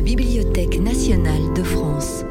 la 0.00 0.06
Bibliothèque 0.06 0.80
nationale 0.80 1.52
de 1.54 1.62
France. 1.62 2.24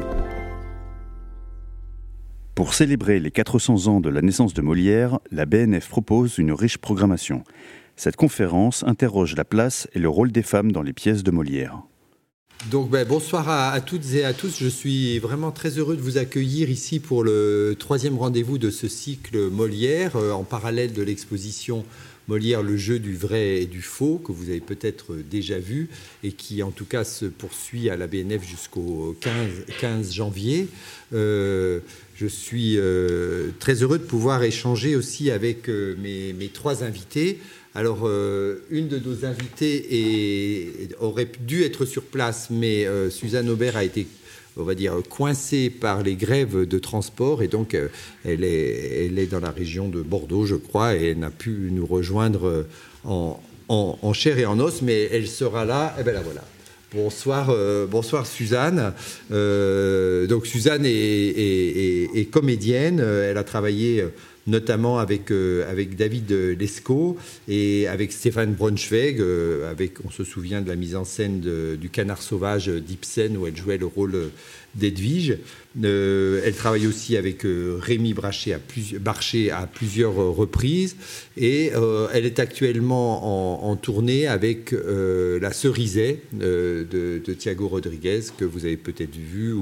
Pour 2.56 2.74
célébrer 2.74 3.20
les 3.20 3.30
400 3.30 3.86
ans 3.86 4.00
de 4.00 4.08
la 4.08 4.22
naissance 4.22 4.54
de 4.54 4.60
Molière, 4.60 5.20
la 5.30 5.46
BNF 5.46 5.88
propose 5.88 6.38
une 6.38 6.50
riche 6.50 6.78
programmation. 6.78 7.44
Cette 7.94 8.16
conférence 8.16 8.82
interroge 8.82 9.36
la 9.36 9.44
place 9.44 9.86
et 9.92 10.00
le 10.00 10.08
rôle 10.08 10.32
des 10.32 10.42
femmes 10.42 10.72
dans 10.72 10.82
les 10.82 10.92
pièces 10.92 11.22
de 11.22 11.30
Molière. 11.30 11.80
Donc 12.72 12.90
ben, 12.90 13.06
bonsoir 13.06 13.48
à, 13.48 13.80
toutes 13.80 14.14
et 14.14 14.24
à 14.24 14.34
tous. 14.34 14.58
Je 14.58 14.68
suis 14.68 15.20
vraiment 15.20 15.52
très 15.52 15.78
heureux 15.78 15.96
de 15.96 16.02
vous 16.02 16.18
accueillir 16.18 16.70
ici 16.70 16.98
pour 16.98 17.22
le 17.22 17.76
troisième 17.78 18.18
rendez-vous 18.18 18.58
de 18.58 18.70
ce 18.70 18.88
cycle 18.88 19.48
Molière, 19.48 20.16
euh, 20.16 20.32
en 20.32 20.42
parallèle 20.42 20.92
de 20.92 21.02
l'exposition 21.02 21.84
Molière, 22.30 22.62
le 22.62 22.76
jeu 22.76 23.00
du 23.00 23.16
vrai 23.16 23.62
et 23.62 23.66
du 23.66 23.82
faux, 23.82 24.20
que 24.24 24.30
vous 24.30 24.50
avez 24.50 24.60
peut-être 24.60 25.16
déjà 25.16 25.58
vu, 25.58 25.88
et 26.22 26.30
qui 26.30 26.62
en 26.62 26.70
tout 26.70 26.84
cas 26.84 27.02
se 27.02 27.26
poursuit 27.26 27.90
à 27.90 27.96
la 27.96 28.06
BNF 28.06 28.48
jusqu'au 28.48 29.16
15, 29.80 30.12
janvier. 30.12 30.68
Euh, 31.12 31.80
je 32.14 32.26
suis 32.26 32.76
euh, 32.78 33.48
très 33.58 33.82
heureux 33.82 33.98
de 33.98 34.04
pouvoir 34.04 34.44
échanger 34.44 34.94
aussi 34.94 35.32
avec 35.32 35.68
mes, 35.68 36.32
mes, 36.32 36.48
trois 36.48 36.84
invités. 36.84 37.38
Alors, 37.74 38.00
euh, 38.04 38.64
une 38.70 38.88
de 38.88 38.98
nos 38.98 39.24
invitées 39.24 40.88
aurait 40.98 41.30
dû 41.40 41.62
être 41.62 41.84
sur 41.84 42.02
place, 42.02 42.48
mais 42.50 42.84
euh, 42.86 43.10
Suzanne 43.10 43.48
Aubert 43.48 43.76
a 43.76 43.84
été, 43.84 44.08
on 44.60 44.64
va 44.64 44.74
dire, 44.74 44.94
coincée 45.08 45.70
par 45.70 46.02
les 46.02 46.14
grèves 46.14 46.66
de 46.66 46.78
transport, 46.78 47.42
et 47.42 47.48
donc 47.48 47.74
euh, 47.74 47.88
elle, 48.24 48.44
est, 48.44 49.30
dans 49.30 49.40
la 49.40 49.50
région 49.50 49.88
de 49.88 50.02
Bordeaux, 50.02 50.46
je 50.46 50.56
crois, 50.56 50.96
et 50.96 51.10
elle 51.10 51.18
n'a 51.18 51.30
pu 51.30 51.70
nous 51.72 51.86
rejoindre 51.86 52.66
en, 53.04 54.12
chair 54.12 54.38
et 54.38 54.46
en 54.46 54.58
os, 54.60 54.82
mais 54.82 55.08
elle 55.12 55.26
sera 55.26 55.64
là, 55.64 55.94
et 55.98 56.02
bien 56.02 56.12
la 56.12 56.22
voilà. 56.22 56.42
Bonsoir, 56.92 57.54
bonsoir 57.88 58.26
Suzanne. 58.26 58.92
donc 59.30 60.46
Suzanne 60.46 60.82
est, 60.84 62.30
comédienne. 62.32 62.98
Elle 62.98 63.38
a 63.38 63.44
travaillé 63.44 64.04
notamment 64.46 64.98
avec, 64.98 65.30
euh, 65.30 65.70
avec 65.70 65.96
David 65.96 66.30
Lescaut 66.30 67.16
et 67.48 67.86
avec 67.86 68.12
Stéphane 68.12 68.54
Braunschweig. 68.54 69.20
Euh, 69.20 69.70
avec, 69.70 70.04
on 70.04 70.10
se 70.10 70.24
souvient 70.24 70.60
de 70.60 70.68
la 70.68 70.76
mise 70.76 70.96
en 70.96 71.04
scène 71.04 71.40
du 71.40 71.90
Canard 71.90 72.22
sauvage 72.22 72.68
d'Ibsen 72.68 73.36
où 73.36 73.46
elle 73.46 73.56
jouait 73.56 73.78
le 73.78 73.86
rôle 73.86 74.30
d'Edwige. 74.74 75.38
Euh, 75.84 76.42
elle 76.44 76.54
travaille 76.54 76.86
aussi 76.86 77.16
avec 77.16 77.42
Rémi 77.44 78.14
Brachet 78.14 78.52
à, 78.52 79.66
plusieurs 79.66 80.14
reprises 80.14 80.96
et 81.36 81.72
elle 82.12 82.24
est 82.24 82.38
actuellement 82.38 83.68
en, 83.68 83.76
tournée 83.76 84.26
avec 84.26 84.72
La 84.72 85.52
Cerisée 85.52 86.22
de, 86.32 87.20
Thiago 87.38 87.68
Rodriguez 87.68 88.20
que 88.36 88.44
vous 88.44 88.64
avez 88.64 88.76
peut-être 88.76 89.16
vu 89.16 89.54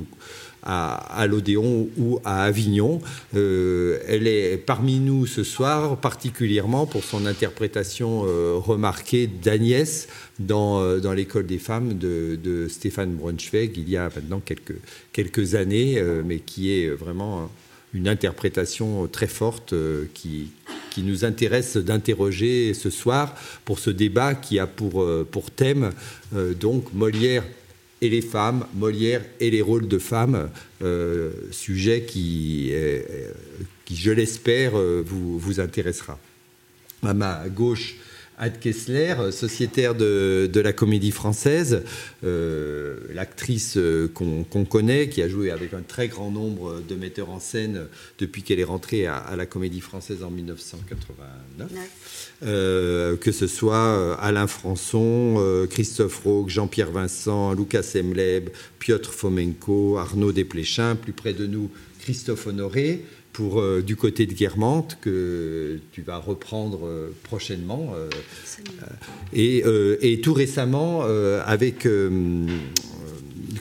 à, 0.69 1.27
l'Odéon 1.27 1.88
ou 1.97 2.20
à 2.24 2.44
Avignon. 2.44 3.00
Euh, 3.34 3.98
elle 4.06 4.27
est 4.27 4.58
parmi 4.58 4.98
nous 4.98 5.27
ce 5.27 5.42
soir, 5.42 5.97
particulièrement 5.97 6.86
pour 6.86 7.02
son 7.02 7.25
interprétation 7.25 8.25
euh, 8.27 8.55
remarquée 8.56 9.27
d'Agnès 9.27 10.08
dans, 10.38 10.80
euh, 10.80 11.00
dans 11.00 11.14
l'école 11.14 11.47
des 11.47 11.58
femmes 11.58 11.97
de, 11.97 12.66
Stéphane 12.69 13.14
Braunschweig 13.14 13.72
il 13.77 13.88
y 13.88 13.97
a 13.97 14.10
maintenant 14.14 14.41
quelques, 14.44 14.77
quelques 15.12 15.55
années, 15.55 16.02
mais 16.25 16.38
qui 16.38 16.72
est 16.72 16.88
vraiment 16.88 17.50
une 17.94 18.08
interprétation 18.08 19.06
très 19.06 19.27
forte 19.27 19.75
qui, 20.12 20.50
qui 20.91 21.03
nous 21.03 21.25
intéresse 21.25 21.77
d'interroger 21.77 22.75
ce 22.75 22.91
soir 22.91 23.34
pour 23.64 23.78
ce 23.78 23.91
débat 23.91 24.34
qui 24.34 24.58
a 24.58 24.66
pour, 24.66 25.06
pour 25.30 25.50
thème 25.50 25.92
donc 26.32 26.92
Molière 26.92 27.44
et 28.00 28.08
les 28.08 28.22
femmes, 28.22 28.66
Molière 28.74 29.24
et 29.41 29.50
les 29.50 29.62
rôles 29.62 29.88
de 29.88 29.98
femmes, 29.98 30.50
euh, 30.82 31.30
sujet 31.50 32.02
qui, 32.02 32.70
euh, 32.72 33.00
qui 33.84 33.97
je 33.97 34.10
l'espère, 34.10 34.78
euh, 34.78 35.03
vous, 35.04 35.38
vous 35.38 35.60
intéressera. 35.60 36.19
À 37.03 37.14
ma 37.14 37.48
gauche, 37.48 37.97
Ad 38.38 38.60
Kessler, 38.60 39.16
sociétaire 39.32 39.94
de, 39.94 40.50
la 40.54 40.72
comédie 40.72 41.10
française, 41.10 41.82
euh, 42.25 42.99
l'actrice 43.12 43.76
euh, 43.76 44.09
qu'on 44.09 44.65
connaît, 44.65 45.09
qui 45.09 45.22
a 45.22 45.28
joué 45.28 45.50
avec 45.50 45.75
un 45.75 45.82
très 45.82 46.09
grand 46.09 46.31
nombre 46.31 46.81
de 46.88 46.94
metteurs 46.94 47.31
en 47.31 47.41
scène 47.41 47.87
depuis 48.19 48.43
qu'elle 48.43 48.60
est 48.60 48.65
rentrée 48.65 49.06
à, 49.06 49.34
la 49.37 49.47
comédie 49.47 49.81
française 49.81 50.22
en 50.22 50.31
1989. 50.31 51.69
Euh, 52.44 53.16
que 53.16 53.32
ce 53.32 53.49
soit 53.49 54.16
Alain 54.21 54.47
Françon, 54.47 55.66
Christophe 55.69 56.22
Roque, 56.25 56.49
Jean-Pierre 56.49 56.93
Vincent, 56.93 57.55
Lucas 57.55 57.93
Emleb, 57.97 58.50
Piotr 58.78 59.12
Fomenko, 59.12 59.99
Arnaud 59.99 60.32
Desplechin, 60.32 60.94
plus 60.94 61.12
près 61.12 61.32
de 61.32 61.47
nous, 61.47 61.70
Christophe 62.00 62.47
Honoré 62.47 63.05
euh, 63.41 63.82
du 63.82 63.97
côté 63.97 64.26
de 64.26 64.32
Guermantes 64.32 64.99
que 65.00 65.78
tu 65.93 66.03
vas 66.03 66.19
reprendre 66.19 66.87
euh, 66.87 67.10
prochainement. 67.22 67.94
Euh, 69.34 69.97
et, 70.03 70.21
tout 70.21 70.32
récemment 70.32 71.03
avec 71.47 71.87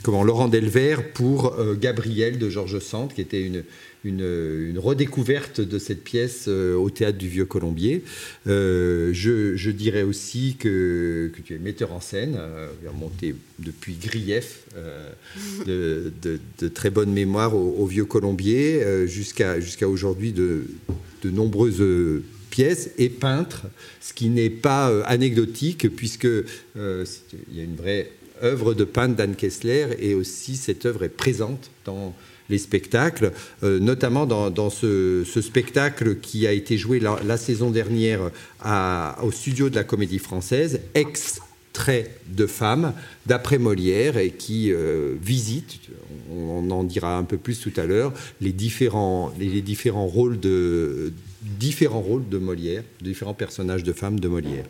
comment, 0.04 0.24
Laurent 0.24 0.48
Delver 0.48 0.98
pour 1.14 1.56
Gabriel 1.80 2.40
de 2.40 2.50
Georges 2.50 2.80
Sand, 2.80 3.14
qui 3.14 3.22
était 3.22 3.42
une, 3.42 3.64
une, 4.04 4.78
redécouverte 4.78 5.62
de 5.62 5.80
cette 5.80 6.04
pièce 6.04 6.46
euh, 6.48 6.76
au 6.76 6.90
théâtre 6.90 7.18
du 7.18 7.28
Vieux 7.28 7.46
Colombier. 7.46 8.04
Euh, 8.48 9.12
je, 9.14 9.70
dirais 9.72 10.04
aussi 10.04 10.56
que, 10.60 11.32
tu 11.44 11.56
es 11.56 11.58
metteur 11.58 11.94
en 11.94 12.02
scène, 12.02 12.36
euh, 12.38 12.68
monté 12.94 13.36
depuis 13.60 13.96
Grief, 13.96 14.64
de, 15.66 16.12
très 16.74 16.90
bonne 16.90 17.12
mémoire 17.12 17.56
au, 17.56 17.86
Vieux 17.86 18.06
Colombier, 18.06 19.08
jusqu'à 19.08 19.60
jusqu'à 19.60 19.88
aujourd'hui 19.88 20.32
de, 20.32 20.66
de 21.24 21.30
nombreuses 21.30 21.84
pièces 22.50 22.92
et 22.98 23.10
peintre, 23.10 23.68
ce 24.02 24.14
qui 24.14 24.30
n'est 24.30 24.50
pas 24.50 24.88
anecdotique 25.04 25.90
puisque 25.96 26.28
il 26.76 27.56
y 27.56 27.60
a 27.60 27.64
une 27.64 27.76
vraie 27.76 28.12
œuvre 28.44 28.74
de 28.74 28.84
peintre 28.84 29.16
d'Anne 29.16 29.36
Kessler 29.36 29.88
et 30.00 30.14
aussi 30.14 30.56
cette 30.56 30.86
œuvre 30.86 31.04
est 31.04 31.10
présente 31.10 31.72
dans 31.86 32.16
les 32.50 32.58
spectacles, 32.58 33.32
euh, 33.64 33.80
notamment 33.80 34.26
dans, 34.26 34.70
ce, 34.70 35.24
spectacle 35.42 36.18
qui 36.18 36.48
a 36.48 36.52
été 36.52 36.78
joué 36.78 37.00
la, 37.00 37.38
saison 37.38 37.72
dernière 37.72 38.32
au 39.22 39.32
studio 39.32 39.70
de 39.70 39.76
la 39.76 39.84
Comédie 39.84 40.20
Française, 40.20 40.82
Extrait 40.94 41.48
de 42.28 42.48
femmes 42.48 42.94
d'après 43.26 43.60
Molière 43.60 44.18
et 44.18 44.32
qui 44.32 44.72
euh, 44.72 45.16
visite, 45.22 45.80
on, 46.32 46.70
en 46.72 46.84
dira 46.84 47.18
un 47.18 47.24
peu 47.24 47.38
plus 47.38 47.60
tout 47.60 47.74
à 47.78 47.86
l'heure, 47.86 48.14
les 48.42 48.52
différents, 48.52 49.32
les, 49.40 49.64
rôles 49.92 50.40
de 50.40 51.14
différents 51.42 52.02
rôles 52.02 52.28
de 52.28 52.38
Molière, 52.38 52.84
différents 53.02 53.36
personnages 53.36 53.84
de 53.84 53.94
femmes 53.94 54.20
de 54.20 54.28
Molière. 54.28 54.66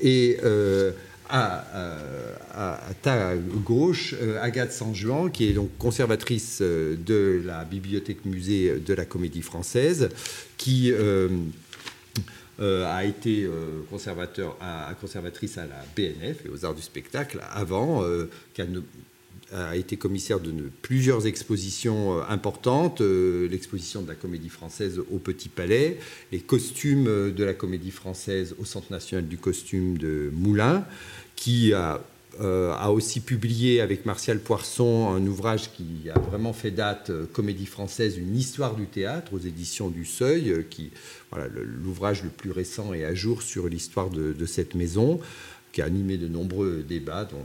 Et 0.00 0.38
euh, 0.44 0.92
à, 1.32 2.78
ta 3.00 3.34
gauche 3.36 4.14
euh, 4.20 4.40
Agathe 4.42 4.72
Sanjuan, 4.72 5.30
qui 5.30 5.48
est 5.48 5.52
donc 5.52 5.70
conservatrice 5.78 6.58
euh, 6.60 6.96
de 6.96 7.42
la 7.44 7.64
bibliothèque 7.64 8.24
musée 8.24 8.78
de 8.78 8.94
la 8.94 9.04
Comédie 9.04 9.42
Française, 9.42 10.10
qui 10.58 10.92
euh, 10.92 11.28
a 12.60 13.04
été 13.04 13.48
conservateur, 13.90 14.56
à, 14.60 14.94
conservatrice 15.00 15.58
à 15.58 15.66
la 15.66 15.82
BNF 15.96 16.44
et 16.46 16.48
aux 16.48 16.64
Arts 16.64 16.74
du 16.74 16.82
spectacle 16.82 17.40
avant, 17.52 18.04
qui 18.54 18.62
a, 18.62 18.66
a 19.52 19.74
été 19.74 19.96
commissaire 19.96 20.38
de 20.38 20.52
plusieurs 20.80 21.26
expositions 21.26 22.22
importantes, 22.22 23.00
l'exposition 23.00 24.02
de 24.02 24.08
la 24.08 24.14
Comédie 24.14 24.50
Française 24.50 25.00
au 25.10 25.18
Petit 25.18 25.48
Palais, 25.48 25.98
les 26.30 26.38
costumes 26.38 27.32
de 27.32 27.44
la 27.44 27.54
Comédie 27.54 27.90
Française 27.90 28.54
au 28.60 28.64
Centre 28.64 28.92
national 28.92 29.26
du 29.26 29.38
costume 29.38 29.98
de 29.98 30.30
Moulins 30.32 30.84
qui 31.42 31.72
euh, 32.40 32.72
a, 32.72 32.90
aussi 32.92 33.18
publié 33.18 33.80
avec 33.80 34.06
Martial 34.06 34.38
Poisson 34.38 35.10
un 35.12 35.26
ouvrage 35.26 35.72
qui 35.72 36.08
a 36.08 36.16
vraiment 36.20 36.52
fait 36.52 36.70
date, 36.70 37.10
euh, 37.10 37.26
Comédie 37.32 37.66
française, 37.66 38.16
une 38.16 38.36
histoire 38.36 38.76
du 38.76 38.86
théâtre 38.86 39.34
aux 39.34 39.40
éditions 39.40 39.88
du 39.88 40.04
Seuil, 40.04 40.50
euh, 40.50 40.62
qui 40.62 40.92
l'ouvrage 41.82 42.22
le, 42.22 42.28
plus 42.28 42.52
récent 42.52 42.94
et 42.94 43.04
à 43.04 43.12
jour 43.12 43.42
sur 43.42 43.66
l'histoire 43.66 44.08
de, 44.08 44.46
cette 44.46 44.76
maison 44.76 45.18
qui 45.72 45.80
a 45.80 45.86
animé 45.86 46.18
de 46.18 46.28
nombreux 46.28 46.84
débats, 46.86 47.24
dont 47.24 47.44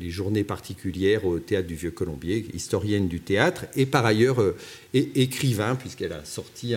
les, 0.00 0.10
journées 0.10 0.42
particulières 0.42 1.24
au 1.24 1.38
Théâtre 1.38 1.68
du 1.68 1.76
Vieux 1.76 1.92
Colombier, 1.92 2.44
historienne 2.52 3.06
du 3.06 3.20
théâtre, 3.20 3.66
et 3.76 3.86
par 3.86 4.04
ailleurs 4.04 4.42
euh, 4.42 4.56
écrivain, 4.92 5.76
puisqu'elle 5.76 6.12
a 6.12 6.24
sorti 6.24 6.74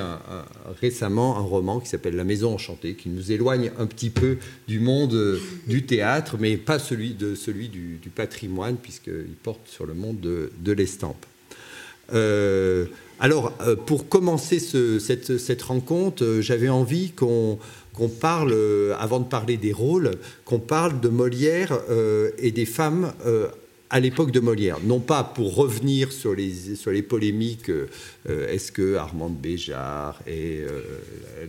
récemment 0.82 1.38
un 1.38 1.42
roman 1.42 1.80
qui 1.80 1.90
s'appelle 1.90 2.16
La 2.16 2.26
Maison 2.26 2.54
Enchantée, 2.54 2.94
qui 2.94 3.10
nous 3.10 3.32
éloigne 3.32 3.72
un 3.80 3.88
petit 3.88 4.12
peu 4.12 4.38
du 4.68 4.80
monde 4.80 5.14
euh, 5.14 5.40
du 5.68 5.84
théâtre, 5.84 6.38
mais 6.40 6.58
pas 6.58 6.80
celui, 6.80 7.14
de, 7.14 7.34
celui 7.34 7.70
du, 7.70 7.98
patrimoine, 8.14 8.78
puisqu'il 8.78 9.36
porte 9.42 9.68
sur 9.68 9.86
le 9.86 9.94
monde 9.94 10.20
de, 10.20 10.72
l'estampe. 10.72 11.26
Euh, 12.14 12.86
alors, 13.20 13.52
pour 13.86 14.10
commencer 14.10 14.60
cette, 14.60 15.62
rencontre, 15.62 16.40
j'avais 16.42 16.70
envie 16.70 17.12
qu'on 17.12 17.58
parle, 18.20 18.52
euh, 18.54 18.96
avant 19.00 19.20
de 19.20 19.26
parler 19.26 19.58
des 19.58 19.72
rôles, 19.72 20.12
qu'on 20.46 20.60
parle 20.60 21.00
de 21.00 21.10
Molière 21.10 21.78
euh, 21.90 22.32
et 22.38 22.52
des 22.52 22.66
femmes 22.66 23.14
euh, 23.26 23.48
à 23.94 24.00
l'époque 24.00 24.32
de 24.32 24.40
Molière. 24.40 24.80
Non 24.84 25.00
pas 25.00 25.24
pour 25.24 25.54
revenir 25.54 26.12
sur 26.12 26.34
les, 26.34 26.76
sur 26.76 26.90
les 26.90 27.04
polémiques, 27.04 27.70
euh, 27.70 28.50
est-ce 28.50 28.72
que 28.72 28.96
Armande 28.96 29.38
Béjart 29.38 30.20
est 30.26 30.62
euh, 30.62 30.82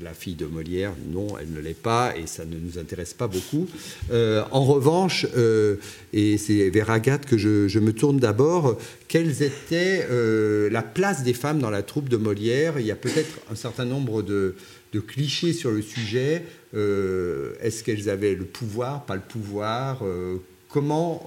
la 0.03 0.13
fille 0.13 0.35
de 0.35 0.45
Molière? 0.45 0.93
Non, 1.11 1.39
elle 1.41 1.51
ne 1.55 1.61
l'est 1.61 1.73
pas 1.73 2.15
et 2.15 2.27
ça 2.27 2.45
ne 2.45 2.57
nous 2.59 2.79
intéresse 2.79 3.15
pas 3.15 3.29
beaucoup. 3.29 3.67
Euh, 4.13 4.45
en 4.51 4.63
revanche, 4.63 5.27
et 6.13 6.37
c'est 6.37 6.69
vers 6.69 6.91
Agathe 6.91 7.25
que 7.25 7.39
je, 7.39 7.79
me 7.79 7.95
tourne 7.95 8.19
d'abord, 8.19 8.77
quelle 9.09 9.31
était 9.43 10.07
la 10.71 10.83
place 10.83 11.23
des 11.23 11.33
femmes 11.33 11.61
dans 11.61 11.71
la 11.71 11.83
troupe 11.83 12.11
de 12.11 12.19
Molière? 12.19 12.79
Il 12.79 12.85
y 12.85 12.91
a 12.91 12.97
peut-être 12.97 13.41
un 13.51 13.55
certain 13.55 13.87
nombre 13.87 14.21
de 14.21 14.55
clichés 15.07 15.55
sur 15.55 15.71
le 15.71 15.81
sujet. 15.81 16.43
est-ce 16.75 17.83
qu'elles 17.83 18.11
avaient 18.11 18.35
le 18.35 18.45
pouvoir, 18.45 19.07
pas 19.07 19.15
le 19.15 19.23
pouvoir? 19.23 20.03
Comment 20.69 21.27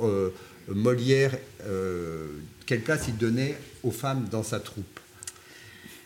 Molière, 0.67 1.37
euh, 1.65 2.27
quelle 2.65 2.81
place 2.81 3.05
il 3.07 3.17
donnait 3.17 3.57
aux 3.83 3.91
femmes 3.91 4.27
dans 4.29 4.43
sa 4.43 4.59
troupe? 4.59 4.99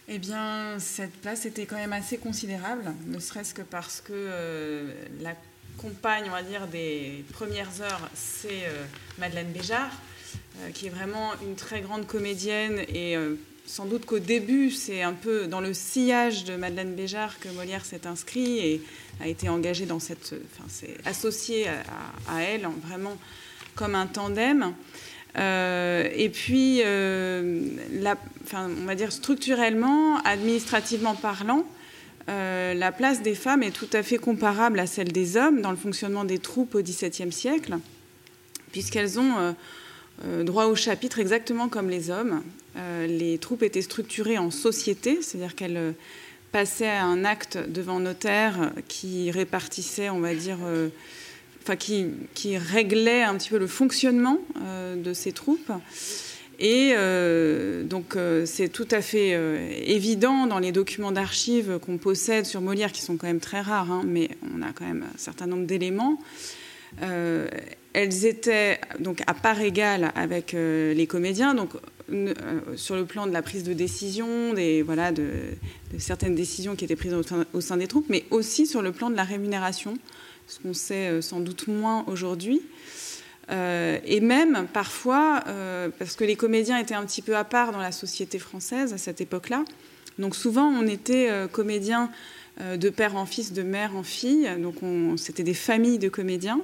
Eh 0.08 0.20
bien, 0.20 0.78
cette 0.80 1.14
place 1.22 1.46
était 1.46 1.66
quand 1.66 1.78
même 1.78 1.94
assez 1.94 2.18
considérable, 2.18 2.84
ne 3.08 3.20
serait-ce 3.20 3.54
que 3.54 3.62
parce 3.62 4.02
que 4.02 4.12
euh, 4.14 4.94
la 5.22 5.36
compagne, 5.78 6.26
on 6.28 6.32
va 6.32 6.44
dire, 6.44 6.68
des 6.68 7.24
premières 7.32 7.82
heures, 7.82 8.10
c'est 8.14 8.66
euh, 8.66 8.84
Madeleine 9.20 9.52
Béjart, 9.52 9.92
qui 10.74 10.88
est 10.88 10.90
vraiment 10.90 11.32
une 11.44 11.56
très 11.56 11.82
grande 11.82 12.06
comédienne 12.06 12.80
et 12.90 13.16
sans 13.66 13.86
doute 13.86 14.06
qu'au 14.06 14.20
début, 14.20 14.70
c'est 14.70 15.02
un 15.02 15.14
peu 15.14 15.48
dans 15.48 15.62
le 15.62 15.74
sillage 15.74 16.44
de 16.44 16.56
Madeleine 16.56 16.94
Béjart 16.94 17.40
que 17.40 17.48
Molière 17.50 17.86
s'est 17.86 18.06
inscrit 18.06 18.60
et 18.60 18.82
a 19.22 19.28
été 19.28 19.48
engagé 19.48 19.86
dans 19.86 20.00
cette, 20.00 20.36
enfin, 20.54 20.66
c'est 20.68 20.98
associé 21.06 21.70
à, 21.70 21.84
à, 22.28 22.42
elle, 22.42 22.68
vraiment 22.86 23.18
comme 23.76 23.96
un 23.96 24.08
tandem. 24.08 24.74
Euh, 25.38 26.10
et 26.14 26.30
puis, 26.30 26.82
euh, 26.84 27.62
on 28.54 28.86
va 28.86 28.96
dire 28.96 29.12
structurellement, 29.12 30.18
administrativement 30.24 31.16
parlant, 31.16 31.66
euh, 32.30 32.74
la 32.74 32.92
place 32.92 33.22
des 33.22 33.36
femmes 33.36 33.64
est 33.64 33.72
tout 33.72 33.90
à 33.94 34.04
fait 34.04 34.18
comparable 34.18 34.80
à 34.80 34.88
celle 34.88 35.12
des 35.12 35.38
hommes 35.38 35.62
dans 35.62 35.72
le 35.72 35.78
fonctionnement 35.78 36.26
des 36.26 36.40
troupes 36.40 36.76
au 36.76 36.82
XVIIe 36.82 37.32
siècle, 37.32 37.78
puisqu'elles 38.72 39.20
ont 39.20 39.56
droit 40.44 40.66
au 40.66 40.76
chapitre 40.76 41.20
exactement 41.20 41.68
comme 41.68 41.90
les 41.90 42.12
hommes. 42.12 42.44
les 43.08 43.38
troupes 43.40 43.64
étaient 43.64 43.82
structurées 43.82 44.38
en 44.38 44.52
société, 44.52 45.20
c'est-à-dire 45.22 45.56
qu'elles 45.56 45.96
passaient 46.52 46.90
un 46.90 47.26
acte 47.26 47.58
devant 47.58 48.00
notaire 48.00 48.72
qui 48.88 49.32
répartissait, 49.32 50.10
on 50.10 50.20
va 50.20 50.36
dire, 50.36 50.58
enfin, 51.62 51.76
qui, 51.76 52.58
réglait 52.58 53.24
un 53.24 53.36
petit 53.36 53.50
peu 53.50 53.58
le 53.58 53.68
fonctionnement 53.68 54.40
euh, 54.62 54.96
de 54.96 55.14
ces 55.14 55.32
troupes. 55.32 55.72
Et 56.60 56.94
euh, 56.96 57.84
donc 57.84 58.16
euh, 58.16 58.46
c'est 58.46 58.70
tout 58.70 58.88
à 58.92 59.02
fait 59.02 59.32
évident 59.86 60.46
dans 60.46 60.60
les 60.60 60.72
documents 60.72 61.12
d'archives 61.12 61.80
qu'on 61.80 61.98
possède 61.98 62.46
sur 62.46 62.62
Molière, 62.62 62.92
qui 62.92 63.02
sont 63.02 63.18
quand 63.18 63.28
même 63.28 63.40
très 63.40 63.62
rares, 63.62 63.92
hein, 63.92 64.04
mais 64.06 64.30
on 64.56 64.62
a 64.62 64.72
quand 64.74 64.86
même 64.86 65.04
un 65.04 65.18
certain 65.18 65.48
nombre 65.48 65.66
d'éléments. 65.66 66.20
elles 67.94 68.26
étaient 68.26 68.80
donc 69.00 69.22
à 69.26 69.34
part 69.34 69.60
égale 69.62 70.12
avec 70.16 70.52
les 70.54 71.08
comédiens, 71.08 71.56
donc 71.56 71.72
sur 72.76 72.96
le 72.96 73.06
plan 73.06 73.26
de 73.26 73.32
la 73.32 73.42
prise 73.42 73.64
de 73.64 73.74
décision, 73.74 74.54
des, 74.54 74.84
voilà, 74.84 75.12
de, 75.12 75.30
certaines 75.98 76.36
décisions 76.36 76.76
qui 76.76 76.86
étaient 76.86 76.96
prises 76.96 77.16
au 77.54 77.62
sein 77.62 77.78
des 77.78 77.88
troupes, 77.88 78.08
mais 78.10 78.26
aussi 78.30 78.68
sur 78.68 78.82
le 78.82 78.92
plan 78.92 79.10
de 79.10 79.16
la 79.16 79.24
rémunération 79.24 79.98
ce 80.52 80.60
qu'on 80.60 80.74
sait 80.74 81.08
euh, 81.08 81.22
sans 81.22 81.40
doute 81.40 81.68
moins 81.68 82.04
aujourd'hui. 82.08 82.62
Euh, 83.52 84.00
et 84.06 84.20
même 84.20 84.68
parfois, 84.72 85.44
euh, 85.48 85.90
parce 85.98 86.16
que 86.16 86.24
les 86.26 86.36
comédiens 86.36 86.78
étaient 86.78 86.94
un 86.94 87.06
petit 87.06 87.22
peu 87.22 87.38
à 87.38 87.44
part 87.44 87.72
dans 87.72 87.80
la 87.80 87.92
société 87.92 88.38
française 88.38 88.94
à 88.94 88.98
cette 88.98 89.22
époque-là, 89.22 89.64
donc 90.20 90.36
souvent 90.36 90.68
on 90.68 90.86
était 90.88 91.30
comédiens 91.52 92.12
de 92.60 92.90
père 92.90 93.16
en 93.16 93.26
fils, 93.26 93.54
de 93.54 93.64
mère 93.64 93.96
en 93.96 94.04
fille, 94.04 94.48
donc 94.60 94.76
c'était 95.18 95.44
des 95.44 95.54
familles 95.54 96.00
de 96.00 96.10
comédiens. 96.10 96.60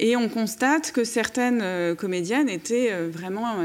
Et 0.00 0.16
on 0.16 0.28
constate 0.28 0.92
que 0.92 1.04
certaines 1.04 1.94
comédiennes 1.96 2.48
étaient 2.48 2.90
vraiment 3.06 3.62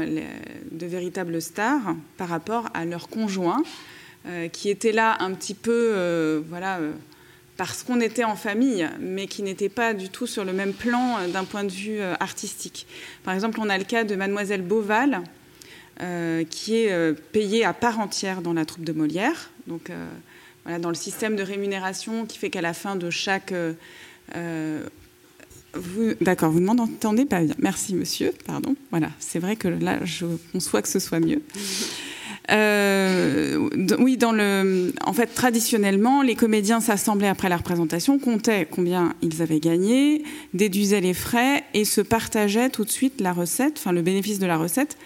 de 0.70 0.86
véritables 0.86 1.40
stars 1.40 1.96
par 2.18 2.28
rapport 2.28 2.68
à 2.74 2.84
leurs 2.84 3.08
conjoints, 3.08 3.62
qui 4.52 4.68
étaient 4.68 4.92
là 4.92 5.16
un 5.20 5.32
petit 5.32 5.54
peu, 5.54 6.44
voilà 6.48 6.78
parce 7.56 7.82
qu'on 7.82 8.00
était 8.00 8.24
en 8.24 8.36
famille, 8.36 8.88
mais 9.00 9.26
qui 9.26 9.42
n'était 9.42 9.68
pas 9.68 9.94
du 9.94 10.08
tout 10.08 10.26
sur 10.26 10.44
le 10.44 10.52
même 10.52 10.72
plan 10.72 11.18
euh, 11.18 11.28
d'un 11.28 11.44
point 11.44 11.64
de 11.64 11.70
vue 11.70 12.00
euh, 12.00 12.14
artistique. 12.18 12.86
Par 13.22 13.34
exemple, 13.34 13.60
on 13.60 13.68
a 13.68 13.78
le 13.78 13.84
cas 13.84 14.04
de 14.04 14.16
Mademoiselle 14.16 14.62
Beauval, 14.62 15.22
euh, 16.00 16.42
qui 16.44 16.76
est 16.76 17.14
payée 17.32 17.64
à 17.64 17.72
part 17.72 18.00
entière 18.00 18.42
dans 18.42 18.52
la 18.52 18.64
troupe 18.64 18.84
de 18.84 18.92
Molière. 18.92 19.50
Donc, 19.68 19.90
voilà, 20.64 20.78
dans 20.78 20.88
le 20.88 20.96
système 20.96 21.36
de 21.36 21.42
rémunération 21.42 22.26
qui 22.26 22.38
fait 22.38 22.50
qu'à 22.50 22.60
la 22.60 22.74
fin 22.74 22.96
de 22.96 23.10
chaque. 23.10 23.54
D'accord, 26.20 26.50
vous 26.50 26.60
ne 26.60 26.66
m'entendez 26.66 27.24
pas 27.24 27.40
bien. 27.40 27.54
Merci, 27.58 27.94
monsieur. 27.94 28.32
Pardon. 28.44 28.74
Voilà, 28.90 29.10
c'est 29.20 29.38
vrai 29.38 29.54
que 29.54 29.68
là, 29.68 30.00
je 30.04 30.26
conçois 30.52 30.82
que 30.82 30.88
ce 30.88 30.98
soit 30.98 31.20
mieux. 31.20 31.42
Euh, 32.50 33.68
oui, 33.98 34.18
en 34.22 35.12
fait, 35.12 35.26
traditionnellement, 35.26 36.22
les 36.22 36.34
comédiens 36.34 36.80
s'assemblaient 36.80 37.28
après 37.28 37.48
la 37.48 37.56
représentation, 37.56 38.18
comptaient 38.18 38.66
combien 38.70 39.14
ils 39.22 39.42
avaient 39.42 39.60
gagné, 39.60 40.24
déduisaient 40.52 41.00
les 41.00 41.14
frais 41.14 41.64
et 41.74 41.84
se 41.84 42.00
partageaient 42.00 42.70
tout 42.70 42.84
de 42.84 42.90
suite 42.90 43.20
la 43.20 43.32
recette, 43.32 43.74
enfin 43.78 43.92
le 43.92 44.02
bénéfice 44.02 44.38
de 44.38 44.46
la 44.46 44.56
recette, 44.56 44.96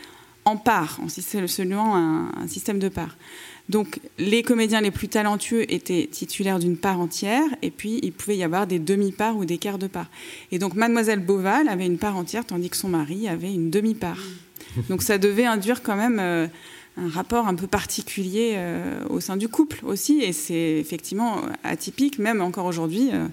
en 0.45 0.57
parts, 0.57 0.99
en 1.03 1.09
selon 1.09 1.95
un, 1.95 2.33
un 2.37 2.49
système 2.49 2.79
de 2.79 2.89
parts. 2.89 3.17
Donc, 3.69 4.01
les 4.19 4.43
comédiens 4.43 4.81
les 4.81 4.91
plus 4.91 5.09
talentueux 5.09 5.71
étaient 5.71 6.09
titulaires 6.11 6.59
d'une 6.59 6.79
part 6.79 7.01
entière, 7.01 7.45
et 7.61 7.71
puis 7.71 8.01
il 8.03 8.13
pouvait 8.13 8.37
y 8.37 8.43
avoir 8.43 8.67
des 8.67 8.79
demi-parts 8.79 9.37
ou 9.37 9.45
des 9.45 9.59
quarts 9.59 9.79
de 9.79 9.89
part. 9.89 10.11
Et 10.53 10.59
donc, 10.59 10.75
Mademoiselle 10.75 11.21
Beauval 11.21 11.69
avait 11.69 11.85
une 11.85 11.99
part 11.99 12.17
entière, 12.17 12.47
tandis 12.47 12.71
que 12.71 12.77
son 12.77 12.89
mari 12.89 13.29
avait 13.29 13.53
une 13.53 13.69
demi-part. 13.69 14.23
Donc, 14.89 15.03
ça 15.03 15.19
devait 15.19 15.45
induire 15.45 15.83
quand 15.83 15.97
même 15.97 16.19
euh, 16.19 16.47
un 16.99 17.09
rapport 17.09 17.47
un 17.47 17.55
peu 17.55 17.67
particulier 17.67 18.55
euh, 18.57 19.05
au 19.09 19.21
sein 19.21 19.37
du 19.37 19.49
couple 19.49 19.81
aussi, 19.85 20.21
et 20.21 20.33
c'est 20.33 20.79
effectivement 20.79 21.43
atypique, 21.63 22.19
même 22.19 22.41
encore 22.41 22.67
aujourd'hui, 22.67 23.11
euh, 23.13 23.27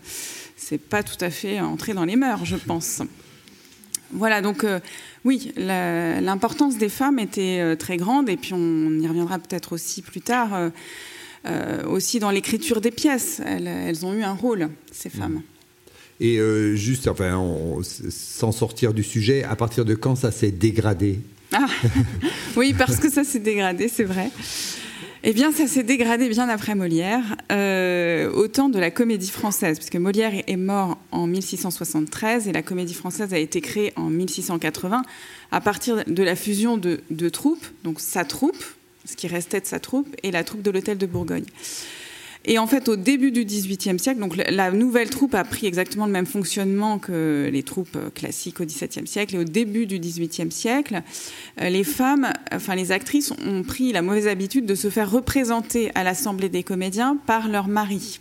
c'est 0.56 0.78
pas 0.78 1.04
tout 1.04 1.18
à 1.22 1.30
fait 1.30 1.60
entré 1.60 1.94
dans 1.94 2.06
les 2.06 2.16
mœurs, 2.16 2.46
je 2.46 2.56
pense. 2.56 3.02
Voilà, 4.12 4.42
donc 4.42 4.64
euh, 4.64 4.80
oui, 5.24 5.52
l'importance 5.58 6.78
des 6.78 6.90
femmes 6.90 7.20
était 7.20 7.76
très 7.78 7.98
grande, 7.98 8.30
et 8.30 8.38
puis 8.38 8.54
on, 8.54 8.92
y 9.00 9.08
reviendra 9.08 9.40
peut-être 9.40 9.74
aussi 9.74 10.02
plus 10.04 10.22
tard, 10.22 10.72
aussi 11.88 12.20
dans 12.20 12.30
l'écriture 12.30 12.82
des 12.82 12.92
pièces. 12.92 13.42
Elles, 13.44 14.06
ont 14.06 14.14
eu 14.14 14.22
un 14.22 14.34
rôle, 14.34 14.70
ces 14.92 15.10
mmh. 15.10 15.12
femmes. 15.12 15.42
Et 16.20 16.40
juste, 16.76 17.08
enfin, 17.08 17.44
sans 17.82 18.52
sortir 18.52 18.94
du 18.94 19.04
sujet, 19.04 19.44
à 19.44 19.56
partir 19.56 19.84
de 19.84 19.96
quand 19.96 20.16
ça 20.16 20.32
s'est 20.32 20.52
dégradé? 20.52 21.20
Ah, 21.54 21.68
oui, 22.56 22.74
parce 22.74 22.98
que 22.98 23.10
ça 23.10 23.24
s'est 23.24 23.40
dégradé, 23.40 23.88
c'est 23.88 24.04
vrai. 24.04 24.32
Eh 25.28 25.34
bien, 25.34 25.52
ça 25.52 25.66
s'est 25.66 25.82
dégradé 25.82 26.30
bien 26.30 26.48
après 26.50 26.76
Molière, 26.76 27.24
euh, 27.52 28.32
au 28.32 28.48
temps 28.48 28.70
de 28.70 28.78
la 28.78 28.92
comédie 28.92 29.32
française, 29.32 29.80
puisque 29.80 29.96
Molière 29.96 30.34
est 30.46 30.56
mort 30.56 31.00
en 31.12 31.26
1673 31.26 32.48
et 32.48 32.52
la 32.52 32.62
comédie 32.62 32.94
française 32.94 33.34
a 33.34 33.40
été 33.40 33.60
créée 33.60 33.92
en 33.96 34.12
1680 34.12 35.02
à 35.52 35.62
partir 35.62 36.04
de 36.06 36.24
la 36.24 36.36
fusion 36.36 36.78
de 36.78 37.02
deux 37.10 37.32
troupes, 37.32 37.66
donc 37.84 38.00
sa 38.02 38.24
troupe, 38.24 38.64
ce 39.06 39.16
qui 39.16 39.28
restait 39.28 39.62
de 39.62 39.66
sa 39.66 39.80
troupe, 39.80 40.16
et 40.22 40.30
la 40.30 40.44
troupe 40.44 40.62
de 40.62 40.70
l'Hôtel 40.70 41.00
de 41.00 41.08
Bourgogne. 41.08 41.46
Et 42.48 42.60
en 42.60 42.68
fait, 42.68 42.90
au 42.90 42.96
début 42.96 43.32
du 43.32 43.44
XVIIIe 43.44 44.00
siècle, 44.00 44.20
donc 44.20 44.36
la 44.36 44.72
nouvelle 44.72 45.10
troupe 45.10 45.34
a 45.34 45.44
pris 45.44 45.66
exactement 45.66 46.06
le 46.06 46.12
même 46.12 46.28
fonctionnement 46.28 47.00
que 47.00 47.50
les 47.52 47.64
troupes 47.64 47.98
classiques 48.14 48.62
au 48.62 48.66
XVIIe 48.66 49.08
siècle. 49.08 49.36
Et 49.36 49.40
au 49.40 49.44
début 49.44 49.88
du 49.88 50.00
XVIIIe 50.00 50.52
siècle, 50.52 51.02
euh, 51.62 51.70
les 51.70 51.84
femmes, 51.84 52.32
enfin 52.52 52.76
les 52.76 52.92
actrices, 52.92 53.34
ont 53.46 53.64
pris 53.64 53.92
la 53.92 54.04
mauvaise 54.04 54.28
habitude 54.28 54.66
de 54.68 54.76
se 54.76 54.90
faire 54.90 55.10
représenter 55.10 55.92
à 55.96 56.04
l'Assemblée 56.04 56.50
des 56.50 56.64
comédiens 56.64 57.18
par 57.26 57.48
leur 57.48 57.68
mari. 57.68 58.20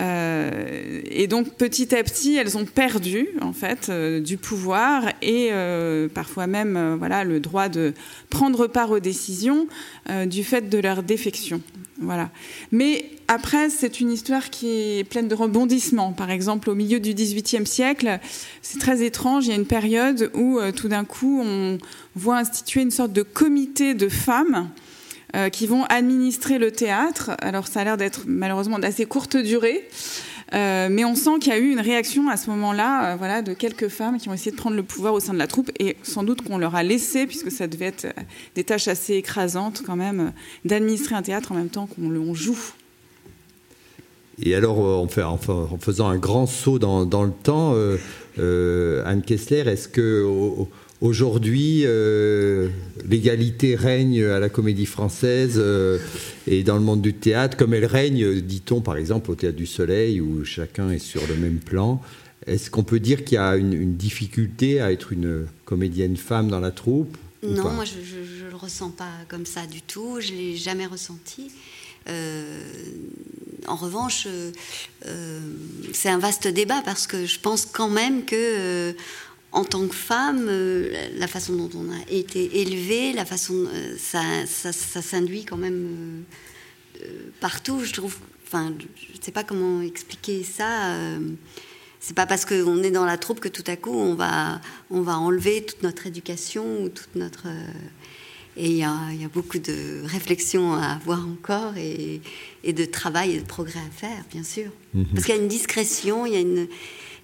Euh, 0.00 1.00
et 1.04 1.26
donc 1.26 1.54
petit 1.54 1.94
à 1.94 2.02
petit, 2.02 2.36
elles 2.36 2.56
ont 2.56 2.64
perdu 2.64 3.28
en 3.42 3.52
fait 3.52 3.88
euh, 3.88 4.20
du 4.20 4.38
pouvoir 4.38 5.04
et 5.20 5.48
euh, 5.52 6.08
parfois 6.08 6.46
même 6.46 6.96
voilà 6.98 7.24
le 7.24 7.40
droit 7.40 7.68
de 7.68 7.92
prendre 8.30 8.66
part 8.66 8.90
aux 8.90 9.00
décisions 9.00 9.66
du 10.26 10.44
fait 10.44 10.68
de 10.68 10.78
leur 10.78 11.02
défection. 11.02 11.60
Voilà. 12.00 12.30
Mais 12.72 13.10
après, 13.28 13.70
c'est 13.70 14.00
une 14.00 14.10
histoire 14.10 14.50
qui 14.50 14.98
est 14.98 15.04
pleine 15.04 15.28
de 15.28 15.34
rebondissements. 15.34 16.12
Par 16.12 16.30
exemple, 16.30 16.68
au 16.70 16.74
milieu 16.74 16.98
du 16.98 17.14
XVIIIe 17.14 17.66
siècle, 17.66 18.18
c'est 18.60 18.78
très 18.78 19.04
étrange. 19.04 19.46
Il 19.46 19.50
y 19.50 19.52
a 19.52 19.56
une 19.56 19.66
période 19.66 20.30
où 20.34 20.58
tout 20.74 20.88
d'un 20.88 21.04
coup, 21.04 21.40
on 21.44 21.78
voit 22.16 22.38
instituer 22.38 22.82
une 22.82 22.90
sorte 22.90 23.12
de 23.12 23.22
comité 23.22 23.94
de 23.94 24.08
femmes 24.08 24.68
euh, 25.34 25.48
qui 25.48 25.66
vont 25.66 25.84
administrer 25.84 26.58
le 26.58 26.70
théâtre. 26.70 27.30
Alors 27.40 27.66
ça 27.66 27.80
a 27.80 27.84
l'air 27.84 27.96
d'être 27.96 28.24
malheureusement 28.26 28.78
d'assez 28.78 29.06
courte 29.06 29.36
durée. 29.36 29.88
Euh, 30.54 30.88
mais 30.90 31.06
on 31.06 31.14
sent 31.14 31.38
qu'il 31.40 31.52
y 31.52 31.56
a 31.56 31.58
eu 31.58 31.70
une 31.70 31.80
réaction 31.80 32.28
à 32.28 32.36
ce 32.36 32.50
moment-là, 32.50 33.16
voilà, 33.16 33.40
de 33.40 33.54
quelques 33.54 33.88
femmes 33.88 34.18
qui 34.18 34.28
ont 34.28 34.34
essayé 34.34 34.50
de 34.50 34.56
prendre 34.56 34.76
le 34.76 34.82
pouvoir 34.82 35.14
au 35.14 35.20
sein 35.20 35.32
de 35.32 35.38
la 35.38 35.46
troupe, 35.46 35.70
et 35.78 35.96
sans 36.02 36.22
doute 36.22 36.42
qu'on 36.42 36.58
leur 36.58 36.74
a 36.74 36.82
laissé, 36.82 37.26
puisque 37.26 37.50
ça 37.50 37.66
devait 37.66 37.86
être 37.86 38.08
des 38.54 38.62
tâches 38.62 38.86
assez 38.86 39.14
écrasantes 39.14 39.82
quand 39.86 39.96
même, 39.96 40.32
d'administrer 40.66 41.14
un 41.14 41.22
théâtre 41.22 41.52
en 41.52 41.54
même 41.54 41.70
temps 41.70 41.86
qu'on 41.86 42.34
joue. 42.34 42.58
Et 44.42 44.54
alors, 44.54 44.78
en, 44.78 45.08
faisant 45.78 46.08
un 46.08 46.18
grand 46.18 46.44
saut 46.46 46.78
dans, 46.78 47.24
le 47.24 47.32
temps, 47.32 47.74
Anne 48.36 49.22
Kessler, 49.22 49.60
est-ce 49.60 49.88
que 49.88 50.66
Aujourd'hui, 51.02 51.82
euh, 51.84 52.68
l'égalité 53.04 53.74
règne 53.74 54.22
à 54.22 54.38
la 54.38 54.48
comédie 54.48 54.86
française 54.86 55.54
euh, 55.56 55.98
et 56.46 56.62
dans 56.62 56.76
le 56.76 56.80
monde 56.80 57.02
du 57.02 57.12
théâtre, 57.12 57.56
comme 57.56 57.74
elle 57.74 57.86
règne, 57.86 58.40
dit-on 58.40 58.80
par 58.80 58.96
exemple 58.96 59.32
au 59.32 59.34
Théâtre 59.34 59.56
du 59.56 59.66
Soleil, 59.66 60.20
où 60.20 60.44
chacun 60.44 60.92
est 60.92 61.00
sur 61.00 61.26
le 61.26 61.34
même 61.34 61.58
plan. 61.58 62.00
Est-ce 62.46 62.70
qu'on 62.70 62.84
peut 62.84 63.00
dire 63.00 63.24
qu'il 63.24 63.34
y 63.34 63.38
a 63.38 63.56
une, 63.56 63.96
difficulté 63.96 64.80
à 64.80 64.92
être 64.92 65.12
une 65.12 65.46
comédienne 65.64 66.16
femme 66.16 66.46
dans 66.46 66.60
la 66.60 66.70
troupe 66.70 67.16
Non, 67.42 67.72
moi 67.72 67.84
je 67.84 68.44
ne 68.44 68.50
le 68.50 68.56
ressens 68.56 68.90
pas 68.90 69.10
comme 69.26 69.44
ça 69.44 69.66
du 69.66 69.82
tout, 69.82 70.20
je 70.20 70.30
ne 70.32 70.38
l'ai 70.38 70.56
jamais 70.56 70.86
ressenti. 70.86 71.50
Euh, 72.08 72.62
en 73.66 73.74
revanche, 73.74 74.28
c'est 75.92 76.08
un 76.08 76.18
vaste 76.18 76.46
débat 76.46 76.80
parce 76.84 77.08
que 77.08 77.26
je 77.26 77.40
pense 77.40 77.66
quand 77.66 77.90
même 77.90 78.24
que 78.24 78.94
en 79.52 79.64
tant 79.64 79.86
que 79.86 79.94
femme, 79.94 80.46
euh, 80.48 81.08
la 81.16 81.28
façon 81.28 81.54
dont 81.54 81.70
on 81.76 81.90
a 81.92 82.10
été 82.10 82.62
élevé, 82.62 83.12
la 83.12 83.26
façon, 83.26 83.66
euh, 83.72 83.96
ça, 83.98 84.22
ça, 84.46 85.02
s'induit 85.02 85.44
quand 85.44 85.58
même 85.58 86.24
euh, 87.02 87.06
partout. 87.40 87.84
Je 87.84 87.92
trouve, 87.92 88.16
enfin, 88.46 88.72
je 88.78 89.18
ne 89.18 89.22
sais 89.22 89.30
pas 89.30 89.44
comment 89.44 89.82
expliquer 89.82 90.42
ça. 90.42 90.96
c'est 92.00 92.16
pas 92.16 92.26
parce 92.26 92.46
qu'on 92.46 92.82
est 92.82 92.90
dans 92.90 93.04
la 93.04 93.18
troupe 93.18 93.40
que 93.40 93.48
tout 93.48 93.64
à 93.66 93.76
coup 93.76 93.94
on 93.94 94.14
va, 94.14 94.60
on 94.90 95.02
va 95.02 95.18
enlever 95.18 95.64
toute 95.64 95.82
notre 95.82 96.06
éducation 96.06 96.82
ou 96.82 96.88
toute 96.88 97.14
notre. 97.14 97.46
et 98.56 98.70
il 98.70 98.76
y 98.76 98.84
a, 98.84 98.96
y 99.12 99.24
a, 99.24 99.28
beaucoup 99.28 99.58
de 99.58 100.02
réflexions 100.04 100.74
à 100.74 100.94
avoir 100.94 101.26
encore 101.28 101.76
et, 101.76 102.22
et, 102.64 102.72
de 102.72 102.84
travail 102.86 103.36
et 103.36 103.40
de 103.40 103.46
progrès 103.46 103.80
à 103.80 103.90
faire, 103.90 104.24
bien 104.30 104.44
sûr. 104.44 104.70
Mm-hmm. 104.96 105.06
Parce 105.12 105.26
qu'il 105.26 105.34
y 105.34 105.38
a 105.38 105.42
une 105.42 105.48
discrétion, 105.48 106.24
il 106.24 106.32
y 106.32 106.36
a 106.36 106.40
une 106.40 106.68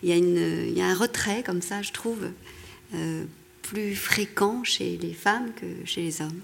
il 0.03 0.09
y, 0.09 0.13
a 0.13 0.17
une, 0.17 0.67
il 0.69 0.77
y 0.77 0.81
a 0.81 0.87
un 0.87 0.95
retrait 0.95 1.43
comme 1.45 1.63
ça, 1.63 1.83
je 1.83 1.93
trouve, 1.93 2.29
euh, 2.95 3.25
plus 3.63 3.95
fréquent 3.95 4.65
chez 4.65 4.99
les 5.01 5.13
femmes 5.13 5.51
que 5.55 5.67
chez 5.85 6.03
les 6.03 6.23
hommes. 6.23 6.41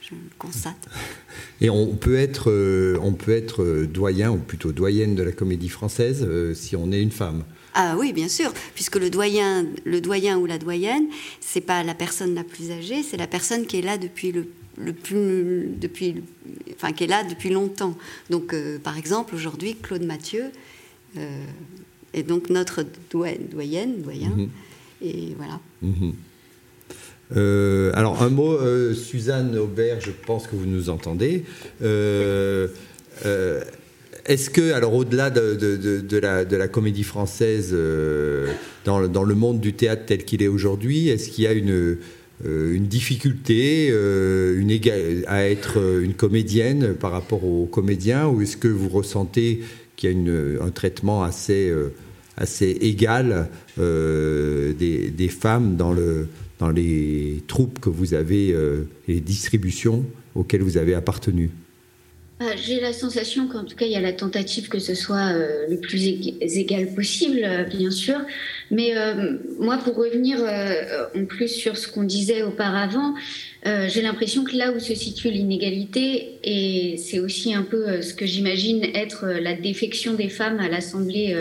Je 0.00 0.14
le 0.14 0.20
constate. 0.38 0.88
Et 1.60 1.70
on 1.70 1.94
peut 1.94 2.16
être, 2.16 2.50
euh, 2.50 2.98
on 3.02 3.12
peut 3.12 3.32
être 3.32 3.84
doyen, 3.84 4.30
ou 4.30 4.38
plutôt 4.38 4.72
doyenne 4.72 5.14
de 5.14 5.22
la 5.22 5.32
comédie 5.32 5.68
française, 5.68 6.24
euh, 6.26 6.54
si 6.54 6.76
on 6.76 6.90
est 6.92 7.02
une 7.02 7.10
femme. 7.10 7.44
Ah 7.74 7.94
oui, 7.98 8.12
bien 8.12 8.28
sûr, 8.28 8.52
puisque 8.74 8.96
le 8.96 9.10
doyen, 9.10 9.66
le 9.84 10.00
doyen 10.00 10.38
ou 10.38 10.46
la 10.46 10.58
doyenne, 10.58 11.04
c'est 11.40 11.60
pas 11.60 11.84
la 11.84 11.94
personne 11.94 12.34
la 12.34 12.42
plus 12.42 12.72
âgée, 12.72 13.02
c'est 13.02 13.18
la 13.18 13.26
personne 13.26 13.66
qui 13.66 13.78
est 13.78 13.82
là 13.82 13.98
depuis 13.98 14.32
le, 14.32 14.48
le 14.78 14.94
plus, 14.94 15.68
depuis, 15.78 16.22
enfin 16.74 16.92
qui 16.92 17.04
est 17.04 17.08
là 17.08 17.22
depuis 17.22 17.50
longtemps. 17.50 17.96
Donc, 18.30 18.54
par 18.82 18.96
exemple, 18.96 19.34
aujourd'hui, 19.34 19.76
Claude 19.80 20.02
Mathieu 20.02 20.44
et 22.14 22.22
donc 22.22 22.50
notre 22.50 22.84
doyenne, 23.10 24.02
doyen. 24.02 24.30
Mhm. 24.30 24.48
Et 25.02 25.34
voilà. 25.36 25.60
Mhm. 25.82 26.12
Euh, 27.36 27.90
alors 27.94 28.22
un 28.22 28.30
mot, 28.30 28.52
euh, 28.52 28.94
Suzanne 28.94 29.56
Aubert, 29.58 30.00
je 30.00 30.10
pense 30.26 30.46
que 30.46 30.56
vous 30.56 30.66
nous 30.66 30.88
entendez. 30.88 31.44
Euh, 31.82 32.68
est-ce 34.24 34.50
que, 34.50 34.72
alors 34.72 34.94
au-delà 34.94 35.30
de, 35.30 35.54
de, 35.54 36.18
la, 36.18 36.44
de, 36.44 36.56
la, 36.56 36.68
comédie 36.68 37.02
française, 37.02 37.74
dans, 38.84 39.08
dans, 39.08 39.22
le 39.24 39.34
monde 39.34 39.60
du 39.60 39.72
théâtre 39.72 40.02
tel 40.06 40.24
qu'il 40.24 40.42
est 40.42 40.48
aujourd'hui, 40.48 41.08
est-ce 41.08 41.30
qu'il 41.30 41.44
y 41.44 41.46
a 41.46 41.52
une, 41.52 41.96
une 42.44 42.86
difficulté 42.86 43.88
une 43.88 44.70
à 45.26 45.48
être 45.48 45.78
une 46.02 46.12
comédienne 46.12 46.94
par 46.94 47.10
rapport 47.12 47.44
aux 47.44 47.66
comédiens, 47.66 48.28
ou 48.28 48.42
est-ce 48.42 48.58
que 48.58 48.68
vous 48.68 48.90
ressentez 48.90 49.60
qu'il 49.98 50.26
y 50.26 50.30
a 50.30 50.64
un 50.64 50.70
traitement 50.70 51.22
assez 51.22 51.70
assez 52.38 52.70
égal 52.80 53.48
euh, 53.78 54.72
des, 54.72 55.28
femmes 55.28 55.76
dans, 55.76 55.92
le, 55.92 56.28
dans 56.58 56.70
les 56.70 57.42
troupes 57.46 57.80
que 57.80 57.88
vous 57.88 58.14
avez, 58.14 58.52
euh, 58.52 58.88
les 59.06 59.20
distributions 59.20 60.04
auxquelles 60.34 60.62
vous 60.62 60.78
avez 60.78 60.94
appartenu 60.94 61.50
ah, 62.40 62.54
J'ai 62.56 62.80
la 62.80 62.92
sensation 62.92 63.48
qu'en 63.48 63.64
tout 63.64 63.76
cas, 63.76 63.86
il 63.86 63.92
y 63.92 63.96
a 63.96 64.00
la 64.00 64.12
tentative 64.12 64.68
que 64.68 64.78
ce 64.78 64.94
soit 64.94 65.32
euh, 65.32 65.66
le 65.68 65.78
plus 65.78 66.06
égal 66.06 66.94
possible, 66.94 67.66
bien 67.70 67.90
sûr. 67.90 68.18
Mais 68.70 68.92
moi, 69.58 69.78
pour 69.78 69.96
revenir 69.96 70.38
en 71.14 71.24
plus 71.24 71.48
sur 71.48 71.76
ce 71.76 71.88
qu'on 71.88 72.04
disait 72.04 72.42
auparavant, 72.42 73.14
j'ai 73.64 74.02
l'impression 74.02 74.44
que 74.44 74.56
là 74.56 74.72
où 74.72 74.78
se 74.78 74.94
situe 74.94 75.30
l'inégalité, 75.30 76.38
et 76.44 76.96
c'est 76.96 77.18
aussi 77.18 77.54
un 77.54 77.62
peu 77.62 78.00
ce 78.02 78.14
que 78.14 78.24
j'imagine 78.24 78.84
être 78.94 79.26
la 79.26 79.54
défection 79.54 80.14
des 80.14 80.28
femmes 80.28 80.60
à 80.60 80.68
l'Assemblée 80.68 81.36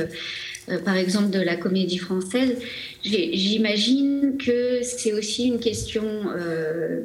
euh, 0.69 0.79
par 0.79 0.97
exemple 0.97 1.29
de 1.29 1.39
la 1.39 1.55
comédie 1.55 1.97
française, 1.97 2.57
j'imagine 3.01 4.37
que 4.37 4.81
c'est 4.83 5.13
aussi 5.13 5.45
une 5.45 5.59
question 5.59 6.03
euh, 6.35 7.03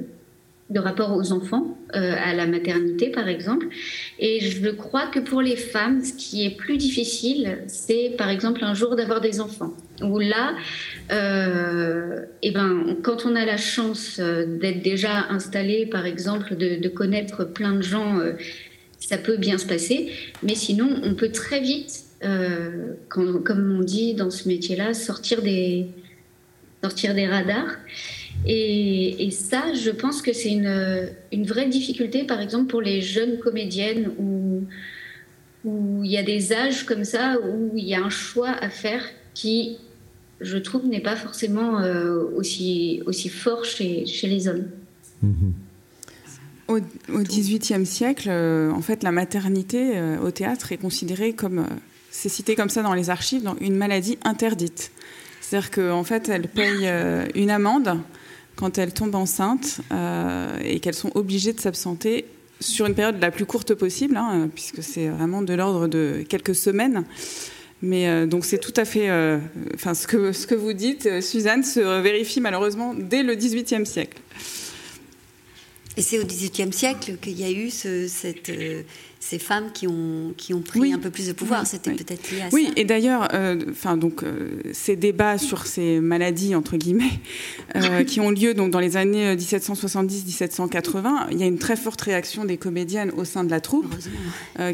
de 0.73 0.81
rapport 0.81 1.17
aux 1.17 1.33
enfants, 1.33 1.77
euh, 1.95 2.15
à 2.17 2.35
la 2.35 2.47
maternité 2.47 3.11
par 3.11 3.29
exemple. 3.29 3.67
Et 4.19 4.41
je 4.41 4.71
crois 4.71 5.07
que 5.07 5.21
pour 5.21 5.43
les 5.43 5.57
femmes, 5.57 6.03
ce 6.03 6.13
qui 6.13 6.45
est 6.45 6.57
plus 6.57 6.77
difficile, 6.77 7.59
c'est 7.67 8.15
par 8.17 8.29
exemple 8.29 8.65
un 8.65 8.75
jour 8.75 8.97
d'avoir 8.97 9.21
des 9.21 9.41
enfants. 9.41 9.75
Où 10.03 10.19
là, 10.19 10.55
euh, 11.13 12.23
et 12.43 12.49
eh 12.49 12.51
ben, 12.51 12.97
quand 13.03 13.25
on 13.25 13.37
a 13.37 13.45
la 13.45 13.57
chance 13.57 14.19
d'être 14.19 14.83
déjà 14.83 15.29
installé, 15.29 15.87
par 15.87 16.07
exemple, 16.07 16.57
de, 16.57 16.89
connaître 16.89 17.45
plein 17.45 17.73
de 17.73 17.83
gens, 17.83 18.19
ça 18.99 19.19
peut 19.19 19.37
bien 19.37 19.59
se 19.59 19.67
passer. 19.67 20.11
Mais 20.43 20.57
sinon, 20.57 20.89
on 21.05 21.15
peut 21.15 21.31
très 21.31 21.61
vite 21.61 22.07
euh, 22.25 22.95
comme 23.09 23.77
on 23.79 23.83
dit 23.83 24.15
dans 24.15 24.31
ce 24.31 24.49
métier-là, 24.49 24.95
sortir 24.95 25.43
des 25.43 25.89
radars. 26.83 27.77
Et, 28.47 29.29
ça, 29.31 29.73
je 29.73 29.91
pense 29.91 30.23
que 30.23 30.33
c'est 30.33 30.51
une, 30.51 31.45
vraie 31.45 31.69
difficulté, 31.69 32.25
par 32.25 32.41
exemple, 32.41 32.67
pour 32.67 32.81
les 32.81 33.01
jeunes 33.01 33.39
comédiennes 33.39 34.13
où, 34.19 34.65
il 35.65 36.11
y 36.11 36.17
a 36.17 36.25
des 36.25 36.53
âges 36.53 36.85
comme 36.85 37.05
ça, 37.05 37.37
où 37.41 37.71
il 37.77 37.85
y 37.85 37.95
a 37.95 38.03
un 38.03 38.11
choix 38.11 38.51
à 38.51 38.69
faire 38.69 39.05
qui, 39.33 39.79
je 40.41 40.59
trouve, 40.59 40.87
n'est 40.87 41.01
pas 41.01 41.15
forcément 41.15 41.79
euh, 41.79 42.25
aussi, 42.35 43.01
aussi 43.07 43.29
fort 43.29 43.65
chez, 43.65 44.05
chez 44.07 44.27
les 44.27 44.49
hommes. 44.49 44.67
Au, 46.67 46.81
XVIIIe 47.11 47.87
siècle, 47.87 48.29
euh, 48.29 48.73
en 48.73 48.83
fait, 48.83 49.05
la 49.05 49.13
maternité 49.13 50.01
au 50.21 50.33
théâtre 50.33 50.73
est 50.73 50.79
considérée 50.79 51.33
comme 51.33 51.65
c'est 52.13 52.29
cité 52.29 52.55
comme 52.55 52.69
ça 52.69 52.83
dans 52.83 52.95
les 52.95 53.11
archives, 53.11 53.43
dans 53.43 53.57
une 53.61 53.75
maladie 53.75 54.19
interdite. 54.23 54.93
C'est-à-dire 55.41 55.71
qu'en 55.71 56.05
fait, 56.05 56.29
elles 56.29 56.47
payent 56.47 56.87
euh, 56.87 57.27
une 57.35 57.51
amende 57.51 57.99
quand 58.57 58.79
elles 58.79 58.93
tombent 58.93 59.15
enceintes 59.15 59.81
euh, 59.93 60.59
et 60.63 60.81
qu'elles 60.81 60.95
sont 60.95 61.13
obligées 61.15 61.53
de 61.53 61.61
s'absenter 61.61 62.27
sur 62.61 62.87
une 62.87 62.95
période 62.95 63.21
la 63.21 63.31
plus 63.31 63.47
courte 63.47 63.75
possible, 63.75 64.17
hein, 64.17 64.49
puisque 64.55 64.83
c'est 64.83 65.09
vraiment 65.09 65.43
de 65.43 65.53
l'ordre 65.55 65.89
de 65.89 66.25
quelques 66.29 66.55
semaines. 66.55 67.05
Mais 67.81 68.09
euh, 68.09 68.27
donc 68.27 68.45
c'est 68.45 68.59
tout 68.59 68.75
à 68.77 68.85
fait, 68.85 69.11
enfin 69.75 69.95
ce 69.95 70.07
que 70.07 70.33
ce 70.33 70.47
que 70.47 70.55
vous 70.55 70.73
dites, 70.73 71.21
Suzanne, 71.21 71.65
se 71.65 71.81
vérifie 72.01 72.41
malheureusement 72.41 72.95
dès 72.95 73.23
le 73.23 73.35
XVIIIe 73.35 73.87
siècle. 73.87 74.19
Et 75.97 76.03
c'est 76.03 76.19
au 76.19 76.25
XVIIIe 76.25 76.73
siècle 76.73 77.17
qu'il 77.21 77.39
y 77.39 77.45
a 77.45 77.51
eu 77.51 77.71
cette 77.71 78.51
ces 79.23 79.39
femmes 79.39 79.71
qui 79.73 79.87
ont, 79.87 80.35
qui 80.37 80.53
ont 80.53 80.63
pris 80.63 80.93
un 80.93 80.99
peu 80.99 81.11
plus 81.11 81.29
de 81.29 81.33
pouvoir. 81.33 81.65
C'était 81.65 81.93
peut-être 81.93 82.29
lié 82.33 82.41
à 82.41 82.51
ça. 82.51 82.57
Oui, 82.57 82.73
et 82.75 82.85
d'ailleurs, 82.85 83.29
euh, 83.35 83.57
enfin 83.71 83.97
donc 83.97 84.25
euh, 84.25 84.61
ces 84.73 84.97
débats 84.97 85.39
sur 85.39 85.65
ces 85.65 86.01
maladies 86.01 86.57
entre 86.57 86.77
guillemets 86.77 87.21
euh, 87.77 88.03
qui 88.07 88.19
ont 88.19 88.31
lieu 88.31 88.53
donc 88.53 88.73
dans 88.73 88.81
les 88.81 88.97
années 88.97 89.37
1770-1780, 89.37 91.29
il 91.31 91.39
y 91.39 91.45
a 91.45 91.47
une 91.47 91.59
très 91.59 91.77
forte 91.77 92.01
réaction 92.01 92.45
des 92.45 92.57
comédiennes 92.57 93.13
au 93.17 93.25
sein 93.25 93.45
de 93.45 93.51
la 93.51 93.61
troupe 93.61 93.95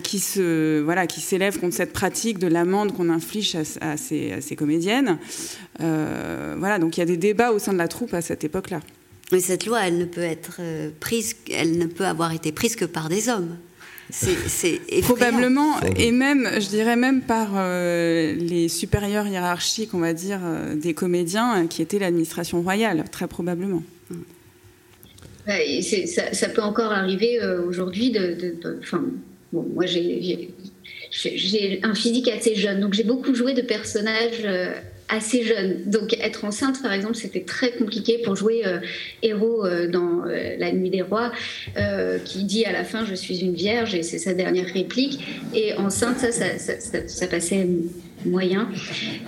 qui 0.03 0.19
se 0.19 0.81
voilà 0.81 1.07
qui 1.07 1.21
s'élève 1.21 1.59
contre 1.59 1.75
cette 1.75 1.93
pratique 1.93 2.39
de 2.39 2.47
l'amende 2.47 2.95
qu'on 2.95 3.11
inflige 3.11 3.55
à, 3.55 3.65
ces, 3.99 4.33
à, 4.33 4.41
ces, 4.41 4.57
comédiennes. 4.57 5.19
voilà, 5.79 6.79
donc 6.79 6.97
il 6.97 7.01
y 7.01 7.03
a 7.03 7.07
des 7.07 7.19
débats 7.19 7.53
au 7.53 7.59
sein 7.59 7.75
de 7.75 7.79
la 7.79 7.89
troupe 7.89 8.15
à 8.15 8.23
cette 8.23 8.45
époque-là. 8.45 8.81
Mais 9.33 9.41
cette 9.41 9.67
loi, 9.67 9.87
elle 9.87 9.99
ne 9.99 10.05
peut 10.05 10.23
être 10.23 10.61
prise, 11.01 11.37
elle 11.53 11.79
ne 11.79 11.87
peut 11.87 12.07
avoir 12.07 12.33
été 12.33 12.51
prise 12.53 12.77
que 12.77 12.87
par 12.87 13.09
des 13.09 13.29
hommes. 13.29 13.57
C'est 14.11 14.81
probablement, 15.03 15.81
et 15.97 16.13
même, 16.13 16.49
je 16.55 16.69
dirais 16.69 16.97
même 16.97 17.23
par 17.23 17.51
euh, 17.57 18.35
les 18.35 18.69
supérieurs 18.69 19.27
hiérarchiques, 19.27 19.93
on 19.93 19.99
va 19.99 20.15
dire, 20.15 20.41
euh, 20.43 20.75
des 20.75 20.95
comédiens, 20.95 21.67
qui 21.67 21.83
étaient 21.83 21.99
l'administration 21.99 22.63
royale, 22.63 23.05
très 23.11 23.29
probablement. 23.29 23.83
ça, 25.47 26.49
peut 26.49 26.63
encore 26.63 26.93
arriver 26.93 27.41
euh, 27.43 27.67
aujourd'hui. 27.67 28.11
De, 28.11 28.57
bon, 29.53 29.67
moi, 29.75 29.85
j'ai 29.87 30.55
j'ai 31.11 31.81
un 31.83 31.95
physique 31.95 32.29
assez 32.29 32.55
jeune, 32.55 32.81
donc 32.81 32.93
j'ai 32.95 33.05
beaucoup 33.05 33.35
joué 33.35 33.55
de 33.55 33.63
personnages 33.63 34.47
assez 35.09 35.43
jeunes. 35.43 35.83
Donc 35.87 36.15
être 36.21 36.45
enceinte, 36.45 36.83
par 36.83 36.93
exemple, 36.93 37.15
c'était 37.15 37.45
très 37.45 37.73
compliqué 37.73 38.19
pour 38.25 38.37
jouer 38.37 38.63
héros 39.23 39.67
dans 39.89 40.25
La 40.25 40.73
Nuit 40.73 40.91
des 40.91 41.03
Rois, 41.03 41.33
qui 42.25 42.45
dit 42.45 42.65
à 42.65 42.73
la 42.73 42.85
fin 42.85 43.05
je 43.05 43.15
suis 43.15 43.41
une 43.41 43.55
vierge 43.55 43.95
et 43.95 44.03
c'est 44.03 44.19
sa 44.19 44.35
dernière 44.35 44.67
réplique. 44.67 45.21
Et 45.55 45.75
enceinte, 45.75 46.19
ça, 46.19 46.59
ça, 47.07 47.27
passait 47.27 47.67
moyen. 48.25 48.69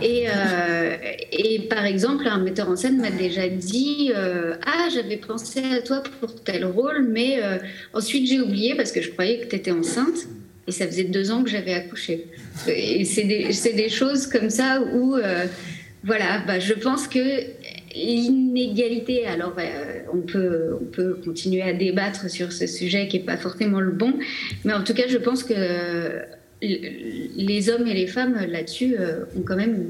Et, 0.02 0.26
euh, 0.28 0.96
et, 1.32 1.60
par 1.68 1.84
exemple, 1.84 2.26
un 2.26 2.38
metteur 2.38 2.68
en 2.68 2.76
scène 2.76 3.00
m'a 3.00 3.10
déjà 3.10 3.49
dit 3.49 4.12
euh, 4.14 4.54
Ah, 4.66 4.88
j'avais 4.92 5.16
pensé 5.16 5.62
à 5.72 5.80
toi 5.80 6.02
pour 6.20 6.34
tel 6.42 6.64
rôle, 6.64 7.06
mais 7.08 7.42
euh, 7.42 7.58
ensuite 7.92 8.26
j'ai 8.26 8.40
oublié 8.40 8.75
parce 8.75 8.92
que 8.92 9.00
je 9.00 9.10
croyais 9.10 9.40
que 9.40 9.46
tu 9.46 9.56
étais 9.56 9.72
enceinte. 9.72 10.26
Et 10.67 10.73
ça 10.73 10.87
faisait 10.87 11.05
deux 11.05 11.31
ans 11.31 11.43
que 11.43 11.50
j'avais 11.50 11.73
accouché. 11.73 12.26
Et 12.69 13.05
c'est 13.05 13.25
des, 13.25 13.50
des, 13.73 13.88
choses 13.88 14.26
comme 14.26 14.50
ça 14.50 14.83
où, 14.95 15.17
voilà, 16.05 16.43
bah, 16.47 16.59
je 16.59 16.75
pense 16.75 17.09
que 17.09 17.19
l'inégalité, 17.95 19.26
alors 19.26 19.57
on, 20.12 20.21
peut, 20.21 20.76
on 20.81 20.85
peut 20.85 21.19
continuer 21.25 21.62
à 21.62 21.73
débattre 21.73 22.31
sur 22.31 22.52
ce 22.52 22.67
sujet 22.67 23.09
qui 23.09 23.19
n'est 23.19 23.25
pas 23.25 23.37
forcément 23.37 23.81
le 23.81 23.90
bon, 23.90 24.14
mais 24.64 24.73
en 24.73 24.85
tout 24.85 24.95
cas, 24.95 25.09
je 25.09 25.19
pense 25.19 25.43
que 25.43 25.55
les 26.62 27.71
hommes 27.71 27.87
et 27.87 27.95
les 27.95 28.07
femmes 28.07 28.37
là-dessus 28.49 28.97
euh, 28.99 29.25
ont 29.37 29.43
quand 29.43 29.57
même 29.57 29.87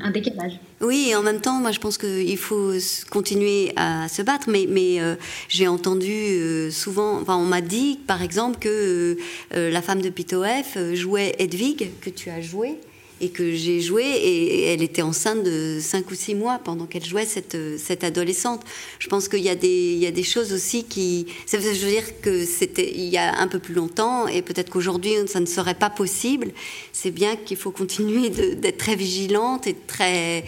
un 0.00 0.10
décalage. 0.10 0.58
Oui, 0.80 1.08
et 1.10 1.16
en 1.16 1.22
même 1.22 1.40
temps, 1.40 1.60
moi 1.60 1.72
je 1.72 1.80
pense 1.80 1.98
qu'il 1.98 2.38
faut 2.38 2.72
continuer 3.10 3.72
à 3.76 4.08
se 4.08 4.22
battre, 4.22 4.48
mais, 4.48 4.66
mais 4.68 5.00
euh, 5.00 5.16
j'ai 5.48 5.68
entendu 5.68 6.10
euh, 6.12 6.70
souvent, 6.70 7.20
enfin 7.20 7.36
on 7.36 7.44
m'a 7.44 7.60
dit 7.60 7.98
par 8.06 8.22
exemple 8.22 8.58
que 8.58 9.16
la 9.52 9.82
femme 9.82 10.00
de 10.00 10.10
Pitoef 10.10 10.76
jouait 10.94 11.34
Edwige, 11.38 11.90
que 12.00 12.10
tu 12.10 12.30
as 12.30 12.40
joué, 12.40 12.76
et 13.22 13.30
que 13.30 13.54
j'ai 13.54 13.80
joué 13.80 14.02
et 14.04 14.64
elle 14.64 14.82
était 14.82 15.00
enceinte 15.00 15.44
de 15.44 15.78
5 15.80 16.10
ou 16.10 16.14
6 16.14 16.34
mois 16.34 16.58
pendant 16.62 16.86
qu'elle 16.86 17.04
jouait 17.04 17.24
cette, 17.24 17.56
cette 17.78 18.02
adolescente. 18.02 18.62
Je 18.98 19.08
pense 19.08 19.28
qu'il 19.28 19.40
y, 19.40 19.48
a 19.48 19.54
des, 19.54 19.94
y 19.94 20.06
a 20.06 20.10
des 20.10 20.24
choses 20.24 20.52
aussi 20.52 20.84
qui... 20.84 21.26
Ça 21.46 21.56
veut 21.56 21.72
dire 21.72 22.20
que 22.20 22.44
c'était 22.44 22.92
il 22.92 23.08
y 23.08 23.16
a 23.16 23.38
un 23.38 23.46
peu 23.46 23.60
plus 23.60 23.74
longtemps 23.74 24.26
et 24.26 24.42
peut-être 24.42 24.70
qu'aujourd'hui 24.70 25.12
ça 25.26 25.38
ne 25.38 25.46
serait 25.46 25.76
pas 25.76 25.88
possible. 25.88 26.50
C'est 26.92 27.12
bien 27.12 27.36
qu'il 27.36 27.56
faut 27.56 27.70
continuer 27.70 28.28
d'être 28.28 28.78
très 28.78 28.96
vigilante 28.96 29.68
et 29.68 29.76
très 29.86 30.44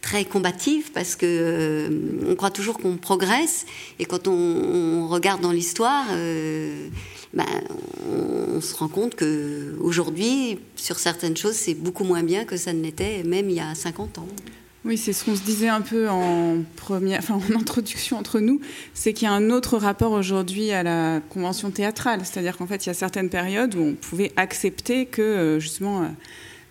très 0.00 0.24
combative 0.24 0.90
parce 0.92 1.14
que 1.14 1.26
euh, 1.26 1.88
on 2.28 2.34
croit 2.34 2.50
toujours 2.50 2.78
qu'on 2.78 2.96
progresse 2.96 3.66
et 4.00 4.04
quand 4.04 4.26
on, 4.26 5.06
regarde 5.06 5.40
dans 5.40 5.52
l'histoire 5.52 6.06
euh, 6.10 6.88
ben, 7.34 7.46
on, 8.54 8.60
se 8.60 8.74
rend 8.74 8.88
compte 8.88 9.14
que 9.14 9.74
aujourd'hui, 9.80 10.58
sur 10.76 10.98
certaines 10.98 11.36
choses, 11.36 11.54
c'est 11.54 11.74
beaucoup 11.74 12.04
moins 12.04 12.22
bien 12.22 12.44
que 12.44 12.56
ça 12.56 12.72
ne 12.72 12.82
l'était 12.82 13.22
même 13.24 13.48
il 13.50 13.56
y 13.56 13.60
a 13.60 13.74
50 13.74 14.18
ans. 14.18 14.28
Oui, 14.84 14.98
c'est 14.98 15.12
ce 15.12 15.24
qu'on 15.24 15.36
se 15.36 15.42
disait 15.42 15.68
un 15.68 15.80
peu 15.80 16.08
en 16.08 16.58
introduction 17.54 18.18
entre 18.18 18.40
nous, 18.40 18.60
c'est 18.94 19.12
qu'il 19.12 19.26
y 19.26 19.30
a 19.30 19.34
un 19.34 19.50
autre 19.50 19.78
rapport 19.78 20.12
aujourd'hui 20.12 20.72
à 20.72 20.82
la 20.82 21.20
convention 21.30 21.70
théâtrale, 21.70 22.20
c'est-à-dire 22.24 22.56
qu'en 22.56 22.66
fait, 22.66 22.84
il 22.84 22.88
y 22.88 22.90
a 22.90 22.94
certaines 22.94 23.30
périodes 23.30 23.74
où 23.76 23.80
on 23.80 23.94
pouvait 23.94 24.32
accepter 24.36 25.06
que 25.06 25.22
euh, 25.22 25.60
justement 25.60 26.12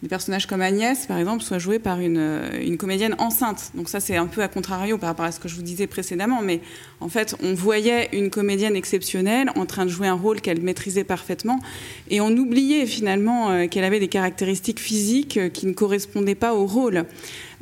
des 0.02 0.08
personnages 0.08 0.48
comme 0.48 0.62
Agnès, 0.62 1.06
par 1.06 1.20
exemple, 1.20 1.44
soient 1.44 1.60
joués 1.60 1.78
par 1.78 2.00
une, 2.00 2.18
euh, 2.18 2.60
une 2.60 2.78
comédienne 2.78 3.16
enceinte. 3.20 3.72
Donc 3.76 3.88
ça, 3.88 4.00
c'est 4.00 4.16
un 4.16 4.26
peu 4.26 4.42
à 4.42 4.48
contrario 4.48 4.98
par 4.98 5.10
rapport 5.10 5.26
à 5.26 5.32
ce 5.32 5.40
que 5.40 5.48
je 5.48 5.56
vous 5.56 5.62
disais 5.62 5.86
précédemment. 5.86 6.42
Mais 6.42 6.62
en 7.02 7.10
fait, 7.10 7.36
on 7.44 7.54
voyait 7.54 8.10
une 8.12 8.32
comédienne 8.32 8.76
exceptionnelle 8.76 9.52
en 9.56 9.66
train 9.68 9.86
de 9.86 9.92
jouer 9.92 10.08
un 10.08 10.16
rôle 10.16 10.42
qu'elle 10.42 10.62
maîtrisait 10.62 11.04
parfaitement. 11.04 11.60
Et 12.10 12.20
on 12.20 12.30
oubliait 12.30 12.88
finalement 12.88 13.52
euh, 13.52 13.68
qu'elle 13.68 13.84
avait 13.84 14.00
des 14.00 14.08
caractéristiques 14.08 14.80
physiques 14.80 15.38
euh, 15.38 15.50
qui 15.50 15.68
ne 15.68 15.74
correspondaient 15.74 16.36
pas 16.36 16.56
au 16.56 16.66
rôle. 16.66 17.06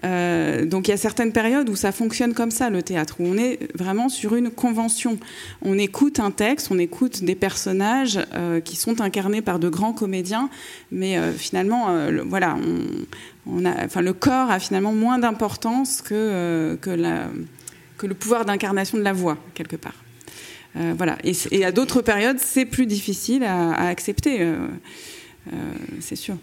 Euh, 0.04 0.66
donc 0.66 0.88
il 0.88 0.92
y 0.92 0.94
a 0.94 0.98
certaines 0.98 1.32
périodes 1.32 1.70
où 1.70 1.76
ça 1.76 1.92
fonctionne 1.92 2.34
comme 2.34 2.52
ça, 2.52 2.70
le 2.70 2.82
théâtre, 2.82 3.16
où 3.20 3.26
on 3.26 3.38
est 3.38 3.60
vraiment 3.76 4.10
sur 4.10 4.36
une 4.36 4.50
convention. 4.50 5.18
On 5.62 5.78
écoute 5.78 6.20
un 6.20 6.32
texte, 6.32 6.70
on 6.72 6.80
écoute 6.80 7.24
des 7.24 7.36
personnages 7.36 8.20
euh, 8.34 8.60
qui 8.60 8.76
sont 8.76 9.02
incarnés 9.02 9.42
par 9.42 9.60
de 9.60 9.70
grands 9.70 9.94
comédiens, 9.94 10.50
mais 10.92 11.18
euh, 11.18 11.32
finalement, 11.34 11.90
le, 12.10 12.22
voilà, 12.22 12.58
enfin, 13.48 14.02
le 14.02 14.14
corps 14.14 14.52
a 14.52 14.60
finalement 14.60 14.94
moins 14.94 15.20
d'importance 15.20 16.02
que, 16.02 16.78
que, 16.82 18.08
le 18.08 18.14
pouvoir 18.14 18.46
d'incarnation 18.46 18.98
de 18.98 19.04
la 19.04 19.14
voix, 19.14 19.38
quelque 19.54 19.76
part. 19.76 19.96
voilà. 20.76 21.18
Et, 21.24 21.66
à 21.66 21.72
d'autres 21.72 22.02
périodes, 22.02 22.40
c'est 22.40 22.66
plus 22.66 22.86
difficile 22.86 23.44
à 23.44 23.88
accepter, 23.88 24.48
c'est 26.00 26.16
sûr. 26.16 26.38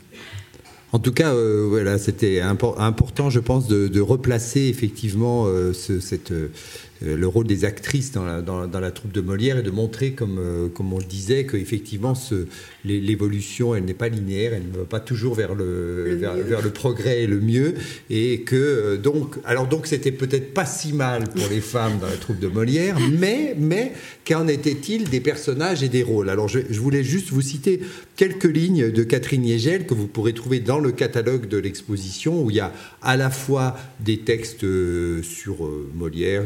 En 0.93 0.99
tout 0.99 1.13
cas, 1.13 1.35
euh, 1.35 1.67
voilà, 1.69 1.99
c'était 1.99 2.41
important, 2.41 3.29
je 3.29 3.41
pense, 3.41 3.67
de, 3.67 4.01
replacer 4.01 4.63
effectivement 4.63 5.47
euh, 5.47 5.73
cette, 5.73 6.31
euh, 6.31 6.51
le 7.03 7.27
rôle 7.27 7.47
des 7.47 7.65
actrices 7.65 8.13
dans 8.13 8.25
la, 8.25 8.91
troupe 8.91 9.13
de 9.13 9.21
Molière 9.21 9.59
et 9.59 9.63
de 9.63 9.71
montrer, 9.71 10.13
comme, 10.13 10.71
comme 10.75 10.93
on 10.93 10.99
le 10.99 11.05
disait, 11.05 11.47
qu'effectivement, 11.47 12.15
l'évolution, 12.85 13.75
elle 13.75 13.85
n'est 13.85 13.95
pas 13.95 14.09
linéaire, 14.09 14.53
elle 14.55 14.69
ne 14.73 14.79
va 14.79 14.85
pas 14.85 15.01
toujours 15.01 15.35
vers 15.35 15.55
le, 15.55 16.19
vers, 16.19 16.63
le 16.63 16.71
progrès 16.71 17.23
et 17.23 17.27
le 17.27 17.41
mieux. 17.41 17.75
Et 18.11 18.41
que, 18.43 18.97
donc, 18.97 19.37
alors 19.45 19.67
donc, 19.67 19.87
c'était 19.87 20.13
peut-être 20.13 20.55
pas 20.55 20.67
si 20.67 20.93
mal 20.93 21.25
pour 21.25 21.49
les 21.51 21.61
femmes 21.61 21.99
dans 22.01 22.07
la 22.07 22.17
troupe 22.17 22.39
de 22.39 22.49
Molière, 22.49 22.99
mais, 23.19 23.55
mais 23.59 23.93
qu'en 24.27 24.49
était-il 24.49 25.09
des 25.09 25.21
personnages 25.21 25.83
et 25.83 25.89
des 25.89 26.03
rôles? 26.03 26.31
Alors, 26.31 26.49
je, 26.49 26.61
je, 26.69 26.81
voulais 26.81 27.05
juste 27.05 27.31
vous 27.31 27.43
citer 27.43 27.81
quelques 28.17 28.45
lignes 28.45 28.91
de 28.91 29.03
Catherine 29.03 29.45
Yegel 29.45 29.87
que 29.87 29.95
vous 29.95 30.07
pourrez 30.07 30.33
trouver 30.33 30.61
dans 30.61 30.79
le 30.79 30.93
catalogue 30.93 31.49
de 31.49 31.59
l'exposition 31.59 32.43
où 32.43 32.51
il 32.51 32.57
y 32.57 32.61
a 32.61 32.73
à 33.03 33.17
la 33.17 33.31
fois 33.31 33.77
des 34.01 34.19
textes 34.19 34.65
euh, 34.65 35.23
sur 35.23 35.65
euh, 35.65 35.91
Molière 35.95 36.45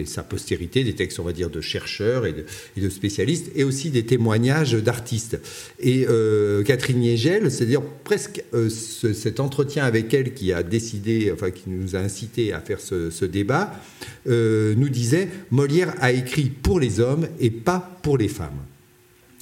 et 0.00 0.04
sa 0.04 0.22
postérité, 0.22 0.84
des 0.84 0.94
textes, 0.94 1.18
on 1.20 1.24
va 1.24 1.32
dire, 1.32 1.50
de 1.50 1.60
chercheurs 1.60 2.26
et 2.26 2.34
de, 2.76 2.88
spécialistes, 2.88 3.50
et 3.54 3.64
aussi 3.64 3.90
des 3.90 4.04
témoignages 4.04 4.74
d'artistes. 4.74 5.38
Et 5.80 6.06
euh, 6.08 6.62
Catherine 6.62 6.98
Niegel, 6.98 7.50
c'est-à-dire 7.50 7.82
presque 8.04 8.42
cet 8.72 9.40
entretien 9.40 9.84
avec 9.84 10.12
elle 10.14 10.34
qui 10.34 10.52
a 10.52 10.62
décidé, 10.62 11.30
enfin 11.32 11.50
qui 11.50 11.70
nous 11.70 11.96
a 11.96 11.98
incité 11.98 12.52
à 12.52 12.60
faire 12.60 12.80
ce, 12.80 13.10
ce 13.10 13.24
débat, 13.24 13.72
nous 14.26 14.88
disait 14.88 15.28
Molière 15.50 15.94
a 16.00 16.12
écrit 16.12 16.50
pour 16.50 16.80
les 16.80 17.00
hommes 17.00 17.28
et 17.40 17.50
pas 17.50 17.98
pour 18.02 18.18
les 18.18 18.28
femmes. 18.28 18.60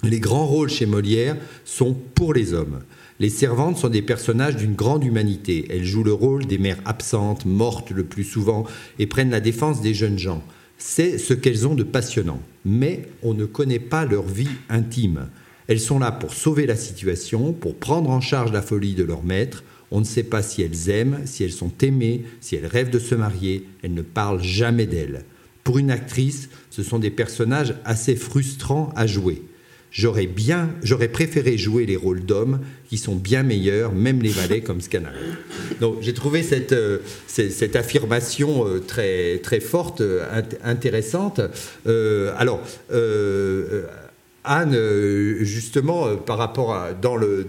Les 0.03 0.21
grands 0.21 0.47
rôles 0.47 0.69
chez 0.69 0.87
Molière 0.87 1.37
sont 1.65 1.95
pour 2.15 2.35
les 2.35 2.53
hommes. 2.53 2.81
Les 3.19 3.31
servantes 3.31 3.79
sont 3.79 3.89
des 3.89 4.03
personnages 4.03 4.57
d'une 4.57 4.75
grande 4.75 5.05
humanité. 5.05 5.67
Elles 5.71 5.85
jouent 5.85 6.05
le 6.05 6.13
rôle 6.13 6.45
des 6.45 6.59
mères 6.59 6.81
absentes, 6.85 7.47
mortes 7.47 7.91
le 7.91 8.05
plus 8.05 8.25
souvent, 8.25 8.65
et 8.99 9.07
prennent 9.07 9.31
la 9.31 9.41
défense 9.41 9.81
des 9.81 9.95
jeunes 9.95 10.19
gens. 10.19 10.43
C'est 10.77 11.17
ce 11.17 11.33
qu'elles 11.33 11.67
ont 11.67 11.75
de 11.75 11.83
passionnant. 11.83 12.43
Mais 12.67 13.09
on 13.23 13.33
ne 13.33 13.47
connaît 13.47 13.79
pas 13.79 14.05
leur 14.05 14.27
vie 14.27 14.51
intime. 14.69 15.29
Elles 15.67 15.81
sont 15.81 15.99
là 15.99 16.13
pour 16.13 16.35
sauver 16.35 16.67
la 16.67 16.77
situation, 16.77 17.55
pour 17.55 17.77
prendre 17.77 18.11
en 18.11 18.21
charge 18.21 18.53
la 18.53 18.61
folie 18.61 18.95
de 18.95 19.03
leur 19.03 19.25
maître. 19.25 19.65
On 19.91 20.01
ne 20.01 20.05
sait 20.05 20.23
pas 20.23 20.43
si 20.43 20.61
elles 20.61 20.91
aiment, 20.91 21.21
si 21.25 21.43
elles 21.43 21.53
sont 21.53 21.73
aimées, 21.81 22.25
si 22.41 22.55
elles 22.57 22.67
rêvent 22.67 22.91
de 22.91 22.99
se 22.99 23.15
marier. 23.15 23.67
Elles 23.83 23.95
ne 23.95 24.03
parlent 24.03 24.43
jamais 24.43 24.87
d'elles. 24.87 25.25
Pour 25.65 25.79
une 25.79 25.91
actrice, 25.91 26.51
ce 26.71 26.83
sont 26.83 26.99
des 26.99 27.11
personnages 27.11 27.75
assez 27.85 28.15
frustrants 28.15 28.93
à 28.95 29.07
jouer. 29.07 29.43
J'aurais 29.91 30.27
bien, 30.27 30.71
j'aurais 30.83 31.09
préféré 31.09 31.57
jouer 31.57 31.87
les 31.87 31.97
rôles 31.97 32.25
d'hommes 32.25 32.61
qui 32.89 32.99
sont 32.99 33.15
bien 33.15 33.43
meilleurs, 33.43 33.93
même 33.93 34.21
les 34.21 34.31
valets 34.31 34.61
comme 34.61 34.81
Scanner. 34.81 35.09
Donc 35.81 35.97
j'ai 36.01 36.13
trouvé 36.13 36.43
cette, 36.43 36.73
euh, 36.73 36.99
cette, 37.27 37.77
affirmation 37.77 38.67
euh, 38.67 38.81
très, 38.81 39.39
très 39.39 39.61
forte, 39.61 40.03
euh, 40.03 40.43
intéressante. 40.63 41.41
alors, 42.37 42.61
Anne, 44.45 44.79
justement, 45.41 46.15
par 46.17 46.39
rapport 46.39 46.75
à, 46.75 46.93
dans 46.93 47.17
le, 47.17 47.47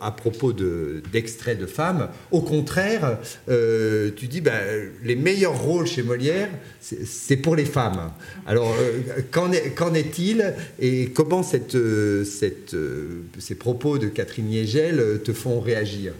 à 0.00 0.10
propos 0.10 0.52
d'extraits 0.52 1.58
de, 1.58 1.66
femmes. 1.66 2.08
Au 2.30 2.40
contraire, 2.40 3.18
euh, 3.48 4.10
tu 4.16 4.28
dis 4.28 4.40
ben, 4.40 4.90
les 5.02 5.16
meilleurs 5.16 5.58
rôles 5.58 5.86
chez 5.86 6.02
Molière, 6.02 6.48
c'est 6.80 7.36
pour 7.36 7.56
les 7.56 7.64
femmes. 7.64 8.12
Alors, 8.46 8.74
euh, 8.78 9.20
qu'en 9.30 9.94
est-il 9.94 10.54
et 10.78 11.10
comment 11.10 11.42
cette, 11.42 11.74
euh, 11.74 12.24
ces 12.24 13.54
propos 13.54 13.98
de 13.98 14.08
Catherine 14.08 14.46
Niegel 14.46 15.20
te 15.24 15.32
font 15.32 15.60
réagir? 15.60 16.12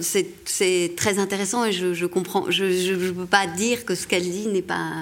C'est 0.00 0.92
très 0.96 1.18
intéressant 1.18 1.64
et 1.64 1.72
je, 1.72 2.06
comprends. 2.06 2.50
Je 2.50 2.64
ne 2.92 3.10
peux 3.10 3.26
pas 3.26 3.46
dire 3.46 3.84
que 3.84 3.94
ce 3.94 4.06
qu'elle 4.06 4.22
dit 4.22 4.48
n'est 4.48 4.62
pas 4.62 4.92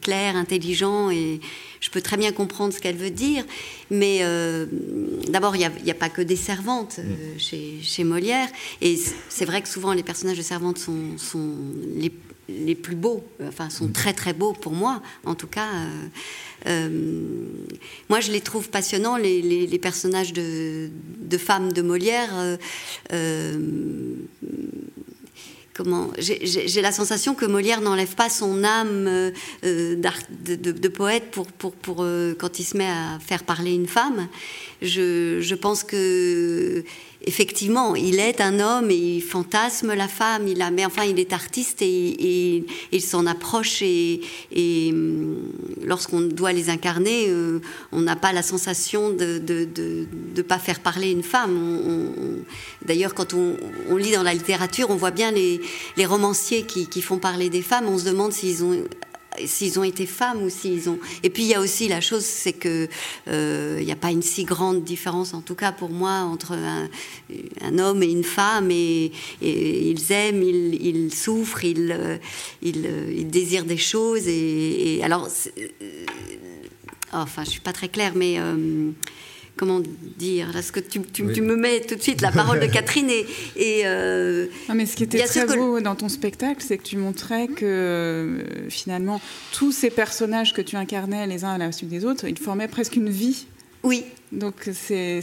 clair, 0.00 0.36
intelligent 0.36 1.10
et 1.10 1.40
je 1.82 1.90
peux 1.90 2.00
très 2.00 2.16
bien 2.16 2.32
comprendre 2.32 2.72
ce 2.72 2.78
qu'elle 2.78 2.96
veut 2.96 3.10
dire, 3.10 3.44
mais 3.90 4.22
d'abord, 5.28 5.54
il 5.56 5.68
n'y 5.84 5.90
a, 5.90 5.94
pas 5.94 6.08
que 6.08 6.22
des 6.22 6.36
servantes 6.36 7.00
chez 7.36 7.80
chez, 7.82 8.04
Molière. 8.04 8.48
Et 8.80 8.98
c'est 9.28 9.44
vrai 9.44 9.60
que 9.60 9.68
souvent 9.68 9.92
les 9.92 10.04
personnages 10.04 10.38
de 10.38 10.42
servantes 10.42 10.78
sont, 10.78 11.18
sont 11.18 11.54
les, 11.96 12.12
les 12.48 12.76
plus 12.76 12.94
beaux, 12.94 13.24
enfin 13.46 13.68
sont 13.68 13.86
mm. 13.86 13.92
très 13.92 14.12
très 14.12 14.32
beaux 14.32 14.52
pour 14.52 14.72
moi, 14.72 15.02
en 15.24 15.34
tout 15.34 15.48
cas. 15.48 15.68
moi, 18.08 18.20
je 18.20 18.30
les 18.30 18.40
trouve 18.40 18.70
passionnants, 18.70 19.16
les, 19.16 19.78
personnages 19.82 20.32
de, 20.32 20.88
femmes 21.36 21.72
de 21.72 21.82
Molière 21.82 22.30
comment 25.74 26.10
j'ai 26.18 26.82
la 26.82 26.92
sensation 26.92 27.34
que 27.34 27.46
Molière 27.46 27.80
n'enlève 27.80 28.14
pas 28.14 28.28
son 28.28 28.64
âme 28.64 29.06
euh, 29.08 29.30
de, 29.64 30.88
poète 30.88 31.30
pour, 31.30 31.46
pour, 31.46 31.72
pour 31.72 31.98
euh, 32.00 32.34
quand 32.38 32.58
il 32.58 32.64
se 32.64 32.76
met 32.76 32.88
à 32.88 33.18
faire 33.20 33.44
parler 33.44 33.74
une 33.74 33.86
femme. 33.86 34.28
Je, 34.80 35.40
je 35.40 35.54
pense 35.54 35.84
que 35.84 36.84
effectivement, 37.24 37.94
il 37.94 38.18
est 38.18 38.40
un 38.40 38.60
homme 38.60 38.90
et 38.90 38.96
il 39.16 39.22
fantasme 39.22 39.94
la 39.94 40.08
femme, 40.08 40.48
il 40.48 40.60
a, 40.62 40.70
mais 40.70 40.84
enfin, 40.84 41.04
il 41.04 41.18
est 41.18 41.32
artiste 41.32 41.82
et, 41.82 42.64
il 42.92 43.00
s'en 43.00 43.26
approche 43.26 43.82
et, 43.82 44.20
hum, 44.90 45.36
lorsqu'on 45.84 46.20
doit 46.20 46.52
les 46.52 46.70
incarner, 46.70 47.26
euh, 47.28 47.60
on 47.92 48.00
n'a 48.00 48.16
pas 48.16 48.32
la 48.32 48.42
sensation 48.42 49.10
de 49.10 49.40
ne 50.36 50.42
pas 50.42 50.58
faire 50.58 50.80
parler 50.80 51.10
une 51.10 51.22
femme. 51.22 52.44
D'ailleurs, 52.84 53.14
quand 53.14 53.34
on, 53.34 53.96
lit 53.96 54.12
dans 54.12 54.22
la 54.22 54.34
littérature, 54.34 54.90
on 54.90 54.96
voit 54.96 55.10
bien 55.10 55.30
les, 55.30 55.60
romanciers 56.04 56.64
qui, 56.64 56.88
qui, 56.88 57.02
font 57.02 57.18
parler 57.18 57.48
des 57.48 57.62
femmes, 57.62 57.86
on 57.88 57.98
se 57.98 58.04
demande 58.04 58.32
s'ils 58.32 58.64
ont 58.64 58.84
s'ils 59.44 59.78
ont 59.78 59.84
été 59.84 60.06
femmes 60.06 60.42
ou 60.42 60.50
s'ils 60.50 60.88
ont. 60.88 60.98
Et 61.22 61.30
puis 61.30 61.44
il 61.44 61.48
y 61.48 61.54
a 61.54 61.60
aussi 61.60 61.88
la 61.88 62.00
chose, 62.00 62.24
c'est 62.24 62.52
que 62.52 62.88
euh, 63.28 63.78
il 63.80 63.86
n'y 63.86 63.92
a 63.92 63.96
pas 63.96 64.10
une 64.10 64.22
si 64.22 64.44
grande 64.44 64.84
différence, 64.84 65.34
en 65.34 65.40
tout 65.40 65.54
cas 65.54 65.72
pour 65.72 65.90
moi, 65.90 66.20
entre 66.20 66.52
un, 66.52 67.78
homme 67.78 68.02
et 68.02 68.10
une 68.10 68.24
femme. 68.24 68.70
Et, 68.70 69.12
ils 69.40 70.12
aiment, 70.12 70.42
ils, 70.42 71.14
souffrent, 71.14 71.64
ils, 71.64 71.92
euh, 71.92 72.18
euh, 72.64 73.14
ils, 73.14 73.28
désirent 73.28 73.64
des 73.64 73.76
choses. 73.76 74.26
Et, 74.26 75.00
alors, 75.02 75.28
enfin, 77.12 77.44
je 77.44 77.50
suis 77.50 77.60
pas 77.60 77.72
très 77.72 77.88
claire, 77.88 78.12
mais 78.14 78.38
comment 79.62 79.80
dire 80.18 80.52
Là, 80.52 80.60
ce 80.60 80.72
que 80.72 80.80
tu, 80.80 81.00
tu, 81.02 81.22
me 81.22 81.54
mets 81.54 81.82
tout 81.82 81.94
de 81.94 82.02
suite 82.02 82.20
la 82.20 82.32
parole 82.32 82.58
de 82.58 82.66
Catherine 82.72 83.08
et. 83.08 83.26
et 83.54 83.82
euh, 83.84 84.46
mais 84.74 84.86
ce 84.86 84.96
qui 84.96 85.04
était 85.04 85.22
très 85.22 85.46
beau 85.46 85.80
dans 85.80 85.94
ton 85.94 86.08
spectacle, 86.08 86.64
c'est 86.66 86.78
que 86.78 86.82
tu 86.82 86.96
montrais 86.96 87.46
que 87.46 87.64
euh, 87.64 88.68
finalement 88.68 89.20
tous 89.52 89.70
ces 89.70 89.90
personnages 89.90 90.52
que 90.52 90.62
tu 90.62 90.74
incarnais 90.74 91.28
les 91.28 91.44
uns 91.44 91.52
à 91.52 91.58
la 91.58 91.70
suite 91.70 91.90
des 91.90 92.04
autres, 92.04 92.26
ils 92.26 92.38
formaient 92.38 92.66
presque 92.66 92.96
une 92.96 93.08
vie. 93.08 93.46
Oui. 93.84 94.04
Donc 94.32 94.68
c'est 94.72 95.20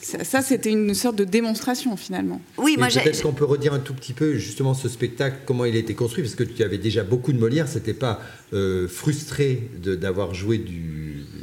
ça, 0.00 0.42
c'était 0.42 0.70
une 0.70 0.94
sorte 0.94 1.16
de 1.16 1.24
démonstration 1.24 1.96
finalement. 1.96 2.40
Oui, 2.56 2.76
moi 2.78 2.86
Peut-être 2.86 3.22
qu'on 3.22 3.32
peut 3.32 3.44
redire 3.44 3.74
un 3.74 3.80
tout 3.80 3.94
petit 3.94 4.12
peu 4.12 4.34
justement 4.36 4.72
ce 4.72 4.88
spectacle, 4.88 5.38
comment 5.44 5.64
il 5.64 5.74
a 5.74 5.78
été 5.78 5.94
construit, 5.94 6.22
parce 6.22 6.36
que 6.36 6.44
tu 6.44 6.62
avais 6.62 6.78
déjà 6.78 7.02
beaucoup 7.02 7.32
de 7.32 7.38
Molière, 7.38 7.68
c'était 7.68 7.94
pas 7.94 8.20
euh, 8.54 8.88
frustré 8.88 9.68
d'avoir 9.76 10.32
joué 10.32 10.56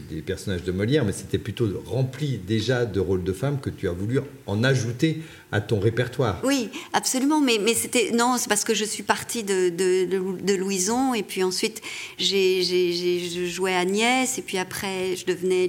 des 0.09 0.21
personnages 0.23 0.63
de 0.63 0.71
Molière, 0.71 1.05
mais 1.05 1.11
c'était 1.11 1.37
plutôt 1.37 1.67
rempli 1.85 2.39
déjà 2.39 2.85
de 2.85 2.99
rôles 2.99 3.23
de 3.23 3.31
femmes 3.31 3.59
que 3.59 3.69
tu 3.69 3.87
as 3.87 3.91
voulu 3.91 4.19
en 4.47 4.63
ajouter 4.63 5.21
à 5.51 5.61
ton 5.61 5.79
répertoire. 5.79 6.41
Oui, 6.43 6.69
absolument, 6.93 7.41
mais, 7.41 7.59
c'était 7.75 8.11
non, 8.11 8.37
c'est 8.39 8.49
parce 8.49 8.63
que 8.63 8.73
je 8.73 8.85
suis 8.85 9.03
partie 9.03 9.43
de, 9.43 10.55
Louison 10.55 11.13
et 11.13 11.21
puis 11.21 11.43
ensuite 11.43 11.81
j'ai, 12.17 12.63
je 12.63 13.45
jouais 13.45 13.75
Agnès 13.75 14.39
et 14.39 14.41
puis 14.41 14.57
après 14.57 15.15
je 15.15 15.25
devenais 15.25 15.67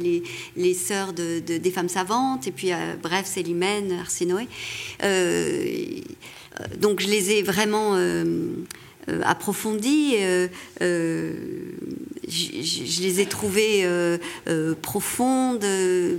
les, 0.56 0.74
sœurs 0.74 1.12
de, 1.12 1.40
des 1.40 1.70
femmes 1.70 1.90
savantes 1.90 2.46
et 2.46 2.50
puis 2.50 2.72
euh, 2.72 2.94
bref 3.02 3.26
Célimène, 3.26 3.92
Arsinoé. 3.92 4.48
Euh, 5.02 6.00
donc 6.78 7.00
je 7.00 7.08
les 7.08 7.32
ai 7.32 7.42
vraiment 7.42 7.94
euh, 10.82 11.02
euh. 12.26 12.32
Euh, 12.32 12.62
je, 12.62 13.02
les 13.02 13.20
ai 13.20 13.26
trouvées 13.26 13.84
euh, 13.84 14.18
euh, 14.48 14.74
profondes, 14.80 15.64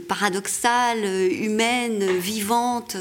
paradoxales, 0.07 1.05
humaines, 1.31 2.05
vivantes, 2.17 2.97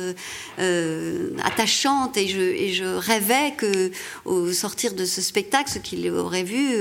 euh, 0.59 1.31
attachantes. 1.43 2.17
Et 2.17 2.29
je, 2.29 2.85
rêvais 2.85 3.55
que, 3.57 3.91
au 4.25 4.53
sortir 4.53 4.95
de 4.95 5.05
ce 5.05 5.21
spectacle, 5.21 5.71
ceux 5.71 5.81
qui 5.81 5.97
l'auraient 5.97 6.43
vu 6.43 6.77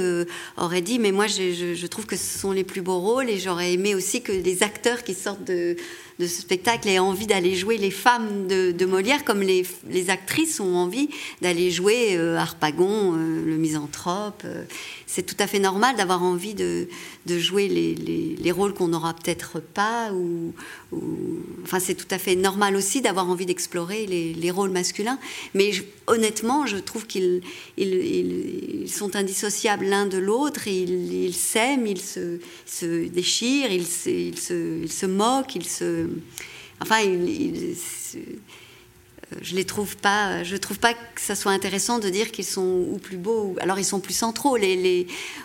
auraient 0.57 0.81
dit 0.81 0.99
Mais 0.99 1.11
moi, 1.11 1.27
je, 1.27 1.85
trouve 1.87 2.05
que 2.05 2.17
ce 2.17 2.39
sont 2.39 2.51
les 2.51 2.63
plus 2.63 2.81
beaux 2.81 2.99
rôles. 2.99 3.29
Et 3.29 3.39
j'aurais 3.39 3.73
aimé 3.73 3.95
aussi 3.95 4.21
que 4.21 4.31
les 4.31 4.63
acteurs 4.63 5.03
qui 5.03 5.13
sortent 5.13 5.43
de, 5.43 5.75
de 6.19 6.27
ce 6.27 6.41
spectacle 6.41 6.87
aient 6.87 6.99
envie 6.99 7.27
d'aller 7.27 7.55
jouer 7.55 7.77
les 7.77 7.91
femmes 7.91 8.47
de, 8.47 8.85
Molière, 8.85 9.25
comme 9.25 9.41
les, 9.41 9.65
les, 9.89 10.11
actrices 10.11 10.59
ont 10.59 10.75
envie 10.75 11.09
d'aller 11.41 11.71
jouer 11.71 12.15
Harpagon, 12.17 13.13
le 13.13 13.57
misanthrope 13.57 14.43
c'est 15.15 15.23
tout 15.23 15.35
à 15.39 15.47
fait 15.47 15.59
normal 15.59 15.95
d'avoir 15.95 16.14
envie 16.23 16.53
de, 16.53 16.87
jouer 17.27 17.67
les, 17.67 18.51
rôles 18.51 18.73
qu'on 18.73 18.87
n'aura 18.87 19.13
peut-être 19.13 19.59
pas. 19.59 20.11
Ou, 20.13 20.53
enfin, 21.63 21.79
c'est 21.79 21.95
tout 21.95 22.07
à 22.11 22.17
fait 22.17 22.35
normal 22.35 22.75
aussi 22.75 23.01
d'avoir 23.01 23.29
envie 23.29 23.45
d'explorer 23.45 24.05
les, 24.05 24.51
rôles 24.51 24.71
masculins. 24.71 25.19
Mais 25.53 25.71
honnêtement, 26.07 26.65
je 26.65 26.77
trouve 26.77 27.07
qu'ils 27.07 27.41
ils, 27.77 28.89
sont 28.89 29.15
indissociables 29.15 29.85
l'un 29.85 30.05
de 30.05 30.17
l'autre. 30.17 30.67
Ils 30.67 31.33
s'aiment, 31.33 31.87
ils 31.87 32.01
se, 32.01 33.07
déchirent, 33.07 33.71
ils 33.71 33.87
se, 33.87 34.09
ils 34.09 34.39
se, 34.39 34.87
se 34.87 35.05
moquent, 35.05 35.55
ils 35.55 35.67
se. 35.67 36.07
Enfin, 36.81 36.99
ils, 36.99 37.75
je 39.41 39.55
les 39.55 39.65
trouve 39.65 39.97
pas, 39.97 40.43
je 40.43 40.55
trouve 40.55 40.79
pas 40.79 40.93
que 40.93 41.21
ça 41.21 41.35
soit 41.35 41.51
intéressant 41.51 41.99
de 41.99 42.09
dire 42.09 42.31
qu'ils 42.31 42.45
sont 42.45 42.85
ou 42.89 42.97
plus 42.97 43.17
beaux. 43.17 43.55
alors 43.59 43.79
ils 43.79 43.85
sont 43.85 43.99
plus 43.99 44.13
centraux. 44.13 44.57
Euh, 44.57 45.03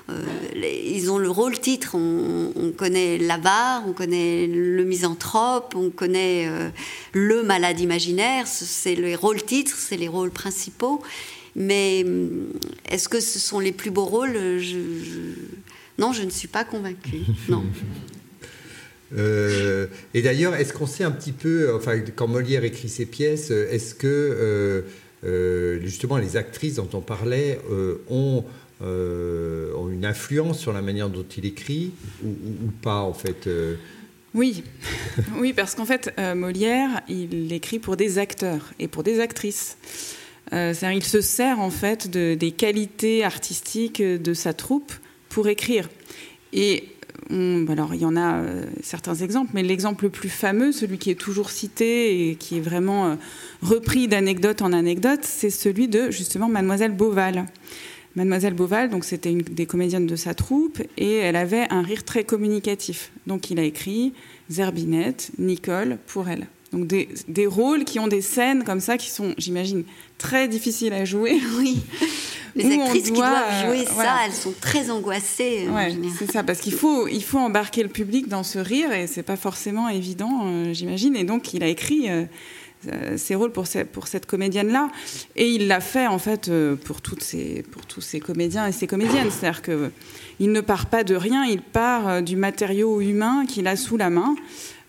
ils 0.08 1.10
ont 1.10 1.18
le 1.18 1.30
rôle 1.30 1.58
titre. 1.58 1.94
On, 1.94 2.72
connaît 2.76 3.18
l'avare, 3.18 3.82
on 3.86 3.92
connaît 3.92 4.46
le 4.46 4.84
misanthrope, 4.84 5.74
on 5.76 5.90
connaît 5.90 6.46
euh, 6.48 6.70
le 7.12 7.42
malade 7.42 7.80
imaginaire. 7.80 8.46
C'est 8.46 8.94
les 8.94 9.16
rôles 9.16 9.42
titres, 9.42 9.76
c'est 9.76 9.96
les 9.96 10.08
rôles 10.08 10.30
principaux. 10.30 11.02
Mais 11.56 12.04
hum, 12.04 12.48
est-ce 12.88 13.08
que 13.08 13.20
ce 13.20 13.38
sont 13.38 13.58
les 13.58 13.72
plus 13.72 13.90
beaux 13.90 14.06
rôles? 14.06 14.38
Non, 15.98 16.12
je 16.12 16.22
ne 16.22 16.30
suis 16.30 16.48
pas 16.48 16.64
convaincue. 16.64 17.22
Non. 17.48 17.64
Euh, 19.16 19.86
et 20.14 20.22
d'ailleurs, 20.22 20.54
est-ce 20.54 20.72
qu'on 20.72 20.86
sait 20.86 21.04
un 21.04 21.10
petit 21.10 21.32
peu, 21.32 21.74
enfin, 21.74 21.98
quand 22.14 22.28
Molière 22.28 22.64
écrit 22.64 22.88
ses 22.88 23.06
pièces, 23.06 23.50
est-ce 23.50 23.94
que 23.94 24.06
euh, 24.06 24.82
euh, 25.24 25.80
justement 25.82 26.16
les 26.16 26.36
actrices 26.36 26.76
dont 26.76 26.88
on 26.92 27.00
parlait 27.00 27.58
ont, 28.08 28.44
une 28.82 30.04
influence 30.04 30.58
sur 30.58 30.72
la 30.72 30.80
manière 30.80 31.10
dont 31.10 31.26
il 31.36 31.44
écrit 31.44 31.92
ou, 32.24 32.30
pas 32.80 33.00
en 33.00 33.12
fait 33.12 33.48
Oui, 34.34 34.62
oui, 35.36 35.52
parce 35.52 35.74
qu'en 35.74 35.84
fait, 35.84 36.14
Molière, 36.34 37.02
il 37.08 37.52
écrit 37.52 37.78
pour 37.78 37.96
des 37.96 38.18
acteurs 38.18 38.72
et 38.78 38.88
pour 38.88 39.02
des 39.02 39.20
actrices. 39.20 39.76
C'est-à-dire, 40.50 40.92
il 40.92 41.04
se 41.04 41.20
sert 41.20 41.60
en 41.60 41.70
fait 41.70 42.10
de, 42.10 42.34
des 42.34 42.52
qualités 42.52 43.22
artistiques 43.22 44.02
de 44.02 44.34
sa 44.34 44.54
troupe 44.54 44.92
pour 45.28 45.48
écrire. 45.48 45.88
Et 46.52 46.88
alors 47.68 47.94
il 47.94 48.00
y 48.00 48.04
en 48.04 48.16
a 48.16 48.36
euh, 48.36 48.64
certains 48.82 49.14
exemples, 49.14 49.50
mais 49.54 49.62
l'exemple 49.62 50.04
le 50.04 50.10
plus 50.10 50.28
fameux, 50.28 50.72
celui 50.72 50.98
qui 50.98 51.10
est 51.10 51.14
toujours 51.14 51.50
cité 51.50 52.30
et 52.30 52.34
qui 52.34 52.56
est 52.56 52.60
vraiment 52.60 53.06
euh, 53.06 53.14
repris 53.62 54.08
d'anecdote 54.08 54.62
en 54.62 54.72
anecdote, 54.72 55.20
c'est 55.22 55.50
celui 55.50 55.88
de 55.88 56.10
justement 56.10 56.48
Mademoiselle 56.48 56.92
Beauval. 56.92 57.46
Mademoiselle 58.16 58.54
Beauval, 58.54 58.90
donc 58.90 59.04
c'était 59.04 59.30
une 59.30 59.42
des 59.42 59.66
comédiennes 59.66 60.06
de 60.06 60.16
sa 60.16 60.34
troupe, 60.34 60.82
et 60.98 61.16
elle 61.16 61.36
avait 61.36 61.66
un 61.70 61.82
rire 61.82 62.04
très 62.04 62.24
communicatif. 62.24 63.12
Donc 63.26 63.50
il 63.50 63.60
a 63.60 63.62
écrit 63.62 64.12
Zerbinette, 64.48 65.30
Nicole 65.38 65.98
pour 66.06 66.28
elle. 66.28 66.48
Donc 66.72 66.86
des, 66.86 67.08
des, 67.26 67.46
rôles 67.46 67.84
qui 67.84 67.98
ont 67.98 68.06
des 68.06 68.20
scènes 68.20 68.62
comme 68.62 68.78
ça 68.80 68.96
qui 68.96 69.10
sont, 69.10 69.34
j'imagine, 69.38 69.82
très 70.18 70.46
difficiles 70.46 70.92
à 70.92 71.04
jouer. 71.04 71.40
Oui. 71.58 71.82
Les 72.56 72.80
actrices 72.80 73.04
qui 73.04 73.12
doivent 73.12 73.66
jouer 73.66 73.82
euh, 73.82 74.02
ça, 74.02 74.16
elles 74.26 74.32
sont 74.32 74.54
très 74.60 74.90
angoissées. 74.90 75.68
Ouais, 75.68 75.96
c'est 76.18 76.30
ça, 76.30 76.42
parce 76.42 76.60
qu'il 76.60 76.72
faut, 76.72 77.06
il 77.06 77.22
faut 77.22 77.38
embarquer 77.38 77.82
le 77.82 77.88
public 77.88 78.28
dans 78.28 78.42
ce 78.42 78.58
rire 78.58 78.92
et 78.92 79.06
c'est 79.06 79.22
pas 79.22 79.36
forcément 79.36 79.88
évident, 79.88 80.42
euh, 80.44 80.72
j'imagine. 80.72 81.14
Et 81.16 81.24
donc 81.24 81.54
il 81.54 81.62
a 81.62 81.68
écrit. 81.68 82.08
Euh, 82.10 82.24
ses 83.18 83.34
rôles 83.34 83.52
pour, 83.52 83.66
pour 83.92 84.06
cette 84.06 84.24
comédienne-là. 84.24 84.88
Et 85.36 85.50
il 85.50 85.68
l'a 85.68 85.80
fait, 85.80 86.06
en 86.06 86.18
fait, 86.18 86.50
pour, 86.82 87.02
toutes 87.02 87.22
ces, 87.22 87.62
pour 87.70 87.84
tous 87.84 88.00
ces 88.00 88.20
comédiens 88.20 88.66
et 88.66 88.72
ces 88.72 88.86
comédiennes. 88.86 89.30
C'est-à-dire 89.30 89.60
qu'il 89.60 90.50
ne 90.50 90.60
part 90.62 90.86
pas 90.86 91.04
de 91.04 91.14
rien, 91.14 91.44
il 91.44 91.60
part 91.60 92.22
du 92.22 92.36
matériau 92.36 93.02
humain 93.02 93.44
qu'il 93.46 93.66
a 93.66 93.76
sous 93.76 93.98
la 93.98 94.08
main. 94.08 94.34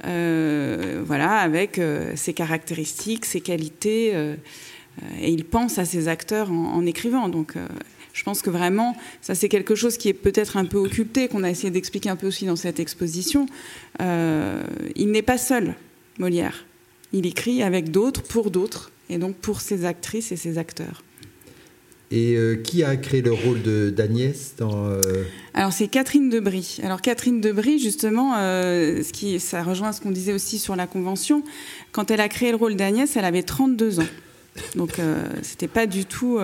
Euh, 0.06 1.04
voilà, 1.06 1.38
avec 1.38 1.78
euh, 1.78 2.14
ses 2.16 2.34
caractéristiques, 2.34 3.26
ses 3.26 3.42
qualités, 3.42 4.12
euh, 4.14 4.36
et 5.20 5.32
il 5.32 5.46
pense 5.46 5.78
à 5.78 5.86
ses 5.86 6.08
acteurs 6.08 6.52
en, 6.52 6.86
écrivant. 6.86 7.30
Donc, 7.30 7.54
je 8.14 8.24
pense 8.24 8.42
que 8.42 8.50
vraiment, 8.50 8.96
ça 9.22 9.36
c'est 9.36 9.48
quelque 9.48 9.74
chose 9.74 9.98
qui 9.98 10.10
est 10.10 10.14
peut-être 10.14 10.58
un 10.58 10.66
peu 10.66 10.78
occulté, 10.78 11.28
qu'on 11.28 11.44
a 11.44 11.50
essayé 11.50 11.72
d'expliquer 11.72 12.10
un 12.10 12.18
peu 12.18 12.28
aussi 12.28 12.46
dans 12.46 12.58
cette 12.58 12.80
exposition. 12.80 13.46
il 14.00 15.12
n'est 15.12 15.22
pas 15.22 15.38
seul, 15.38 15.76
Molière. 16.20 16.66
Il 17.14 17.26
écrit 17.26 17.64
avec 17.64 17.90
d'autres, 17.90 18.22
pour 18.22 18.52
d'autres, 18.52 18.92
et 19.10 19.18
donc 19.18 19.36
pour 19.38 19.62
ses 19.62 19.86
actrices 19.86 20.34
et 20.34 20.38
ses 20.38 20.58
acteurs. 20.58 21.04
Et 22.12 22.38
qui 22.64 22.84
a 22.84 22.98
créé 22.98 23.22
le 23.22 23.32
rôle 23.32 23.62
d'Agnès 23.94 24.56
dans 24.58 24.90
Alors 25.54 25.72
c'est 25.72 25.88
Catherine 25.88 26.30
Debris. 26.30 26.80
Alors 26.84 27.02
Catherine 27.02 27.40
Debris, 27.40 27.80
justement, 27.80 28.34
ce 28.36 29.12
qui, 29.14 29.40
ça 29.40 29.64
rejoint 29.64 29.94
ce 29.94 30.02
qu'on 30.02 30.12
disait 30.12 30.34
aussi 30.34 30.60
sur 30.60 30.76
la 30.76 30.88
convention. 30.88 31.42
Quand 31.94 32.12
elle 32.12 32.20
a 32.20 32.28
créé 32.28 32.52
le 32.52 32.58
rôle 32.58 32.76
d'Agnès, 32.76 33.16
elle 33.16 33.24
avait 33.24 33.44
32 33.44 34.02
ans. 34.02 34.08
Donc 34.76 35.00
c'était 35.42 35.70
pas 35.70 35.86
du 35.88 36.04
tout 36.04 36.38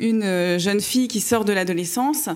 une 0.00 0.58
jeune 0.58 0.80
fille 0.80 1.06
qui 1.06 1.20
sort 1.20 1.44
de 1.44 1.52
l'adolescence. 1.52 2.28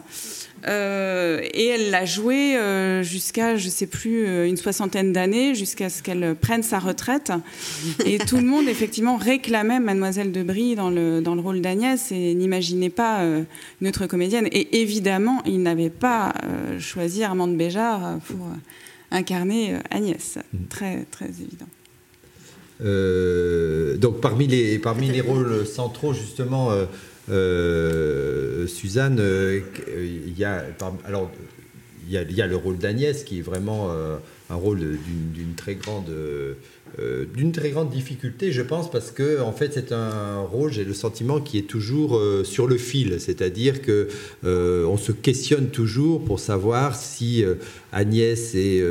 Euh, 0.68 1.40
et 1.54 1.66
elle 1.66 1.90
l'a 1.90 2.04
joué 2.04 2.56
euh, 2.56 3.02
jusqu'à, 3.02 3.56
je 3.56 3.68
sais 3.68 3.86
plus, 3.86 4.26
euh, 4.26 4.46
une 4.46 4.56
soixantaine 4.56 5.12
d'années, 5.12 5.54
jusqu'à 5.54 5.90
ce 5.90 6.02
qu'elle 6.02 6.36
prenne 6.40 6.62
sa 6.62 6.78
retraite. 6.78 7.32
Et 8.06 8.18
tout 8.18 8.36
le 8.36 8.44
monde, 8.44 8.68
effectivement, 8.68 9.16
réclamait 9.16 9.80
Mademoiselle 9.80 10.30
de 10.30 10.42
Brie 10.42 10.76
dans 10.76 10.90
le, 10.90 11.20
dans 11.20 11.34
le 11.34 11.40
rôle 11.40 11.60
d'Agnès 11.60 12.12
et 12.12 12.34
n'imaginait 12.34 12.90
pas 12.90 13.24
une 13.80 13.88
autre 13.88 14.06
comédienne. 14.06 14.48
Et 14.52 14.80
évidemment, 14.80 15.42
il 15.46 15.62
n'avait 15.62 15.90
pas 15.90 16.32
choisi 16.78 17.24
Armande 17.24 17.56
Béjart 17.56 18.18
pour 18.26 18.46
incarner 19.10 19.76
Agnès. 19.90 20.38
Très, 20.68 21.04
très 21.10 21.26
évident. 21.26 21.66
donc 23.98 24.20
parmi 24.20 24.46
les, 24.46 24.78
parmi 24.78 25.10
les 25.10 25.20
rôles 25.20 25.66
centraux, 25.66 26.12
justement, 26.12 26.70
euh, 26.70 26.86
Suzanne, 27.28 29.18
euh, 29.20 29.60
il 29.88 30.38
y 30.38 30.44
a 30.44 30.64
y, 32.08 32.48
le 32.48 32.56
rôle 32.56 32.78
d'Agnès 32.78 33.22
qui 33.24 33.38
est 33.38 33.42
vraiment 33.42 33.90
euh, 33.90 34.16
un 34.50 34.56
rôle 34.56 34.80
d'une 34.80 35.54
très 35.54 35.76
grande 35.76 36.10
d'une 37.34 37.52
très 37.52 37.70
grande 37.70 37.88
difficulté, 37.88 38.52
je 38.52 38.60
pense, 38.60 38.90
parce 38.90 39.10
que 39.12 39.40
en 39.40 39.52
fait 39.52 39.72
c'est 39.72 39.92
un 39.92 40.40
rôle, 40.40 40.70
j'ai 40.70 40.84
le 40.84 40.92
sentiment, 40.92 41.40
qui 41.40 41.56
est 41.56 41.62
toujours 41.62 42.20
sur 42.44 42.66
le 42.66 42.76
fil, 42.76 43.18
c'est-à-dire 43.18 43.80
que 43.80 44.08
on 44.44 44.98
se 44.98 45.12
questionne 45.12 45.68
toujours 45.68 46.22
pour 46.22 46.38
savoir 46.38 46.94
si 46.94 47.46
Agnès 47.92 48.54
est 48.54 48.82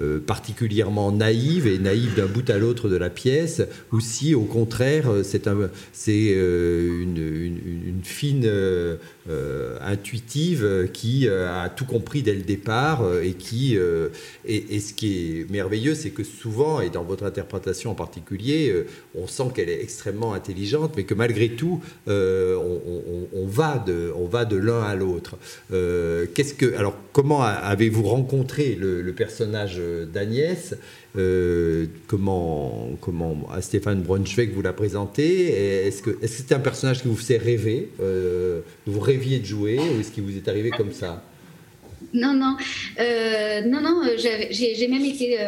euh, 0.00 0.20
particulièrement 0.20 1.10
naïve 1.10 1.66
et 1.66 1.76
naïve 1.76 2.14
d'un 2.14 2.26
bout 2.26 2.48
à 2.50 2.56
l'autre 2.56 2.88
de 2.88 2.94
la 2.94 3.10
pièce, 3.10 3.62
ou 3.90 3.98
si 3.98 4.32
au 4.32 4.44
contraire 4.44 5.10
c'est 5.24 5.48
euh, 5.48 7.02
une, 7.02 7.16
une, 7.16 8.04
fine 8.04 8.44
euh, 8.46 8.96
intuitive 9.80 10.88
qui 10.92 11.28
a 11.28 11.68
tout 11.68 11.84
compris 11.84 12.22
dès 12.22 12.34
le 12.34 12.42
départ 12.42 13.02
et 13.22 13.32
qui 13.32 13.76
et, 14.46 14.80
ce 14.80 14.92
qui 14.94 15.40
est 15.40 15.50
merveilleux, 15.50 15.94
c'est 15.94 16.10
que 16.10 16.22
souvent 16.22 16.80
et 16.80 16.90
dans 16.90 17.02
votre 17.02 17.24
interprétation 17.24 17.90
en 17.90 17.94
particulier, 17.94 18.72
on 19.16 19.26
sent 19.26 19.50
qu'elle 19.54 19.68
est 19.68 19.82
extrêmement 19.82 20.32
intelligente, 20.32 20.92
mais 20.96 21.04
que 21.04 21.14
malgré 21.14 21.50
tout 21.50 21.80
on, 22.06 23.46
va 23.46 23.82
de 23.84 24.12
on 24.16 24.26
va 24.26 24.44
de 24.44 24.56
l'un 24.56 24.82
à 24.82 24.94
l'autre. 24.94 25.36
Qu'est-ce 25.70 26.54
que 26.54 26.74
alors 26.76 26.96
comment 27.12 27.42
avez-vous 27.42 28.04
rencontré 28.18 28.74
le, 28.74 29.12
personnage 29.12 29.80
d'Agnès. 30.12 30.74
Euh, 31.16 31.86
comment, 32.06 32.90
comment 33.00 33.48
à 33.52 33.62
Stéphane 33.62 34.02
Braunschweig 34.02 34.52
vous 34.52 34.62
l'a 34.62 34.72
présenté 34.72 35.86
Est-ce 35.86 36.02
que 36.02 36.18
c'était 36.26 36.54
un 36.54 36.60
personnage 36.60 37.02
qui 37.02 37.08
vous 37.08 37.16
faisait 37.16 37.38
rêver 37.38 37.90
euh, 38.00 38.60
Vous 38.86 39.00
rêviez 39.00 39.38
de 39.38 39.44
jouer 39.44 39.78
ou 39.78 40.00
est-ce 40.00 40.12
qu'il 40.12 40.24
vous 40.24 40.36
est 40.36 40.48
arrivé 40.48 40.70
comme 40.70 40.92
ça? 40.92 41.24
Non, 42.14 42.32
non, 42.34 42.56
euh, 43.00 43.62
non, 43.62 43.80
non. 43.80 44.02
J'ai 44.16 44.88
même 44.88 45.04
été 45.04 45.38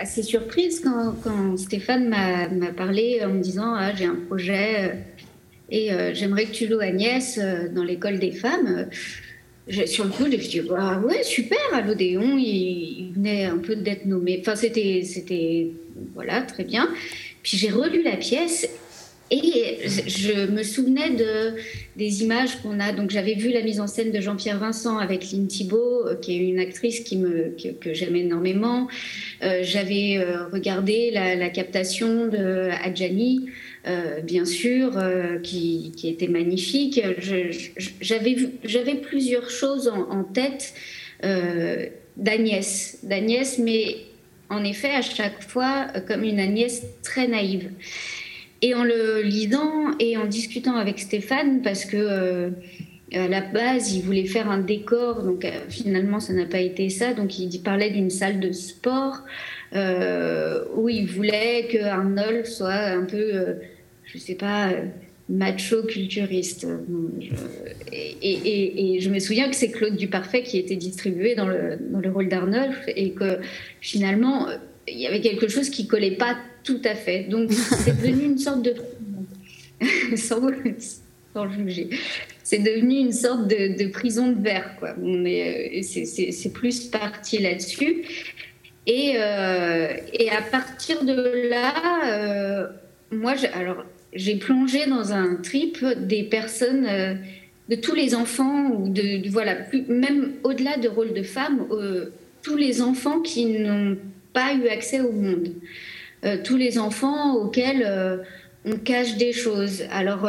assez 0.00 0.22
surprise 0.22 0.80
quand, 0.80 1.14
quand 1.22 1.56
Stéphane 1.56 2.08
m'a 2.08 2.72
parlé 2.72 3.20
en 3.24 3.30
me 3.30 3.40
disant 3.40 3.74
ah, 3.74 3.94
j'ai 3.94 4.06
un 4.06 4.18
projet 4.28 4.96
et 5.70 5.90
j'aimerais 6.14 6.44
que 6.44 6.52
tu 6.52 6.68
joues 6.68 6.80
Agnès 6.80 7.38
dans 7.74 7.84
l'école 7.84 8.18
des 8.18 8.32
femmes 8.32 8.86
sur 9.86 10.04
le 10.04 10.10
coup, 10.10 10.24
je 10.24 10.36
dit, 10.36 10.60
bah, 10.60 11.00
ouais, 11.04 11.22
super, 11.22 11.58
à 11.72 11.80
l'Odéon, 11.80 12.36
il, 12.38 13.12
venait 13.14 13.44
un 13.44 13.58
peu 13.58 13.76
d'être 13.76 14.06
nommé. 14.06 14.38
Enfin, 14.40 14.56
c'était, 14.56 15.02
c'était, 15.04 15.68
voilà, 16.14 16.42
très 16.42 16.64
bien. 16.64 16.88
Puis 17.42 17.56
j'ai 17.56 17.70
relu 17.70 18.02
la 18.02 18.16
pièce 18.16 18.68
et 19.30 19.78
je 19.86 20.50
me 20.50 20.62
souvenais 20.62 21.10
de, 21.10 21.54
des 21.96 22.22
images 22.22 22.60
qu'on 22.62 22.80
a. 22.80 22.92
Donc, 22.92 23.10
j'avais 23.10 23.34
vu 23.34 23.52
la 23.52 23.62
mise 23.62 23.80
en 23.80 23.86
scène 23.86 24.10
de 24.10 24.20
Jean-Pierre 24.20 24.58
Vincent 24.58 24.98
avec 24.98 25.30
Lynn 25.30 25.46
Thibault, 25.46 26.06
euh, 26.06 26.14
qui 26.16 26.32
est 26.32 26.38
une 26.38 26.58
actrice 26.58 27.00
qui 27.00 27.16
me, 27.16 27.54
que, 27.80 27.94
j'aime 27.94 28.16
énormément. 28.16 28.88
Euh, 29.42 29.60
j'avais 29.62 30.18
euh, 30.18 30.46
regardé 30.48 31.10
la, 31.12 31.48
captation 31.50 32.26
de 32.26 32.70
Adjani. 32.84 33.46
Bien 34.24 34.44
sûr, 34.44 34.92
qui, 35.42 35.92
était 36.04 36.28
magnifique. 36.28 37.00
J'avais 38.00 38.94
plusieurs 38.96 39.48
choses 39.48 39.88
en, 39.88 40.22
tête 40.22 40.74
euh, 41.24 41.86
d'Agnès, 42.16 42.98
d'Agnès, 43.02 43.58
mais 43.58 43.96
en 44.48 44.64
effet, 44.64 44.90
à 44.90 45.02
chaque 45.02 45.42
fois, 45.42 45.86
comme 46.06 46.24
une 46.24 46.40
Agnès 46.40 46.82
très 47.02 47.28
naïve. 47.28 47.70
Et 48.62 48.74
en 48.74 48.84
le 48.84 49.22
lisant 49.22 49.96
et 49.98 50.16
en 50.16 50.26
discutant 50.26 50.76
avec 50.76 50.98
Stéphane, 50.98 51.62
parce 51.62 51.84
que 51.84 52.52
à 53.12 53.26
la 53.26 53.40
base, 53.40 53.94
il 53.94 54.02
voulait 54.02 54.26
faire 54.26 54.48
un 54.50 54.60
décor, 54.60 55.22
donc 55.22 55.44
finalement, 55.68 56.20
ça 56.20 56.32
n'a 56.32 56.46
pas 56.46 56.60
été 56.60 56.90
ça. 56.90 57.12
Donc, 57.12 57.38
il 57.38 57.60
parlait 57.60 57.90
d'une 57.90 58.10
salle 58.10 58.38
de 58.38 58.52
sport. 58.52 59.22
Euh, 59.72 60.64
où 60.74 60.88
il 60.88 61.06
voulait 61.06 61.68
que 61.70 61.78
Arnold 61.78 62.44
soit 62.44 62.72
un 62.72 63.04
peu, 63.04 63.16
euh, 63.16 63.54
je 64.04 64.18
sais 64.18 64.34
pas, 64.34 64.70
euh, 64.72 64.86
macho 65.28 65.84
culturiste. 65.84 66.66
Et, 67.92 68.98
je 69.00 69.08
me 69.10 69.20
souviens 69.20 69.48
que 69.48 69.54
c'est 69.54 69.70
Claude 69.70 69.96
Duparfait 69.96 70.42
qui 70.42 70.58
était 70.58 70.74
distribué 70.74 71.36
dans 71.36 71.46
le, 71.46 71.78
dans 71.92 72.00
le 72.00 72.10
rôle 72.10 72.28
d'Arnold 72.28 72.72
et 72.88 73.12
que 73.12 73.38
finalement, 73.80 74.48
il 74.88 74.98
y 74.98 75.06
avait 75.06 75.20
quelque 75.20 75.46
chose 75.46 75.70
qui 75.70 75.86
collait 75.86 76.16
pas 76.16 76.36
tout 76.62 76.80
à 76.84 76.94
fait. 76.94 77.24
Donc, 77.24 77.52
c'est 77.52 77.96
devenu 77.96 78.24
une 78.24 78.38
sorte 78.38 78.62
de. 78.62 78.74
sans, 80.16 80.40
juger. 81.50 81.90
C'est 82.42 82.58
devenu 82.58 82.96
une 82.96 83.12
sorte 83.12 83.48
de, 83.48 83.86
prison 83.88 84.32
de 84.32 84.42
verre. 84.42 84.76
Quoi. 84.78 84.94
C'est 85.82 86.52
plus 86.52 86.86
parti 86.86 87.38
là-dessus. 87.38 88.04
Et, 88.86 89.12
euh, 89.16 89.88
et, 90.12 90.30
à 90.30 90.42
partir 90.42 91.04
de 91.04 91.48
là, 91.48 91.74
euh, 92.06 92.66
moi, 93.12 93.34
j'ai 94.12 94.36
plongé 94.36 94.86
dans 94.86 95.12
un 95.12 95.36
trip 95.36 95.84
des 95.84 96.24
personnes, 96.24 96.86
euh, 96.86 97.14
de 97.68 97.76
tous 97.76 97.94
les 97.94 98.14
enfants, 98.14 98.70
ou 98.70 98.88
de, 98.88 99.28
voilà, 99.30 99.58
même 99.88 100.32
au-delà 100.42 100.76
de 100.76 100.88
rôle 100.88 101.12
de 101.12 101.22
femme, 101.22 101.66
tous 102.42 102.56
les 102.56 102.82
enfants 102.82 103.20
qui 103.20 103.46
n'ont 103.60 103.96
pas 104.32 104.54
eu 104.54 104.66
accès 104.68 105.00
au 105.00 105.12
monde, 105.12 105.52
tous 106.44 106.56
les 106.56 106.78
enfants 106.78 107.34
auxquels 107.34 108.20
on 108.64 108.76
cache 108.76 109.16
des 109.16 109.32
choses. 109.32 109.84
Alors, 109.90 110.28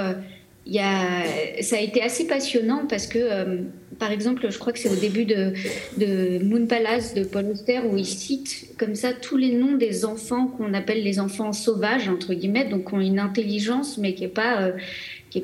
il 0.65 0.73
y 0.73 0.79
a, 0.79 1.61
ça 1.61 1.77
a 1.77 1.79
été 1.79 2.01
assez 2.01 2.27
passionnant 2.27 2.85
parce 2.87 3.07
que 3.07 3.65
par 4.01 4.11
exemple, 4.11 4.47
je 4.49 4.57
crois 4.57 4.73
que 4.73 4.79
c'est 4.79 4.89
au 4.89 4.95
début 4.95 5.25
de, 5.25 6.43
Moon 6.43 6.65
Palace 6.65 7.13
de 7.13 7.23
Paul 7.23 7.45
Auster 7.51 7.81
où 7.87 7.95
il 7.97 8.05
cite 8.05 8.73
comme 8.79 8.95
ça 8.95 9.13
tous 9.13 9.37
les 9.37 9.51
noms 9.51 9.77
des 9.77 10.05
enfants 10.05 10.47
qu'on 10.47 10.73
appelle 10.73 11.03
les 11.03 11.19
enfants 11.19 11.53
sauvages, 11.53 12.09
entre 12.09 12.33
guillemets, 12.33 12.65
donc 12.65 12.89
qui 12.89 12.95
ont 12.95 12.99
une 12.99 13.19
intelligence, 13.19 13.99
mais 13.99 14.15
qui 14.15 14.23
n'est 14.23 14.29
pas, 14.29 14.59
euh, 14.59 14.71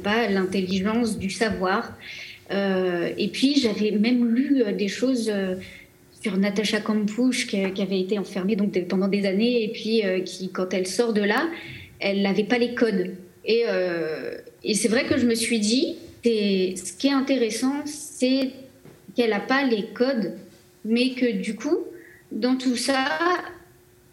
pas 0.03 0.27
l'intelligence 0.27 1.19
du 1.19 1.29
savoir. 1.29 1.93
Euh, 2.51 3.11
et 3.15 3.27
puis, 3.27 3.59
j'avais 3.59 3.91
même 3.91 4.25
lu 4.33 4.63
euh, 4.63 4.71
des 4.71 4.87
choses 4.87 5.31
sur 6.27 6.37
Natacha 6.37 6.81
Kampusch 6.81 7.47
qui, 7.47 7.57
avait 7.57 7.99
été 7.99 8.19
enfermée 8.19 8.55
donc, 8.55 8.77
pendant 8.87 9.07
des 9.07 9.25
années 9.25 9.63
et 9.63 9.71
puis 9.71 10.03
qui, 10.25 10.51
quand 10.51 10.73
elle 10.73 10.85
sort 10.85 11.13
de 11.13 11.21
là, 11.21 11.47
elle 11.99 12.21
n'avait 12.21 12.43
pas 12.43 12.57
les 12.57 12.75
codes. 12.75 13.15
Et, 13.45 13.63
et 14.63 14.73
c'est 14.73 14.89
vrai 14.89 15.05
que 15.05 15.17
je 15.17 15.25
me 15.25 15.35
suis 15.35 15.59
dit, 15.59 15.95
ce 16.25 16.97
qui 16.97 17.07
est 17.07 17.13
intéressant, 17.13 17.85
c'est 17.85 18.51
qu'elle 19.15 19.29
n'a 19.29 19.39
pas 19.39 19.63
les 19.63 19.85
codes, 19.93 20.33
mais 20.83 21.11
que 21.11 21.31
du 21.31 21.55
coup, 21.55 21.77
dans 22.31 22.57
tout 22.57 22.75
ça, 22.75 23.07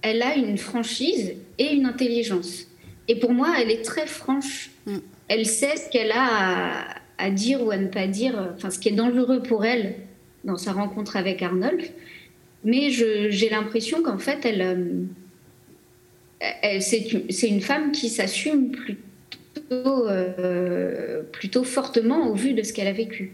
elle 0.03 0.23
a 0.23 0.37
une 0.37 0.59
franchise 0.59 1.35
et 1.59 1.73
une 1.73 1.87
intelligence. 1.87 2.67
Et 3.09 3.17
pour 3.17 3.33
moi, 3.33 3.55
elle 3.61 3.71
est 3.71 3.83
très 3.83 4.07
franche. 4.07 4.71
Mm. 4.87 4.99
Elle 5.29 5.47
sait 5.47 5.77
ce 5.77 5.91
qu'elle 5.91 6.13
a 6.13 6.85
à, 7.19 7.31
dire 7.31 7.63
ou 7.63 7.71
à 7.71 7.77
ne 7.77 7.89
pas 7.89 8.07
dire, 8.07 8.53
enfin 8.55 8.71
ce 8.71 8.79
qui 8.79 8.89
est 8.89 8.93
dangereux 8.93 9.43
pour 9.43 9.65
elle 9.65 9.95
dans 10.45 10.57
sa 10.57 10.73
rencontre 10.73 11.17
avec 11.17 11.43
Arnold. 11.43 11.81
Mais 12.65 12.91
j'ai 12.91 13.49
l'impression 13.51 14.03
qu'en 14.03 14.19
fait, 14.19 14.45
elle, 14.45 15.09
euh, 16.43 16.79
c'est 16.81 17.49
une 17.49 17.61
femme 17.61 17.93
qui 17.93 18.09
s'assume 18.09 18.71
plutôt 18.71 19.01
euh, 19.71 21.23
plutôt, 21.33 21.65
fortement 21.65 22.29
au 22.31 22.35
vu 22.35 22.55
de 22.55 22.63
ce 22.63 22.73
qu'elle 22.73 22.87
a 22.87 22.93
vécu. 22.93 23.33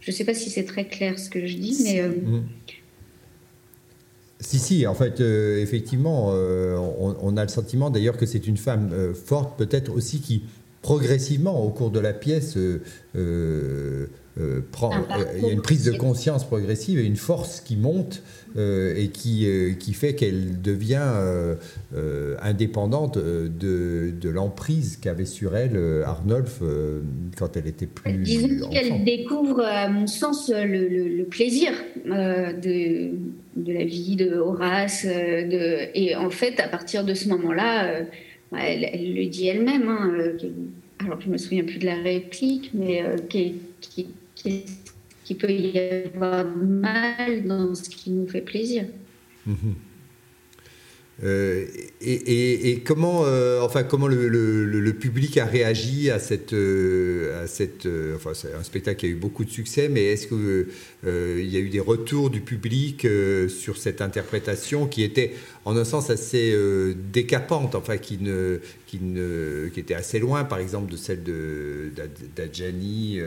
Je 0.00 0.10
ne 0.10 0.14
sais 0.14 0.24
pas 0.24 0.34
si 0.34 0.50
c'est 0.50 0.64
très 0.64 0.86
clair 0.86 1.18
ce 1.18 1.30
que 1.30 1.46
je 1.46 1.56
dis, 1.56 1.80
mais... 1.84 2.00
Euh. 2.00 2.10
Si, 4.40 4.58
si, 4.58 4.86
en 4.86 4.94
fait, 4.94 5.20
effectivement, 5.20 6.28
on, 6.28 7.36
a 7.38 7.42
le 7.42 7.48
sentiment 7.48 7.88
d'ailleurs 7.88 8.18
que 8.18 8.26
c'est 8.26 8.46
une 8.46 8.58
femme 8.58 9.14
forte, 9.14 9.56
peut-être 9.56 9.90
aussi 9.90 10.20
qui 10.20 10.42
progressivement, 10.84 11.64
au 11.64 11.70
cours 11.70 11.90
de 11.90 11.98
la 11.98 12.12
pièce, 12.12 12.58
prend, 14.70 14.90
il 15.36 15.42
y 15.42 15.48
a 15.48 15.52
une 15.52 15.62
prise 15.62 15.84
de 15.84 15.96
conscience 15.96 16.44
progressive 16.46 16.98
et 16.98 17.04
une 17.04 17.16
force 17.16 17.60
qui 17.62 17.76
monte 17.76 18.22
et 18.56 19.08
qui, 19.12 19.48
qui 19.80 19.94
fait 19.94 20.14
qu'elle 20.14 20.60
devient 20.60 21.10
indépendante 22.42 23.16
de, 23.16 24.12
de 24.20 24.28
l'emprise 24.28 24.98
qu'avait 25.00 25.24
sur 25.24 25.56
elle 25.56 25.80
Arnolphe 26.04 26.60
quand 27.38 27.56
elle 27.56 27.66
était 27.66 27.86
plus. 27.86 28.18
Disons 28.18 28.68
qu'elle 28.68 29.04
découvre, 29.04 29.62
à 29.64 29.88
mon 29.88 30.06
sens, 30.06 30.52
le, 30.54 30.86
le 31.08 31.24
plaisir 31.24 31.72
de 32.04 33.14
de 33.56 33.72
la 33.72 33.84
vie 33.84 34.16
de 34.16 34.36
Horace. 34.36 35.06
Euh, 35.08 35.46
de, 35.46 35.88
et 35.94 36.14
en 36.16 36.30
fait, 36.30 36.60
à 36.60 36.68
partir 36.68 37.04
de 37.04 37.14
ce 37.14 37.28
moment-là, 37.28 38.00
euh, 38.52 38.56
elle, 38.58 39.14
le 39.14 39.26
dit 39.26 39.48
elle-même. 39.48 39.88
Hein, 39.88 40.12
euh, 40.18 40.38
alors 41.00 41.20
je 41.20 41.28
me 41.28 41.38
souviens 41.38 41.64
plus 41.64 41.78
de 41.78 41.86
la 41.86 41.96
réplique, 41.96 42.70
mais 42.74 43.02
qui, 43.28 43.56
qui, 44.34 45.34
peut 45.34 45.50
y 45.50 45.78
avoir 45.78 46.44
mal 46.44 47.44
dans 47.46 47.74
ce 47.74 47.88
qui 47.88 48.10
nous 48.10 48.26
fait 48.26 48.42
plaisir. 48.42 48.84
Mm-hmm. 49.48 49.74
Euh, 51.22 51.66
et, 52.00 52.82
comment, 52.84 53.24
euh, 53.24 53.60
enfin, 53.60 53.84
comment 53.84 54.08
le, 54.08 54.92
public 54.92 55.38
a 55.38 55.44
réagi 55.44 56.10
à 56.10 56.18
cette, 56.18 56.52
euh, 56.52 57.44
à 57.44 57.46
cette, 57.46 57.86
enfin, 58.14 58.30
c'est 58.34 58.52
un 58.52 58.62
spectacle 58.62 59.00
qui 59.00 59.06
a 59.06 59.08
eu 59.08 59.14
beaucoup 59.14 59.44
de 59.44 59.50
succès, 59.50 59.88
mais 59.88 60.04
est-ce 60.04 60.26
que 60.26 60.68
il 61.06 61.48
y 61.48 61.56
a 61.56 61.60
eu 61.60 61.68
des 61.68 61.80
retours 61.80 62.30
du 62.30 62.40
public 62.40 63.06
sur 63.48 63.76
cette 63.76 64.00
interprétation 64.00 64.86
qui 64.86 65.02
était, 65.02 65.34
en 65.64 65.76
un 65.76 65.84
sens, 65.84 66.10
assez 66.10 66.56
décapante, 67.12 67.74
enfin, 67.74 67.96
qui 67.96 68.18
ne, 68.20 68.60
qui 68.86 68.98
ne, 69.00 69.68
qui 69.72 69.80
était 69.80 69.94
assez 69.94 70.18
loin, 70.18 70.44
par 70.44 70.58
exemple, 70.58 70.90
de 70.90 70.96
celle 70.96 71.22
de 71.22 71.92
d'Adjani, 72.36 73.20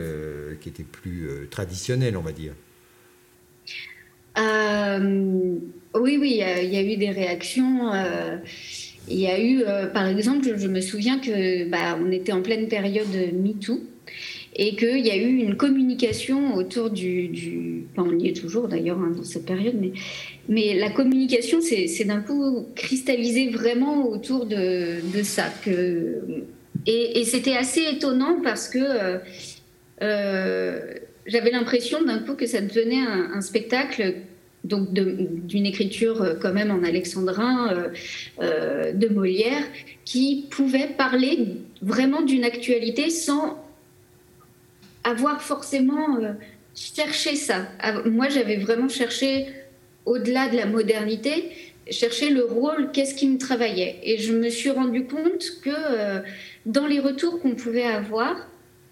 qui 0.60 0.68
était 0.68 0.84
plus 0.84 1.28
traditionnelle, 1.50 2.16
on 2.16 2.22
va 2.22 2.32
dire? 2.32 2.52
Oui, 5.94 6.18
oui, 6.20 6.40
il 6.40 6.70
y, 6.72 6.76
a 6.76 6.82
eu 6.82 6.96
des 6.96 7.10
réactions. 7.10 7.92
Euh, 7.92 8.36
il 9.08 9.18
y 9.18 9.26
a 9.26 9.40
eu, 9.40 9.62
euh, 9.66 9.86
par 9.86 10.06
exemple, 10.06 10.46
je, 10.56 10.68
me 10.68 10.80
souviens 10.80 11.18
que 11.18 11.68
bah, 11.68 11.98
on 12.00 12.10
était 12.10 12.32
en 12.32 12.42
pleine 12.42 12.68
période 12.68 13.08
MeToo 13.32 13.80
et 14.54 14.76
qu'il 14.76 15.06
y 15.06 15.10
a 15.10 15.16
eu 15.16 15.38
une 15.38 15.56
communication 15.56 16.54
autour 16.56 16.90
du, 16.90 17.86
enfin, 17.92 18.08
on 18.10 18.18
y 18.18 18.28
est 18.28 18.36
toujours 18.36 18.68
d'ailleurs 18.68 18.98
hein, 18.98 19.12
dans 19.16 19.24
cette 19.24 19.46
période, 19.46 19.76
mais, 20.48 20.74
la 20.74 20.90
communication 20.90 21.60
c'est 21.60 22.04
d'un 22.04 22.20
coup 22.20 22.66
cristallisé 22.74 23.50
vraiment 23.50 24.08
autour 24.08 24.46
de, 24.46 25.00
ça. 25.22 25.52
Et, 26.86 27.24
c'était 27.24 27.56
assez 27.56 27.82
étonnant 27.92 28.40
parce 28.42 28.68
que 28.68 29.20
euh, 30.02 30.80
j'avais 31.28 31.50
l'impression 31.50 32.02
d'un 32.02 32.18
coup 32.18 32.34
que 32.34 32.46
ça 32.46 32.60
devenait 32.60 33.00
un, 33.00 33.40
spectacle 33.40 34.14
donc 34.64 34.92
d'une 34.92 35.66
écriture 35.66 36.20
euh, 36.22 36.34
quand 36.34 36.52
même 36.52 36.70
en 36.72 36.82
alexandrin 36.82 37.72
euh, 37.72 37.88
euh, 38.42 38.92
de 38.92 39.08
Molière, 39.08 39.62
qui 40.04 40.46
pouvait 40.50 40.88
parler 40.88 41.46
vraiment 41.80 42.22
d'une 42.22 42.44
actualité 42.44 43.10
sans 43.10 43.64
avoir 45.04 45.40
forcément 45.40 46.18
cherché 46.74 47.36
ça. 47.36 47.68
Moi, 48.04 48.28
j'avais 48.28 48.56
vraiment 48.56 48.88
cherché, 48.88 49.46
au-delà 50.04 50.48
de 50.48 50.56
la 50.56 50.66
modernité, 50.66 51.50
chercher 51.88 52.30
le 52.30 52.44
rôle, 52.44 52.90
qu'est-ce 52.92 53.14
qui 53.14 53.28
me 53.28 53.38
travaillait. 53.38 54.00
Et 54.02 54.18
je 54.18 54.34
me 54.34 54.50
suis 54.50 54.70
rendu 54.70 55.04
compte 55.06 55.44
que 55.62 56.20
dans 56.66 56.86
les 56.86 57.00
retours 57.00 57.40
qu'on 57.40 57.54
pouvait 57.54 57.84
avoir, 57.84 58.36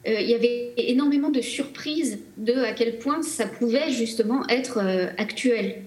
euh, 0.07 0.21
il 0.21 0.31
y 0.31 0.35
avait 0.35 0.73
énormément 0.77 1.31
de 1.31 1.41
surprises 1.41 2.19
de 2.37 2.55
à 2.55 2.73
quel 2.73 2.99
point 2.99 3.23
ça 3.23 3.47
pouvait 3.47 3.91
justement 3.91 4.47
être 4.49 4.79
euh, 4.79 5.09
actuel. 5.19 5.83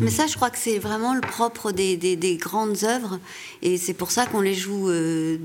Mais 0.00 0.10
ça, 0.10 0.26
je 0.26 0.34
crois 0.34 0.50
que 0.50 0.58
c'est 0.58 0.78
vraiment 0.80 1.14
le 1.14 1.20
propre 1.20 1.70
des, 1.70 1.96
des, 1.96 2.36
grandes 2.36 2.82
œuvres, 2.82 3.20
et 3.62 3.76
c'est 3.76 3.94
pour 3.94 4.10
ça 4.10 4.26
qu'on 4.26 4.40
les 4.40 4.54
joue 4.54 4.88
euh, 4.88 5.38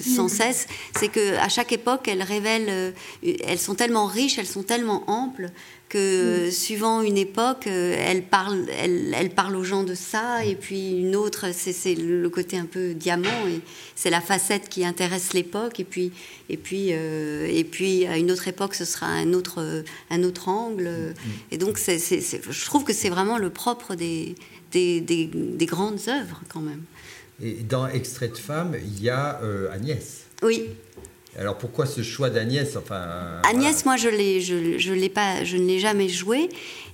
sans 0.00 0.28
cesse. 0.28 0.68
C'est 0.96 1.08
que 1.08 1.36
à 1.38 1.48
chaque 1.48 1.72
époque, 1.72 2.06
elles 2.06 2.22
révèlent, 2.22 2.94
elles 3.24 3.58
sont 3.58 3.74
tellement 3.74 4.06
riches, 4.06 4.38
elles 4.38 4.46
sont 4.46 4.62
tellement 4.62 5.02
amples 5.10 5.50
que 5.92 6.48
mm. 6.48 6.50
suivant 6.50 7.02
une 7.02 7.18
époque, 7.18 7.66
euh, 7.66 7.94
elle 7.98 8.22
parle, 8.22 8.64
elle, 8.80 9.14
elle, 9.14 9.28
parle 9.28 9.54
aux 9.56 9.62
gens 9.62 9.82
de 9.82 9.94
ça, 9.94 10.42
et 10.42 10.54
puis 10.54 10.92
une 10.92 11.14
autre, 11.14 11.48
c'est 11.52 11.94
le 11.94 12.30
côté 12.30 12.56
un 12.56 12.64
peu 12.64 12.94
diamant, 12.94 13.46
et 13.46 13.60
c'est 13.94 14.08
la 14.08 14.22
facette 14.22 14.70
qui 14.70 14.86
intéresse 14.86 15.34
l'époque, 15.34 15.80
et 15.80 15.84
puis, 15.84 16.10
et 16.48 16.56
puis, 16.56 16.88
euh, 16.92 17.46
et 17.46 17.64
puis 17.64 18.06
à 18.06 18.16
une 18.16 18.30
autre 18.30 18.48
époque, 18.48 18.74
ce 18.74 18.86
sera 18.86 19.04
un 19.04 19.34
autre, 19.34 19.84
un 20.08 20.22
autre 20.22 20.48
angle. 20.48 20.88
Mm. 20.88 21.30
Et 21.50 21.58
donc, 21.58 21.78
je 21.78 22.64
trouve 22.64 22.84
que 22.84 22.94
c'est 22.94 23.10
vraiment 23.10 23.36
le 23.36 23.50
propre 23.50 23.94
des, 23.94 24.34
des, 24.70 25.02
des, 25.02 25.66
grandes 25.66 26.08
œuvres, 26.08 26.40
quand 26.48 26.62
même. 26.62 26.84
Et 27.42 27.56
dans 27.68 27.86
Extrait 27.86 28.28
de 28.28 28.38
femme, 28.38 28.76
il 28.82 29.02
y 29.02 29.10
a 29.10 29.42
euh, 29.42 29.70
Agnès. 29.70 30.22
Oui. 30.42 30.70
Alors 31.38 31.56
pourquoi 31.56 31.86
ce 31.86 32.02
choix 32.02 32.28
d'Agnès 32.28 32.76
enfin, 32.76 33.40
Agnès, 33.48 33.84
moi 33.86 33.96
je, 33.96 34.10
je, 34.10 34.78
je, 34.78 35.08
pas, 35.08 35.44
je 35.44 35.56
ne 35.56 35.66
l'ai 35.66 35.78
jamais 35.78 36.08
joué 36.08 36.50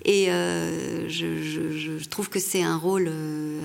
et 0.09 0.31
euh, 0.31 1.07
je, 1.11 2.09
trouve 2.09 2.31
que 2.31 2.39
c'est 2.39 2.63
un 2.63 2.79
rôle 2.79 3.09
euh, 3.11 3.61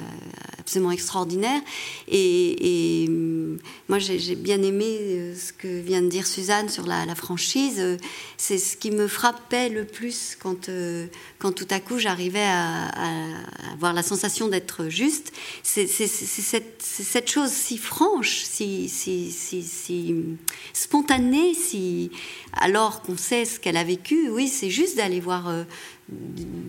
absolument 0.59 0.91
extraordinaire. 0.91 1.61
Et, 2.09 3.05
euh, 3.07 3.57
moi, 3.87 3.97
j'ai 3.97 4.35
bien 4.35 4.61
aimé 4.61 5.33
ce 5.37 5.53
que 5.53 5.79
vient 5.79 6.01
de 6.01 6.09
dire 6.09 6.27
Suzanne 6.27 6.67
sur 6.67 6.85
la, 6.85 7.15
franchise. 7.15 7.97
C'est 8.35 8.57
ce 8.57 8.75
qui 8.75 8.91
me 8.91 9.07
frappait 9.07 9.69
le 9.69 9.85
plus 9.85 10.35
quand, 10.37 10.69
quand 11.39 11.53
tout 11.53 11.67
à 11.69 11.79
coup 11.79 11.97
j'arrivais 11.97 12.43
à, 12.43 12.89
avoir 13.71 13.93
la 13.93 14.03
sensation 14.03 14.49
d'être 14.49 14.89
juste. 14.89 15.31
C'est 15.61 15.87
cette, 15.87 17.29
chose 17.29 17.51
si 17.51 17.77
franche, 17.77 18.43
si, 18.43 18.89
si 18.89 20.15
spontanée, 20.73 21.53
si, 21.53 22.11
alors 22.53 23.01
qu'on 23.01 23.15
sait 23.15 23.45
ce 23.45 23.61
qu'elle 23.61 23.77
a 23.77 23.85
vécu. 23.85 24.29
Oui, 24.29 24.49
c'est 24.49 24.71
juste 24.71 24.97
d'aller 24.97 25.21
voir 25.21 25.49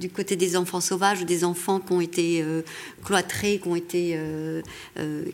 du 0.05 0.11
côté 0.11 0.37
des 0.37 0.57
enfants 0.57 0.81
sauvages 0.81 1.23
ou 1.23 1.25
des 1.25 1.45
enfants 1.45 1.81
qui 1.81 1.93
ont 1.93 2.01
été 2.01 2.43
euh, 2.43 2.63
cloîtrés, 3.05 3.59
qui 3.59 3.69
ont 3.69 3.77
euh, 3.95 4.63
euh, 4.99 5.25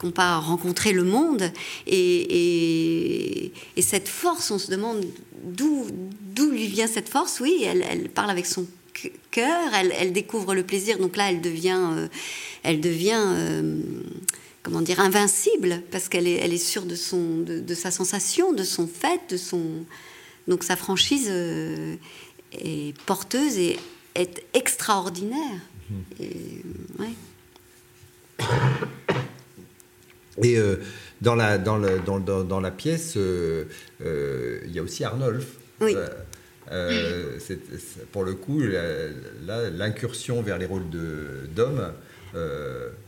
qui 0.00 0.10
pas 0.10 0.36
rencontré 0.38 0.92
le 0.92 1.04
monde. 1.04 1.50
Et, 1.86 3.52
et, 3.76 3.82
cette 3.82 4.08
force, 4.08 4.50
on 4.50 4.58
se 4.58 4.70
demande 4.70 5.04
d'où 5.44 5.86
lui 6.50 6.66
vient 6.66 6.86
cette 6.86 7.08
force. 7.08 7.40
Oui, 7.40 7.64
elle, 7.64 8.08
parle 8.08 8.30
avec 8.30 8.46
son 8.46 8.66
cœur, 9.30 9.72
elle, 9.74 10.12
découvre 10.12 10.54
le 10.54 10.62
plaisir. 10.62 10.98
Donc 10.98 11.16
là, 11.16 11.30
elle 11.30 11.40
devient, 11.40 12.08
elle 12.62 12.80
devient 12.80 13.24
comment 14.62 14.82
dire, 14.82 15.00
invincible 15.00 15.82
parce 15.90 16.08
qu'elle 16.08 16.28
est, 16.28 16.58
sûre 16.58 16.84
de 16.84 16.94
son, 16.94 17.38
de, 17.38 17.74
sa 17.74 17.90
sensation, 17.90 18.52
de 18.52 18.62
son 18.62 18.86
fait, 18.86 19.20
de 19.30 19.36
son. 19.36 19.84
Donc 20.46 20.64
sa 20.64 20.76
franchise 20.76 21.30
est 22.52 22.98
porteuse 23.02 23.58
et 23.58 23.78
est 24.14 24.44
extraordinaire. 24.54 25.60
Et, 30.42 30.56
euh, 30.56 30.76
dans, 31.20 31.34
la, 31.34 31.58
dans, 31.58 31.76
le, 31.76 31.98
dans, 32.00 32.18
dans, 32.18 32.60
la 32.60 32.70
pièce, 32.70 33.14
euh, 33.16 33.64
euh, 34.04 34.60
il 34.64 34.72
y 34.72 34.78
a 34.78 34.82
aussi 34.82 35.04
Arnolphe. 35.04 35.58
Oui. 35.80 35.96
pour 38.12 38.24
le 38.24 38.34
coup, 38.34 38.62
l'incursion 39.42 40.42
vers 40.42 40.58
les 40.58 40.66
rôles 40.66 40.88
d'hommes. 41.54 41.92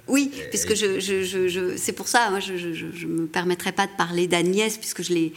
oui, 0.09 0.33
puisque 0.51 0.75
je, 0.75 1.01
je, 1.01 1.23
je, 1.23 1.77
c'est 1.77 1.93
pour 1.93 2.09
ça, 2.09 2.31
moi, 2.31 2.41
je 2.41 2.53
ne 2.53 3.13
me 3.13 3.27
permettrai 3.27 3.73
pas 3.73 3.87
de 3.87 3.93
parler 3.97 4.27
d'Agnès, 4.27 4.77
puisque 4.79 5.03
je 5.03 5.13
l'ai 5.15 5.33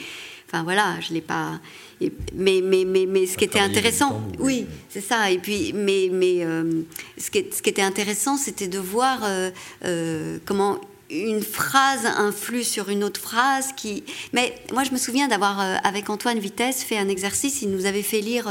Enfin 0.47 0.63
voilà, 0.63 0.99
je 1.01 1.13
l'ai 1.13 1.21
pas. 1.21 1.59
Mais, 2.01 2.61
mais, 2.63 2.85
mais, 2.85 3.05
mais 3.05 3.25
ce 3.25 3.37
qui 3.37 3.45
était 3.45 3.59
intéressant, 3.59 4.21
oui, 4.39 4.67
c'est 4.89 5.01
ça. 5.01 5.31
Et 5.31 5.37
puis, 5.37 5.73
mais, 5.73 6.09
mais 6.11 6.43
euh, 6.43 6.81
ce, 7.17 7.31
qui, 7.31 7.45
ce 7.51 7.61
qui 7.61 7.69
était 7.69 7.81
intéressant, 7.81 8.37
c'était 8.37 8.67
de 8.67 8.79
voir 8.79 9.19
euh, 9.23 9.49
euh, 9.85 10.37
comment 10.45 10.79
une 11.23 11.41
phrase 11.41 12.05
influe 12.05 12.63
sur 12.63 12.89
une 12.89 13.03
autre 13.03 13.19
phrase 13.19 13.73
qui 13.75 14.03
mais 14.33 14.55
moi 14.71 14.83
je 14.83 14.91
me 14.91 14.97
souviens 14.97 15.27
d'avoir 15.27 15.59
avec 15.83 16.09
Antoine 16.09 16.39
Vitesse 16.39 16.83
fait 16.83 16.97
un 16.97 17.07
exercice 17.07 17.61
il 17.61 17.69
nous 17.69 17.85
avait 17.85 18.03
fait 18.03 18.21
lire 18.21 18.49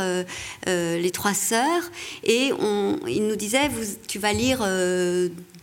les 0.66 1.10
trois 1.10 1.34
sœurs 1.34 1.90
et 2.22 2.52
on, 2.58 2.98
il 3.06 3.26
nous 3.26 3.36
disait 3.36 3.70
tu 4.08 4.18
vas 4.18 4.32
lire 4.32 4.64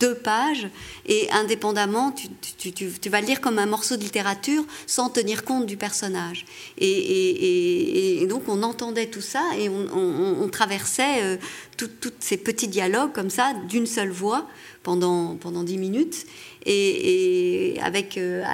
deux 0.02 0.14
pages 0.16 0.66
et 1.06 1.30
indépendamment, 1.30 2.12
tu, 2.58 2.72
tu, 2.72 3.08
vas 3.08 3.20
le 3.20 3.26
lire 3.28 3.40
comme 3.40 3.60
un 3.60 3.66
morceau 3.66 3.96
de 3.96 4.02
littérature 4.02 4.64
sans 4.88 5.08
tenir 5.10 5.44
compte 5.44 5.64
du 5.64 5.76
personnage. 5.76 6.44
Et, 6.78 8.20
et, 8.20 8.26
donc 8.26 8.42
on 8.48 8.64
entendait 8.64 9.06
tout 9.06 9.20
ça 9.20 9.44
et 9.56 9.68
on, 9.68 10.48
traversait 10.48 11.22
euh, 11.22 11.36
tous 11.76 12.12
ces 12.18 12.36
petits 12.36 12.66
dialogues 12.66 13.12
comme 13.12 13.30
ça, 13.30 13.52
d'une 13.68 13.86
seule 13.86 14.10
voix, 14.10 14.46
pendant, 14.82 15.36
pendant 15.36 15.62
10 15.62 15.78
minutes. 15.78 16.26
Et, 16.66 17.78
avec 17.82 18.16
euh, 18.16 18.44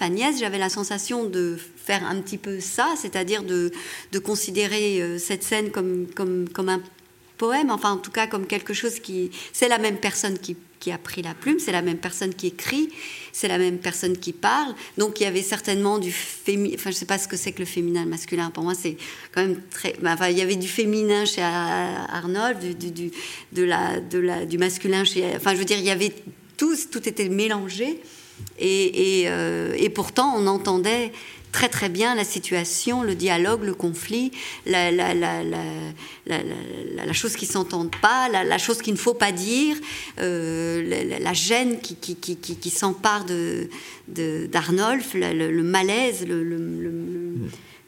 Agnès, 0.00 0.38
j'avais 0.38 0.58
la 0.58 0.68
sensation 0.68 1.24
de 1.24 1.56
faire 1.76 2.04
un 2.06 2.20
petit 2.20 2.38
peu 2.38 2.60
ça, 2.60 2.94
c'est-à-dire 2.96 3.42
de, 3.42 3.70
de, 4.12 4.18
considérer 4.18 5.00
euh, 5.00 5.18
cette 5.18 5.42
scène 5.42 5.70
comme, 5.70 6.06
comme, 6.14 6.48
comme 6.48 6.68
un 6.68 6.82
poème, 7.38 7.70
enfin 7.70 7.92
en 7.92 7.96
tout 7.96 8.10
cas 8.10 8.26
comme 8.26 8.46
quelque 8.46 8.74
chose 8.74 9.00
qui... 9.00 9.30
C'est 9.52 9.68
la 9.68 9.78
même 9.78 9.96
personne 9.96 10.38
qui 10.38 10.56
qui 10.82 10.90
a 10.90 10.98
pris 10.98 11.22
la 11.22 11.32
plume, 11.32 11.60
c'est 11.60 11.70
la 11.70 11.80
même 11.80 11.98
personne 11.98 12.34
qui 12.34 12.48
écrit, 12.48 12.88
c'est 13.30 13.46
la 13.46 13.56
même 13.56 13.78
personne 13.78 14.18
qui 14.18 14.32
parle. 14.32 14.74
Donc 14.98 15.20
il 15.20 15.22
y 15.22 15.26
avait 15.26 15.40
certainement 15.40 16.00
du 16.00 16.10
féminin, 16.10 16.74
enfin 16.74 16.90
je 16.90 16.96
sais 16.96 17.06
pas 17.06 17.18
ce 17.18 17.28
que 17.28 17.36
c'est 17.36 17.52
que 17.52 17.60
le 17.60 17.66
féminin, 17.66 18.02
le 18.02 18.10
masculin. 18.10 18.50
Pour 18.50 18.64
moi 18.64 18.74
c'est 18.74 18.96
quand 19.32 19.42
même 19.42 19.60
très, 19.70 19.94
enfin 20.04 20.28
il 20.28 20.36
y 20.36 20.40
avait 20.40 20.56
du 20.56 20.66
féminin 20.66 21.24
chez 21.24 21.40
Arnold, 21.40 22.76
du, 22.76 22.90
du, 22.90 23.64
la, 23.64 24.00
du 24.00 24.58
masculin 24.58 25.04
chez, 25.04 25.24
enfin 25.36 25.52
je 25.52 25.58
veux 25.58 25.64
dire 25.64 25.78
il 25.78 25.84
y 25.84 25.90
avait 25.90 26.12
tout, 26.56 26.76
tout 26.90 27.08
était 27.08 27.28
mélangé. 27.28 28.00
Et, 28.58 29.20
et, 29.20 29.28
euh, 29.28 29.72
et 29.78 29.88
pourtant, 29.88 30.34
on 30.36 30.48
entendait 30.48 31.12
très 31.52 31.68
très 31.68 31.88
bien 31.90 32.14
la 32.14 32.24
situation, 32.24 33.02
le 33.02 33.14
dialogue, 33.14 33.62
le 33.62 33.74
conflit, 33.74 34.32
la, 34.66 34.90
la, 34.90 35.14
la, 35.14 35.42
la 36.24 37.12
chose 37.12 37.36
qui 37.36 37.46
s'entende 37.46 37.94
pas, 38.00 38.28
la, 38.28 38.58
chose 38.58 38.80
qu'il 38.80 38.94
ne 38.94 38.98
faut 38.98 39.14
pas 39.14 39.32
dire, 39.32 39.76
euh, 40.18 41.18
la, 41.20 41.32
gêne 41.34 41.78
qui, 41.80 42.70
s'empare 42.70 43.26
de, 43.26 43.68
le, 44.16 45.62
malaise, 45.62 46.26
le, 46.26 46.42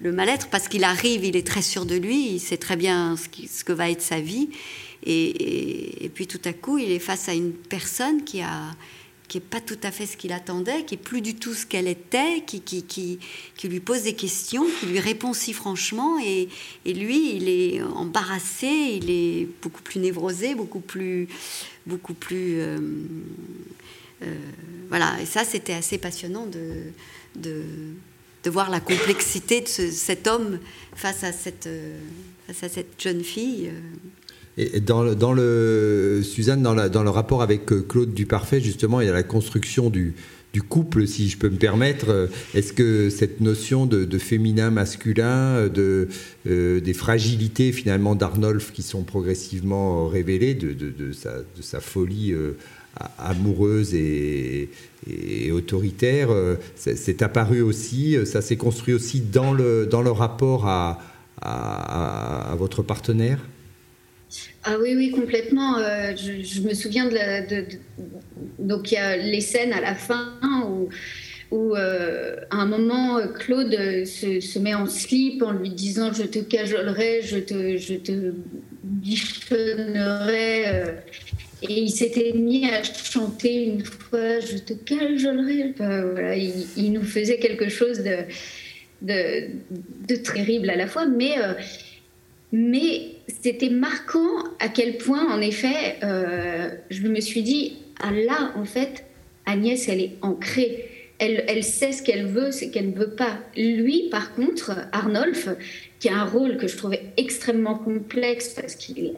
le, 0.00 0.12
mal-être, 0.12 0.48
parce 0.48 0.68
qu'il 0.68 0.84
arrive, 0.84 1.24
il 1.24 1.34
est 1.34 1.46
très 1.46 1.62
sûr 1.62 1.86
de 1.86 1.96
lui, 1.96 2.34
il 2.34 2.40
sait 2.40 2.58
très 2.58 2.76
bien 2.76 3.16
ce, 3.16 3.64
que 3.64 3.72
va 3.72 3.90
être 3.90 4.02
sa 4.02 4.20
vie, 4.20 4.50
et, 5.06 6.10
puis 6.14 6.26
tout 6.26 6.40
à 6.44 6.52
coup, 6.52 6.78
il 6.78 6.92
est 6.92 6.98
face 6.98 7.28
à 7.28 7.32
une 7.32 7.52
personne 7.52 8.24
qui 8.24 8.42
a 8.42 8.70
qui 9.34 9.38
n'est 9.38 9.46
pas 9.46 9.60
tout 9.60 9.78
à 9.82 9.90
fait 9.90 10.06
ce 10.06 10.16
qu'il 10.16 10.32
attendait, 10.32 10.84
qui 10.84 10.94
est 10.94 10.96
plus 10.96 11.20
du 11.20 11.34
tout 11.34 11.54
ce 11.54 11.66
qu'elle 11.66 11.88
était, 11.88 12.44
qui, 12.46 12.60
qui, 12.60 12.84
qui, 12.84 13.18
lui 13.68 13.80
pose 13.80 14.02
des 14.02 14.14
questions, 14.14 14.64
qui 14.78 14.86
lui 14.86 15.00
répond 15.00 15.32
si 15.32 15.52
franchement, 15.52 16.20
et, 16.24 16.48
et, 16.84 16.94
lui, 16.94 17.34
il 17.34 17.48
est 17.48 17.82
embarrassé, 17.82 18.68
il 18.68 19.10
est 19.10 19.48
beaucoup 19.60 19.82
plus 19.82 19.98
névrosé, 19.98 20.54
beaucoup 20.54 20.78
plus, 20.78 21.26
beaucoup 21.84 22.14
plus, 22.14 22.60
euh, 22.60 22.78
euh, 24.22 24.36
voilà. 24.88 25.20
Et 25.20 25.26
ça, 25.26 25.44
c'était 25.44 25.72
assez 25.72 25.98
passionnant 25.98 26.46
de, 26.46 26.92
de, 27.34 27.64
de, 28.44 28.50
voir 28.50 28.70
la 28.70 28.78
complexité 28.78 29.62
de 29.62 29.66
cet 29.66 30.28
homme 30.28 30.60
face 30.94 31.24
à 31.24 31.32
cette, 31.32 31.66
euh, 31.66 31.98
face 32.46 32.62
à 32.62 32.68
cette 32.68 33.02
jeune 33.02 33.24
fille. 33.24 33.72
Dans, 34.56 35.32
le, 35.32 36.20
Suzanne, 36.22 36.62
dans, 36.62 37.02
le 37.02 37.10
rapport 37.10 37.42
avec 37.42 37.72
euh, 37.72 37.82
Claude 37.82 38.14
Duparfait, 38.14 38.60
justement, 38.60 39.00
il 39.00 39.08
y 39.08 39.10
a 39.10 39.12
la 39.12 39.24
construction 39.24 39.90
du, 39.90 40.14
couple, 40.68 41.08
si 41.08 41.28
je 41.28 41.36
peux 41.36 41.50
me 41.50 41.56
permettre. 41.56 42.10
Euh, 42.10 42.26
est-ce 42.54 42.72
que 42.72 43.10
cette 43.10 43.40
notion 43.40 43.84
de, 43.84 44.04
de 44.04 44.18
féminin, 44.18 44.70
masculin, 44.70 45.66
de, 45.66 46.06
euh, 46.46 46.80
des 46.80 46.94
fragilités 46.94 47.72
finalement 47.72 48.14
d'Arnolphe 48.14 48.72
qui 48.72 48.82
sont 48.82 49.02
progressivement 49.02 50.06
révélées, 50.06 50.54
de, 50.54 50.72
de 50.72 51.12
sa, 51.12 51.80
folie 51.80 52.32
amoureuse 53.18 53.92
et, 53.92 54.70
autoritaire, 55.50 56.28
c'est 56.76 57.22
apparu 57.22 57.60
aussi, 57.60 58.16
ça 58.24 58.40
s'est 58.40 58.56
construit 58.56 58.94
aussi 58.94 59.20
dans 59.20 59.52
le, 59.52 59.88
rapport 60.12 60.68
à 60.68 62.54
votre 62.56 62.84
partenaire? 62.84 63.40
Ah 64.66 64.76
oui, 64.80 64.94
oui, 64.96 65.10
complètement. 65.10 65.76
Euh, 65.78 66.14
je, 66.16 66.60
me 66.62 66.72
souviens 66.72 67.06
de, 67.06 67.14
la, 67.14 67.42
de, 67.42 67.66
donc 68.58 68.90
il 68.90 68.94
y 68.94 68.98
a 68.98 69.16
les 69.16 69.42
scènes 69.42 69.74
à 69.74 69.80
la 69.80 69.94
fin 69.94 70.38
où, 70.66 70.88
où 71.50 71.76
euh, 71.76 72.36
à 72.50 72.56
un 72.56 72.66
moment 72.66 73.20
Claude 73.28 73.74
se, 74.06 74.58
met 74.58 74.74
en 74.74 74.86
slip 74.86 75.42
en 75.42 75.52
lui 75.52 75.68
disant 75.68 76.14
je 76.14 76.22
te 76.22 76.38
cajolerai, 76.38 77.20
je 77.22 77.38
te, 77.38 77.76
je 77.76 77.94
te 77.94 78.32
bichonnerai. 78.82 80.68
Euh, 80.68 80.92
et 81.60 81.80
il 81.80 81.90
s'était 81.90 82.32
mis 82.32 82.66
à 82.66 82.82
chanter 82.82 83.64
une 83.64 83.84
fois 83.84 84.40
je 84.40 84.58
te 84.58 84.72
cajolerai. 84.72 85.74
il, 86.76 86.92
nous 86.92 87.04
faisait 87.04 87.38
quelque 87.38 87.68
chose 87.68 87.98
de, 87.98 88.16
de, 89.02 89.48
de 90.08 90.16
terrible 90.16 90.70
à 90.70 90.76
la 90.76 90.86
fois, 90.86 91.06
mais 91.06 91.36
mais 92.50 93.13
c'était 93.28 93.70
marquant 93.70 94.44
à 94.60 94.68
quel 94.68 94.98
point, 94.98 95.32
en 95.32 95.40
effet, 95.40 95.96
euh, 96.02 96.70
je 96.90 97.02
me 97.02 97.20
suis 97.20 97.42
dit, 97.42 97.78
ah 98.00 98.10
là, 98.10 98.52
en 98.56 98.64
fait, 98.64 99.04
Agnès, 99.46 99.88
elle 99.88 100.00
est 100.00 100.12
ancrée. 100.22 100.90
Elle, 101.18 101.44
elle 101.46 101.62
sait 101.62 101.92
ce 101.92 102.02
qu'elle 102.02 102.26
veut, 102.26 102.50
ce 102.50 102.64
qu'elle 102.64 102.90
ne 102.90 102.96
veut 102.96 103.14
pas. 103.14 103.38
Lui, 103.56 104.08
par 104.10 104.34
contre, 104.34 104.72
Arnolphe, 104.92 105.48
qui 106.00 106.08
a 106.08 106.16
un 106.16 106.24
rôle 106.24 106.56
que 106.56 106.66
je 106.66 106.76
trouvais 106.76 107.02
extrêmement 107.16 107.76
complexe 107.76 108.48
parce 108.50 108.74
qu'il 108.74 109.14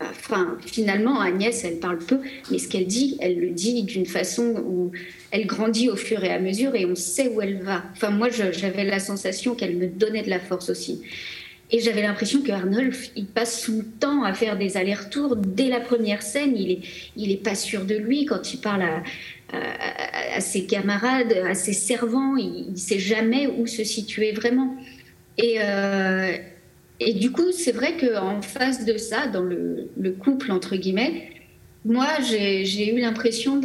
enfin, 0.00 0.56
finalement, 0.64 1.20
Agnès, 1.20 1.64
elle 1.64 1.78
parle 1.78 1.98
peu, 1.98 2.20
mais 2.50 2.58
ce 2.58 2.68
qu'elle 2.68 2.86
dit, 2.86 3.16
elle 3.20 3.38
le 3.38 3.50
dit 3.50 3.82
d'une 3.82 4.06
façon 4.06 4.54
où 4.66 4.92
elle 5.30 5.46
grandit 5.46 5.90
au 5.90 5.96
fur 5.96 6.24
et 6.24 6.30
à 6.30 6.38
mesure 6.38 6.74
et 6.74 6.86
on 6.86 6.94
sait 6.94 7.28
où 7.28 7.40
elle 7.40 7.62
va. 7.62 7.84
Enfin, 7.92 8.10
moi, 8.10 8.28
j'avais 8.30 8.84
la 8.84 8.98
sensation 8.98 9.54
qu'elle 9.54 9.76
me 9.76 9.86
donnait 9.86 10.22
de 10.22 10.30
la 10.30 10.40
force 10.40 10.70
aussi. 10.70 11.02
Et 11.72 11.78
j'avais 11.80 12.02
l'impression 12.02 12.42
que 12.42 12.50
il 13.16 13.26
passe 13.26 13.62
son 13.62 13.84
temps 14.00 14.24
à 14.24 14.34
faire 14.34 14.58
des 14.58 14.76
allers-retours. 14.76 15.36
Dès 15.36 15.68
la 15.68 15.80
première 15.80 16.22
scène, 16.22 16.56
il 16.56 16.70
est, 16.72 16.80
il 17.16 17.30
est 17.30 17.42
pas 17.42 17.54
sûr 17.54 17.84
de 17.84 17.94
lui 17.94 18.24
quand 18.24 18.52
il 18.52 18.60
parle 18.60 18.82
à, 19.52 20.40
ses 20.40 20.66
camarades, 20.66 21.32
à 21.48 21.54
ses 21.54 21.72
servants. 21.72 22.36
Il 22.36 22.72
ne 22.72 22.76
sait 22.76 22.98
jamais 22.98 23.46
où 23.46 23.68
se 23.68 23.84
situer 23.84 24.32
vraiment. 24.32 24.76
Et, 25.38 25.58
euh, 25.60 26.32
et 26.98 27.14
du 27.14 27.30
coup, 27.30 27.52
c'est 27.52 27.72
vrai 27.72 27.96
qu'en 27.96 28.42
face 28.42 28.84
de 28.84 28.96
ça, 28.96 29.28
dans 29.28 29.42
le, 29.42 29.90
le 29.96 30.10
couple, 30.10 30.50
entre 30.50 30.74
guillemets, 30.74 31.30
moi, 31.84 32.08
j'ai 32.20 32.94
eu 32.94 32.98
l'impression 32.98 33.60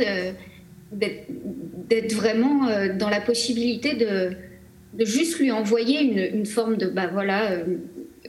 d'être 0.92 2.14
vraiment 2.14 2.68
euh, 2.68 2.94
dans 2.96 3.10
la 3.10 3.20
possibilité 3.20 3.96
de, 3.96 4.32
de 4.98 5.06
juste 5.06 5.40
lui 5.40 5.52
envoyer 5.52 6.02
une, 6.02 6.40
une 6.40 6.46
forme 6.46 6.78
de, 6.78 6.88
bah 6.88 7.08
voilà, 7.12 7.52
euh, 7.52 7.64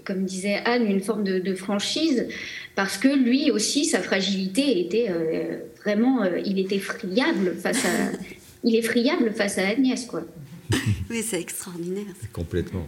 comme 0.06 0.24
disait 0.24 0.60
Anne, 0.64 0.86
une 0.86 1.00
forme 1.00 1.24
de, 1.24 1.54
franchise, 1.54 2.26
parce 2.74 2.96
que 2.96 3.08
lui 3.08 3.50
aussi, 3.50 3.84
sa 3.84 4.00
fragilité 4.00 4.80
était 4.80 5.08
euh, 5.10 5.58
vraiment, 5.82 6.22
euh, 6.22 6.38
il 6.44 6.58
était 6.58 6.78
friable 6.78 7.54
face 7.60 7.84
à, 7.84 8.12
il 8.64 8.76
est 8.76 8.82
friable 8.82 9.32
face 9.32 9.58
à 9.58 9.66
Agnès, 9.68 10.06
quoi. 10.06 10.22
oui, 11.10 11.22
c'est 11.22 11.40
extraordinaire. 11.40 12.04
Complètement. 12.32 12.86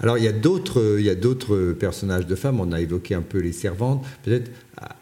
Alors 0.00 0.18
il 0.18 0.24
y 0.24 0.28
a 0.28 0.32
d'autres, 0.32 0.96
il 0.98 1.04
y 1.04 1.10
a 1.10 1.14
d'autres 1.14 1.76
personnages 1.78 2.26
de 2.26 2.34
femmes. 2.34 2.58
On 2.58 2.72
a 2.72 2.80
évoqué 2.80 3.14
un 3.14 3.22
peu 3.22 3.38
les 3.38 3.52
servantes. 3.52 4.04
Peut-être 4.24 4.50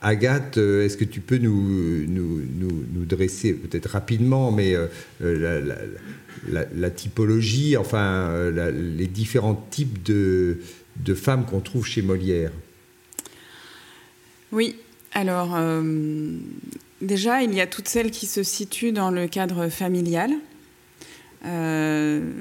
Agathe, 0.02 0.58
euh, 0.58 0.84
est-ce 0.84 0.98
que 0.98 1.06
tu 1.06 1.20
peux 1.20 1.38
nous, 1.38 2.06
nous, 2.06 2.42
nous, 2.58 3.04
dresser, 3.06 3.54
peut-être 3.54 3.86
rapidement, 3.86 4.52
mais 4.52 4.74
la, 5.20 5.60
la, 5.60 6.64
la, 6.74 6.90
typologie, 6.90 7.78
enfin 7.78 8.50
les 8.50 9.06
différents 9.06 9.66
types 9.70 10.02
de 10.02 10.58
de 10.96 11.14
femmes 11.14 11.46
qu'on 11.46 11.60
trouve 11.60 11.86
chez 11.86 12.02
Molière 12.02 12.52
Oui, 14.52 14.76
alors 15.12 15.56
euh, 15.56 15.82
déjà, 17.00 17.42
il 17.42 17.54
y 17.54 17.60
a 17.60 17.66
toutes 17.66 17.88
celles 17.88 18.10
qui 18.10 18.26
se 18.26 18.42
situent 18.42 18.92
dans 18.92 19.10
le 19.10 19.26
cadre 19.26 19.68
familial. 19.68 20.32
Euh, 21.46 22.32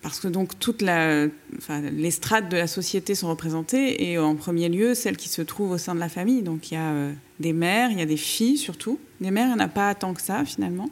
parce 0.00 0.20
que 0.20 0.28
donc 0.28 0.58
toutes 0.58 0.80
les 0.80 2.10
strates 2.10 2.48
de 2.48 2.56
la 2.56 2.66
société 2.66 3.14
sont 3.14 3.28
représentées 3.28 4.10
et 4.10 4.18
en 4.18 4.36
premier 4.36 4.70
lieu 4.70 4.94
celles 4.94 5.18
qui 5.18 5.28
se 5.28 5.42
trouvent 5.42 5.72
au 5.72 5.78
sein 5.78 5.94
de 5.94 6.00
la 6.00 6.08
famille. 6.08 6.42
Donc 6.42 6.70
il 6.70 6.74
y 6.74 6.76
a 6.78 6.92
euh, 6.92 7.12
des 7.40 7.52
mères, 7.52 7.90
il 7.90 7.98
y 7.98 8.02
a 8.02 8.06
des 8.06 8.16
filles 8.16 8.56
surtout. 8.56 8.98
Des 9.20 9.30
mères, 9.30 9.46
il 9.46 9.56
n'y 9.56 9.60
en 9.60 9.64
a 9.64 9.68
pas 9.68 9.94
tant 9.94 10.14
que 10.14 10.22
ça 10.22 10.44
finalement. 10.44 10.88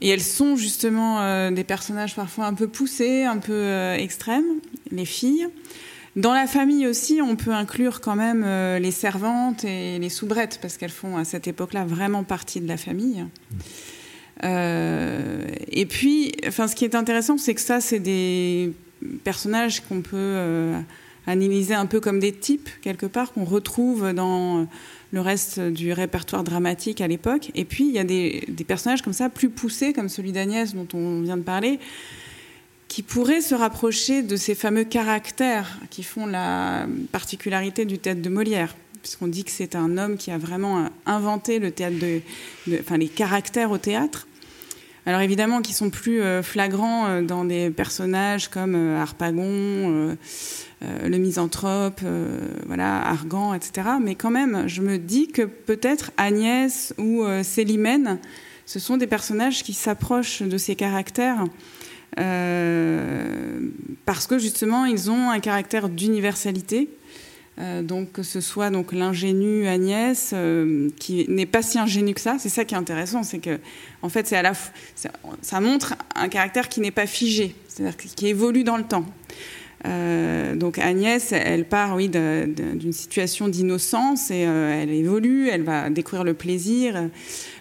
Et 0.00 0.08
elles 0.08 0.22
sont 0.22 0.56
justement 0.56 1.50
des 1.50 1.64
personnages 1.64 2.14
parfois 2.14 2.46
un 2.46 2.54
peu 2.54 2.68
poussés, 2.68 3.24
un 3.24 3.38
peu 3.38 3.94
extrêmes, 3.98 4.60
les 4.92 5.04
filles. 5.04 5.48
Dans 6.18 6.34
la 6.34 6.48
famille 6.48 6.84
aussi, 6.88 7.20
on 7.22 7.36
peut 7.36 7.52
inclure 7.52 8.00
quand 8.00 8.16
même 8.16 8.42
euh, 8.44 8.80
les 8.80 8.90
servantes 8.90 9.62
et 9.62 10.00
les 10.00 10.08
soubrettes, 10.08 10.58
parce 10.60 10.76
qu'elles 10.76 10.90
font 10.90 11.16
à 11.16 11.24
cette 11.24 11.46
époque-là 11.46 11.84
vraiment 11.84 12.24
partie 12.24 12.60
de 12.60 12.66
la 12.66 12.76
famille. 12.76 13.24
Euh, 14.42 15.46
et 15.68 15.86
puis, 15.86 16.32
ce 16.50 16.74
qui 16.74 16.84
est 16.84 16.96
intéressant, 16.96 17.38
c'est 17.38 17.54
que 17.54 17.60
ça, 17.60 17.80
c'est 17.80 18.00
des 18.00 18.72
personnages 19.22 19.80
qu'on 19.82 20.00
peut 20.00 20.16
euh, 20.16 20.80
analyser 21.28 21.74
un 21.74 21.86
peu 21.86 22.00
comme 22.00 22.18
des 22.18 22.32
types, 22.32 22.68
quelque 22.82 23.06
part, 23.06 23.32
qu'on 23.32 23.44
retrouve 23.44 24.12
dans 24.12 24.66
le 25.12 25.20
reste 25.20 25.60
du 25.60 25.92
répertoire 25.92 26.42
dramatique 26.42 27.00
à 27.00 27.06
l'époque. 27.06 27.52
Et 27.54 27.64
puis, 27.64 27.86
il 27.86 27.94
y 27.94 27.98
a 28.00 28.04
des, 28.04 28.44
personnages 28.66 29.02
comme 29.02 29.12
ça, 29.12 29.28
plus 29.28 29.50
poussés, 29.50 29.92
comme 29.92 30.08
celui 30.08 30.32
d'Agnès 30.32 30.74
dont 30.74 30.88
on 30.94 31.20
vient 31.20 31.36
de 31.36 31.42
parler, 31.42 31.78
qui 32.88 33.02
pourrait 33.02 33.40
se 33.42 33.54
rapprocher 33.54 34.22
de 34.22 34.36
ces 34.36 34.54
fameux 34.54 34.84
caractères 34.84 35.78
qui 35.90 36.02
font 36.02 36.26
la 36.26 36.86
particularité 37.12 37.84
du 37.84 37.98
tête 37.98 38.22
de 38.22 38.28
Molière. 38.28 38.74
puisqu'on 39.02 39.28
dit 39.28 39.44
que 39.44 39.50
c'est 39.50 39.76
un 39.76 39.98
homme 39.98 40.16
qui 40.16 40.30
a 40.30 40.38
vraiment 40.38 40.88
inventé 41.06 41.58
le 41.58 41.70
théâtre 41.70 41.96
enfin, 42.80 42.96
les 42.96 43.08
caractères 43.08 43.70
au 43.70 43.78
théâtre. 43.78 44.26
Alors 45.06 45.20
évidemment, 45.20 45.62
qui 45.62 45.72
sont 45.72 45.88
plus 45.88 46.20
flagrants 46.42 47.22
dans 47.22 47.44
des 47.44 47.70
personnages 47.70 48.48
comme 48.48 48.74
Harpagon, 48.74 50.16
le 50.82 51.16
misanthrope, 51.16 52.02
voilà, 52.66 53.06
Argan, 53.06 53.54
etc. 53.54 53.88
Mais 54.02 54.16
quand 54.16 54.30
même, 54.30 54.68
je 54.68 54.82
me 54.82 54.98
dis 54.98 55.28
que 55.28 55.42
peut-être 55.42 56.10
Agnès 56.18 56.92
ou 56.98 57.24
Célimène, 57.42 58.18
ce 58.68 58.78
sont 58.78 58.98
des 58.98 59.06
personnages 59.06 59.62
qui 59.62 59.72
s'approchent 59.72 60.42
de 60.42 60.58
ces 60.58 60.76
caractères 60.76 61.44
euh, 61.44 61.46
parce 62.16 63.56
que 64.26 64.38
justement 64.38 64.84
ils 64.84 65.10
ont 65.10 65.30
un 65.30 65.40
caractère 65.40 65.88
d'universalité. 65.88 66.90
Euh, 67.60 67.82
donc 67.82 68.12
que 68.12 68.22
ce 68.22 68.40
soit 68.40 68.70
donc 68.70 68.92
l'ingénue 68.92 69.66
Agnès 69.66 70.30
euh, 70.32 70.90
qui 71.00 71.26
n'est 71.28 71.46
pas 71.46 71.60
si 71.60 71.76
ingénue 71.76 72.14
que 72.14 72.20
ça, 72.20 72.36
c'est 72.38 72.48
ça 72.48 72.64
qui 72.64 72.76
est 72.76 72.78
intéressant, 72.78 73.24
c'est 73.24 73.40
que 73.40 73.58
en 74.00 74.08
fait 74.08 74.28
c'est 74.28 74.36
à 74.36 74.42
la 74.42 74.52
ça 75.42 75.60
montre 75.60 75.96
un 76.14 76.28
caractère 76.28 76.68
qui 76.68 76.80
n'est 76.80 76.92
pas 76.92 77.06
figé, 77.06 77.56
c'est-à-dire 77.66 77.96
qui 77.96 78.28
évolue 78.28 78.62
dans 78.62 78.76
le 78.76 78.84
temps. 78.84 79.04
donc 80.54 80.78
Agnès, 80.78 81.32
elle 81.32 81.64
part, 81.64 81.96
oui, 81.96 82.08
d'une 82.08 82.92
situation 82.92 83.48
d'innocence 83.48 84.30
et 84.30 84.40
elle 84.40 84.90
évolue, 84.90 85.48
elle 85.48 85.62
va 85.62 85.90
découvrir 85.90 86.24
le 86.24 86.34
plaisir, 86.34 87.08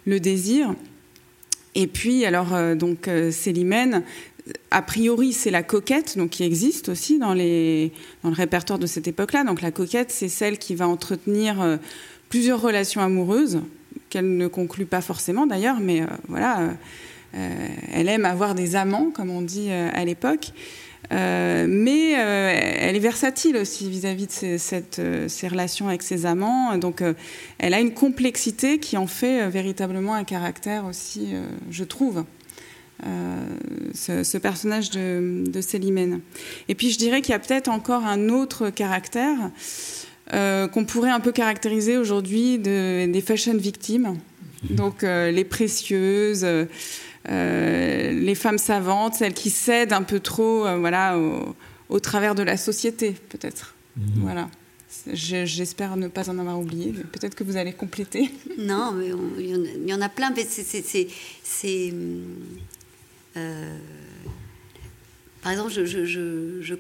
le 0.06 0.20
désir. 0.20 0.74
Et 1.76 1.86
puis, 1.86 2.26
alors, 2.26 2.76
donc, 2.76 3.08
Célimène, 3.32 4.02
a 4.72 4.82
priori, 4.82 5.34
c'est 5.34 5.52
la 5.52 5.64
coquette, 5.64 6.18
donc 6.18 6.32
qui 6.32 6.44
existe 6.44 6.90
aussi 6.90 7.20
dans, 7.20 7.34
le 7.34 7.90
répertoire 8.24 8.80
de 8.80 8.88
cette 8.88 9.08
époque-là. 9.08 9.44
Donc 9.44 9.62
la 9.62 9.72
coquette, 9.72 10.12
c'est 10.12 10.30
celle 10.30 10.58
qui 10.58 10.76
va 10.76 10.88
entretenir 10.88 11.62
euh, 11.62 11.78
plusieurs 12.30 12.62
relations 12.62 13.02
amoureuses, 13.02 13.62
qu'elle 14.10 14.38
ne 14.38 14.48
conclut 14.48 14.86
pas 14.86 15.02
forcément 15.02 15.48
d'ailleurs, 15.48 15.80
mais 15.80 16.02
euh, 16.02 16.06
voilà, 16.28 16.76
euh, 17.36 17.68
elle 17.92 18.08
aime 18.10 18.26
avoir 18.26 18.56
des 18.56 18.76
amants, 18.76 19.12
comme 19.14 19.30
on 19.30 19.42
dit 19.42 19.72
à 19.72 20.04
l'époque. 20.06 20.52
mais 21.12 22.12
elle 22.12 22.96
est 22.96 23.00
versatile 23.00 23.58
aussi 23.58 23.90
vis-à-vis 23.90 24.28
de 24.28 24.58
ces, 24.58 25.48
relations 25.48 25.88
avec 25.88 26.04
ses 26.04 26.26
amants. 26.26 26.78
Donc, 26.78 27.04
elle 27.60 27.74
a 27.74 27.80
une 27.80 27.94
complexité 27.94 28.80
qui 28.80 28.98
en 28.98 29.08
fait 29.08 29.48
véritablement 29.50 30.14
un 30.14 30.24
caractère 30.24 30.86
aussi, 30.86 31.34
je 31.70 31.84
trouve. 31.84 32.24
Euh, 33.06 34.24
ce, 34.24 34.38
personnage 34.40 34.90
de, 34.90 35.44
de 35.48 35.62
Célimène. 35.62 36.22
Et 36.68 36.74
puis 36.74 36.90
je 36.90 36.98
dirais 36.98 37.22
qu'il 37.22 37.32
y 37.32 37.36
a 37.36 37.40
peut-être 37.40 37.68
encore 37.68 38.06
un 38.06 38.30
autre 38.30 38.72
caractère 38.72 39.38
euh, 40.34 40.68
qu'on 40.68 40.84
pourrait 40.84 41.12
un 41.12 41.20
peu 41.20 41.32
caractériser 41.32 41.98
aujourd'hui 41.98 42.58
des 42.58 43.24
fashion 43.26 43.56
victimes. 43.56 44.18
Mhm. 44.70 44.76
Donc 44.76 45.04
euh, 45.04 45.30
les 45.30 45.44
précieuses, 45.44 46.46
les 47.28 48.36
femmes 48.36 48.58
savantes, 48.58 49.14
celles 49.14 49.36
qui 49.36 49.52
cèdent 49.52 49.94
un 49.94 50.04
peu 50.04 50.20
trop 50.20 50.62
voilà, 50.80 51.20
au, 51.90 52.00
travers 52.00 52.34
de 52.34 52.42
la 52.42 52.58
société, 52.58 53.16
peut-être. 53.30 53.76
Mhm. 53.96 54.06
Voilà. 54.22 54.50
J'espère 55.14 55.98
ne 55.98 56.08
pas 56.08 56.30
en 56.30 56.40
avoir 56.40 56.60
oublié. 56.60 56.94
Peut-être 57.12 57.36
que 57.36 57.44
vous 57.44 57.58
allez 57.58 57.74
compléter. 57.74 58.32
Non, 58.58 58.92
mais 58.92 59.12
il 59.38 59.88
y, 59.88 59.94
en 59.94 60.02
a 60.02 60.10
plein. 60.10 60.32
Mais 60.36 60.46
c'est 60.46 61.94
euh, 63.38 63.78
par 65.42 65.52
exemple, 65.54 65.72
je, 65.72 66.76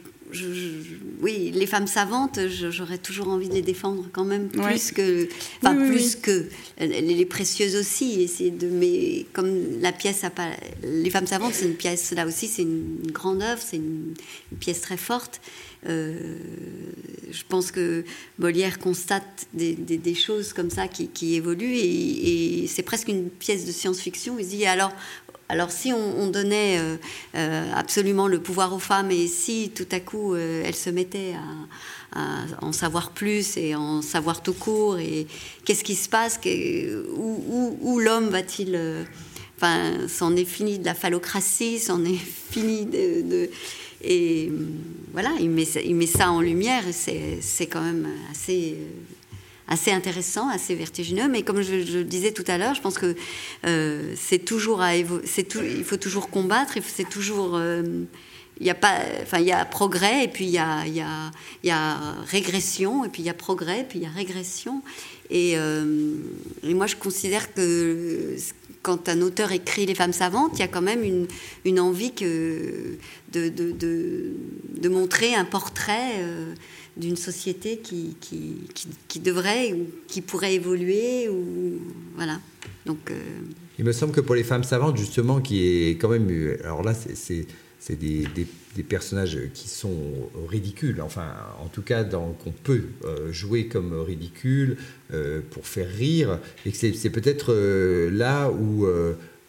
oui, 1.22 1.51
les 1.53 1.66
femmes 1.68 1.88
savantes, 1.88 2.39
j'aurais 2.47 2.97
toujours 2.97 3.30
envie 3.30 3.47
de 3.47 3.53
les 3.53 3.62
défendre 3.62 4.05
quand 4.12 4.26
même 4.26 4.49
plus 4.49 4.91
que, 4.91 5.30
enfin 5.64 5.76
plus 5.76 6.16
que 6.16 6.47
les, 6.80 7.26
précieuses 7.26 7.76
aussi. 7.76 8.26
De, 8.51 8.68
mais 8.68 9.26
comme 9.32 9.80
la 9.80 9.93
pièce 9.93 10.24
a 10.24 10.30
pas, 10.30 10.49
les 10.84 11.10
femmes 11.10 11.28
savantes, 11.28 11.53
c'est 11.53 11.66
une 11.66 11.76
pièce 11.76 12.12
là 12.12 12.28
aussi, 12.28 12.47
c'est 12.47 12.64
une, 12.64 13.10
grande 13.12 13.41
œuvre, 13.41 13.62
c'est 13.64 13.78
une, 13.78 14.14
pièce 14.60 14.82
très 14.82 14.97
forte. 14.97 15.39
Euh, 15.88 16.36
je 17.32 17.43
pense 17.47 17.72
que 17.72 18.03
Molière 18.39 18.80
constate 18.80 19.47
des, 19.53 20.16
choses 20.16 20.51
comme 20.51 20.72
ça 20.72 20.88
qui, 20.89 21.36
évoluent 21.36 21.78
et, 21.78 22.64
et 22.64 22.68
c'est 22.68 22.84
presque 22.84 23.08
une 23.08 23.30
pièce 23.30 23.66
de 23.66 23.72
science-fiction. 23.72 24.38
Il 24.39 24.45
se 24.45 24.49
dit 24.49 24.66
alors 24.66 24.91
alors 25.50 25.72
si 25.72 25.93
on, 25.93 26.28
donnait 26.28 26.78
euh, 26.78 26.98
euh, 27.36 27.72
absolument 27.74 28.28
le 28.28 28.39
pouvoir 28.39 28.74
aux 28.74 28.80
femmes 28.80 29.12
et 29.12 29.28
si 29.28 29.72
tout 29.74 29.88
à 29.91 30.00
coup 30.00 30.34
euh, 30.34 30.64
elles 30.66 30.76
se 30.76 30.89
mettaient 30.89 31.36
à, 32.14 32.45
en 32.62 32.72
savoir 32.74 33.12
plus 33.12 33.58
et 33.58 33.76
en 33.76 34.02
savoir 34.02 34.41
tout 34.41 34.54
court 34.54 34.98
et 34.98 35.28
qu'est-ce 35.64 35.84
qui 35.84 35.95
se 35.95 36.10
passe, 36.10 36.39
où, 37.16 38.00
l'homme 38.00 38.30
va-t-il... 38.30 39.06
enfin, 39.58 40.08
c'en 40.08 40.36
est 40.36 40.45
fini 40.45 40.80
de 40.80 40.86
la 40.86 40.95
phallocratie, 40.95 41.80
c'en 41.80 42.04
est 42.06 42.20
fini 42.52 42.86
de... 42.86 43.50
et 44.04 44.52
voilà, 45.14 45.32
il 45.39 45.50
met, 45.50 45.68
il 45.86 45.95
met 45.95 46.08
ça 46.08 46.32
en 46.32 46.41
lumière 46.41 46.84
et 46.88 47.39
c'est 47.41 47.68
quand 47.68 47.82
même 47.82 48.08
assez 48.32 48.78
assez 49.68 49.91
intéressant, 49.91 50.49
assez 50.49 50.76
vertigineux. 50.76 51.28
Mais 51.28 51.43
comme 51.43 51.61
je, 51.61 51.97
le 51.97 52.03
disais 52.03 52.32
tout 52.32 52.45
à 52.47 52.57
l'heure, 52.57 52.74
je 52.74 52.82
pense 52.82 52.97
que 52.97 53.15
euh, 53.65 54.13
c'est 54.15 54.39
toujours 54.39 54.82
à 54.82 54.93
tout, 54.97 55.59
il 55.61 55.84
faut 55.84 55.97
toujours 55.97 56.30
combattre. 56.30 56.78
C'est 56.86 57.09
toujours 57.09 57.55
euh, 57.55 57.84
il 58.59 58.65
y 58.65 58.70
a 58.70 58.76
pas, 58.76 58.95
enfin 59.22 59.39
il 59.39 59.45
y 59.45 59.51
a 59.51 59.65
progrès 59.65 60.24
et 60.24 60.28
puis 60.28 60.45
il 60.45 60.51
y 60.51 60.57
a, 60.57 60.86
il 60.86 60.95
y 61.63 61.70
a, 61.70 61.97
régression 62.26 63.05
et 63.05 63.09
puis 63.09 63.22
il 63.22 63.26
y 63.26 63.30
a 63.30 63.34
progrès 63.34 63.82
et 63.82 63.84
puis 63.84 63.99
il 63.99 64.03
y 64.03 64.07
a 64.07 64.09
régression. 64.09 64.82
Et, 65.30 65.53
euh, 65.57 66.15
et, 66.63 66.74
moi 66.74 66.88
je 66.88 66.95
considère 66.95 67.53
que 67.53 68.36
quand 68.82 69.09
un 69.09 69.22
auteur 69.22 69.51
écrit 69.51 69.86
Les 69.86 69.95
femmes 69.95 70.13
savantes, 70.13 70.51
il 70.53 70.59
y 70.59 70.63
a 70.63 70.70
quand 70.70 70.82
même 70.82 71.03
une, 71.65 71.80
envie 71.80 72.11
de, 72.11 72.97
de, 73.34 73.49
de, 73.49 74.89
montrer 74.89 75.36
un 75.36 75.43
portrait 75.43 76.24
d'une 76.98 77.16
société 77.16 77.78
qui, 77.78 78.16
qui, 78.20 78.56
qui, 79.08 79.20
devrait 79.20 79.74
ou 79.74 79.88
qui 80.08 80.22
pourrait 80.22 80.56
évoluer. 80.56 81.30
Ou, 81.30 81.80
voilà. 82.16 82.39
Donc, 82.86 83.12
euh, 83.12 83.20
Il 83.80 83.86
me 83.86 83.91
semble 83.91 84.14
que 84.14 84.22
pour 84.22 84.36
les 84.36 84.43
femmes 84.43 84.64
savantes, 84.64 84.98
justement, 84.98 85.39
qui 85.41 85.66
est 85.66 85.91
quand 85.98 86.10
même. 86.10 86.30
Alors 86.64 86.84
là, 86.84 86.93
c'est 86.93 87.45
des, 87.89 88.26
des, 88.36 88.48
des, 88.76 88.84
personnages 88.84 89.39
qui 89.54 89.70
sont 89.70 89.95
ridicules, 90.50 91.02
enfin, 91.02 91.28
en 91.64 91.68
tout 91.68 91.82
cas, 91.82 92.04
qu'on 92.04 92.52
peut 92.64 92.84
euh, 93.06 93.32
jouer 93.32 93.68
comme 93.68 93.93
ridicules 94.02 94.78
euh, 95.14 95.41
pour 95.52 95.68
faire 95.68 95.89
rire, 95.89 96.39
et 96.66 96.72
que 96.72 96.78
c'est 96.78 97.10
peut-être 97.10 97.54
là 98.12 98.52
où. 98.52 98.88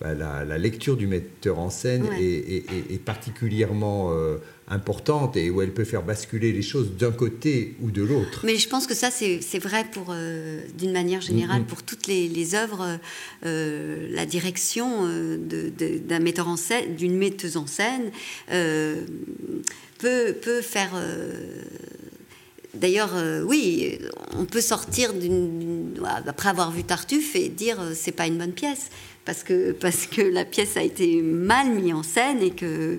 Bah, 0.01 0.15
la, 0.15 0.59
lecture 0.59 0.97
du 0.97 1.07
metteur 1.07 1.59
en 1.59 1.71
scène 1.71 2.07
est, 2.21 2.65
est, 2.93 3.05
particulièrement 3.05 4.13
importante 4.71 5.37
et 5.37 5.51
où 5.51 5.63
elle 5.63 5.73
peut 5.73 5.85
faire 5.85 6.03
basculer 6.03 6.53
les 6.53 6.63
choses 6.63 6.93
d'un 6.97 7.11
côté 7.11 7.77
ou 7.81 7.91
de 7.91 8.03
l'autre. 8.03 8.41
Mais 8.45 8.57
je 8.57 8.69
pense 8.69 8.87
que 8.87 8.95
ça, 8.95 9.11
c'est 9.11 9.59
vrai 9.59 9.85
pour, 9.91 10.09
euh, 10.11 10.61
d'une 10.77 10.93
manière 10.93 11.21
générale, 11.21 11.63
mm-hmm. 11.63 11.67
pour 11.67 11.83
toutes 11.83 12.07
les, 12.07 12.29
les 12.29 12.55
œuvres, 12.55 12.99
euh, 13.45 14.09
la 14.11 14.27
direction 14.27 15.07
euh, 15.07 15.39
d'un 15.39 16.19
metteur 16.19 16.49
en 16.49 16.57
scène, 16.57 16.97
d'une 16.97 17.17
metteuse 17.17 17.57
en 17.57 17.67
scène, 17.67 18.11
peut, 18.49 20.35
peut 20.43 20.61
faire. 20.61 20.91
D'ailleurs, 22.75 23.15
oui, 23.45 23.99
on 24.37 24.45
peut 24.45 24.61
sortir 24.61 25.13
après 26.27 26.49
avoir 26.49 26.71
vu 26.71 26.85
Tartuffe 26.85 27.35
et 27.35 27.49
dire 27.49 27.79
c'est 27.95 28.13
pas 28.13 28.27
une 28.27 28.39
bonne 28.39 28.53
pièce 28.53 28.91
parce 29.29 29.43
que 29.43 29.73
parce 29.73 30.07
que 30.07 30.23
la 30.23 30.47
pièce 30.47 30.79
a 30.79 30.83
été 30.83 31.21
mal 31.21 31.69
mise 31.69 31.93
en 31.93 32.03
scène 32.03 32.41
et 32.41 32.49
que 32.49 32.99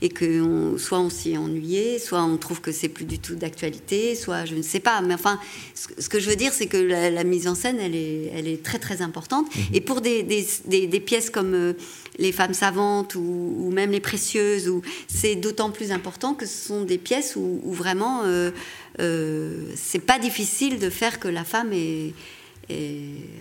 et 0.00 0.08
que 0.08 0.78
soit 0.78 0.98
on 0.98 1.10
s'y 1.10 1.32
est 1.32 1.36
ennuyé, 1.36 1.98
soit 1.98 2.22
on 2.22 2.38
trouve 2.38 2.62
que 2.62 2.72
c'est 2.72 2.88
plus 2.88 3.04
du 3.04 3.18
tout 3.18 3.34
d'actualité, 3.34 4.14
soit 4.14 4.46
je 4.46 4.54
ne 4.54 4.62
sais 4.62 4.80
pas. 4.80 5.02
Mais 5.02 5.12
enfin, 5.12 5.38
ce, 5.74 6.08
que 6.08 6.20
je 6.20 6.30
veux 6.30 6.36
dire, 6.36 6.54
c'est 6.54 6.68
que 6.68 6.78
la, 6.78 7.24
mise 7.24 7.48
en 7.48 7.54
scène, 7.54 7.78
elle 7.80 7.96
est, 7.96 8.32
elle 8.34 8.46
est 8.46 8.62
très 8.62 8.78
très 8.78 9.02
importante. 9.02 9.54
Mhm. 9.54 9.62
Et 9.74 9.80
pour 9.82 10.00
des, 10.00 10.22
des, 10.22 10.86
des, 10.86 11.00
pièces 11.00 11.28
comme 11.28 11.52
euh, 11.52 11.72
Les 12.18 12.32
femmes 12.32 12.54
savantes 12.54 13.14
ou, 13.16 13.70
même 13.70 13.90
Les 13.90 14.00
précieuses, 14.00 14.72
c'est 15.08 15.34
d'autant 15.34 15.70
plus 15.70 15.92
important 15.92 16.32
que 16.32 16.46
ce 16.46 16.68
sont 16.68 16.84
des 16.84 16.98
pièces 16.98 17.36
où, 17.36 17.60
vraiment 17.66 18.22
euh, 18.24 18.52
euh, 19.00 19.64
c'est 19.74 19.98
pas 19.98 20.18
difficile 20.18 20.78
de 20.78 20.88
faire 20.88 21.20
que 21.20 21.28
la 21.28 21.44
femme 21.44 21.72
est 21.74 22.14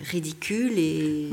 ridicule 0.03 0.78
et... 0.78 1.30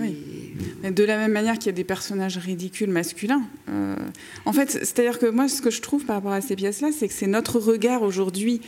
De 0.90 1.04
la 1.04 1.16
même 1.16 1.32
manière 1.32 1.54
qu'il 1.54 1.66
y 1.66 1.68
a 1.70 1.72
des 1.72 1.84
personnages 1.84 2.36
ridicules 2.36 2.90
masculins. 2.90 3.42
Euh, 3.70 3.96
en 4.44 4.52
fait, 4.52 4.70
c'est-à-dire 4.70 5.18
que 5.18 5.26
moi, 5.26 5.48
ce 5.48 5.62
que 5.62 5.70
je 5.70 5.80
trouve 5.80 6.04
par 6.04 6.16
rapport 6.16 6.32
à 6.32 6.40
ces 6.40 6.56
pièces-là, 6.56 6.88
c'est 6.92 7.08
que 7.08 7.14
c'est 7.14 7.26
notre 7.26 7.58
regard 7.58 8.02
aujourd'hui. 8.02 8.60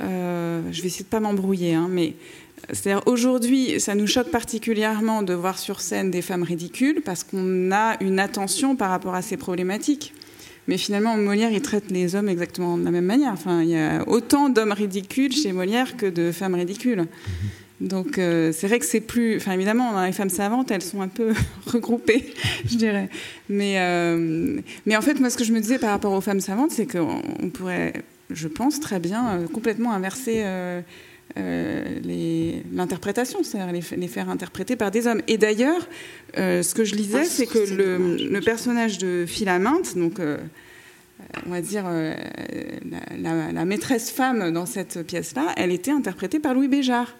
Euh, 0.00 0.60
je 0.72 0.82
vais 0.82 0.88
essayer 0.88 1.04
de 1.04 1.08
pas 1.08 1.20
m'embrouiller, 1.20 1.74
hein, 1.74 1.88
mais 1.90 2.14
c'est-à-dire 2.72 3.02
aujourd'hui, 3.06 3.78
ça 3.80 3.94
nous 3.94 4.06
choque 4.06 4.30
particulièrement 4.30 5.22
de 5.22 5.34
voir 5.34 5.58
sur 5.58 5.80
scène 5.80 6.10
des 6.10 6.22
femmes 6.22 6.42
ridicules 6.42 7.00
parce 7.04 7.22
qu'on 7.22 7.70
a 7.70 7.96
une 8.02 8.18
attention 8.18 8.74
par 8.74 8.90
rapport 8.90 9.14
à 9.14 9.22
ces 9.22 9.36
problématiques. 9.36 10.12
Mais 10.68 10.78
finalement, 10.78 11.16
Molière, 11.16 11.50
il 11.52 11.60
traite 11.60 11.90
les 11.90 12.14
hommes 12.14 12.28
exactement 12.28 12.78
de 12.78 12.84
la 12.84 12.90
même 12.90 13.04
manière. 13.04 13.32
Enfin, 13.32 13.62
il 13.62 13.70
y 13.70 13.76
a 13.76 14.08
autant 14.08 14.48
d'hommes 14.48 14.72
ridicules 14.72 15.32
chez 15.32 15.52
Molière 15.52 15.96
que 15.96 16.06
de 16.06 16.30
femmes 16.30 16.54
ridicules. 16.54 17.06
Donc, 17.82 18.18
euh, 18.18 18.52
c'est 18.52 18.68
vrai 18.68 18.78
que 18.78 18.86
c'est 18.86 19.00
plus. 19.00 19.36
Enfin, 19.36 19.52
évidemment, 19.52 20.04
les 20.04 20.12
femmes 20.12 20.30
savantes, 20.30 20.70
elles 20.70 20.82
sont 20.82 21.00
un 21.00 21.08
peu 21.08 21.34
regroupées, 21.66 22.32
je 22.64 22.76
dirais. 22.76 23.08
Mais, 23.48 23.80
euh, 23.80 24.60
mais 24.86 24.96
en 24.96 25.02
fait, 25.02 25.18
moi, 25.18 25.30
ce 25.30 25.36
que 25.36 25.42
je 25.44 25.52
me 25.52 25.58
disais 25.60 25.78
par 25.78 25.90
rapport 25.90 26.12
aux 26.12 26.20
femmes 26.20 26.40
savantes, 26.40 26.70
c'est 26.70 26.86
qu'on 26.86 27.50
pourrait, 27.52 27.92
je 28.30 28.46
pense, 28.46 28.78
très 28.78 29.00
bien 29.00 29.30
euh, 29.30 29.48
complètement 29.48 29.92
inverser. 29.92 30.44
l'interprétation, 32.72 33.42
c'est-à-dire 33.42 33.72
les, 33.72 34.08
faire 34.08 34.28
interpréter 34.30 34.76
par 34.76 34.92
des 34.92 35.08
hommes. 35.08 35.22
Et 35.26 35.38
d'ailleurs, 35.38 35.88
ce 36.36 36.74
que 36.74 36.84
je 36.84 36.94
lisais, 36.94 37.24
c'est 37.24 37.46
que 37.46 37.74
le, 37.74 38.16
le, 38.16 38.40
personnage 38.40 38.98
de 38.98 39.24
Philaminte, 39.26 39.96
donc 39.96 40.20
on 41.46 41.50
va 41.50 41.60
dire, 41.62 41.84
la, 43.18 43.64
maîtresse 43.64 44.10
femme 44.10 44.52
dans 44.52 44.66
cette 44.66 45.02
pièce-là, 45.06 45.54
elle 45.56 45.72
était 45.72 45.90
interprétée 45.90 46.38
par 46.38 46.52
Louis 46.54 46.68
Béjart. 46.68 47.16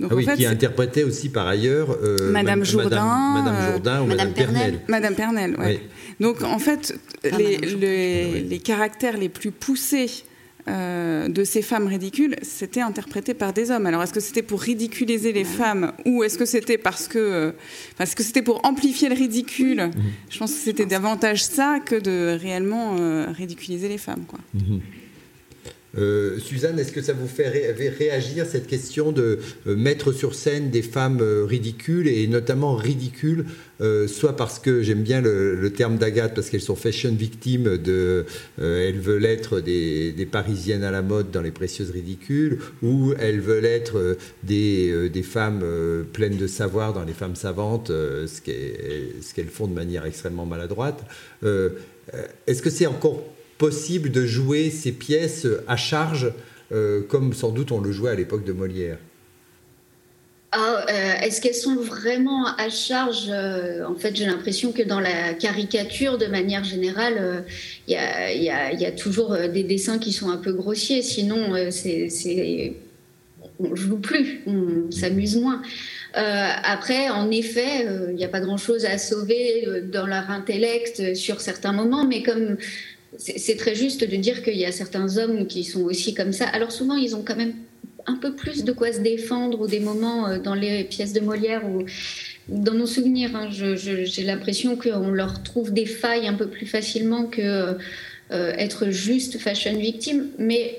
Donc, 0.00 0.10
ah 0.12 0.16
oui, 0.16 0.26
qui 0.36 0.46
interprétait 0.46 1.02
aussi 1.02 1.28
par 1.28 1.46
ailleurs 1.46 1.96
euh, 2.02 2.32
Madame 2.32 2.64
Jourdain, 2.64 3.34
Madame, 3.34 3.54
euh, 3.54 3.72
Jourdain 3.72 4.02
ou 4.02 4.06
Madame, 4.06 4.32
Pernel. 4.32 4.80
Madame 4.88 5.14
Pernel, 5.14 5.56
oui. 5.58 5.78
Donc 6.20 6.42
en 6.42 6.58
fait, 6.58 6.98
les, 7.24 7.58
les, 7.58 8.58
caractères 8.58 9.16
les 9.16 9.28
plus 9.28 9.50
poussés 9.50 10.24
euh, 10.68 11.28
de 11.28 11.42
ces 11.42 11.62
femmes 11.62 11.86
ridicules, 11.86 12.36
c'était 12.42 12.82
interprété 12.82 13.32
par 13.34 13.52
des 13.52 13.70
hommes. 13.70 13.86
Alors 13.86 14.02
est-ce 14.02 14.12
que 14.12 14.20
c'était 14.20 14.42
pour 14.42 14.60
ridiculiser 14.60 15.32
les 15.32 15.44
femmes 15.44 15.92
ou 16.04 16.22
est-ce 16.22 16.36
que 16.36 16.44
c'était 16.44 16.78
parce 16.78 17.08
que 17.08 17.18
euh, 17.18 17.52
parce 17.96 18.14
que 18.14 18.22
c'était 18.22 18.42
pour 18.42 18.64
amplifier 18.64 19.08
le 19.08 19.14
ridicule? 19.14 19.90
Je 20.28 20.38
pense 20.38 20.52
que 20.52 20.58
c'était 20.58 20.86
davantage 20.86 21.44
ça 21.44 21.78
que 21.84 21.96
de 21.96 22.38
réellement 22.40 22.96
euh, 22.98 23.26
ridiculiser 23.32 23.88
les 23.88 23.98
femmes, 23.98 24.24
quoi. 24.28 24.38
Mhm. 24.54 24.80
Euh, 25.98 26.38
Suzanne, 26.38 26.78
est-ce 26.78 26.92
que 26.92 27.02
ça 27.02 27.12
vous 27.12 27.26
fait 27.26 27.48
réagir 27.48 28.46
cette 28.46 28.66
question 28.66 29.12
de 29.12 29.38
euh, 29.66 29.76
mettre 29.76 30.12
sur 30.12 30.34
scène 30.34 30.70
des 30.70 30.82
femmes 30.82 31.20
euh, 31.20 31.44
ridicules 31.44 32.06
et 32.08 32.26
notamment 32.26 32.74
ridicules, 32.74 33.46
soit 34.08 34.36
parce 34.36 34.58
que 34.58 34.82
j'aime 34.82 35.02
bien 35.02 35.22
le, 35.22 35.72
terme 35.74 35.96
d'Agathe 35.96 36.34
parce 36.34 36.50
qu'elles 36.50 36.60
sont 36.60 36.76
fashion 36.76 37.14
victimes 37.14 37.78
de, 37.78 38.26
elles 38.58 38.98
veulent 38.98 39.24
être 39.24 39.60
des, 39.60 40.28
parisiennes 40.30 40.84
à 40.84 40.90
la 40.90 41.00
mode 41.00 41.30
dans 41.30 41.40
les 41.40 41.50
précieuses 41.50 41.90
ridicules, 41.90 42.58
ou 42.82 43.14
elles 43.18 43.40
veulent 43.40 43.64
être 43.64 44.18
des, 44.42 45.08
des 45.08 45.22
femmes 45.22 45.64
pleines 46.12 46.36
de 46.36 46.46
savoir 46.46 46.92
dans 46.92 47.04
les 47.04 47.14
femmes 47.14 47.36
savantes, 47.36 47.88
ce 47.88 48.40
qu'elles 48.42 49.48
font 49.48 49.66
de 49.66 49.74
manière 49.74 50.04
extrêmement 50.04 50.44
maladroite. 50.44 51.02
est-ce 51.42 52.60
que 52.60 52.68
c'est 52.68 52.86
encore 52.86 53.24
possible 53.60 54.10
de 54.10 54.24
jouer 54.24 54.70
ces 54.70 54.90
pièces 54.90 55.46
à 55.68 55.76
charge, 55.76 56.32
euh, 56.72 57.02
comme 57.02 57.34
sans 57.34 57.50
doute 57.50 57.70
on 57.72 57.80
le 57.80 57.92
jouait 57.92 58.10
à 58.10 58.14
l'époque 58.14 58.42
de 58.42 58.52
Molière 58.52 58.96
ah, 60.52 60.86
euh, 60.88 61.20
Est-ce 61.20 61.42
qu'elles 61.42 61.54
sont 61.54 61.76
vraiment 61.76 62.46
à 62.56 62.70
charge 62.70 63.26
euh, 63.28 63.84
En 63.86 63.96
fait, 63.96 64.16
j'ai 64.16 64.24
l'impression 64.24 64.72
que 64.72 64.82
dans 64.82 64.98
la 64.98 65.34
caricature, 65.34 66.16
de 66.16 66.24
manière 66.26 66.64
générale, 66.64 67.44
il 67.86 67.92
y, 67.92 68.86
a, 68.86 68.92
toujours 68.92 69.36
des 69.36 69.62
dessins 69.62 69.98
qui 69.98 70.12
sont 70.12 70.30
un 70.30 70.38
peu 70.38 70.54
grossiers. 70.54 71.02
Sinon, 71.02 71.70
c'est, 71.70 72.72
on 73.58 73.76
joue 73.76 73.98
plus, 73.98 74.40
on 74.46 74.90
s'amuse 74.90 75.36
moins. 75.36 75.60
après, 76.14 77.10
en 77.10 77.30
effet, 77.30 77.86
il 78.08 78.14
n'y 78.14 78.24
a 78.24 78.28
pas 78.28 78.40
grand-chose 78.40 78.86
à 78.86 78.96
sauver 78.96 79.82
dans 79.92 80.06
leur 80.06 80.30
intellect 80.30 81.14
sur 81.14 81.42
certains 81.42 81.72
moments, 81.72 82.06
mais 82.06 82.22
comme 82.22 82.56
c'est 83.18 83.56
très 83.56 83.74
juste 83.74 84.08
de 84.08 84.16
dire 84.16 84.42
qu'il 84.42 84.56
y 84.56 84.64
a 84.64 84.72
certains 84.72 85.18
hommes 85.18 85.46
qui 85.46 85.64
sont 85.64 85.82
aussi 85.82 86.14
comme 86.14 86.32
ça. 86.32 86.46
Alors 86.46 86.72
souvent, 86.72 86.94
ils 86.94 87.16
ont 87.16 87.22
quand 87.22 87.36
même 87.36 87.54
un 88.06 88.16
peu 88.16 88.34
plus 88.34 88.64
de 88.64 88.72
quoi 88.72 88.92
se 88.92 89.00
défendre 89.00 89.60
ou 89.60 89.66
des 89.66 89.80
moments 89.80 90.28
euh, 90.28 90.38
dans 90.38 90.54
les 90.54 90.84
pièces 90.84 91.12
de 91.12 91.20
Molière 91.20 91.68
ou 91.68 91.84
dans 92.48 92.74
mon 92.74 92.86
souvenir, 92.86 93.36
hein, 93.36 93.48
j'ai 93.50 94.24
l'impression 94.24 94.76
qu'on 94.76 95.10
leur 95.10 95.42
trouve 95.42 95.72
des 95.72 95.86
failles 95.86 96.26
un 96.26 96.34
peu 96.34 96.48
plus 96.48 96.66
facilement 96.66 97.24
que 97.26 97.76
euh, 98.32 98.52
être 98.56 98.90
juste 98.90 99.38
fashion 99.38 99.78
victime. 99.78 100.30
Mais 100.38 100.78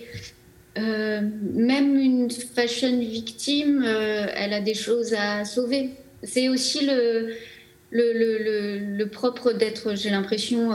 euh, 0.78 1.22
même 1.54 1.96
une 1.98 2.30
fashion 2.30 3.00
victime, 3.00 3.86
elle 3.86 4.54
a 4.54 4.60
des 4.60 4.74
choses 4.74 5.14
à 5.14 5.46
sauver. 5.46 5.92
C'est 6.24 6.50
aussi 6.50 6.90
le 7.92 9.04
propre 9.06 9.54
d'être, 9.54 9.96
j'ai 9.96 10.10
l'impression, 10.10 10.74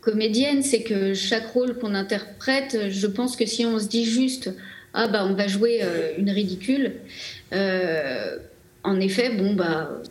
comédienne, 0.00 0.62
c'est 0.62 0.82
que 0.82 1.14
chaque 1.14 1.46
rôle 1.48 1.78
qu'on 1.78 1.94
interprète, 1.94 2.90
je 2.90 3.06
pense 3.06 3.36
que 3.36 3.46
si 3.46 3.66
on 3.66 3.78
se 3.78 3.86
dit 3.86 4.04
juste 4.04 4.50
ah 4.92 5.08
bah 5.08 5.24
on 5.28 5.34
va 5.34 5.46
jouer 5.46 5.80
euh, 5.82 6.12
une 6.18 6.30
ridicule, 6.30 6.94
euh, 7.52 8.38
en 8.82 8.98
effet 9.00 9.30
bon 9.30 9.54
bah 9.54 10.02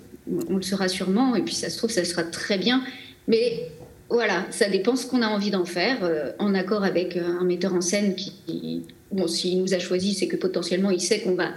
on 0.50 0.56
le 0.56 0.62
sera 0.62 0.88
sûrement 0.88 1.36
et 1.36 1.42
puis 1.42 1.56
ça 1.56 1.70
se 1.70 1.78
trouve 1.78 1.90
ça 1.90 2.06
sera 2.06 2.24
très 2.24 2.58
bien, 2.58 2.84
mais 3.28 3.68
voilà 4.10 4.46
ça 4.52 4.70
dépend 4.70 4.96
ce 4.96 5.06
qu'on 5.06 5.22
a 5.22 5.28
envie 5.28 5.52
d'en 5.52 5.66
faire 5.66 6.04
euh, 6.04 6.32
en 6.40 6.54
accord 6.54 6.84
avec 6.84 7.18
un 7.18 7.44
metteur 7.44 7.74
en 7.74 7.82
scène 7.82 8.16
qui 8.16 8.86
bon 9.12 9.28
s'il 9.28 9.60
nous 9.62 9.74
a 9.74 9.80
choisi 9.80 10.14
c'est 10.14 10.28
que 10.28 10.36
potentiellement 10.36 10.92
il 10.92 11.02
sait 11.02 11.22
qu'on 11.22 11.36
va 11.36 11.50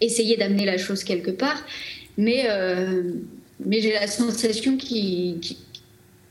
essayer 0.00 0.36
d'amener 0.36 0.64
la 0.64 0.78
chose 0.78 1.04
quelque 1.04 1.30
part, 1.30 1.62
mais 2.16 2.46
mais 3.64 3.80
j'ai 3.80 3.92
la 3.92 4.06
sensation 4.06 4.76
qu'il 4.76 5.40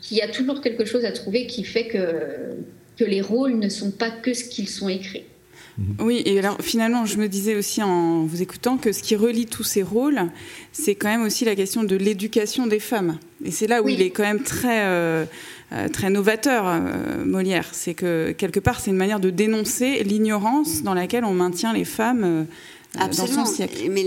qu'il 0.02 0.18
y 0.18 0.22
a 0.22 0.28
toujours 0.28 0.62
quelque 0.62 0.86
chose 0.86 1.06
à 1.06 1.12
trouver 1.12 1.48
qui 1.48 1.64
fait 1.64 1.88
que, 1.88 2.56
que 2.98 3.04
les 3.04 3.22
rôles 3.22 3.58
ne 3.58 3.70
sont 3.70 3.92
pas 3.92 4.10
que 4.10 4.34
ce 4.34 4.44
qu'ils 4.44 4.68
sont 4.70 4.90
écrits. 4.90 5.24
Oui, 6.00 6.22
et 6.26 6.38
alors 6.38 6.58
finalement, 6.62 7.06
je 7.06 7.18
me 7.18 7.28
disais 7.28 7.56
aussi 7.56 7.82
en 7.82 8.26
vous 8.26 8.42
écoutant 8.42 8.78
que 8.78 8.92
ce 8.92 9.02
qui 9.02 9.16
relie 9.16 9.46
tous 9.46 9.64
ces 9.64 9.84
rôles, 9.84 10.20
c'est 10.74 10.96
quand 10.96 11.08
même 11.08 11.24
aussi 11.24 11.46
la 11.46 11.56
question 11.56 11.84
de 11.84 11.96
l'éducation 11.96 12.68
des 12.68 12.80
femmes. 12.80 13.18
Et 13.46 13.52
c'est 13.52 13.68
là 13.68 13.82
où 13.82 13.90
il 13.90 14.02
est 14.02 14.10
quand 14.10 14.24
même 14.24 14.44
très, 14.44 14.86
euh, 14.86 15.26
euh, 15.72 15.88
très 15.88 16.10
novateur, 16.10 16.66
euh, 16.68 17.24
Molière. 17.26 17.70
C'est 17.72 17.94
que 17.94 18.32
quelque 18.32 18.60
part, 18.60 18.80
c'est 18.80 18.92
une 18.92 18.98
manière 18.98 19.20
de 19.20 19.30
dénoncer 19.30 20.04
l'ignorance 20.04 20.84
dans 20.84 20.94
laquelle 20.94 21.24
on 21.24 21.34
maintient 21.34 21.74
les 21.74 21.86
femmes. 21.86 22.46
Absolument. 22.98 23.38
Dans 23.38 23.46
son 23.46 23.54
siècle. 23.56 23.78
Mais 23.90 24.04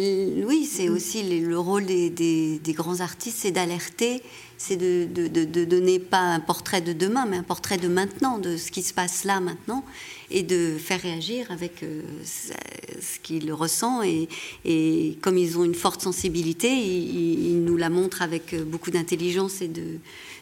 oui, 0.47 0.69
c'est 0.71 0.91
aussi 0.91 1.23
le 1.23 1.59
rôle 1.59 1.87
des, 1.87 2.11
des, 2.11 2.59
des 2.63 2.73
grands 2.75 3.01
artistes, 3.01 3.39
c'est 3.41 3.51
d'alerter 3.51 4.23
c'est 4.57 4.77
de, 4.77 5.07
de, 5.07 5.65
donner 5.65 5.99
pas 5.99 6.21
un 6.21 6.41
portrait 6.41 6.81
de 6.81 6.93
demain, 6.93 7.27
mais 7.27 7.37
un 7.37 7.43
portrait 7.43 7.79
de 7.79 7.89
maintenant, 7.89 8.39
de 8.39 8.57
ce 8.57 8.71
qui 8.71 8.83
se 8.83 8.95
passe 8.95 9.25
là 9.25 9.41
maintenant, 9.41 9.85
et 10.31 10.43
de 10.43 10.77
faire 10.79 11.01
réagir 11.01 11.51
avec 11.51 11.83
euh, 11.83 12.03
ce 12.25 13.19
qu'il 13.21 13.53
ressent. 13.53 14.03
Et, 14.03 14.29
et, 14.65 15.19
comme 15.21 15.39
ils 15.39 15.59
ont 15.59 15.65
une 15.65 15.75
forte 15.75 16.03
sensibilité, 16.03 16.69
ils, 16.71 17.63
nous 17.65 17.77
la 17.77 17.91
montrent 17.91 18.23
avec 18.23 18.55
beaucoup 18.65 18.91
d'intelligence 18.91 19.61
et 19.61 19.69
de, 19.69 19.99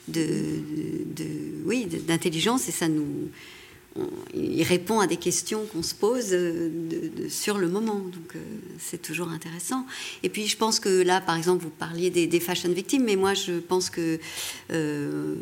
de, 0.09 0.61
oui, 1.65 1.87
d'intelligence, 1.87 2.69
et 2.69 2.73
ça 2.73 2.89
nous 2.89 3.29
il 4.35 4.63
répond 4.63 5.01
à 5.01 5.07
des 5.07 5.17
questions 5.17 5.67
qu'on 5.67 5.83
se 5.83 5.95
pose 5.95 6.29
euh, 6.33 6.71
sur 7.29 7.59
le 7.59 7.69
moment. 7.69 7.99
Donc 7.99 8.35
euh, 8.35 8.39
c'est 8.79 9.01
toujours 9.03 9.29
intéressant. 9.29 9.85
Et 10.23 10.29
puis 10.29 10.47
je 10.47 10.57
pense 10.57 10.81
que 10.81 11.03
là, 11.03 11.21
par 11.21 11.37
exemple, 11.37 11.63
vous 11.63 11.71
parliez 11.71 12.11
des, 12.11 12.41
fashion 12.41 12.71
victimes, 12.71 13.05
mais 13.05 13.17
moi 13.17 13.35
je 13.35 13.53
pense 13.59 13.91
que 13.91 14.19
euh, 14.71 15.37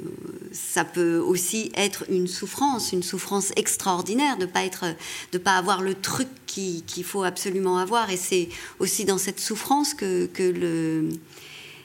ça 0.53 0.85
peut 0.85 1.19
aussi 1.19 1.71
être 1.77 2.05
une 2.11 2.27
souffrance, 2.27 2.93
une 2.93 3.03
souffrance 3.03 3.53
extraordinaire 3.57 4.37
de 4.37 4.47
pas 4.47 4.65
être, 4.65 4.85
de 5.33 5.39
pas 5.39 5.57
avoir 5.57 5.83
le 5.83 5.95
truc 5.95 6.29
qu'il 6.47 7.05
faut 7.05 7.23
absolument 7.23 7.79
avoir. 7.79 8.11
Et 8.11 8.17
c'est 8.17 8.49
aussi 8.81 9.05
dans 9.05 9.19
cette 9.19 9.41
souffrance 9.41 9.95
que, 9.95 10.27
que 10.27 10.43
le 10.43 11.09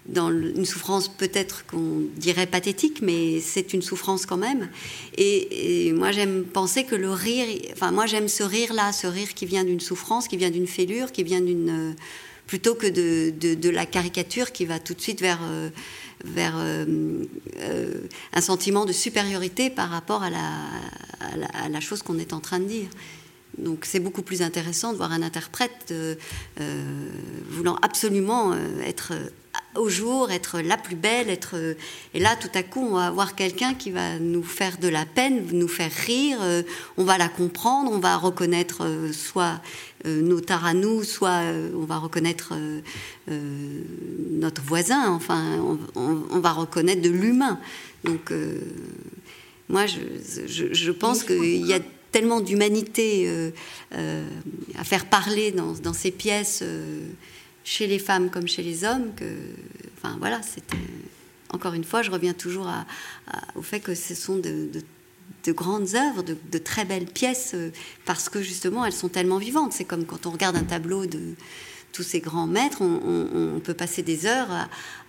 dans 0.07 0.29
une 0.29 0.65
souffrance 0.65 1.07
peut-être 1.07 1.65
qu'on 1.65 2.03
dirait 2.15 2.45
pathétique, 2.45 3.01
mais 3.01 3.39
c'est 3.39 3.73
une 3.73 3.81
souffrance 3.81 4.25
quand 4.25 4.37
même. 4.37 4.69
Et, 5.17 5.91
moi, 5.93 6.11
j'aime 6.11 6.43
penser 6.43 6.83
que 6.83 6.95
le 6.95 7.11
rire, 7.11 7.47
enfin, 7.73 7.91
moi, 7.91 8.05
j'aime 8.05 8.27
ce 8.27 8.43
rire-là, 8.43 8.91
ce 8.91 9.07
rire 9.07 9.33
qui 9.33 9.45
vient 9.45 9.63
d'une 9.63 9.79
souffrance, 9.79 10.27
qui 10.27 10.37
vient 10.37 10.51
d'une 10.51 10.67
fêlure, 10.67 11.11
qui 11.11 11.23
vient 11.23 11.41
d'une. 11.41 11.69
Euh, 11.69 11.93
plutôt 12.47 12.75
que 12.75 12.85
de, 12.85 13.55
de, 13.55 13.69
la 13.71 13.87
caricature 13.87 14.51
qui 14.51 14.65
va 14.65 14.77
tout 14.77 14.93
de 14.93 15.01
suite 15.01 15.19
vers, 15.19 15.39
euh, 15.41 15.71
vers 16.23 16.53
euh, 16.57 16.85
un 18.33 18.41
sentiment 18.41 18.85
de 18.85 18.91
supériorité 18.91 19.71
par 19.71 19.89
rapport 19.89 20.21
à 20.21 20.29
la, 20.29 20.51
à 21.55 21.69
la, 21.69 21.79
chose 21.79 22.03
qu'on 22.03 22.19
est 22.19 22.33
en 22.33 22.39
train 22.39 22.59
de 22.59 22.65
dire. 22.65 22.87
Donc 23.57 23.85
c'est 23.85 23.99
beaucoup 23.99 24.21
plus 24.21 24.43
intéressant 24.43 24.91
de 24.91 24.97
voir 24.97 25.11
un 25.11 25.23
interprète 25.23 25.91
voulant 27.49 27.79
absolument 27.81 28.53
être 28.85 29.13
au 29.77 29.89
jour, 29.89 30.31
être 30.31 30.59
la 30.59 30.77
plus 30.77 30.95
belle, 30.95 31.29
être 31.29 31.55
et 32.13 32.19
là 32.19 32.35
tout 32.35 32.49
à 32.53 32.63
coup 32.63 32.81
on 32.81 32.95
va 32.95 33.07
avoir 33.07 33.35
quelqu'un 33.35 33.73
qui 33.73 33.91
va 33.91 34.19
nous 34.19 34.43
faire 34.43 34.77
de 34.77 34.87
la 34.87 35.05
peine, 35.05 35.45
nous 35.51 35.67
faire 35.67 35.91
rire, 35.91 36.37
euh, 36.41 36.63
on 36.97 37.03
va 37.03 37.17
la 37.17 37.29
comprendre, 37.29 37.91
on 37.91 37.99
va 37.99 38.17
reconnaître 38.17 38.83
euh, 38.83 39.11
soit 39.11 39.61
euh, 40.05 40.21
nos 40.21 40.39
tares 40.39 40.65
à 40.65 40.73
nous, 40.73 41.03
soit 41.03 41.41
on 41.75 41.85
va 41.85 41.97
reconnaître 41.97 42.53
notre 43.27 44.61
voisin, 44.61 45.09
enfin 45.09 45.43
on, 45.95 46.39
va 46.39 46.51
reconnaître 46.51 47.01
de 47.01 47.09
l'humain. 47.09 47.59
Donc 48.03 48.31
moi, 49.67 49.85
je, 49.87 50.91
pense 50.91 51.23
qu'il 51.23 51.65
y 51.65 51.73
a 51.73 51.79
tellement 52.11 52.39
d'humanité 52.39 53.51
à 53.91 54.83
faire 54.83 55.05
parler 55.05 55.51
dans, 55.51 55.93
ces 55.93 56.11
pièces, 56.11 56.63
chez 57.65 57.87
les 57.87 57.99
femmes 57.99 58.29
comme 58.29 58.47
chez 58.47 58.63
les 58.63 58.85
hommes, 58.85 59.13
que, 59.15 59.25
enfin 59.97 60.15
voilà, 60.19 60.41
c'était 60.41 60.77
encore 61.51 61.73
une 61.73 61.83
fois, 61.83 62.01
je 62.01 62.11
reviens 62.11 62.33
toujours 62.33 62.69
au 63.55 63.61
fait 63.61 63.79
que 63.79 63.95
ce 63.95 64.13
sont 64.15 64.37
de, 64.37 64.69
grandes 65.47 65.95
œuvres, 65.95 66.23
de, 66.23 66.57
très 66.57 66.85
belles 66.85 67.05
pièces, 67.05 67.51
euh, 67.53 67.71
parce 68.05 68.29
que 68.29 68.41
justement, 68.41 68.83
elles 68.83 68.93
sont 68.93 69.09
tellement 69.09 69.37
vivantes. 69.37 69.73
C'est 69.73 69.85
comme 69.85 70.05
quand 70.05 70.25
on 70.25 70.31
regarde 70.31 70.55
un 70.55 70.63
tableau 70.63 71.05
de 71.05 71.35
tous 71.93 72.03
ces 72.03 72.19
grands 72.19 72.47
maîtres, 72.47 72.81
on, 72.81 73.61
peut 73.63 73.73
passer 73.73 74.01
des 74.01 74.25
heures 74.25 74.49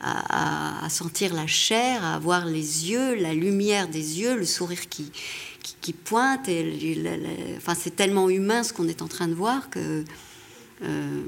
à, 0.01 0.89
sentir 0.89 1.35
la 1.35 1.47
chair, 1.47 2.05
à 2.05 2.19
voir 2.21 2.47
les 2.47 2.91
yeux, 2.91 3.17
la 3.17 3.35
lumière 3.35 3.89
des 3.89 4.21
yeux, 4.21 4.37
le 4.37 4.45
sourire 4.45 4.89
qui, 4.89 5.93
pointe. 6.05 6.49
Et 6.49 6.97
enfin, 7.57 7.75
c'est 7.75 7.97
tellement 7.97 8.31
humain 8.31 8.63
ce 8.63 8.73
qu'on 8.73 8.87
est 8.87 9.03
en 9.03 9.09
train 9.09 9.27
de 9.27 9.35
voir 9.35 9.69
que 9.69 10.05
euh, 10.83 11.23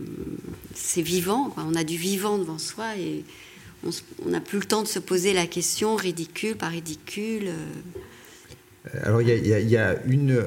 c'est 0.74 1.02
vivant. 1.02 1.54
On 1.56 1.74
a 1.74 1.84
du 1.84 1.96
vivant 1.96 2.38
devant 2.38 2.58
soi 2.58 2.96
et 2.96 3.24
on 3.84 4.28
n'a 4.28 4.40
plus 4.40 4.58
le 4.58 4.64
temps 4.64 4.82
de 4.82 4.88
se 4.88 4.98
poser 4.98 5.32
la 5.32 5.46
question 5.46 5.96
ridicule 5.96 6.56
par 6.56 6.70
ridicule. 6.70 7.48
Euh. 7.48 9.00
Alors 9.02 9.22
il 9.22 9.28
y 9.28 9.76
a, 9.76 9.96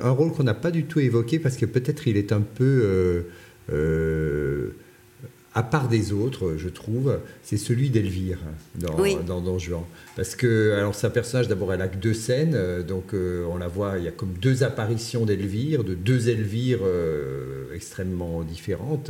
un 0.03 0.09
rôle 0.11 0.31
qu'on 0.31 0.43
n'a 0.43 0.53
pas 0.53 0.71
du 0.71 0.85
tout 0.85 0.99
évoqué 0.99 1.39
parce 1.39 1.57
que 1.57 1.65
peut-être 1.65 2.07
il 2.07 2.17
est 2.17 2.31
un 2.31 2.41
peu 2.41 2.63
euh, 2.63 3.21
euh, 3.71 4.75
à 5.53 5.63
part 5.63 5.89
des 5.89 6.11
autres, 6.13 6.55
je 6.57 6.69
trouve, 6.69 7.19
c'est 7.43 7.57
celui 7.57 7.89
d'Elvire 7.89 8.39
dans, 8.75 8.97
dans 9.25 9.41
Don 9.41 9.59
Juan. 9.59 9.83
Parce 10.15 10.35
que, 10.35 10.73
alors 10.77 10.93
c'est 10.93 11.07
un 11.07 11.11
personnage, 11.11 11.47
d'abord, 11.47 11.73
elle 11.73 11.81
a 11.81 11.87
que 11.87 11.95
deux 11.95 12.13
scènes, 12.13 12.53
euh, 12.53 12.83
donc 12.83 13.13
euh, 13.13 13.45
on 13.49 13.57
la 13.57 13.69
voit, 13.69 13.97
il 13.97 14.03
y 14.03 14.07
a 14.09 14.11
comme 14.11 14.33
deux 14.33 14.63
apparitions 14.63 15.25
d'Elvire, 15.25 15.85
de 15.85 15.93
deux 15.93 16.27
Elvire 16.27 16.79
euh, 16.83 17.73
extrêmement 17.73 18.43
différentes. 18.43 19.09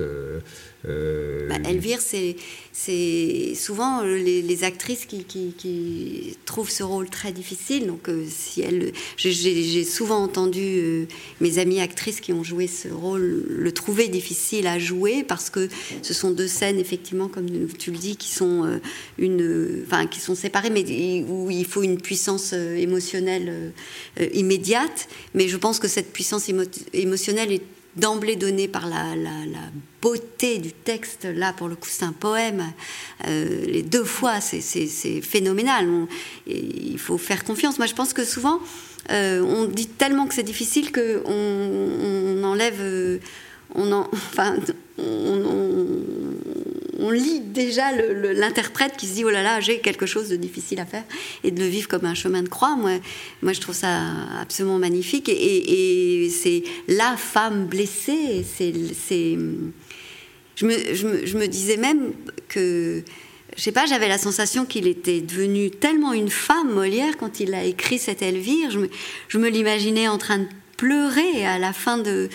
Bah, 0.83 1.55
Elvire, 1.67 1.99
c'est 2.01 3.55
souvent 3.55 4.03
les, 4.03 4.63
actrices 4.63 5.05
qui, 5.05 5.23
qui, 5.23 6.37
trouvent 6.45 6.69
ce 6.69 6.83
rôle 6.83 7.09
très 7.09 7.31
difficile. 7.31 7.87
Donc, 7.87 8.09
si 8.27 8.61
elle, 8.61 8.91
j'ai 9.17 9.83
souvent 9.83 10.23
entendu 10.23 11.07
mes 11.39 11.57
amies 11.57 11.81
actrices 11.81 12.21
qui 12.21 12.33
ont 12.33 12.43
joué 12.43 12.67
ce 12.67 12.89
rôle 12.89 13.43
le 13.47 13.71
trouver 13.71 14.07
difficile 14.07 14.67
à 14.67 14.77
jouer 14.77 15.23
parce 15.23 15.49
que 15.49 15.67
ce 16.01 16.13
sont 16.13 16.31
deux 16.31 16.47
scènes, 16.47 16.79
effectivement, 16.79 17.27
comme 17.27 17.47
tu 17.77 17.91
le 17.91 17.97
dis, 17.97 18.17
qui 18.17 18.29
sont, 18.29 18.79
une, 19.17 19.83
enfin, 19.85 20.07
qui 20.07 20.19
sont 20.19 20.35
séparées, 20.35 20.69
mais 20.69 20.83
où 21.27 21.49
il 21.49 21.65
faut 21.65 21.83
une 21.83 21.99
puissance 21.99 22.51
euh, 22.53 22.75
émotionnelle 22.75 23.73
euh, 24.19 24.27
immédiate. 24.33 25.07
Mais 25.33 25.47
je 25.47 25.57
pense 25.57 25.79
que 25.79 25.87
cette 25.87 26.11
puissance 26.13 26.49
émotionnelle 26.93 27.51
est 27.51 27.63
d'emblée 27.95 28.35
donnée 28.35 28.67
par 28.67 28.87
la, 28.87 29.15
beauté 30.01 30.57
du 30.57 30.71
texte. 30.71 31.25
Là, 31.25 31.53
pour 31.53 31.67
le 31.67 31.75
coup, 31.75 31.89
c'est 31.91 32.05
un 32.05 32.13
poème. 32.13 32.63
les 33.27 33.83
deux 33.83 34.03
fois, 34.03 34.41
c'est 34.41 35.21
phénoménal. 35.21 35.87
il 36.47 36.97
faut 36.97 37.19
faire 37.19 37.43
confiance. 37.43 37.77
Moi, 37.77 37.85
je 37.85 37.93
pense 37.93 38.13
que 38.13 38.25
souvent, 38.25 38.59
on 39.09 39.65
dit 39.65 39.85
tellement 39.85 40.25
que 40.25 40.33
c'est 40.33 40.41
difficile 40.41 40.91
qu'on 40.91 41.21
on 41.27 42.43
enlève 42.43 43.19
on, 43.75 43.91
enfin, 43.91 44.55
on, 44.97 47.09
lit 47.09 47.41
déjà 47.41 47.91
l'interprète 47.91 48.95
qui 48.95 49.05
se 49.05 49.15
dit 49.15 49.25
oh 49.25 49.29
là 49.29 49.43
là 49.43 49.59
j'ai 49.59 49.79
quelque 49.79 50.05
chose 50.05 50.29
de 50.29 50.37
difficile 50.37 50.79
à 50.79 50.85
faire 50.85 51.03
et 51.43 51.51
de 51.51 51.59
le 51.59 51.67
vivre 51.67 51.89
comme 51.89 52.05
un 52.05 52.13
chemin 52.13 52.41
de 52.41 52.47
croix 52.47 52.77
moi, 52.77 52.91
moi 53.41 53.51
je 53.51 53.59
trouve 53.59 53.75
ça 53.75 54.01
absolument 54.39 54.77
magnifique 54.77 55.27
et, 55.27 56.31
c'est 56.31 56.63
la 56.87 57.17
femme 57.17 57.65
blessée 57.65 58.45
c'est 58.45 58.73
je 60.55 60.65
me, 60.65 60.93
je, 60.93 61.37
me, 61.37 61.47
disais 61.47 61.77
même 61.77 62.13
que 62.47 63.03
je 63.57 63.61
sais 63.61 63.71
pas, 63.71 63.85
j'avais 63.85 64.07
la 64.07 64.17
sensation 64.17 64.65
qu'il 64.65 64.87
était 64.87 65.21
devenu 65.21 65.71
tellement 65.71 66.13
une 66.13 66.29
femme, 66.29 66.71
Molière, 66.71 67.17
quand 67.17 67.39
il 67.39 67.53
a 67.53 67.63
écrit 67.63 67.99
cette 67.99 68.21
Elvire. 68.21 68.71
Je 68.71 68.79
me, 68.79 68.89
je 69.27 69.37
me 69.37 69.49
l'imaginais 69.49 70.07
en 70.07 70.17
train 70.17 70.39
de 70.39 70.47
pleurer 70.81 71.45
à 71.45 71.59
la 71.59 71.73
fin 71.73 71.99
de, 71.99 72.27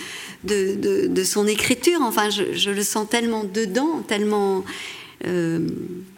de, 0.45 1.25
son 1.25 1.49
écriture. 1.49 1.99
Enfin, 2.01 2.31
je, 2.31 2.71
le 2.71 2.83
sens 2.83 3.09
tellement 3.09 3.43
dedans, 3.43 4.03
tellement. 4.07 4.65
Euh, 5.27 5.67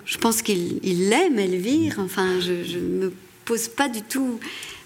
je 0.04 0.18
pense 0.18 0.42
qu'il 0.42 1.08
l'aime, 1.08 1.38
Elvire. 1.38 1.96
Enfin, 1.98 2.38
je 2.40 2.78
ne 2.78 3.06
me 3.06 3.12
pose 3.46 3.68
pas 3.68 3.88
du 3.88 4.02
tout. 4.02 4.38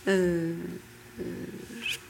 Euh, 0.06 0.52
euh, 1.18 1.22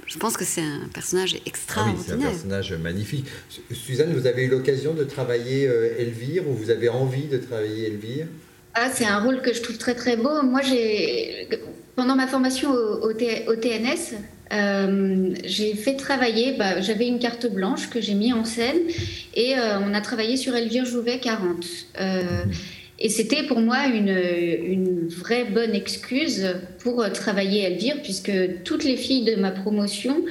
je 0.07 0.19
pense 0.19 0.37
que 0.37 0.45
c'est 0.45 0.61
un 0.61 0.89
personnage 0.93 1.39
extraordinaire. 1.47 2.05
Ah 2.07 2.13
oui, 2.13 2.21
c'est 2.21 2.27
un 2.27 2.31
personnage 2.31 2.73
magnifique. 2.75 3.27
Suzanne, 3.73 4.13
vous 4.13 4.27
avez 4.27 4.45
eu 4.45 4.49
l'occasion 4.49 4.93
de 4.93 5.05
travailler 5.05 5.63
Elvire 5.99 6.47
ou 6.47 6.53
vous 6.53 6.69
avez 6.69 6.91
envie 6.91 7.29
de 7.29 7.39
travailler 7.39 7.87
Elvire? 7.87 8.27
Ah, 8.75 8.91
c'est 8.93 9.07
un 9.07 9.21
rôle 9.21 9.41
que 9.41 9.55
je 9.55 9.63
trouve 9.63 9.79
très 9.79 9.95
très 9.95 10.17
beau. 10.19 10.43
Moi, 10.43 10.61
j'ai 10.61 11.49
pendant 11.97 12.17
ma 12.17 12.27
formation 12.27 12.73
au, 12.73 13.13
TNS, 13.13 14.17
euh, 14.53 15.31
j'ai 15.45 15.75
fait 15.75 15.95
travailler, 15.95 16.53
bah, 16.59 16.81
j'avais 16.81 17.09
une 17.09 17.19
carte 17.19 17.47
blanche 17.47 17.89
que 17.89 18.01
j'ai 18.01 18.15
mis 18.15 18.33
en 18.33 18.45
scène 18.45 18.77
et 19.35 19.55
euh, 19.57 19.79
on 19.81 19.95
a 19.95 20.01
travaillé 20.01 20.37
sur 20.37 20.55
Elvire 20.55 20.85
Jouvet 20.85 21.21
40. 21.21 21.65
Euh, 22.01 22.23
et 22.99 23.09
c'était 23.09 23.45
pour 23.45 23.61
moi 23.61 23.87
une, 23.87 25.09
vraie 25.09 25.45
bonne 25.45 25.75
excuse 25.75 26.47
pour 26.79 27.05
travailler 27.13 27.63
Elvire, 27.63 28.01
puisque 28.03 28.31
toutes 28.65 28.85
les 28.85 28.97
filles 28.97 29.25
de 29.25 29.35
ma 29.35 29.51
promotion 29.51 30.25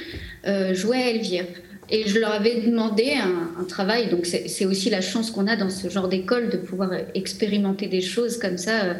jouaient 0.71 1.15
Elvire. 1.15 1.45
Et 1.89 2.07
je 2.07 2.17
leur 2.17 2.31
avais 2.31 2.61
demandé 2.61 3.15
un, 3.15 3.65
travail, 3.65 4.09
donc 4.09 4.25
c'est 4.25 4.65
aussi 4.65 4.89
la 4.89 5.01
chance 5.01 5.31
qu'on 5.31 5.47
a 5.47 5.57
dans 5.57 5.69
ce 5.69 5.89
genre 5.89 6.07
d'école 6.07 6.49
de 6.49 6.55
pouvoir 6.55 6.91
expérimenter 7.13 7.87
des 7.87 7.99
choses 7.99 8.37
comme 8.37 8.57
ça. 8.57 8.95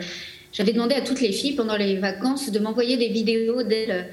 J'avais 0.52 0.74
demandé 0.74 0.96
à 0.96 1.02
toutes 1.02 1.22
les 1.22 1.32
filles 1.32 1.54
pendant 1.54 1.78
les 1.78 1.96
vacances 1.96 2.52
de 2.52 2.60
m'envoyer 2.60 2.98
des 2.98 3.08
vidéos 3.08 3.64
d'elles 3.64 4.10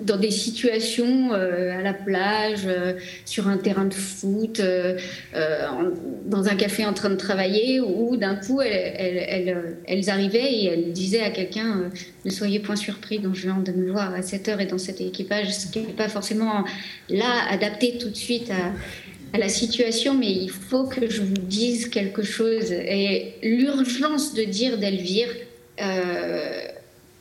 dans 0.00 0.16
des 0.16 0.30
situations 0.30 1.32
euh, 1.32 1.78
à 1.78 1.82
la 1.82 1.92
plage, 1.92 2.62
euh, 2.66 2.94
sur 3.24 3.48
un 3.48 3.56
terrain 3.56 3.84
de 3.84 3.94
foot, 3.94 4.60
dans 6.26 6.48
un 6.48 6.54
café 6.54 6.84
en 6.86 6.92
train 6.92 7.10
de 7.10 7.16
travailler, 7.16 7.80
où 7.80 8.16
d'un 8.16 8.36
coup 8.36 8.60
elles, 8.60 10.10
arrivaient 10.10 10.52
et 10.52 10.66
elles 10.66 10.92
disaient 10.92 11.22
à 11.22 11.30
quelqu'un 11.30 11.90
Ne 12.24 12.30
soyez 12.30 12.60
point 12.60 12.76
surpris 12.76 13.18
dans 13.18 13.34
juin 13.34 13.58
de 13.58 13.72
me 13.72 13.90
voir 13.90 14.14
à 14.14 14.22
cette 14.22 14.48
heure 14.48 14.60
et 14.60 14.66
dans 14.66 14.78
cet 14.78 15.00
équipage, 15.00 15.52
ce 15.52 15.70
qui 15.70 15.80
n'est 15.80 15.92
pas 15.92 16.08
forcément 16.08 16.64
là 17.08 17.46
adapté 17.50 17.98
tout 17.98 18.10
de 18.10 18.16
suite 18.16 18.50
à 19.32 19.38
la 19.38 19.48
situation, 19.48 20.14
mais 20.14 20.30
il 20.30 20.50
faut 20.50 20.84
que 20.84 21.08
je 21.08 21.22
vous 21.22 21.34
dise 21.34 21.88
quelque 21.88 22.22
chose. 22.22 22.72
Et 22.72 23.34
l'urgence 23.42 24.34
de 24.34 24.44
dire 24.44 24.78
d'Elvire, 24.78 25.28
euh, 25.80 26.67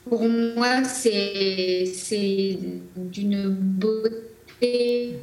pour 0.10 0.28
moi, 0.28 0.84
c'est 0.84 2.58
d'une 2.96 3.50
beauté. 3.50 5.14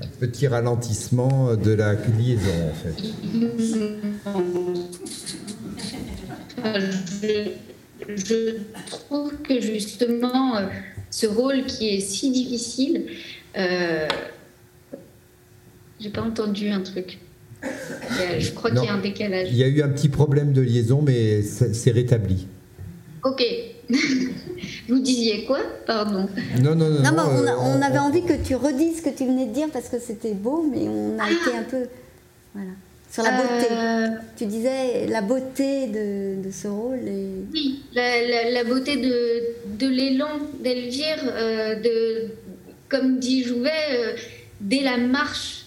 un 0.00 0.06
petit 0.20 0.46
ralentissement 0.46 1.56
de 1.56 1.72
la 1.72 1.94
liaison 1.94 2.70
en 2.70 2.74
fait. 2.74 2.94
Je, 8.08 8.56
trouve 8.90 9.32
que 9.42 9.60
justement, 9.60 10.54
ce 11.10 11.26
rôle 11.26 11.64
qui 11.66 11.88
est 11.88 12.00
si 12.00 12.30
difficile, 12.30 13.06
euh, 13.56 14.08
j'ai 16.00 16.10
pas 16.10 16.22
entendu 16.22 16.68
un 16.68 16.80
truc. 16.80 17.18
Je 17.62 18.50
crois 18.52 18.70
qu'il 18.70 18.84
y 18.84 18.88
a 18.88 18.94
un 18.94 19.00
décalage. 19.00 19.48
Il 19.50 19.56
y 19.56 19.62
a 19.62 19.68
eu 19.68 19.82
un 19.82 19.88
petit 19.88 20.08
problème 20.08 20.52
de 20.52 20.60
liaison, 20.60 21.02
mais 21.02 21.42
c'est 21.42 21.90
rétabli. 21.92 22.46
Ok. 23.24 23.42
Vous 24.88 24.98
disiez 24.98 25.44
quoi? 25.44 25.60
Pardon. 25.86 26.28
Non, 26.60 26.74
non, 26.74 26.88
non. 26.88 27.02
non, 27.02 27.22
on, 27.60 27.80
euh, 27.80 27.80
avait 27.82 27.98
envie 27.98 28.24
que 28.24 28.32
tu 28.32 28.54
redises 28.54 28.98
ce 28.98 29.02
que 29.02 29.16
tu 29.16 29.26
venais 29.26 29.46
de 29.46 29.52
dire 29.52 29.68
parce 29.72 29.88
que 29.88 29.98
c'était 29.98 30.34
beau, 30.34 30.66
mais 30.70 30.88
on 30.88 31.18
a 31.18 31.30
été 31.30 31.56
un 31.56 31.62
peu. 31.62 31.86
Voilà. 32.54 32.70
Sur 33.10 33.24
la 33.24 33.32
beauté. 33.32 33.66
Euh, 33.70 34.08
tu 34.36 34.46
disais 34.46 35.06
la 35.06 35.20
beauté 35.20 35.86
de, 35.86 36.50
ce 36.50 36.66
rôle. 36.66 37.00
Oui, 37.52 37.82
la, 37.94 38.64
beauté 38.64 38.96
de, 38.96 39.76
de 39.78 39.86
l'élan 39.86 40.38
d'Elvire, 40.62 41.22
euh, 41.26 41.74
de, 41.74 42.28
comme 42.92 43.18
dit 43.18 43.42
Jouvet, 43.42 43.70
euh, 43.90 44.12
dès 44.60 44.82
la 44.82 44.98
marche 44.98 45.64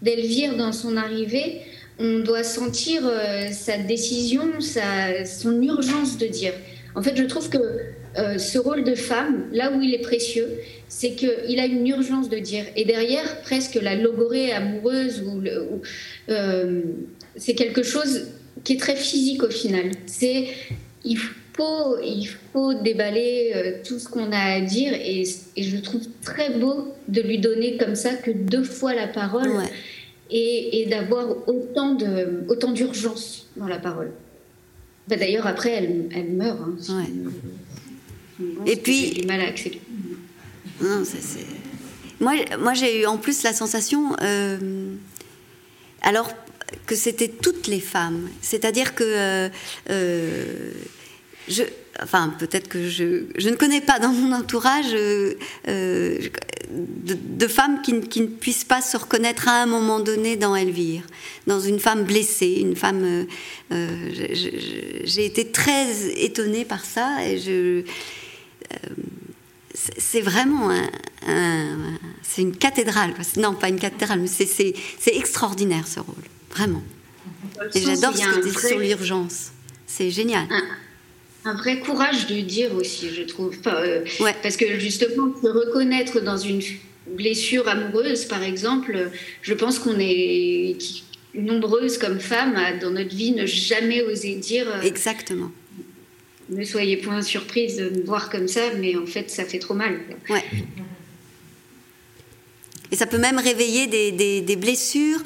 d'Elvire 0.00 0.56
dans 0.56 0.72
son 0.72 0.96
arrivée, 0.96 1.60
on 1.98 2.20
doit 2.20 2.42
sentir 2.42 3.02
sa 3.52 3.76
décision, 3.76 4.48
son 4.60 5.60
urgence 5.60 6.16
de 6.16 6.26
dire. 6.26 6.54
En 6.94 7.02
fait, 7.02 7.14
je 7.14 7.24
trouve 7.24 7.50
que 7.50 7.58
ce 8.38 8.58
rôle 8.58 8.82
de 8.84 8.94
femme, 8.94 9.44
là 9.52 9.70
où 9.70 9.82
il 9.82 9.92
est 9.92 10.00
précieux, 10.00 10.48
c'est 10.88 11.12
qu'il 11.12 11.60
a 11.60 11.66
une 11.66 11.86
urgence 11.86 12.30
de 12.30 12.38
dire. 12.38 12.64
Et 12.76 12.86
derrière, 12.86 13.42
presque 13.42 13.74
la 13.74 13.94
logorée 13.94 14.52
amoureuse, 14.52 15.22
ou, 15.22 15.42
c'est 17.36 17.54
quelque 17.54 17.82
chose 17.82 18.28
qui 18.64 18.72
est 18.72 18.80
très 18.80 18.96
physique 18.96 19.42
au 19.42 19.50
final. 19.50 19.90
C'est 20.06 20.48
il 21.04 21.18
faut, 21.58 21.98
il 21.98 22.24
faut 22.52 22.74
déballer 22.74 23.52
euh, 23.54 23.72
tout 23.84 23.98
ce 23.98 24.08
qu'on 24.08 24.30
a 24.32 24.54
à 24.54 24.60
dire 24.60 24.92
et, 24.94 25.24
je 25.56 25.76
trouve 25.78 26.02
très 26.22 26.58
beau 26.58 26.94
de 27.08 27.20
lui 27.20 27.38
donner 27.38 27.76
comme 27.76 27.96
ça 27.96 28.14
que 28.14 28.30
deux 28.30 28.62
fois 28.62 28.94
la 28.94 29.08
parole 29.08 29.50
et, 30.30 30.86
d'avoir 30.88 31.48
autant 31.48 31.94
de 31.94 32.44
autant 32.48 32.70
d'urgence 32.72 33.48
dans 33.56 33.66
la 33.66 33.78
parole. 33.78 34.12
Bah, 35.08 35.16
d'ailleurs 35.16 35.46
après 35.46 35.70
elle, 35.70 36.08
elle 36.14 36.30
meurt. 36.30 36.60
Hein, 36.88 37.04
et 38.66 38.76
puis 38.76 39.10
du 39.10 39.26
mal 39.26 39.40
à 39.40 39.48
accepter. 39.48 39.80
Non, 40.80 41.02
Moi, 42.20 42.34
moi 42.60 42.74
j'ai 42.74 43.02
eu 43.02 43.06
en 43.06 43.16
plus 43.16 43.42
la 43.42 43.52
sensation. 43.52 44.14
Euh, 44.22 44.94
alors 46.02 46.30
que 46.86 46.94
c'était 46.94 47.28
toutes 47.28 47.66
les 47.66 47.80
femmes. 47.80 48.28
C'est-à-dire 48.40 48.94
que 48.94 49.04
euh, 49.04 49.48
euh, 49.90 50.72
je, 51.48 51.62
enfin 52.02 52.34
peut-être 52.38 52.68
que 52.68 52.88
je, 52.88 53.24
je, 53.36 53.48
ne 53.48 53.56
connais 53.56 53.80
pas 53.80 53.98
dans 53.98 54.12
mon 54.12 54.32
entourage 54.32 54.92
euh, 54.94 55.34
de, 55.68 57.46
femmes 57.46 57.80
qui, 57.82 58.00
qui, 58.00 58.20
ne 58.20 58.26
puissent 58.26 58.64
pas 58.64 58.80
se 58.80 58.96
reconnaître 58.96 59.48
à 59.48 59.62
un 59.62 59.66
moment 59.66 60.00
donné 60.00 60.36
dans 60.36 60.54
Elvire, 60.54 61.02
dans 61.46 61.60
une 61.60 61.80
femme 61.80 62.04
blessée, 62.04 62.58
une 62.60 62.76
femme. 62.76 63.26
J'ai 63.70 65.24
été 65.24 65.50
très 65.50 66.08
étonnée 66.22 66.64
par 66.64 66.84
ça 66.84 67.24
et 67.26 67.38
je. 67.38 67.82
c'est 69.98 70.20
vraiment 70.20 70.70
un, 71.26 71.76
c'est 72.22 72.42
une 72.42 72.56
cathédrale. 72.56 73.14
Non, 73.36 73.54
pas 73.54 73.68
une 73.68 73.80
cathédrale, 73.80 74.20
mais 74.20 74.28
c'est 74.28 74.74
extraordinaire 75.06 75.86
ce 75.86 76.00
rôle. 76.00 76.14
Vraiment. 76.50 76.82
Et 77.74 77.80
j'adore 77.80 78.16
ce 78.16 78.22
que 78.22 78.48
tu 78.48 78.68
sur 78.68 78.78
l'urgence. 78.78 79.52
C'est 79.86 80.10
génial. 80.10 80.46
Un, 80.50 80.62
vrai 81.44 81.80
courage 81.80 82.26
de 82.26 82.40
dire 82.40 82.74
aussi, 82.74 83.10
je 83.14 83.22
trouve. 83.22 83.56
Euh, 83.66 84.04
parce 84.42 84.56
que 84.56 84.78
justement, 84.78 85.32
se 85.40 85.48
reconnaître 85.48 86.20
dans 86.20 86.36
une 86.36 86.60
blessure 87.06 87.66
amoureuse, 87.68 88.24
par 88.24 88.42
exemple, 88.42 89.10
je 89.42 89.54
pense 89.54 89.78
qu'on 89.78 89.98
est 89.98 90.76
nombreuses 91.34 91.98
comme 91.98 92.20
femmes 92.20 92.58
dans 92.80 92.90
notre 92.90 93.14
vie 93.14 93.32
ne 93.32 93.46
jamais 93.46 94.02
oser 94.02 94.34
dire. 94.34 94.66
Euh, 94.68 94.82
Exactement. 94.82 95.50
Ne 96.50 96.64
soyez 96.64 96.96
point 96.96 97.22
surprise 97.22 97.76
de 97.76 97.90
me 97.90 98.02
voir 98.02 98.30
comme 98.30 98.48
ça, 98.48 98.60
mais 98.78 98.96
en 98.96 99.06
fait, 99.06 99.30
ça 99.30 99.44
fait 99.44 99.58
trop 99.58 99.74
mal. 99.74 100.00
Ouais. 100.30 100.44
Et 102.90 102.96
ça 102.96 103.06
peut 103.06 103.18
même 103.18 103.38
réveiller 103.38 103.86
des, 103.86 104.12
des, 104.12 104.40
des 104.40 104.56
blessures 104.56 105.22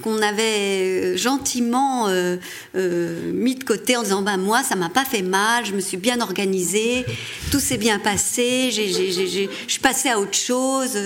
qu'on 0.00 0.22
avait 0.22 0.42
euh, 0.42 1.16
gentiment 1.16 2.08
euh, 2.08 2.36
euh, 2.76 3.30
mis 3.32 3.54
de 3.56 3.64
côté 3.64 3.96
en 3.96 4.02
disant 4.02 4.22
ben 4.22 4.38
moi 4.38 4.62
ça 4.62 4.74
m'a 4.74 4.88
pas 4.88 5.04
fait 5.04 5.20
mal, 5.22 5.66
je 5.66 5.72
me 5.72 5.80
suis 5.80 5.98
bien 5.98 6.20
organisée, 6.20 7.04
tout 7.50 7.60
s'est 7.60 7.76
bien 7.76 7.98
passé, 7.98 8.70
je 8.70 9.48
suis 9.66 9.80
passée 9.80 10.08
à 10.08 10.18
autre 10.18 10.36
chose, 10.36 10.96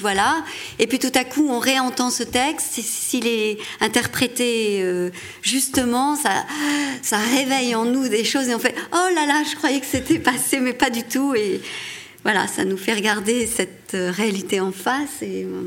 voilà. 0.00 0.44
Et 0.78 0.86
puis 0.86 0.98
tout 0.98 1.12
à 1.14 1.24
coup 1.24 1.46
on 1.48 1.60
réentend 1.60 2.10
ce 2.10 2.24
texte, 2.24 2.80
s'il 2.80 3.26
est 3.28 3.58
interprété 3.80 4.84
justement, 5.42 6.16
ça 6.16 6.44
ça 7.02 7.18
réveille 7.18 7.74
en 7.74 7.84
nous 7.84 8.08
des 8.08 8.24
choses 8.24 8.48
et 8.48 8.54
on 8.54 8.58
fait 8.58 8.74
oh 8.92 9.14
là 9.14 9.26
là 9.26 9.42
je 9.48 9.54
croyais 9.56 9.80
que 9.80 9.86
c'était 9.86 10.18
passé 10.18 10.58
mais 10.58 10.72
pas 10.72 10.90
du 10.90 11.04
tout 11.04 11.34
et 11.34 11.60
voilà, 12.26 12.48
ça 12.48 12.64
nous 12.64 12.76
fait 12.76 12.92
regarder 12.92 13.46
cette 13.46 13.94
euh, 13.94 14.10
réalité 14.10 14.58
en 14.58 14.72
face 14.72 15.22
et 15.22 15.44
euh, 15.44 15.62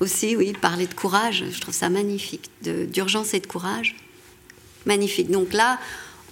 aussi, 0.00 0.34
oui, 0.34 0.54
parler 0.58 0.86
de 0.86 0.94
courage. 0.94 1.44
Je 1.50 1.60
trouve 1.60 1.74
ça 1.74 1.90
magnifique, 1.90 2.50
d'urgence 2.62 3.34
et 3.34 3.40
de 3.40 3.46
courage. 3.46 3.94
Magnifique. 4.86 5.30
Donc 5.30 5.52
là, 5.52 5.78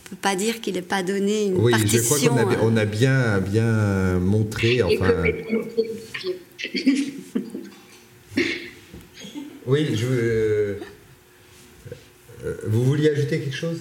on 0.06 0.08
peut 0.08 0.16
pas 0.22 0.36
dire 0.36 0.62
qu'il 0.62 0.72
n'est 0.72 0.80
pas 0.80 1.02
donné 1.02 1.48
une 1.48 1.58
oui, 1.58 1.70
partition. 1.70 2.00
Oui, 2.14 2.20
je 2.22 2.28
crois 2.28 2.44
qu'on 2.44 2.50
a, 2.50 2.62
on 2.62 2.76
a, 2.78 2.86
bien, 2.86 3.40
bien 3.40 4.18
montré. 4.20 4.80
Enfin... 4.80 5.22
oui, 9.66 9.88
je 9.94 10.06
veux. 10.06 10.80
Euh, 12.46 12.56
vous 12.68 12.84
vouliez 12.84 13.10
ajouter 13.10 13.38
quelque 13.38 13.54
chose? 13.54 13.80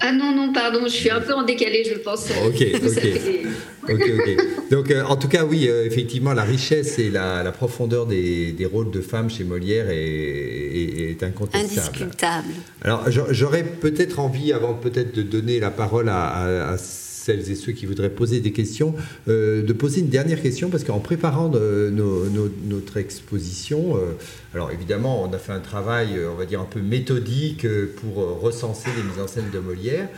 Ah 0.00 0.12
non, 0.12 0.34
non, 0.34 0.52
pardon, 0.52 0.80
je 0.84 0.92
suis 0.92 1.10
un 1.10 1.20
peu 1.20 1.34
en 1.34 1.42
décalé, 1.42 1.84
je 1.84 1.98
pense. 1.98 2.28
Ok, 2.46 2.64
ok. 2.74 3.90
ok, 3.90 4.70
Donc, 4.70 4.90
euh, 4.90 5.02
en 5.04 5.16
tout 5.16 5.28
cas, 5.28 5.44
oui, 5.44 5.68
euh, 5.68 5.84
effectivement, 5.84 6.32
la 6.32 6.44
richesse 6.44 6.98
et 6.98 7.10
la, 7.10 7.50
profondeur 7.52 8.06
des, 8.06 8.68
rôles 8.70 8.90
de 8.90 9.00
femmes 9.00 9.28
chez 9.28 9.44
Molière 9.44 9.86
est, 9.90 11.22
incontestable. 11.22 11.88
Indiscutable. 11.88 12.48
Alors, 12.82 13.04
j'aurais 13.30 13.64
peut-être 13.64 14.18
envie, 14.20 14.52
avant 14.52 14.74
peut-être 14.74 15.14
de 15.14 15.22
donner 15.22 15.60
la 15.60 15.70
parole 15.70 16.08
à, 16.08 16.70
à 16.70 16.76
celles 17.22 17.50
et 17.50 17.54
ceux 17.54 17.72
qui 17.72 17.86
voudraient 17.86 18.10
poser 18.10 18.40
des 18.40 18.52
questions, 18.52 18.94
euh, 19.28 19.62
de 19.62 19.72
poser 19.72 20.00
une 20.00 20.08
dernière 20.08 20.42
question, 20.42 20.70
parce 20.70 20.84
qu'en 20.84 20.98
préparant 20.98 21.48
notre 21.48 22.96
exposition, 22.96 23.96
euh, 23.96 24.12
alors 24.54 24.70
évidemment, 24.72 25.22
on 25.22 25.32
a 25.32 25.38
fait 25.38 25.52
un 25.52 25.60
travail, 25.60 26.16
euh, 26.16 26.30
on 26.32 26.34
va 26.34 26.46
dire, 26.46 26.60
un 26.60 26.66
peu 26.66 26.80
méthodique 26.80 27.66
pour 27.96 28.40
recenser 28.40 28.90
les 28.96 29.02
mises 29.02 29.20
en 29.22 29.28
scène 29.28 29.50
de 29.52 29.58
Molière, 29.58 30.08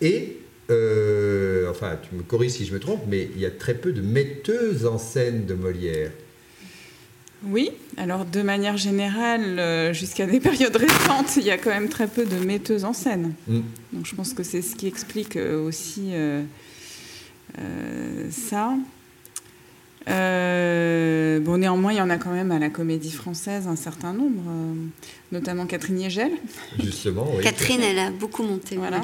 et, 0.00 0.38
enfin, 1.68 1.98
tu 2.02 2.14
me 2.14 2.22
corriges 2.22 2.52
si 2.52 2.64
je 2.64 2.72
me 2.72 2.80
trompe, 2.80 3.02
mais 3.08 3.28
il 3.34 3.40
y 3.40 3.46
a 3.46 3.50
très 3.50 3.74
peu 3.74 3.92
de 3.92 4.00
metteuses 4.00 4.86
en 4.86 4.98
scène 4.98 5.46
de 5.46 5.54
Molière. 5.54 6.10
Oui, 7.46 7.70
alors 7.96 8.24
de 8.24 8.42
manière 8.42 8.76
générale, 8.76 9.92
jusqu'à 9.94 10.26
des 10.26 10.40
périodes 10.48 10.76
récentes, 10.76 11.36
il 11.36 11.44
y 11.44 11.50
a 11.50 11.58
quand 11.58 11.70
même 11.70 11.88
très 11.88 12.06
peu 12.06 12.24
de 12.24 12.36
metteuses 12.44 12.84
en 12.84 12.92
scène. 12.92 13.34
Mm. 13.46 13.60
Donc 13.94 14.06
je 14.06 14.14
pense 14.14 14.34
que 14.34 14.42
c'est 14.42 14.62
ce 14.62 14.74
qui 14.74 14.86
explique 14.86 15.36
aussi 15.36 16.10
euh, 16.12 16.42
euh, 17.58 18.26
ça. 18.30 18.74
Euh, 20.08 21.40
bon, 21.40 21.58
néanmoins, 21.58 21.92
il 21.92 21.96
y 21.96 22.00
en 22.00 22.10
a 22.10 22.18
quand 22.18 22.32
même 22.32 22.50
à 22.50 22.58
la 22.58 22.68
comédie 22.68 23.12
française 23.12 23.66
un 23.68 23.76
certain 23.76 24.12
nombre, 24.12 24.42
notamment 25.32 25.66
Catherine 25.66 26.00
Yegel. 26.00 26.32
Justement, 26.82 27.26
oui. 27.34 27.42
Catherine, 27.42 27.80
elle 27.80 27.98
a 27.98 28.10
beaucoup 28.10 28.42
monté. 28.42 28.76
Voilà. 28.76 29.00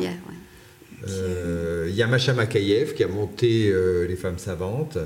Il 1.06 1.94
y 1.94 2.02
a 2.02 2.06
Macha 2.06 2.34
Makayev 2.34 2.94
qui 2.94 3.04
a 3.04 3.08
monté 3.08 3.72
Les 4.06 4.16
femmes 4.16 4.38
savantes. 4.38 4.98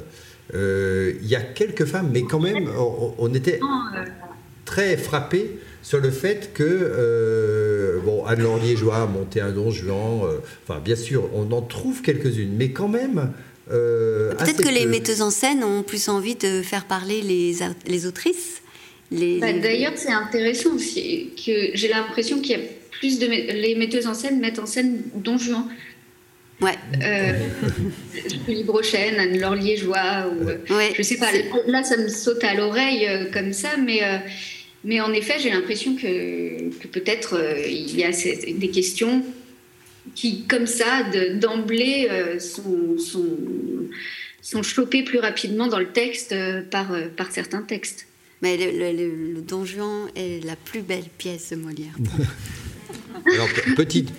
Il 0.52 1.26
y 1.26 1.34
a 1.34 1.40
quelques 1.40 1.84
femmes, 1.84 2.10
mais 2.12 2.22
quand 2.22 2.40
même, 2.40 2.68
on, 3.18 3.32
était 3.34 3.60
très 4.64 4.96
frappés 4.96 5.58
sur 5.82 6.00
le 6.00 6.10
fait 6.10 6.52
que 6.54 8.00
bon, 8.04 8.24
Anne-Laure 8.24 8.58
Liégeois 8.58 8.96
a 8.96 9.06
monté 9.06 9.40
un 9.40 9.50
don 9.50 9.70
Juan. 9.70 10.20
enfin, 10.62 10.80
bien 10.80 10.96
sûr, 10.96 11.28
on 11.34 11.50
en 11.52 11.62
trouve 11.62 12.02
quelques-unes, 12.02 12.54
mais 12.56 12.70
quand 12.70 12.88
même. 12.88 13.32
Peut-être 13.68 14.62
que 14.62 14.74
les 14.74 14.86
metteuses 14.86 15.22
en 15.22 15.30
scène 15.30 15.64
ont 15.64 15.82
plus 15.82 16.08
envie 16.08 16.36
de 16.36 16.62
faire 16.62 16.84
parler 16.84 17.22
les, 17.22 17.56
les 17.86 18.06
autrices. 18.06 18.62
Les... 19.10 19.38
Bah, 19.38 19.52
d'ailleurs, 19.52 19.92
c'est 19.96 20.12
intéressant 20.12 20.74
aussi 20.74 21.30
que 21.44 21.70
j'ai 21.74 21.88
l'impression 21.88 22.40
qu'il 22.40 22.58
y 22.58 22.60
a 22.60 22.64
plus 22.90 23.18
de 23.18 23.26
les 23.26 23.74
metteuses 23.74 24.06
en 24.06 24.14
scène 24.14 24.40
mettent 24.40 24.58
en 24.58 24.66
scène 24.66 25.02
Don 25.14 25.38
Juan 25.38 25.66
Ouais. 26.60 26.74
Euh, 27.02 27.32
Julie 28.46 28.64
Brochen, 28.64 29.18
Anne-Laure 29.18 29.56
Liégeois, 29.56 30.30
ou, 30.30 30.72
ouais. 30.74 30.94
je 30.96 31.02
sais 31.02 31.16
pas. 31.16 31.30
Là, 31.66 31.82
ça 31.82 31.96
me 31.96 32.08
saute 32.08 32.44
à 32.44 32.54
l'oreille 32.54 33.06
euh, 33.06 33.30
comme 33.32 33.52
ça, 33.52 33.76
mais, 33.76 34.04
euh, 34.04 34.18
mais 34.84 35.00
en 35.00 35.12
effet, 35.12 35.34
j'ai 35.40 35.50
l'impression 35.50 35.96
que, 35.96 36.70
que 36.78 36.86
peut-être 36.86 37.36
euh, 37.36 37.60
il 37.66 37.96
y 37.96 38.04
a 38.04 38.10
des 38.10 38.70
questions 38.70 39.24
qui, 40.14 40.44
comme 40.44 40.66
ça, 40.66 41.02
d'emblée, 41.34 42.08
sont, 42.38 42.98
sont, 42.98 43.38
sont, 44.42 44.62
chopées 44.62 45.02
plus 45.02 45.18
rapidement 45.18 45.66
dans 45.66 45.78
le 45.78 45.92
texte 45.92 46.34
par, 46.70 46.94
par 47.16 47.32
certains 47.32 47.62
textes. 47.62 48.06
Mais 48.42 48.58
le, 48.58 48.92
le, 48.92 49.32
le 49.32 49.40
Don 49.40 49.64
Juan 49.64 50.08
est 50.14 50.44
la 50.44 50.56
plus 50.56 50.82
belle 50.82 51.08
pièce 51.16 51.50
de 51.50 51.56
Molière. 51.56 51.94
Alors, 53.32 53.48
petite, 53.76 54.12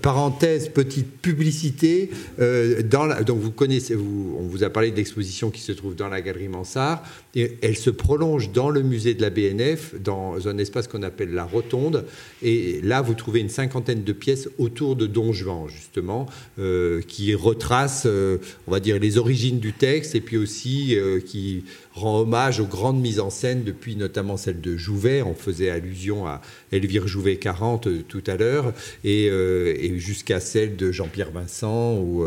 parenthèse, 0.00 0.68
petite 0.68 1.20
publicité. 1.20 2.10
Euh, 2.40 2.82
vous 3.28 3.50
connaissez, 3.50 3.96
on 3.96 4.46
vous 4.46 4.64
a 4.64 4.70
parlé 4.70 4.90
de 4.90 4.96
l'exposition 4.96 5.50
qui 5.50 5.60
se 5.60 5.72
trouve 5.72 5.94
dans 5.94 6.08
la 6.08 6.20
galerie 6.20 6.48
Mansart. 6.48 7.02
Elle 7.34 7.78
se 7.78 7.88
prolonge 7.88 8.52
dans 8.52 8.68
le 8.68 8.82
musée 8.82 9.14
de 9.14 9.22
la 9.22 9.30
BNF, 9.30 9.94
dans 10.02 10.48
un 10.48 10.58
espace 10.58 10.86
qu'on 10.86 11.02
appelle 11.02 11.32
la 11.32 11.44
Rotonde. 11.44 12.04
Et 12.42 12.80
là, 12.82 13.00
vous 13.00 13.14
trouvez 13.14 13.40
une 13.40 13.48
cinquantaine 13.48 14.04
de 14.04 14.12
pièces 14.12 14.50
autour 14.58 14.96
de 14.96 15.06
Don 15.06 15.32
Juan, 15.32 15.66
justement, 15.68 16.26
euh, 16.58 17.00
qui 17.00 17.34
retracent, 17.34 18.04
euh, 18.04 18.36
on 18.66 18.70
va 18.70 18.80
dire, 18.80 18.98
les 18.98 19.16
origines 19.16 19.60
du 19.60 19.72
texte 19.72 20.14
et 20.14 20.20
puis 20.20 20.36
aussi 20.36 20.96
qui 21.26 21.64
rend 21.94 22.20
hommage 22.20 22.60
aux 22.60 22.66
grandes 22.66 23.00
mises 23.00 23.20
en 23.20 23.30
scène 23.30 23.64
depuis 23.64 23.96
notamment 23.96 24.36
celle 24.36 24.60
de 24.60 24.76
Jouvet. 24.76 25.22
On 25.22 25.34
faisait 25.34 25.70
allusion 25.70 26.26
à 26.26 26.40
Elvire 26.70 27.06
Jouvet 27.06 27.36
40 27.36 27.86
euh, 27.86 28.02
tout 28.06 28.22
à 28.26 28.36
l'heure 28.36 28.72
et, 29.04 29.30
jusqu'à 29.96 30.40
celle 30.40 30.76
de 30.76 30.92
Jean-Pierre 30.92 31.30
Vincent 31.30 31.94
ou, 31.96 32.24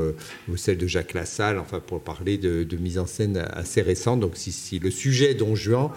ou, 0.50 0.58
celle 0.58 0.78
de 0.78 0.88
Jacques 0.88 1.14
Lassalle, 1.14 1.58
enfin 1.58 1.80
pour 1.80 2.02
parler 2.02 2.38
de, 2.38 2.64
de 2.64 2.78
mise 2.78 2.98
en 2.98 3.06
scène 3.06 3.46
assez 3.52 3.82
récente. 3.82 4.20
Donc 4.20 4.34
si, 4.36 4.52
si 4.52 4.80
le 4.80 4.92
sujet 4.96 5.36
Don 5.36 5.56
Juan 5.56 5.92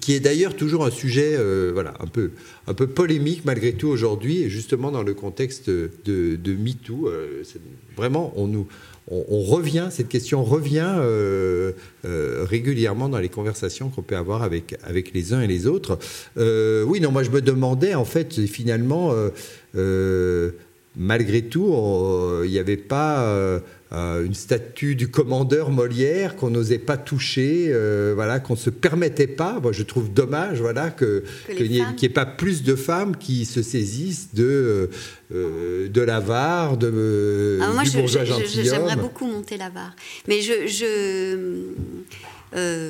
qui 0.00 0.14
est 0.14 0.20
d'ailleurs 0.20 0.54
toujours 0.54 0.84
un 0.84 0.90
sujet 0.90 1.34
euh, 1.36 1.70
voilà, 1.72 1.94
un, 2.00 2.06
peu, 2.06 2.32
un 2.66 2.74
peu 2.74 2.86
polémique 2.86 3.44
malgré 3.44 3.72
tout 3.72 3.88
aujourd'hui, 3.88 4.42
et 4.42 4.50
justement 4.50 4.90
dans 4.90 5.02
le 5.02 5.14
contexte 5.14 5.70
de, 5.70 5.90
de 6.04 6.52
MeToo. 6.54 7.08
Euh, 7.08 7.42
vraiment, 7.96 8.32
on, 8.36 8.46
nous, 8.46 8.66
on, 9.10 9.40
revient, 9.40 9.88
cette 9.90 10.08
question 10.08 10.44
revient 10.44 10.94
euh, 10.98 11.72
régulièrement 12.04 13.08
dans 13.08 13.18
les 13.18 13.30
conversations 13.30 13.88
qu'on 13.88 14.02
peut 14.02 14.16
avoir 14.16 14.42
avec, 14.42 14.76
avec 14.84 15.14
les 15.14 15.32
uns 15.32 15.40
et 15.40 15.46
les 15.46 15.66
autres. 15.66 15.98
oui, 16.36 17.00
non, 17.00 17.10
moi 17.10 17.22
je 17.22 17.30
me 17.30 17.40
demandais, 17.40 17.94
en 17.94 18.04
fait, 18.04 18.46
finalement, 18.46 19.14
malgré 20.94 21.42
tout, 21.42 21.74
il 22.44 22.50
n'y 22.50 22.58
avait 22.58 22.76
pas 22.76 23.62
euh, 23.90 24.26
une 24.26 24.34
statue 24.34 24.94
du 24.96 25.08
commandeur 25.08 25.70
Molière 25.70 26.36
qu'on 26.36 26.50
n'osait 26.50 26.78
pas 26.78 26.98
toucher, 26.98 27.68
euh, 27.68 28.12
voilà, 28.14 28.38
qu'on 28.38 28.54
se 28.54 28.68
permettait 28.68 29.26
pas. 29.26 29.60
Moi, 29.60 29.72
je 29.72 29.82
trouve 29.82 30.12
dommage, 30.12 30.60
voilà, 30.60 30.90
que, 30.90 31.24
qu'il 31.56 31.70
n'y 31.70 31.80
ait, 31.80 32.08
pas 32.10 32.26
plus 32.26 32.62
de 32.62 32.74
femmes 32.74 33.16
qui 33.16 33.46
se 33.46 33.62
saisissent 33.62 34.34
de 34.34 34.90
euh, 35.32 35.88
de 35.88 36.00
l'avare, 36.02 36.76
de 36.76 37.58
ah, 37.62 37.72
moi, 37.72 37.82
du 37.84 37.92
bourgeois. 37.92 38.24
J'aimerais 38.24 38.96
beaucoup 38.96 39.26
monter 39.26 39.56
l'avare, 39.56 39.96
mais 40.26 40.42
je, 40.42 40.66
je 40.66 41.72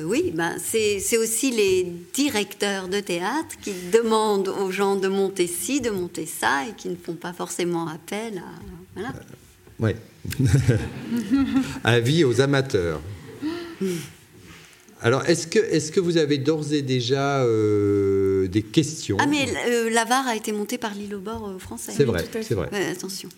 oui, 0.05 0.33
ben 0.35 0.57
c'est 0.61 1.17
aussi 1.17 1.51
les 1.51 1.93
directeurs 2.13 2.89
de 2.89 2.99
théâtre 2.99 3.55
qui 3.61 3.71
demandent 3.93 4.49
aux 4.49 4.71
gens 4.71 4.97
de 4.97 5.07
monter 5.07 5.47
ci, 5.47 5.79
de 5.79 5.91
monter 5.91 6.25
ça, 6.25 6.65
et 6.67 6.73
qui 6.75 6.89
ne 6.89 6.97
font 6.97 7.15
pas 7.15 7.31
forcément 7.31 7.87
appel 7.87 8.39
à. 8.39 8.51
Voilà. 8.95 9.13
ouais. 9.79 9.95
Avis 11.83 12.23
aux 12.23 12.41
amateurs. 12.41 13.01
Alors, 15.01 15.25
est-ce 15.29 15.47
que, 15.47 15.59
est 15.59 15.91
que 15.91 15.99
vous 16.01 16.17
avez 16.17 16.37
d'ores 16.37 16.73
et 16.73 16.81
déjà 16.81 17.41
euh, 17.41 18.47
des 18.47 18.61
questions 18.61 19.15
Ah, 19.19 19.27
mais 19.27 19.45
euh, 19.69 19.89
l'avare 19.89 20.27
a 20.27 20.35
été 20.35 20.51
monté 20.51 20.77
par 20.77 20.93
l'île 20.93 21.15
au 21.15 21.19
bord 21.19 21.47
euh, 21.47 21.57
français. 21.57 21.93
C'est 21.95 22.03
vrai, 22.03 22.25
c'est 22.41 22.53
vrai. 22.53 22.69
attention. 22.91 23.29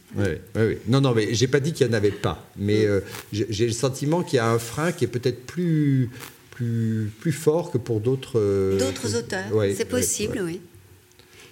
Non, 0.88 1.02
non, 1.02 1.14
mais 1.14 1.34
j'ai 1.34 1.48
pas 1.48 1.60
dit 1.60 1.72
qu'il 1.72 1.86
n'y 1.86 1.94
en 1.94 1.98
avait 1.98 2.10
pas. 2.10 2.48
Mais 2.58 2.88
mm. 2.88 3.02
j'ai 3.50 3.68
le 3.68 3.74
sentiment 3.74 4.24
qu'il 4.24 4.38
y 4.38 4.40
a 4.40 4.50
un 4.50 4.60
frein 4.60 4.92
qui 4.92 5.04
est 5.04 5.08
peut-être 5.08 5.46
plus, 5.46 6.10
plus, 6.50 7.12
plus 7.20 7.32
fort 7.32 7.70
que 7.70 7.78
pour 7.78 8.00
d'autres. 8.00 8.40
D'autres 8.80 9.16
auteurs. 9.16 9.46
c'est 9.76 9.86
possible, 9.86 10.42
oui. 10.44 10.62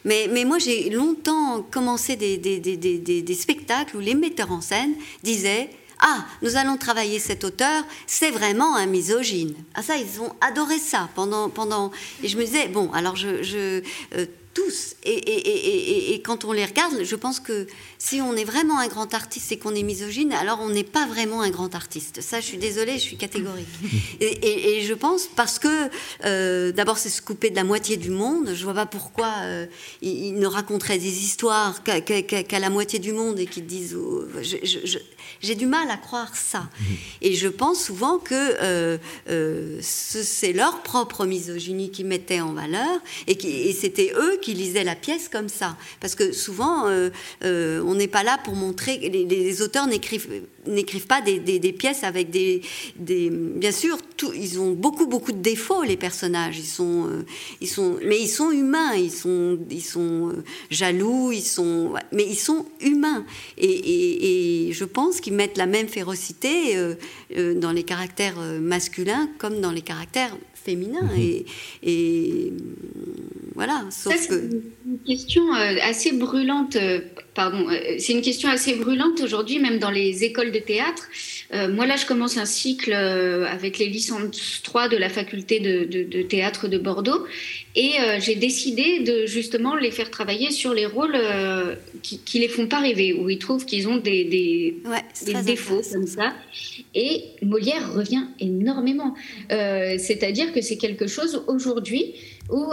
Mais, 0.05 0.27
moi, 0.45 0.57
j'ai 0.59 0.89
longtemps 0.89 1.61
commencé 1.69 2.15
des, 2.15 3.35
spectacles 3.35 3.97
où 3.97 3.99
les 3.99 4.15
metteurs 4.15 4.51
en 4.51 4.61
scène 4.61 4.93
disaient 5.23 5.69
ah, 6.01 6.25
nous 6.41 6.55
allons 6.55 6.77
travailler 6.77 7.19
cet 7.19 7.43
auteur, 7.43 7.83
c'est 8.07 8.31
vraiment 8.31 8.77
un 8.77 8.85
misogyne. 8.85 9.53
Ah 9.75 9.81
ça, 9.81 9.97
ils 9.97 10.21
ont 10.21 10.33
adoré 10.39 10.79
ça 10.79 11.09
pendant 11.13 11.49
pendant. 11.49 11.91
Et 12.23 12.29
je 12.29 12.37
me 12.37 12.45
disais 12.45 12.69
bon, 12.69 12.89
alors 12.93 13.17
je, 13.17 13.43
je 13.43 13.83
euh, 14.15 14.25
tous. 14.53 14.95
Et, 15.03 15.11
et, 15.11 15.49
et, 15.49 16.13
et, 16.13 16.21
quand 16.21 16.45
on 16.45 16.51
les 16.51 16.65
regarde, 16.65 17.03
je 17.03 17.15
pense 17.15 17.39
que 17.39 17.67
si 17.97 18.21
on 18.21 18.35
est 18.35 18.43
vraiment 18.43 18.79
un 18.79 18.87
grand 18.87 19.13
artiste 19.13 19.51
et 19.51 19.57
qu'on 19.57 19.75
est 19.75 19.83
misogyne, 19.83 20.33
alors 20.33 20.59
on 20.61 20.69
n'est 20.69 20.83
pas 20.83 21.05
vraiment 21.05 21.41
un 21.41 21.49
grand 21.49 21.75
artiste. 21.75 22.21
Ça, 22.21 22.39
je 22.39 22.45
suis 22.45 22.57
désolée, 22.57 22.93
je 22.93 23.03
suis 23.03 23.17
catégorique. 23.17 23.67
Et, 24.21 24.81
je 24.81 24.93
pense 24.93 25.27
parce 25.35 25.59
que 25.59 25.89
euh, 26.25 26.71
d'abord, 26.71 26.97
c'est 26.97 27.09
se 27.09 27.21
couper 27.21 27.49
de 27.49 27.55
la 27.55 27.63
moitié 27.63 27.97
du 27.97 28.09
monde. 28.09 28.51
Je 28.53 28.63
vois 28.63 28.73
pas 28.73 28.85
pourquoi 28.85 29.31
euh, 29.43 29.65
ils, 30.01 30.33
ne 30.33 30.47
raconteraient 30.47 30.97
des 30.97 31.23
histoires 31.23 31.83
qu'à 31.83 32.59
la 32.59 32.69
moitié 32.69 32.99
du 32.99 33.13
monde 33.13 33.39
et 33.39 33.45
qu'ils 33.45 33.65
disent. 33.65 33.95
Oh, 33.95 34.25
j'ai 35.41 35.55
du 35.55 35.65
mal 35.65 35.89
à 35.89 35.97
croire 35.97 36.35
ça. 36.35 36.69
Et 37.21 37.33
je 37.35 37.47
pense 37.47 37.83
souvent 37.83 38.17
que 38.17 38.33
euh, 38.35 38.97
c'est 39.81 40.53
leur 40.53 40.81
propre 40.83 41.25
misogynie 41.25 41.91
qui 41.91 42.03
mettait 42.03 42.41
en 42.41 42.53
valeur 42.53 43.01
et, 43.27 43.69
et 43.69 43.73
c'était 43.73 44.13
eux 44.15 44.37
qui 44.41 44.53
lisaient 44.53 44.83
la 44.83 44.95
pièce 44.95 45.29
comme 45.29 45.49
ça. 45.49 45.77
Parce 45.99 46.15
que 46.15 46.31
souvent, 46.31 46.87
on 47.41 47.95
n'est 47.95 48.07
pas 48.07 48.23
là 48.23 48.39
pour 48.43 48.55
montrer. 48.55 48.97
Les, 48.97 49.25
les 49.25 49.61
auteurs 49.61 49.87
n'écrivent 49.87 50.27
n'écrivent 50.67 51.07
pas 51.07 51.21
des, 51.21 51.73
pièces 51.73 52.03
avec 52.03 52.29
des, 52.29 52.61
bien 52.97 53.71
sûr, 53.71 53.97
tout, 54.17 54.31
ils 54.33 54.59
ont 54.59 54.71
beaucoup 54.71 55.07
beaucoup 55.07 55.31
de 55.31 55.41
défauts 55.41 55.83
les 55.83 55.97
personnages. 55.97 56.57
Ils 56.57 56.65
sont, 56.65 57.07
euh, 57.07 57.25
ils 57.61 57.67
sont, 57.67 57.97
mais 58.05 58.19
ils 58.19 58.27
sont 58.27 58.51
humains. 58.51 58.95
Ils 58.95 59.11
sont, 59.11 59.59
ils 59.69 59.83
sont 59.83 60.29
euh, 60.29 60.43
jaloux. 60.69 61.31
Ils 61.31 61.43
sont, 61.43 61.93
mais 62.11 62.25
ils 62.25 62.37
sont 62.37 62.65
humains. 62.81 63.25
Et, 63.57 64.69
je 64.71 64.85
pense 64.85 65.19
qu'ils 65.19 65.28
mettent 65.31 65.57
la 65.57 65.65
même 65.65 65.87
férocité 65.87 66.75
euh, 66.75 67.53
dans 67.55 67.71
les 67.71 67.83
caractères 67.83 68.39
masculins 68.59 69.29
comme 69.37 69.61
dans 69.61 69.71
les 69.71 69.81
caractères 69.81 70.35
féminins. 70.53 71.09
Mhm. 71.15 71.43
Et, 71.83 72.53
voilà. 73.55 73.85
Sauf 73.89 74.27
que... 74.27 74.49
une 74.85 74.99
question 75.05 75.51
assez 75.53 76.13
brûlante 76.13 76.77
pardon, 77.39 77.69
euh, 77.69 77.95
c'est 77.99 78.11
une 78.11 78.21
question 78.21 78.49
assez 78.49 78.73
brûlante 78.73 79.21
aujourd'hui, 79.21 79.59
même 79.59 79.79
dans 79.79 79.91
les 79.91 80.25
écoles 80.25 80.51
de 80.51 80.59
théâtre. 80.59 81.07
Euh, 81.53 81.73
moi, 81.73 81.87
là, 81.87 81.95
je 81.95 82.05
commence 82.05 82.35
un 82.37 82.43
cycle 82.43 82.91
euh, 82.91 83.45
avec 83.45 83.79
les 83.79 83.87
licences 83.87 84.61
3 84.61 84.89
de 84.89 84.97
la 84.97 85.07
faculté 85.07 85.61
de, 85.61 86.21
théâtre 86.23 86.67
de 86.67 86.77
Bordeaux. 86.77 87.25
Et 87.77 87.91
j'ai 88.19 88.35
décidé 88.35 88.99
de 88.99 89.25
justement 89.25 89.75
les 89.75 89.91
faire 89.91 90.11
travailler 90.11 90.51
sur 90.51 90.73
les 90.73 90.85
rôles 90.85 91.17
qui, 92.01 92.19
ne 92.35 92.41
les 92.41 92.49
font 92.49 92.67
pas 92.67 92.81
rêver, 92.81 93.13
où 93.13 93.29
ils 93.29 93.39
trouvent 93.39 93.63
qu'ils 93.63 93.87
ont 93.87 93.97
des, 93.97 94.25
des, 94.25 94.75
défauts 95.45 95.81
comme 95.93 96.07
ça. 96.07 96.33
Et 96.93 97.23
Molière 97.41 97.93
revient 97.93 98.25
énormément. 98.41 99.15
C'est-à-dire 99.49 100.51
que 100.51 100.61
c'est 100.61 100.77
quelque 100.77 101.07
chose 101.07 101.43
aujourd'hui 101.47 102.15
où, 102.49 102.65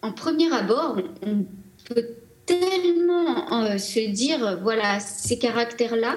en 0.00 0.12
premier 0.12 0.50
abord, 0.50 0.98
on 1.22 1.44
peut 1.92 2.06
tellement 2.46 3.64
euh, 3.64 3.78
se 3.78 4.00
dire, 4.08 4.58
voilà, 4.62 5.00
ces 5.00 5.38
caractères-là, 5.38 6.16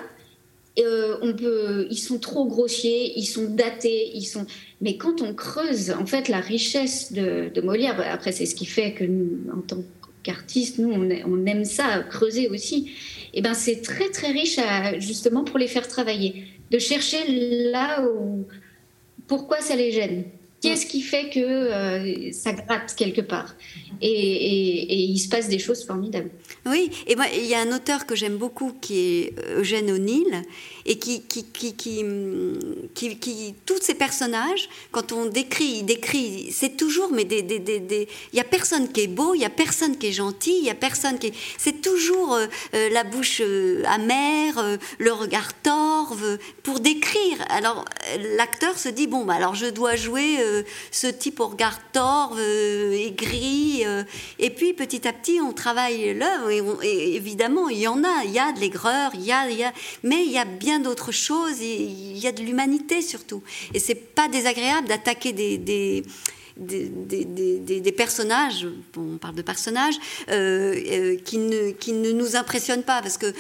euh, 0.80 1.18
on 1.22 1.34
peut, 1.34 1.88
ils 1.90 1.98
sont 1.98 2.20
trop 2.20 2.46
grossiers, 2.46 3.18
ils 3.18 3.26
sont 3.26 3.46
datés, 3.50 4.12
ils 4.14 4.26
sont. 4.26 4.46
Mais 4.82 4.96
quand 4.98 5.22
on 5.22 5.34
creuse, 5.34 5.92
en 5.92 6.06
fait, 6.06 6.30
la 6.30 6.40
richesse 6.40 7.12
de, 7.12 7.62
Molière, 7.62 8.00
après, 8.12 8.32
c'est 8.32 8.46
ce 8.46 8.56
qui 8.56 8.66
fait 8.66 8.94
que, 8.94 9.04
nous, 9.04 9.40
en 9.52 9.62
tant 9.62 9.84
qu'artistes, 10.24 10.78
nous, 10.78 10.92
on, 10.92 11.46
aime 11.46 11.66
ça, 11.66 12.04
creuser 12.10 12.48
aussi. 12.48 12.92
Et 13.34 13.40
eh 13.40 13.42
ben, 13.42 13.54
c'est 13.54 13.82
très 13.82 14.10
très 14.10 14.32
riche, 14.32 14.60
justement, 15.00 15.44
pour 15.44 15.60
les 15.60 15.68
faire 15.68 15.88
travailler, 15.88 16.46
de 16.72 16.80
chercher 16.80 17.72
là 17.72 18.08
où, 18.08 18.46
pourquoi 19.28 19.62
ça 19.62 19.76
les 19.76 19.92
gêne. 19.92 20.24
Qu'est-ce 20.62 20.86
qui 20.86 21.02
fait 21.02 21.30
que 21.30 21.40
euh, 21.40 22.32
ça 22.34 22.52
gratte 22.52 22.94
quelque 22.96 23.22
part? 23.22 23.56
Et, 24.02 25.06
il 25.06 25.18
se 25.18 25.30
passe 25.30 25.48
des 25.48 25.60
choses 25.60 25.86
formidables. 25.86 26.30
Oui, 26.66 26.90
et 27.08 27.16
moi, 27.16 27.26
il 27.34 27.46
y 27.46 27.56
a 27.56 27.62
un 27.62 27.74
auteur 27.74 28.06
que 28.06 28.16
j'aime 28.16 28.38
beaucoup 28.38 28.74
qui 28.82 29.00
est 29.00 29.34
Eugène 29.58 29.90
O'Neill 29.92 30.44
et 30.86 30.98
qui 30.98 31.22
qui, 31.22 31.46
qui, 31.46 31.76
qui, 31.76 33.18
qui, 33.20 33.56
tous 33.66 33.82
ces 33.82 33.94
personnages, 33.94 34.70
quand 34.92 35.12
on 35.12 35.26
décrit, 35.26 35.80
il 35.80 35.84
décrit, 35.86 36.52
c'est 36.52 36.76
toujours, 36.76 37.12
mais 37.12 37.24
des, 37.24 37.42
des, 37.42 37.60
des, 37.60 38.08
il 38.34 38.38
y 38.38 38.40
a 38.40 38.46
personne 38.46 38.92
qui 38.92 39.02
est 39.02 39.08
beau, 39.08 39.36
il 39.36 39.42
y 39.42 39.46
a 39.46 39.50
personne 39.50 39.98
qui 39.98 40.08
est 40.08 40.14
gentil, 40.14 40.58
il 40.60 40.66
y 40.66 40.70
a 40.70 40.76
personne 40.76 41.20
qui 41.20 41.28
est, 41.28 41.34
c'est 41.58 41.82
toujours 41.82 42.34
euh, 42.34 42.48
euh, 42.74 42.90
la 42.90 43.04
bouche 43.04 43.42
amère, 43.86 44.78
le 44.98 45.12
regard 45.14 45.54
torve, 45.62 46.38
pour 46.64 46.80
décrire. 46.80 47.38
Alors 47.50 47.86
l'acteur 48.38 48.78
se 48.78 48.90
dit 48.90 49.08
bon, 49.08 49.26
bah, 49.26 49.36
alors 49.36 49.56
je 49.56 49.68
dois 49.68 49.96
jouer 49.96 50.38
euh, 50.40 50.49
ce 50.92 51.08
type 51.08 51.40
au 51.40 51.48
regard 51.48 51.80
torve, 51.92 52.40
euh, 52.40 52.92
aigri. 52.94 53.84
Euh, 53.86 54.04
et 54.38 54.50
puis 54.50 54.74
petit 54.74 55.08
à 55.08 55.14
petit, 55.14 55.40
on 55.42 55.54
travaille 55.54 56.14
l'œuvre. 56.14 56.50
Et, 56.84 57.16
évidemment, 57.16 57.70
il 57.70 57.80
y 57.80 57.88
en 57.88 58.04
a. 58.04 58.24
Il 58.26 58.32
y 58.32 58.40
a 58.40 58.52
de 58.52 58.60
l'aigreur, 58.60 59.12
il 59.14 59.24
y 59.24 59.32
a, 59.32 59.50
y 59.50 59.64
a, 59.64 59.74
mais 60.04 60.26
il 60.26 60.32
y 60.32 60.38
a 60.38 60.46
bien 60.46 60.80
d'autres 60.80 61.12
choses. 61.12 61.62
Il 61.62 62.18
y 62.18 62.28
a 62.28 62.32
de 62.32 62.42
l'humanité 62.42 63.02
surtout. 63.02 63.44
Et 63.74 63.80
c'est 63.80 63.96
pas 63.96 64.28
désagréable 64.28 64.88
d'attaquer 64.88 65.34
des, 65.34 65.58
des 65.58 66.04
des, 66.58 66.90
des, 66.90 67.80
des, 67.80 67.92
personnages, 67.94 68.68
on 68.98 69.18
parle 69.18 69.36
de 69.36 69.42
personnages, 69.42 69.98
qui, 70.28 71.38
ne, 71.38 71.72
qui 71.72 71.94
ne 71.94 72.12
nous 72.12 72.36
impressionnent 72.36 72.84
pas, 72.84 73.02
parce 73.02 73.18
que 73.18 73.34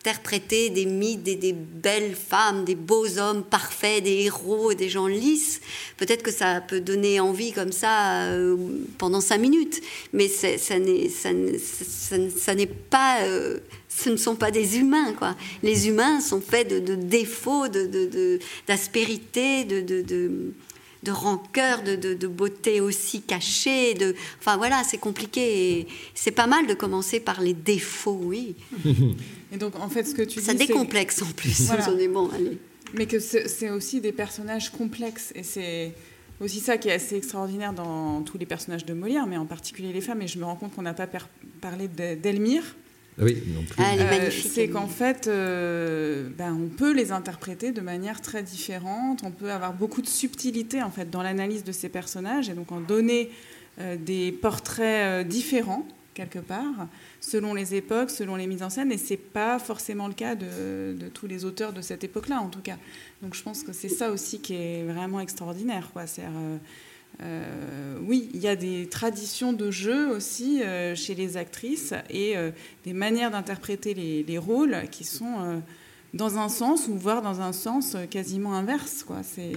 interpréter 0.00 0.70
des 0.70 0.86
mythes, 0.86 1.22
des, 1.22 1.52
belles 1.52 2.14
femmes, 2.14 2.64
des 2.64 2.74
beaux 2.74 3.18
hommes 3.18 3.44
parfaits, 3.44 4.02
des 4.02 4.24
héros, 4.24 4.72
des 4.72 4.88
gens 4.88 5.06
lisses. 5.06 5.60
Peut-être 5.98 6.22
que 6.22 6.30
ça 6.30 6.62
peut 6.62 6.80
donner 6.80 7.20
envie 7.20 7.52
comme 7.52 7.72
ça 7.72 8.22
euh, 8.22 8.56
pendant 8.96 9.20
cinq 9.20 9.38
minutes, 9.38 9.82
mais 10.14 10.28
ça 10.28 10.78
n'est 10.78 12.66
pas, 12.66 13.22
euh, 13.24 13.58
ce 13.88 14.08
ne 14.08 14.16
sont 14.16 14.36
pas 14.36 14.50
des 14.50 14.78
humains 14.78 15.12
quoi. 15.12 15.36
Les 15.62 15.88
humains 15.88 16.20
sont 16.20 16.40
faits 16.40 16.68
de, 16.68 16.94
défauts, 16.94 17.68
de, 17.68 17.86
de 17.86 18.38
rancœur, 21.08 21.82
de, 21.82 21.96
de, 21.96 22.26
beauté 22.26 22.80
aussi 22.80 23.22
cachée. 23.22 23.94
De, 23.94 24.14
enfin 24.38 24.56
voilà, 24.56 24.82
c'est 24.84 24.98
compliqué. 24.98 25.86
C'est 26.14 26.30
pas 26.30 26.46
mal 26.46 26.66
de 26.66 26.74
commencer 26.74 27.20
par 27.20 27.40
les 27.40 27.54
défauts, 27.54 28.20
oui. 28.22 28.54
Et 29.52 29.56
donc 29.56 29.76
en 29.76 29.88
fait, 29.88 30.04
ce 30.04 30.14
que 30.14 30.22
tu 30.22 30.40
ça 30.40 30.52
dis, 30.52 30.66
décomplexe 30.66 31.22
en 31.22 31.32
plus. 31.32 31.62
Voilà. 31.62 31.86
bon, 32.08 32.28
allez. 32.30 32.58
Mais 32.94 33.06
que 33.06 33.18
c'est 33.20 33.70
aussi 33.70 34.00
des 34.00 34.12
personnages 34.12 34.70
complexes 34.70 35.32
et 35.34 35.42
c'est 35.42 35.94
aussi 36.40 36.60
ça 36.60 36.76
qui 36.78 36.88
est 36.88 36.92
assez 36.92 37.16
extraordinaire 37.16 37.72
dans 37.72 38.22
tous 38.22 38.38
les 38.38 38.46
personnages 38.46 38.84
de 38.84 38.94
Molière, 38.94 39.26
mais 39.26 39.36
en 39.36 39.46
particulier 39.46 39.92
les 39.92 40.00
femmes. 40.00 40.22
Et 40.22 40.28
je 40.28 40.38
me 40.38 40.44
rends 40.44 40.56
compte 40.56 40.74
qu'on 40.74 40.82
n'a 40.82 40.94
pas 40.94 41.08
parlé 41.60 41.88
d'Elmire. 41.88 42.64
Oui, 43.18 43.42
non 43.48 43.62
plus. 43.62 43.82
Ah, 43.82 43.94
euh, 43.96 44.30
c'est 44.30 44.68
qu'en 44.68 44.86
fait, 44.86 45.26
euh, 45.26 46.28
ben, 46.36 46.54
on 46.54 46.68
peut 46.68 46.92
les 46.92 47.12
interpréter 47.12 47.72
de 47.72 47.80
manière 47.80 48.20
très 48.20 48.42
différente. 48.42 49.20
On 49.24 49.30
peut 49.30 49.50
avoir 49.50 49.72
beaucoup 49.72 50.02
de 50.02 50.06
subtilité 50.06 50.82
en 50.82 50.90
fait 50.90 51.10
dans 51.10 51.22
l'analyse 51.22 51.64
de 51.64 51.72
ces 51.72 51.88
personnages 51.88 52.48
et 52.48 52.54
donc 52.54 52.72
en 52.72 52.80
donner 52.80 53.30
euh, 53.80 53.96
des 53.96 54.32
portraits 54.32 55.26
différents 55.26 55.86
quelque 56.12 56.40
part, 56.40 56.88
selon 57.20 57.54
les 57.54 57.74
époques, 57.74 58.10
selon 58.10 58.34
les 58.36 58.46
mises 58.46 58.62
en 58.62 58.68
scène, 58.68 58.90
et 58.92 58.98
c'est 58.98 59.16
pas 59.16 59.58
forcément 59.58 60.08
le 60.08 60.12
cas 60.12 60.34
de, 60.34 60.94
de, 60.98 61.08
tous 61.08 61.26
les 61.26 61.44
auteurs 61.44 61.72
de 61.72 61.80
cette 61.80 62.04
époque-là, 62.04 62.40
en 62.40 62.48
tout 62.48 62.60
cas. 62.60 62.76
Donc 63.22 63.34
je 63.34 63.42
pense 63.42 63.62
que 63.62 63.72
c'est 63.72 63.88
ça 63.88 64.10
aussi 64.10 64.40
qui 64.40 64.54
est 64.54 64.82
vraiment 64.82 65.20
extraordinaire, 65.20 65.88
quoi. 65.92 66.06
C'est 66.06 66.24
euh, 67.22 67.98
oui, 68.02 68.30
il 68.32 68.40
y 68.40 68.48
a 68.48 68.56
des 68.56 68.86
traditions 68.86 69.52
de 69.52 69.70
jeu 69.70 70.08
aussi 70.10 70.62
euh, 70.62 70.94
chez 70.94 71.14
les 71.14 71.36
actrices 71.36 71.92
et 72.08 72.36
euh, 72.36 72.50
des 72.84 72.94
manières 72.94 73.30
d'interpréter 73.30 73.94
les, 73.94 74.38
rôles 74.38 74.76
qui 74.90 75.04
sont 75.04 75.62
dans 76.14 76.38
un 76.38 76.48
sens 76.48 76.88
ou 76.88 76.96
voire 76.96 77.20
dans 77.20 77.40
un 77.40 77.52
sens 77.52 77.96
quasiment 78.10 78.54
inverse. 78.54 79.02
Quoi. 79.02 79.22
C'est, 79.22 79.52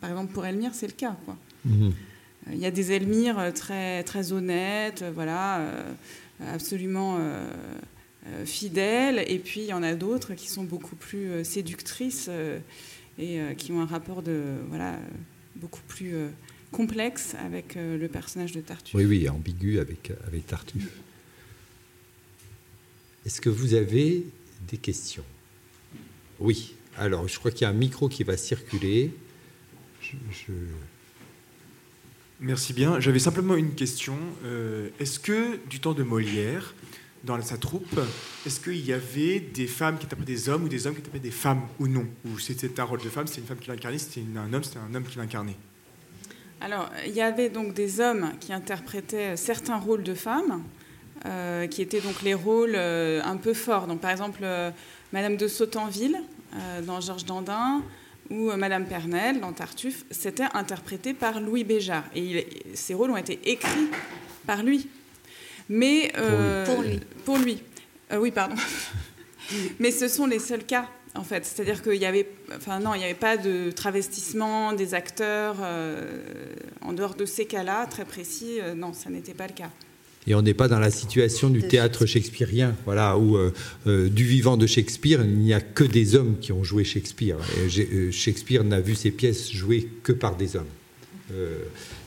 par 0.00 0.10
exemple, 0.10 0.32
pour 0.32 0.46
Elmire, 0.46 0.74
c'est 0.74 0.86
le 0.86 0.92
cas. 0.92 1.16
Quoi. 1.24 1.36
Mhm. 1.66 1.92
Il 2.52 2.58
y 2.58 2.64
a 2.64 2.70
des 2.70 2.92
Elmire 2.92 3.52
très, 3.54 4.02
très 4.04 4.32
honnêtes, 4.32 5.04
voilà, 5.14 5.60
absolument 6.54 7.18
fidèles, 8.46 9.22
et 9.26 9.38
puis 9.38 9.60
il 9.60 9.66
y 9.66 9.72
en 9.74 9.82
a 9.82 9.94
d'autres 9.94 10.32
qui 10.32 10.48
sont 10.48 10.64
beaucoup 10.64 10.96
plus 10.96 11.44
séductrices 11.44 12.30
et 13.18 13.40
qui 13.58 13.72
ont 13.72 13.82
un 13.82 13.86
rapport 13.86 14.22
de, 14.22 14.54
voilà, 14.70 14.94
beaucoup 15.56 15.82
plus 15.86 16.14
complexe 16.70 17.34
avec 17.34 17.76
euh, 17.76 17.98
le 17.98 18.08
personnage 18.08 18.52
de 18.52 18.60
Tartuffe. 18.60 18.94
Oui, 18.94 19.04
oui, 19.04 19.28
ambigu 19.28 19.78
avec, 19.78 20.12
avec 20.26 20.46
Tartuffe. 20.46 20.90
Est-ce 23.26 23.40
que 23.40 23.50
vous 23.50 23.74
avez 23.74 24.24
des 24.68 24.78
questions? 24.78 25.24
Oui. 26.40 26.74
Alors, 26.96 27.28
je 27.28 27.38
crois 27.38 27.50
qu'il 27.50 27.62
y 27.62 27.64
a 27.64 27.68
un 27.68 27.74
micro 27.74 28.08
qui 28.08 28.24
va 28.24 28.36
circuler. 28.36 29.12
Merci 32.40 32.72
bien. 32.72 33.00
J'avais 33.00 33.18
simplement 33.18 33.54
une 33.54 33.74
question. 33.74 34.16
Euh, 34.44 34.88
est-ce 34.98 35.18
que 35.18 35.58
du 35.68 35.80
temps 35.80 35.94
de 35.94 36.02
Molière, 36.02 36.74
dans 37.24 37.40
sa 37.42 37.58
troupe, 37.58 38.00
est-ce 38.46 38.60
qu'il 38.60 38.84
y 38.84 38.92
avait 38.92 39.40
des 39.40 39.66
femmes 39.66 39.98
qui 39.98 40.06
interprétaient 40.06 40.32
des 40.32 40.48
hommes 40.48 40.64
ou 40.64 40.68
des 40.68 40.86
hommes 40.86 40.94
qui 40.94 41.00
interprétaient 41.00 41.28
des 41.28 41.34
femmes 41.34 41.62
ou 41.78 41.88
non? 41.88 42.06
Ou 42.24 42.38
c'était 42.38 42.80
un 42.80 42.84
rôle 42.84 43.02
de 43.02 43.08
femme, 43.08 43.26
c'était 43.26 43.40
une 43.40 43.46
femme 43.46 43.58
qui 43.58 43.68
l'incarnait, 43.68 43.98
c'était 43.98 44.22
un 44.36 44.52
homme, 44.52 44.64
c'était 44.64 44.78
un 44.78 44.94
homme 44.94 45.04
qui 45.04 45.18
l'incarnait? 45.18 45.56
Alors, 46.60 46.90
il 47.06 47.12
y 47.12 47.20
avait 47.20 47.50
donc 47.50 47.72
des 47.72 48.00
hommes 48.00 48.32
qui 48.40 48.52
interprétaient 48.52 49.36
certains 49.36 49.76
rôles 49.76 50.02
de 50.02 50.14
femmes, 50.14 50.64
euh, 51.24 51.66
qui 51.68 51.82
étaient 51.82 52.00
donc 52.00 52.22
les 52.22 52.34
rôles 52.34 52.74
euh, 52.74 53.20
un 53.24 53.36
peu 53.36 53.54
forts. 53.54 53.86
Donc, 53.86 54.00
par 54.00 54.10
exemple, 54.10 54.40
euh, 54.42 54.70
Madame 55.12 55.36
de 55.36 55.48
Sautanville 55.48 56.20
dans 56.86 57.00
Georges 57.00 57.26
Dandin 57.26 57.82
ou 58.30 58.50
Madame 58.56 58.86
Pernelle 58.86 59.38
dans 59.38 59.52
Tartuffe, 59.52 60.04
c'était 60.10 60.46
interprété 60.54 61.12
par 61.12 61.40
Louis 61.40 61.62
Béjart. 61.62 62.04
Et 62.14 62.46
ces 62.72 62.94
rôles 62.94 63.10
ont 63.10 63.16
été 63.18 63.38
écrits 63.44 63.90
par 64.46 64.62
lui. 64.62 64.88
Mais 65.68 66.10
pour 66.64 66.82
lui. 66.82 67.00
Pour 67.24 67.36
lui. 67.36 67.62
oui, 68.16 68.30
pardon. 68.30 68.56
Mais 69.78 69.90
ce 69.90 70.08
sont 70.08 70.26
les 70.26 70.38
seuls 70.38 70.64
cas 70.64 70.88
en 71.14 71.24
fait. 71.24 71.44
C'est-à-dire 71.44 71.82
qu'il 71.82 71.96
y 71.96 72.06
avait, 72.06 72.28
enfin 72.56 72.80
non, 72.80 72.94
il 72.94 72.98
n'y 72.98 73.04
avait 73.04 73.14
pas 73.14 73.36
de 73.36 73.70
travestissement 73.70 74.72
des 74.72 74.94
acteurs 74.94 75.56
euh, 75.60 76.06
en 76.80 76.92
dehors 76.92 77.14
de 77.14 77.24
ces 77.24 77.46
cas-là, 77.46 77.86
très 77.86 78.04
précis. 78.04 78.60
Euh, 78.60 78.74
non, 78.74 78.92
ça 78.92 79.10
n'était 79.10 79.34
pas 79.34 79.46
le 79.46 79.54
cas. 79.54 79.70
Et 80.26 80.34
on 80.34 80.42
n'est 80.42 80.54
pas 80.54 80.68
dans 80.68 80.78
la 80.78 80.90
situation 80.90 81.48
du 81.48 81.66
théâtre 81.66 82.04
shakespearien, 82.04 82.74
voilà, 82.84 83.16
où 83.16 83.38
euh, 83.38 84.08
du 84.10 84.24
vivant 84.24 84.58
de 84.58 84.66
Shakespeare, 84.66 85.22
il 85.24 85.38
n'y 85.38 85.54
a 85.54 85.60
que 85.60 85.84
des 85.84 86.16
hommes 86.16 86.36
qui 86.38 86.52
ont 86.52 86.62
joué 86.62 86.84
Shakespeare. 86.84 87.38
Shakespeare 88.10 88.62
n'a 88.62 88.80
vu 88.80 88.94
ses 88.94 89.10
pièces 89.10 89.50
jouées 89.50 89.88
que 90.02 90.12
par 90.12 90.36
des 90.36 90.56
hommes. 90.56 90.66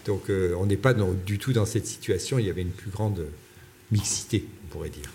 donc 0.06 0.26
on 0.30 0.68
n'est 0.68 0.78
pas 0.78 0.94
du 1.26 1.40
tout 1.40 1.52
dans 1.52 1.66
cette 1.66 1.88
situation. 1.88 2.38
Il 2.38 2.46
y 2.46 2.50
avait 2.52 2.62
une 2.62 2.70
plus 2.70 2.92
grande 2.92 3.26
mixité, 3.92 4.46
on 4.66 4.74
pourrait 4.74 4.90
dire. 4.90 5.10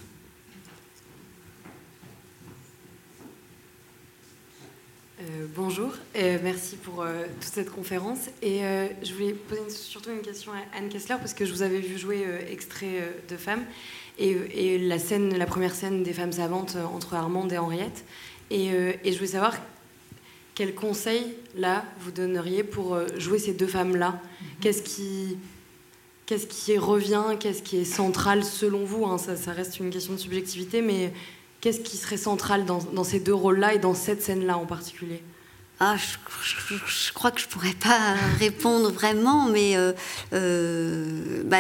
Euh, 5.27 5.47
bonjour, 5.57 5.93
et 6.15 6.39
merci 6.39 6.77
pour 6.77 7.03
euh, 7.03 7.25
toute 7.41 7.53
cette 7.53 7.71
conférence. 7.71 8.29
Et 8.43 8.65
euh, 8.65 8.87
je 9.03 9.13
voulais 9.13 9.33
poser 9.33 9.71
surtout 9.71 10.11
une 10.11 10.21
question 10.21 10.53
à 10.53 10.79
Anne 10.79 10.89
Kessler, 10.89 11.17
parce 11.19 11.35
que 11.35 11.45
je 11.45 11.53
vous 11.53 11.63
avais 11.63 11.81
vu 11.81 11.99
jouer 11.99 12.25
extrait 12.51 13.13
de 13.29 13.37
femmes, 13.37 13.65
et, 14.19 14.79
la, 14.79 14.99
scène, 14.99 15.37
la 15.37 15.47
première 15.47 15.75
scène 15.75 16.03
des 16.03 16.13
femmes 16.13 16.33
savantes 16.33 16.77
entre 16.95 17.15
Armande 17.15 17.53
et 17.53 17.59
Henriette. 17.59 18.05
Et, 18.51 18.67
et, 18.67 19.13
je 19.13 19.15
voulais 19.15 19.27
savoir 19.27 19.57
quel 20.55 20.75
conseil, 20.75 21.35
là, 21.57 21.85
vous 22.01 22.13
donneriez 22.13 22.63
pour 22.63 22.99
jouer 23.19 23.39
ces 23.39 23.53
deux 23.53 23.67
femmes-là 23.67 24.11
mhm. 24.11 24.49
Qu'est-ce 24.61 24.83
qui, 24.83 25.39
qu'est-ce 26.27 26.47
qui 26.47 26.79
revient 26.79 27.37
Qu'est-ce 27.41 27.63
qui 27.63 27.79
est 27.79 27.85
central 27.85 28.45
selon 28.45 28.85
vous 28.85 29.07
hein? 29.07 29.19
ça, 29.19 29.35
ça, 29.35 29.53
reste 29.53 29.81
une 29.81 29.91
question 29.91 30.13
de 30.13 30.19
subjectivité, 30.19 30.83
mais 30.83 31.13
Qu'est-ce 31.61 31.81
qui 31.81 31.97
serait 31.97 32.17
central 32.17 32.65
dans, 32.65 33.05
ces 33.05 33.21
deux 33.21 33.35
rôles-là 33.35 33.75
et 33.75 33.79
dans 33.79 33.95
cette 33.95 34.23
scène-là 34.23 34.59
en 34.59 34.67
particulier? 34.67 35.23
Ah, 35.79 35.97
je, 35.99 37.13
crois 37.13 37.31
que 37.31 37.41
je 37.41 37.47
pourrais 37.47 37.75
pas 37.75 38.15
répondre 38.39 38.91
vraiment, 38.91 39.47
mais 39.47 39.77
euh, 39.77 39.93
euh, 40.33 41.43
bah, 41.45 41.59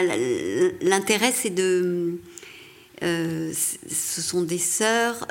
l'intérêt 0.80 1.32
c'est 1.32 1.50
de, 1.50 2.18
euh, 3.02 3.52
ce 3.52 4.22
sont 4.22 4.42
des 4.42 4.58
sœurs. 4.58 5.26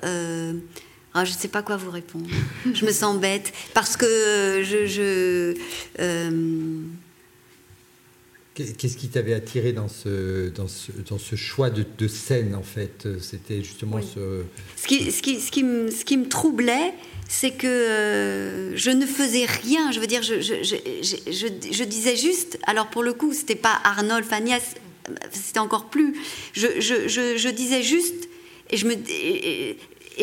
Ah, 1.18 1.24
je 1.24 1.32
ne 1.32 1.38
sais 1.38 1.48
pas 1.48 1.62
quoi 1.62 1.78
vous 1.78 1.92
répondre. 1.92 2.30
je 2.74 2.86
me 2.86 2.92
sens 2.92 3.18
bête 3.18 3.54
parce 3.74 3.96
que 3.96 4.62
je, 4.64 4.86
je 4.86 5.56
Qu'est-ce 8.56 8.96
qui 8.96 9.10
t'avait 9.10 9.34
attiré 9.34 9.74
dans 9.74 9.90
ce, 9.90 10.48
dans 10.48 10.70
ce, 10.70 10.94
dans 11.10 11.18
ce 11.18 11.36
choix 11.36 11.70
de, 11.70 11.84
de 11.98 12.08
scène, 12.08 12.56
en 12.56 12.64
fait? 12.64 13.06
C'était 13.20 13.62
justement 13.62 14.00
ce... 14.02 14.44
Ce 14.78 14.88
qui, 14.88 15.12
ce, 15.12 15.22
qui, 15.22 15.42
ce, 15.42 15.52
qui 15.52 15.62
me, 15.64 15.92
ce 15.92 16.06
qui 16.06 16.16
me 16.16 16.30
troublait, 16.30 16.94
c'est 17.28 17.52
que 17.52 17.68
euh, 17.68 18.78
je 18.78 18.92
ne 18.92 19.06
faisais 19.06 19.44
rien. 19.44 19.92
Je 19.92 20.00
veux 20.00 20.08
dire, 20.08 20.24
je, 20.24 20.40
je, 20.40 20.54
je, 20.64 21.48
je 21.70 21.84
disais 21.84 22.16
juste... 22.16 22.58
Alors, 22.66 22.88
pour 22.88 23.04
le 23.04 23.12
coup, 23.12 23.34
c'était 23.34 23.56
pas 23.56 23.78
Arnold, 23.84 24.24
Fanias, 24.24 24.76
c'était 25.32 25.60
encore 25.60 25.90
plus... 25.90 26.16
Je, 26.54 27.50
disais 27.50 27.84
juste... 27.84 28.30
Et 28.70 28.78
je 28.78 28.88
me, 28.88 28.94
et, 28.94 29.78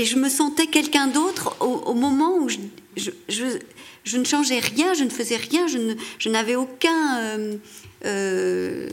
je 0.05 0.17
me 0.17 0.31
sentais 0.31 0.69
quelqu'un 0.69 1.07
d'autre 1.07 1.55
au, 1.61 1.93
moment 1.93 2.39
où 2.39 2.49
je, 2.49 3.11
je, 3.29 4.17
ne 4.17 4.25
changeais 4.25 4.59
rien, 4.59 4.95
je 4.95 5.05
ne 5.05 5.11
faisais 5.11 5.37
rien, 5.37 5.67
je 5.67 6.29
n'avais 6.31 6.55
aucun... 6.57 7.19
Euh, 7.21 7.57
euh, 8.05 8.89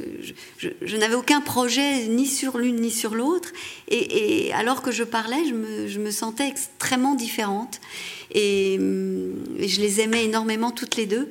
je, 0.58 0.98
n'avais 0.98 1.16
aucun 1.16 1.42
projet 1.42 2.08
ni 2.08 2.28
sur 2.28 2.58
l'une 2.58 2.78
ni 2.78 2.92
sur 2.92 3.16
l'autre. 3.16 3.50
Et, 3.88 4.52
alors 4.54 4.82
que 4.82 4.92
je 4.92 5.04
parlais, 5.04 5.46
je 5.46 6.00
me, 6.00 6.12
sentais 6.12 6.48
extrêmement 6.48 7.16
différente. 7.16 7.80
Et, 8.34 8.78
je 8.80 9.82
les 9.82 10.02
aimais 10.02 10.26
énormément 10.26 10.72
toutes 10.72 10.96
les 10.96 11.06
deux. 11.06 11.28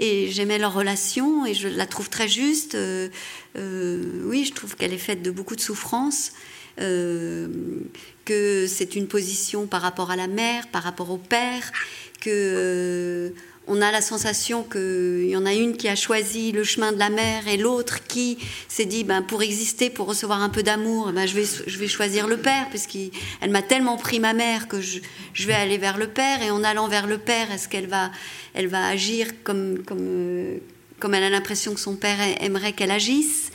Et 0.00 0.28
j'aimais 0.30 0.58
leur 0.58 0.74
relation 0.74 1.44
et 1.44 1.54
je 1.54 1.66
la 1.68 1.86
trouve 1.86 2.08
très 2.08 2.28
juste. 2.28 2.76
Euh, 2.76 3.08
euh, 3.56 4.22
oui, 4.24 4.44
je 4.44 4.52
trouve 4.52 4.76
qu'elle 4.76 4.92
est 4.92 4.98
faite 4.98 5.22
de 5.22 5.30
beaucoup 5.30 5.56
de 5.56 5.60
souffrance. 5.60 6.32
que 6.76 8.66
c'est 8.68 8.94
une 8.94 9.08
position 9.08 9.66
par 9.66 9.82
rapport 9.82 10.10
à 10.12 10.16
la 10.16 10.28
mère, 10.28 10.68
par 10.68 10.84
rapport 10.84 11.10
au 11.10 11.18
père, 11.18 11.72
que 12.20 13.32
on 13.68 13.82
a 13.82 13.92
la 13.92 14.00
sensation 14.00 14.64
qu'il 14.64 15.28
y 15.28 15.36
en 15.36 15.44
a 15.44 15.52
une 15.52 15.76
qui 15.76 15.88
a 15.88 15.94
choisi 15.94 16.52
le 16.52 16.64
chemin 16.64 16.90
de 16.90 16.98
la 16.98 17.10
mère 17.10 17.46
et 17.46 17.58
l'autre 17.58 18.02
qui 18.06 18.38
s'est 18.66 18.86
dit 18.86 19.04
ben, 19.04 19.22
pour 19.22 19.42
exister, 19.42 19.90
pour 19.90 20.06
recevoir 20.08 20.42
un 20.42 20.48
peu 20.48 20.62
d'amour, 20.62 21.12
ben, 21.12 21.26
je, 21.26 21.34
vais, 21.34 21.44
je 21.66 21.78
vais 21.78 21.86
choisir 21.86 22.26
le 22.26 22.38
père, 22.38 22.68
puisqu'elle 22.70 23.50
m'a 23.50 23.62
tellement 23.62 23.98
pris 23.98 24.20
ma 24.20 24.32
mère 24.32 24.68
que 24.68 24.80
je, 24.80 25.00
vais 25.46 25.52
aller 25.52 25.76
vers 25.76 25.98
le 25.98 26.08
père. 26.08 26.42
Et 26.42 26.50
en 26.50 26.64
allant 26.64 26.88
vers 26.88 27.06
le 27.06 27.18
père, 27.18 27.52
est-ce 27.52 27.68
qu'elle 27.68 27.86
va, 27.86 28.10
elle 28.54 28.68
va 28.68 28.86
agir 28.88 29.28
comme, 29.44 29.82
comme, 29.84 30.58
comme 30.98 31.14
elle 31.14 31.24
a 31.24 31.30
l'impression 31.30 31.74
que 31.74 31.80
son 31.80 31.96
père 31.96 32.18
aimerait 32.40 32.72
qu'elle 32.72 32.90
agisse? 32.90 33.50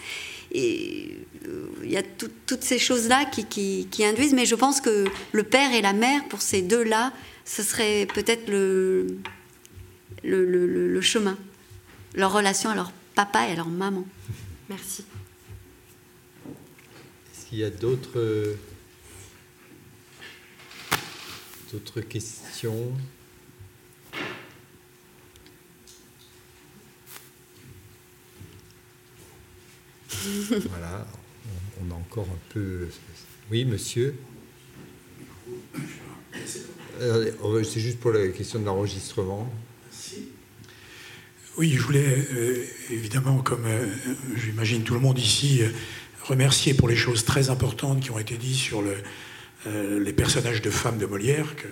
Et 0.51 1.17
euh, 1.47 1.65
il 1.83 1.91
y 1.91 1.97
a 1.97 2.03
toutes 2.03 2.63
ces 2.63 2.77
choses-là 2.77 3.25
qui, 3.25 3.45
qui, 3.45 3.87
qui, 3.89 4.05
induisent, 4.05 4.33
mais 4.33 4.45
je 4.45 4.53
pense 4.53 4.79
que 4.79 5.05
le 5.31 5.43
père 5.43 5.73
et 5.73 5.81
la 5.81 5.93
mère, 5.93 6.23
pour 6.29 6.43
ces 6.43 6.61
deux-là, 6.61 7.11
ce 7.45 7.63
serait 7.63 8.07
peut-être 8.13 8.47
le, 8.47 9.07
le, 10.23 11.01
chemin. 11.01 11.37
leur 12.15 12.31
relation 12.31 12.69
à 12.69 12.75
leur 12.75 12.91
papa 13.15 13.47
et 13.47 13.51
à 13.51 13.55
leur 13.55 13.67
maman. 13.67 14.05
Merci. 14.69 15.03
Est-ce 17.33 17.45
qu'il 17.47 17.59
y 17.59 17.63
a 17.63 17.69
d'autres 17.69 18.55
d'autres 21.71 22.01
questions? 22.01 22.93
Voilà, 30.69 31.05
on 31.81 31.91
a 31.91 31.95
encore 31.95 32.27
un 32.29 32.39
peu. 32.53 32.87
Oui, 33.51 33.65
monsieur. 33.65 34.15
Euh, 37.01 37.63
c'est 37.63 37.79
juste 37.79 37.99
pour 37.99 38.11
la 38.11 38.29
question 38.29 38.59
de 38.59 38.65
l'enregistrement. 38.65 39.51
Oui, 41.55 41.71
je 41.77 41.81
voulais 41.81 42.27
euh, 42.33 42.65
évidemment, 42.89 43.37
comme 43.37 43.65
euh, 43.65 43.85
j'imagine 44.35 44.83
tout 44.83 44.95
le 44.95 44.99
monde 44.99 45.19
ici, 45.19 45.61
remercier 46.23 46.73
pour 46.73 46.87
les 46.87 46.95
choses 46.95 47.25
très 47.25 47.51
importantes 47.51 48.01
qui 48.01 48.09
ont 48.09 48.17
été 48.17 48.37
dites 48.37 48.55
sur 48.55 48.81
le, 48.81 48.95
les 49.99 50.13
personnages 50.13 50.63
de 50.63 50.71
femmes 50.71 50.97
de 50.97 51.05
Molière, 51.05 51.55
que 51.55 51.67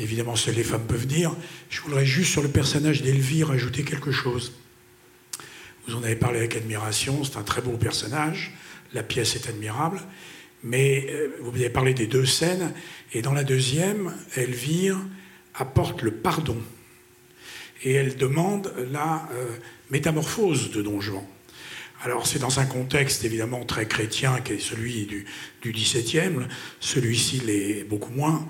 évidemment 0.00 0.34
seules 0.34 0.56
les 0.56 0.64
femmes 0.64 0.86
peuvent 0.86 1.06
dire. 1.06 1.36
Je 1.70 1.80
voudrais 1.82 2.04
juste 2.04 2.32
sur 2.32 2.42
le 2.42 2.48
personnage 2.48 3.02
d'Elvire 3.02 3.52
ajouter 3.52 3.84
quelque 3.84 4.10
chose. 4.10 4.52
Vous 5.86 5.94
en 5.94 6.02
avez 6.02 6.16
parlé 6.16 6.38
avec 6.38 6.56
admiration, 6.56 7.22
c'est 7.22 7.36
un 7.36 7.42
très 7.42 7.62
beau 7.62 7.76
personnage, 7.76 8.52
la 8.92 9.04
pièce 9.04 9.36
est 9.36 9.48
admirable, 9.48 10.00
mais 10.64 11.08
vous 11.40 11.54
avez 11.54 11.70
parlé 11.70 11.94
des 11.94 12.08
deux 12.08 12.26
scènes, 12.26 12.72
et 13.12 13.22
dans 13.22 13.32
la 13.32 13.44
deuxième, 13.44 14.12
Elvire 14.34 14.98
apporte 15.54 16.02
le 16.02 16.10
pardon 16.10 16.60
et 17.82 17.92
elle 17.92 18.16
demande 18.16 18.72
la 18.92 19.28
euh, 19.32 19.46
métamorphose 19.90 20.70
de 20.70 20.82
Don 20.82 21.00
Juan. 21.00 21.24
Alors 22.02 22.26
c'est 22.26 22.38
dans 22.38 22.60
un 22.60 22.66
contexte 22.66 23.24
évidemment 23.24 23.64
très 23.64 23.86
chrétien 23.86 24.40
qui 24.40 24.54
est 24.54 24.58
celui 24.58 25.06
du, 25.06 25.24
du 25.62 25.72
XVIIe, 25.72 26.46
celui-ci 26.80 27.40
l'est 27.40 27.84
beaucoup 27.84 28.12
moins, 28.12 28.46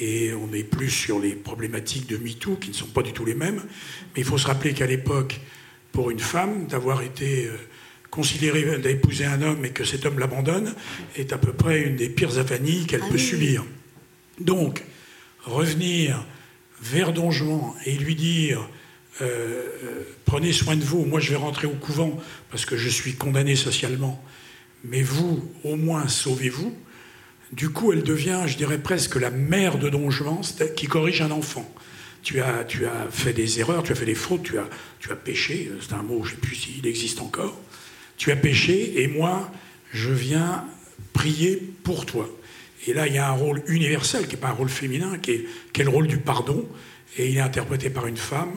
et 0.00 0.32
on 0.34 0.52
est 0.52 0.64
plus 0.64 0.90
sur 0.90 1.18
les 1.18 1.32
problématiques 1.32 2.06
de 2.08 2.16
MeToo 2.16 2.56
qui 2.56 2.70
ne 2.70 2.74
sont 2.74 2.86
pas 2.86 3.02
du 3.02 3.12
tout 3.12 3.24
les 3.24 3.34
mêmes, 3.34 3.62
mais 4.14 4.22
il 4.22 4.24
faut 4.24 4.38
se 4.38 4.46
rappeler 4.46 4.74
qu'à 4.74 4.86
l'époque, 4.86 5.40
pour 5.92 6.10
une 6.10 6.20
femme, 6.20 6.66
d'avoir 6.66 7.02
été 7.02 7.46
euh, 7.46 7.56
considérée 8.10 8.78
d'épouser 8.78 9.24
un 9.24 9.42
homme 9.42 9.64
et 9.64 9.70
que 9.70 9.84
cet 9.84 10.06
homme 10.06 10.18
l'abandonne 10.18 10.74
est 11.16 11.32
à 11.32 11.38
peu 11.38 11.52
près 11.52 11.82
une 11.82 11.96
des 11.96 12.08
pires 12.08 12.38
avanies 12.38 12.86
qu'elle 12.86 13.02
ah 13.04 13.10
peut 13.10 13.18
subir. 13.18 13.64
Donc, 14.40 14.84
revenir 15.44 16.24
vers 16.82 17.12
Don 17.12 17.30
Juan 17.30 17.72
et 17.86 17.96
lui 17.96 18.14
dire 18.14 18.68
euh, 19.20 19.62
prenez 20.24 20.52
soin 20.52 20.76
de 20.76 20.84
vous, 20.84 21.04
moi 21.04 21.20
je 21.20 21.30
vais 21.30 21.36
rentrer 21.36 21.66
au 21.66 21.74
couvent 21.74 22.18
parce 22.50 22.64
que 22.64 22.76
je 22.76 22.88
suis 22.88 23.14
condamné 23.14 23.56
socialement, 23.56 24.22
mais 24.84 25.02
vous, 25.02 25.50
au 25.64 25.76
moins, 25.76 26.06
sauvez-vous. 26.06 26.74
Du 27.52 27.70
coup, 27.70 27.92
elle 27.92 28.02
devient, 28.02 28.42
je 28.46 28.56
dirais 28.56 28.78
presque, 28.78 29.16
la 29.16 29.30
mère 29.30 29.78
de 29.78 29.88
Don 29.88 30.10
Juan 30.10 30.40
qui 30.76 30.86
corrige 30.86 31.22
un 31.22 31.30
enfant. 31.30 31.68
Tu 32.22 32.40
as, 32.40 32.66
fait 33.10 33.32
des 33.32 33.58
erreurs, 33.58 33.82
tu 33.82 33.92
as 33.92 33.94
fait 33.94 34.04
des 34.04 34.14
fautes, 34.14 34.42
tu 34.42 34.58
as, 34.58 34.68
tu 35.00 35.10
as 35.10 35.16
péché, 35.16 35.70
c'est 35.80 35.94
un 35.94 36.02
mot, 36.02 36.24
je 36.24 36.32
ne 36.32 36.34
sais 36.34 36.40
plus 36.40 36.56
s'il 36.56 36.86
existe 36.86 37.20
encore. 37.20 37.58
Tu 38.18 38.30
as 38.32 38.36
péché 38.36 39.02
et 39.02 39.08
moi, 39.08 39.50
je 39.92 40.10
viens 40.10 40.64
prier 41.12 41.56
pour 41.84 42.04
toi. 42.04 42.28
Et 42.88 42.94
là, 42.94 43.06
il 43.06 43.12
y 43.12 43.18
a 43.18 43.28
un 43.28 43.32
rôle 43.32 43.62
universel, 43.66 44.26
qui 44.26 44.34
n'est 44.34 44.40
pas 44.40 44.48
un 44.48 44.52
rôle 44.52 44.70
féminin, 44.70 45.18
qui 45.18 45.32
est, 45.32 45.82
le 45.82 45.90
rôle 45.90 46.06
du 46.06 46.16
pardon. 46.16 46.66
Et 47.18 47.28
il 47.28 47.36
est 47.36 47.40
interprété 47.40 47.90
par 47.90 48.06
une 48.06 48.16
femme 48.16 48.54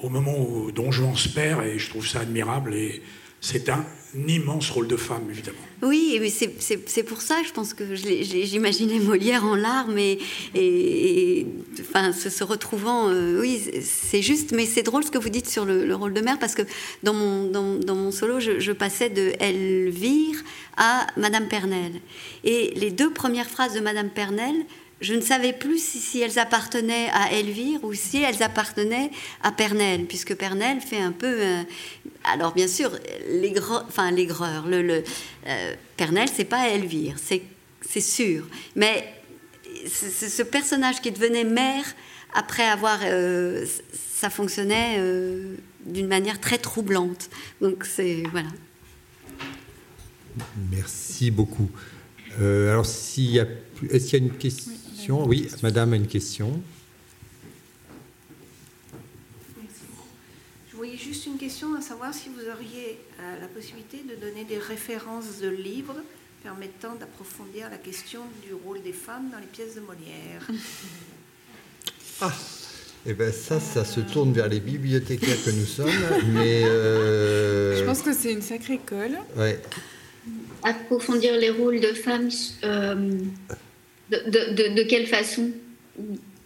au 0.00 0.08
moment 0.08 0.34
où 0.36 0.72
Don 0.72 0.90
Juan 0.90 1.14
se 1.14 1.28
perd, 1.28 1.64
et 1.64 1.78
je 1.78 1.88
trouve 1.88 2.04
ça 2.04 2.20
admirable. 2.20 2.74
Et 2.74 3.02
c'est 3.40 3.68
un 3.68 3.86
immense 4.14 4.70
rôle 4.70 4.88
de 4.88 4.96
femme, 4.96 5.24
évidemment. 5.30 5.58
Oui, 5.82 6.20
c'est 6.30 7.02
pour 7.02 7.22
ça, 7.22 7.42
je 7.46 7.52
pense 7.52 7.74
que 7.74 7.94
j'imaginais 7.94 9.00
Molière 9.00 9.44
en 9.44 9.56
larmes 9.56 9.98
et, 9.98 11.46
enfin, 11.80 12.12
se, 12.12 12.44
retrouvant. 12.44 13.08
Euh, 13.08 13.40
oui, 13.40 13.60
c'est 13.82 14.22
juste, 14.22 14.52
mais 14.52 14.66
c'est 14.66 14.82
drôle 14.82 15.02
ce 15.02 15.10
que 15.10 15.18
vous 15.18 15.28
dites 15.28 15.48
sur 15.48 15.64
le, 15.64 15.92
rôle 15.94 16.14
de 16.14 16.20
mère, 16.20 16.38
parce 16.38 16.54
que 16.54 16.62
dans 17.02 17.14
mon, 17.14 17.50
dans, 17.50 17.94
mon 17.94 18.10
solo, 18.12 18.38
je, 18.38 18.60
je, 18.60 18.72
passais 18.72 19.10
de 19.10 19.32
Elvire 19.40 20.36
à 20.76 21.06
Madame 21.16 21.48
Pernelle. 21.48 22.00
Et 22.44 22.72
les 22.76 22.90
deux 22.90 23.12
premières 23.12 23.48
phrases 23.48 23.74
de 23.74 23.80
Madame 23.80 24.08
Pernelle, 24.08 24.64
je 25.02 25.14
ne 25.14 25.20
savais 25.20 25.52
plus 25.52 25.82
si, 25.82 26.20
elles 26.20 26.38
appartenaient 26.38 27.08
à 27.12 27.32
Elvire 27.32 27.82
ou 27.82 27.92
si 27.92 28.22
elles 28.22 28.42
appartenaient 28.42 29.10
à 29.42 29.50
Pernelle, 29.50 30.06
puisque 30.06 30.34
Pernelle 30.34 30.80
fait 30.80 31.00
un 31.00 31.10
peu. 31.10 31.40
Euh, 31.40 31.62
alors, 32.24 32.54
bien 32.54 32.68
sûr, 32.68 32.92
l'aigreur, 33.28 33.84
enfin, 33.88 34.12
l'aigreur. 34.12 34.66
Le, 34.68 35.02
euh, 35.48 35.74
c'est 36.32 36.44
pas 36.44 36.68
Elvire, 36.68 37.16
c'est 37.18 38.00
sûr. 38.00 38.46
Mais 38.76 39.12
ce 39.86 40.42
personnage 40.42 41.00
qui 41.00 41.10
devenait 41.10 41.44
mère, 41.44 41.84
après 42.32 42.64
avoir. 42.64 43.00
Euh, 43.02 43.66
ça 44.14 44.30
fonctionnait 44.30 45.00
d'une 45.84 46.06
manière 46.06 46.40
très 46.40 46.58
troublante. 46.58 47.28
Donc, 47.60 47.84
c'est. 47.84 48.22
Voilà. 48.30 48.50
Merci 50.70 51.32
beaucoup. 51.32 51.68
alors, 52.38 52.86
s'il 52.86 53.32
y 53.32 53.40
a. 53.40 53.46
Est-ce 53.90 54.10
qu'il 54.10 54.20
y 54.20 54.22
a 54.22 54.26
une 54.26 54.38
question? 54.38 54.72
Oui, 55.10 55.48
madame 55.62 55.92
a 55.92 55.96
une 55.96 56.06
question. 56.06 56.60
Je 60.70 60.76
voyais 60.76 60.96
juste 60.96 61.26
une 61.26 61.38
question 61.38 61.74
à 61.74 61.80
savoir 61.80 62.14
si 62.14 62.28
vous 62.28 62.50
auriez 62.50 62.98
euh, 63.20 63.40
la 63.40 63.46
possibilité 63.48 63.98
de 64.08 64.16
donner 64.16 64.44
des 64.44 64.58
références 64.58 65.38
de 65.40 65.48
livres 65.48 65.96
permettant 66.42 66.94
d'approfondir 66.96 67.70
la 67.70 67.76
question 67.76 68.22
du 68.44 68.52
rôle 68.54 68.82
des 68.82 68.92
femmes 68.92 69.30
dans 69.30 69.38
les 69.38 69.46
pièces 69.46 69.76
de 69.76 69.80
Molière. 69.80 70.48
Ah, 72.20 72.32
et 73.04 73.10
eh 73.10 73.14
bien 73.14 73.32
ça, 73.32 73.58
ça 73.58 73.84
se 73.84 74.00
tourne 74.00 74.32
vers 74.32 74.48
les 74.48 74.60
bibliothécaires 74.60 75.42
que 75.44 75.50
nous 75.50 75.66
sommes, 75.66 75.90
mais... 76.32 76.62
Euh, 76.64 77.76
Je 77.76 77.84
pense 77.84 78.00
que 78.00 78.12
c'est 78.12 78.32
une 78.32 78.42
sacrée 78.42 78.78
colle. 78.78 79.18
Ouais. 79.36 79.60
Approfondir 80.62 81.36
les 81.36 81.50
rôles 81.50 81.80
de 81.80 81.92
femmes 81.94 82.28
euh, 82.62 83.18
de, 84.12 84.82
quelle 84.82 85.06
façon 85.06 85.50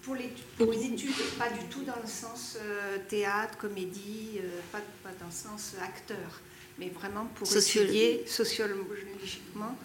pour 0.02 0.14
les, 0.14 0.30
pour 0.56 0.72
les, 0.72 0.86
études, 0.86 1.10
pas 1.36 1.50
du 1.50 1.64
tout 1.68 1.82
dans 1.82 2.00
le 2.00 2.08
sens 2.08 2.56
euh, 2.60 2.98
théâtre, 3.08 3.58
comédie, 3.58 4.38
euh, 4.38 4.60
pas, 4.70 4.78
pas, 5.02 5.10
dans 5.18 5.26
le 5.26 5.32
sens 5.32 5.74
acteur, 5.82 6.40
mais 6.78 6.90
vraiment 6.90 7.26
pour 7.34 7.48
étudier 7.54 8.22
sociologiquement, 8.26 9.76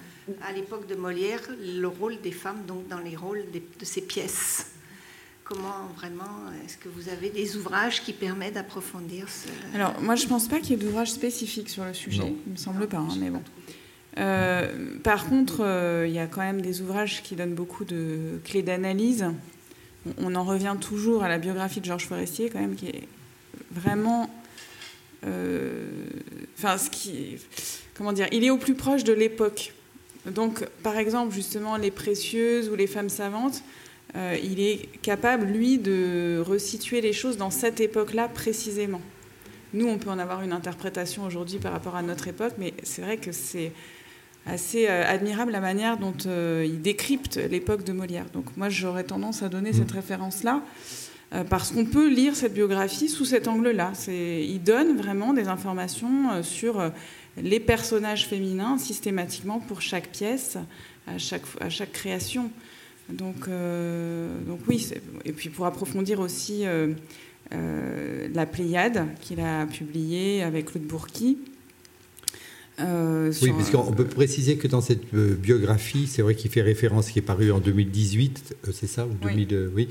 à 0.44 0.52
l'époque 0.52 0.88
de 0.88 0.94
Molière, 0.94 1.42
le 1.60 1.88
rôle 1.88 2.22
des 2.22 2.32
femmes 2.32 2.64
donc 2.68 2.88
dans 2.88 3.00
les 3.00 3.16
rôles 3.16 3.46
de 3.52 3.86
ces 3.86 4.02
pièces. 4.02 4.68
Comment 5.44 5.88
vraiment, 5.98 6.52
est-ce 6.64 6.78
que 6.78 6.88
vous 6.88 7.10
avez 7.10 7.30
des 7.30 7.58
ouvrages 7.58 8.04
qui 8.04 8.14
permettent 8.14 8.54
d'approfondir 8.54 9.28
ce... 9.28 9.50
Alors, 9.76 10.00
moi, 10.00 10.16
je 10.16 10.24
ne 10.24 10.30
pense 10.30 10.48
pas 10.48 10.60
qu'il 10.60 10.70
y 10.70 10.74
ait 10.74 10.78
d'ouvrages 10.78 11.12
spécifiques 11.12 11.70
sur 11.70 11.84
le 11.84 11.94
sujet, 11.94 12.34
il 12.46 12.52
ne 12.52 12.52
me 12.54 12.58
semble 12.58 12.88
pas, 12.88 12.98
hein, 13.00 13.10
mais 13.20 13.32
bon. 13.32 13.42
Euh, 14.18 14.68
par 15.04 15.28
contre, 15.28 15.62
euh, 15.62 16.06
il 16.08 16.14
y 16.14 16.20
a 16.20 16.28
quand 16.28 16.42
même 16.42 16.62
des 16.62 16.82
ouvrages 16.82 17.24
qui 17.24 17.36
donnent 17.36 17.54
beaucoup 17.54 17.86
de 17.86 18.40
clés 18.44 18.62
d'analyse. 18.62 19.26
On, 20.18 20.36
en 20.36 20.44
revient 20.44 20.76
toujours 20.80 21.24
à 21.24 21.30
la 21.30 21.38
biographie 21.38 21.80
de 21.80 21.86
Georges 21.86 22.08
Forestier, 22.08 22.50
quand 22.50 22.60
même, 22.60 22.76
qui 22.76 22.88
est 22.88 23.08
vraiment. 23.72 24.30
Euh, 25.26 25.88
enfin. 26.58 26.76
Comment 27.94 28.14
dire 28.14 28.28
Il 28.32 28.44
est 28.44 28.50
au 28.50 28.58
plus 28.58 28.74
proche 28.74 29.04
de 29.04 29.14
l'époque. 29.14 29.74
Donc, 30.26 30.66
par 30.84 30.98
exemple, 30.98 31.34
justement, 31.34 31.78
les 31.78 31.92
précieuses 31.92 32.70
ou 32.70 32.76
les 32.76 32.88
femmes 32.88 33.10
savantes, 33.10 33.64
il 34.16 34.60
est 34.60 34.90
capable, 35.02 35.46
lui, 35.46 35.78
de 35.78 36.44
resituer 36.46 37.02
les 37.02 37.14
choses 37.14 37.38
dans 37.38 37.50
cette 37.50 37.80
époque-là 37.80 38.28
précisément. 38.28 39.02
Nous, 39.74 39.88
on 39.88 39.98
peut 39.98 40.10
en 40.10 40.20
avoir 40.20 40.42
une 40.42 40.52
interprétation 40.52 41.24
aujourd'hui 41.24 41.60
par 41.60 41.72
rapport 41.72 41.96
à 41.96 42.02
notre 42.02 42.28
époque, 42.28 42.54
mais 42.58 42.74
c'est 42.84 43.02
vrai 43.02 43.18
que 43.18 43.32
c'est 43.32 43.72
assez 44.46 44.88
euh, 44.88 45.04
admirable 45.06 45.52
la 45.52 45.60
manière 45.60 45.98
dont 45.98 46.16
euh, 46.26 46.66
il 46.68 46.82
décrypte 46.82 47.38
l'époque 47.38 47.84
de 47.84 47.94
Molière. 47.94 48.26
Donc 48.34 48.46
moi, 48.58 48.70
j'aurais 48.70 49.04
tendance 49.04 49.44
à 49.44 49.50
donner 49.50 49.74
cette 49.74 49.92
mm. 49.92 49.98
référence-là, 49.98 50.64
euh, 51.34 51.44
parce 51.44 51.72
qu'on 51.72 51.86
peut 51.86 52.10
lire 52.10 52.36
cette 52.36 52.54
biographie 52.54 53.10
sous 53.10 53.26
cet 53.26 53.48
angle-là. 53.48 53.94
Il 54.08 54.62
donne 54.64 54.98
vraiment 54.98 55.34
des 55.34 55.48
informations 55.48 56.44
sur 56.44 56.92
les 57.38 57.60
personnages 57.60 58.28
féminins 58.28 58.78
systématiquement 58.78 59.60
pour 59.60 59.82
chaque 59.82 60.10
pièce, 60.10 60.58
à 61.08 61.18
chaque, 61.18 61.44
à 61.60 61.70
chaque 61.70 61.92
création. 61.92 62.52
Donc, 63.10 63.48
donc 64.48 64.60
oui, 64.68 64.90
et 65.26 65.34
puis 65.34 65.50
pour 65.50 65.66
approfondir 65.66 66.20
aussi 66.20 66.64
La 67.52 68.46
Pléiade, 68.46 69.08
qu'il 69.22 69.40
a 69.40 69.66
publiée 69.66 70.44
avec 70.44 70.66
Claude 70.66 70.84
Bourqui, 70.84 71.38
Euh, 72.80 73.32
oui, 73.42 73.52
parce 73.52 73.70
qu'on 73.70 73.92
peut 73.92 74.06
préciser 74.06 74.58
que 74.58 74.68
dans 74.68 74.82
cette 74.82 75.14
euh, 75.14 75.36
biographie, 75.36 76.08
c'est 76.08 76.22
vrai 76.22 76.36
qu'il 76.36 76.50
fait 76.50 76.62
référence, 76.62 77.10
qui 77.10 77.20
est 77.20 77.24
paru 77.24 77.52
en 77.52 77.60
2018, 77.60 78.56
euh, 78.68 78.72
c'est 78.74 78.88
ça 78.88 79.06
ou 79.06 79.14
2000, 79.22 79.70
oui. 79.76 79.90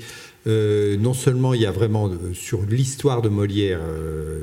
non 0.99 1.13
seulement 1.13 1.53
il 1.53 1.61
y 1.61 1.65
a 1.65 1.71
vraiment 1.71 2.11
sur 2.33 2.63
l'histoire 2.63 3.21
de 3.21 3.29
Molière 3.29 3.81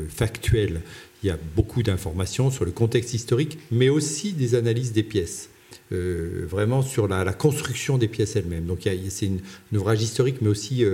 factuelle, 0.08 0.80
il 1.22 1.26
y 1.26 1.30
a 1.30 1.38
beaucoup 1.56 1.82
d'informations 1.82 2.50
sur 2.50 2.64
le 2.64 2.70
contexte 2.70 3.12
historique, 3.12 3.58
mais 3.70 3.88
aussi 3.88 4.32
des 4.32 4.54
analyses 4.54 4.92
des 4.92 5.02
pièces. 5.02 5.50
vraiment 5.90 6.82
sur 6.82 7.08
la, 7.08 7.32
construction 7.32 7.98
des 7.98 8.08
pièces 8.08 8.36
elles-mêmes. 8.36 8.66
Donc 8.66 8.88
c'est 9.08 9.26
un 9.26 9.76
ouvrage 9.76 10.02
historique, 10.02 10.36
mais 10.40 10.48
aussi 10.48 10.84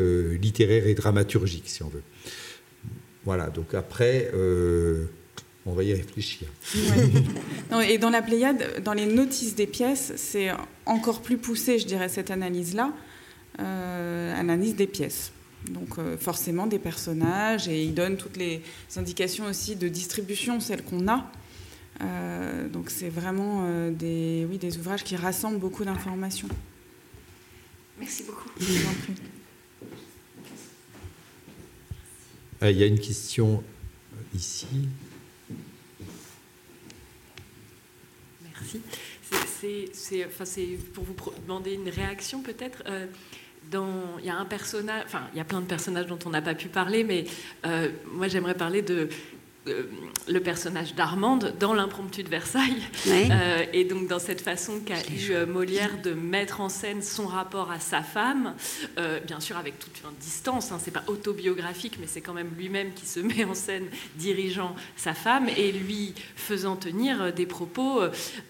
littéraire 0.40 0.86
et 0.86 0.94
dramaturgique, 0.94 1.68
si 1.68 1.82
on 1.82 1.88
veut. 1.88 2.02
Voilà, 3.24 3.48
donc 3.48 3.74
après, 3.74 4.30
on 5.66 5.72
va 5.72 5.82
y 5.82 5.94
réfléchir. 5.94 6.48
et 7.88 7.98
dans 7.98 8.10
la 8.10 8.22
Pléiade, 8.22 8.82
dans 8.84 8.92
les 8.92 9.06
notices 9.06 9.54
des 9.54 9.66
pièces, 9.66 10.12
c'est 10.16 10.50
encore 10.84 11.22
plus 11.22 11.38
poussé, 11.38 11.78
je 11.78 11.86
dirais, 11.86 12.08
cette 12.08 12.30
analyse-là, 12.30 12.92
euh, 13.60 14.34
analyse 14.38 14.76
des 14.76 14.86
pièces. 14.86 15.32
Donc 15.70 15.98
euh, 15.98 16.18
forcément 16.18 16.66
des 16.66 16.78
personnages, 16.78 17.68
et 17.68 17.82
il 17.82 17.94
donne 17.94 18.18
toutes 18.18 18.36
les 18.36 18.60
indications 18.96 19.46
aussi 19.46 19.76
de 19.76 19.88
distribution, 19.88 20.60
celles 20.60 20.82
qu'on 20.82 21.08
a. 21.08 21.30
Euh, 22.02 22.68
donc 22.68 22.90
c'est 22.90 23.08
vraiment 23.08 23.90
des, 23.90 24.46
oui, 24.50 24.58
des 24.58 24.76
ouvrages 24.76 25.04
qui 25.04 25.16
rassemblent 25.16 25.58
beaucoup 25.58 25.84
d'informations. 25.84 26.48
Merci 27.98 28.24
beaucoup. 28.24 28.50
Il 32.62 32.78
y 32.78 32.82
a 32.82 32.86
une 32.86 32.98
question 32.98 33.62
ici. 34.34 34.66
C'est 38.64 40.26
pour 40.94 41.04
vous 41.04 41.14
demander 41.42 41.72
une 41.74 41.88
réaction 41.88 42.42
peut-être. 42.42 42.82
Euh, 42.86 43.06
il 43.72 44.24
y 44.24 44.30
a 44.30 44.36
un 44.36 44.44
personnage, 44.44 45.02
enfin, 45.06 45.22
il 45.32 45.38
y 45.38 45.40
a 45.40 45.44
plein 45.44 45.60
de 45.60 45.66
personnages 45.66 46.06
dont 46.06 46.18
on 46.26 46.30
n'a 46.30 46.42
pas 46.42 46.54
pu 46.54 46.68
parler, 46.68 47.02
mais 47.02 47.24
euh, 47.66 47.88
moi 48.12 48.28
j'aimerais 48.28 48.54
parler 48.54 48.82
de 48.82 49.08
le 49.66 50.40
personnage 50.40 50.94
d'Armande 50.94 51.54
dans 51.58 51.72
l'impromptu 51.72 52.22
de 52.22 52.28
Versailles. 52.28 52.82
Euh, 53.06 53.64
et 53.72 53.84
donc 53.84 54.08
dans 54.08 54.18
cette 54.18 54.40
façon 54.40 54.80
qu'a 54.80 55.00
eu 55.10 55.30
euh, 55.30 55.46
Molière 55.46 56.02
de 56.02 56.12
mettre 56.12 56.60
en 56.60 56.68
scène 56.68 57.02
son 57.02 57.26
rapport 57.26 57.70
à 57.70 57.80
sa 57.80 58.02
femme, 58.02 58.54
bien 59.26 59.40
sûr 59.40 59.56
avec 59.56 59.78
toute 59.78 60.02
une 60.02 60.14
distance, 60.20 60.72
hein, 60.72 60.78
c'est 60.80 60.90
pas 60.90 61.04
autobiographique, 61.06 61.96
mais 62.00 62.06
c'est 62.06 62.20
quand 62.20 62.34
même 62.34 62.50
lui-même 62.56 62.92
qui 62.92 63.06
se 63.06 63.20
met 63.24 63.44
en 63.44 63.54
scène 63.54 63.86
dirigeant 64.16 64.74
sa 64.96 65.14
femme 65.14 65.48
et 65.56 65.72
lui 65.72 66.14
faisant 66.36 66.76
tenir 66.76 67.32
des 67.32 67.46
propos. 67.46 68.02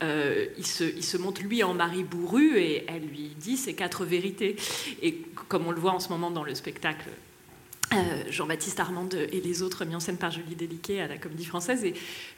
il, 0.02 0.66
se, 0.66 0.84
il 0.84 1.04
se 1.04 1.16
montre 1.16 1.42
lui 1.42 1.62
en 1.62 1.74
mari 1.74 2.02
bourru 2.02 2.58
et 2.58 2.84
elle 2.88 3.06
lui 3.06 3.34
dit 3.38 3.56
ses 3.56 3.74
quatre 3.74 4.04
vérités. 4.04 4.56
Et 5.02 5.22
comme 5.48 5.66
on 5.66 5.70
le 5.70 5.80
voit 5.80 5.92
en 5.92 6.00
ce 6.00 6.08
moment 6.08 6.30
dans 6.30 6.44
le 6.44 6.54
spectacle 6.54 7.08
euh, 7.92 8.24
Jean-Baptiste 8.30 8.80
Armande 8.80 9.14
et 9.14 9.40
les 9.40 9.62
autres 9.62 9.84
mis 9.84 9.94
en 9.94 10.00
scène 10.00 10.16
par 10.16 10.30
Julie 10.30 10.56
Déliquet 10.56 11.00
à 11.00 11.06
la 11.06 11.18
Comédie 11.18 11.44
Française 11.44 11.84
et, 11.84 11.94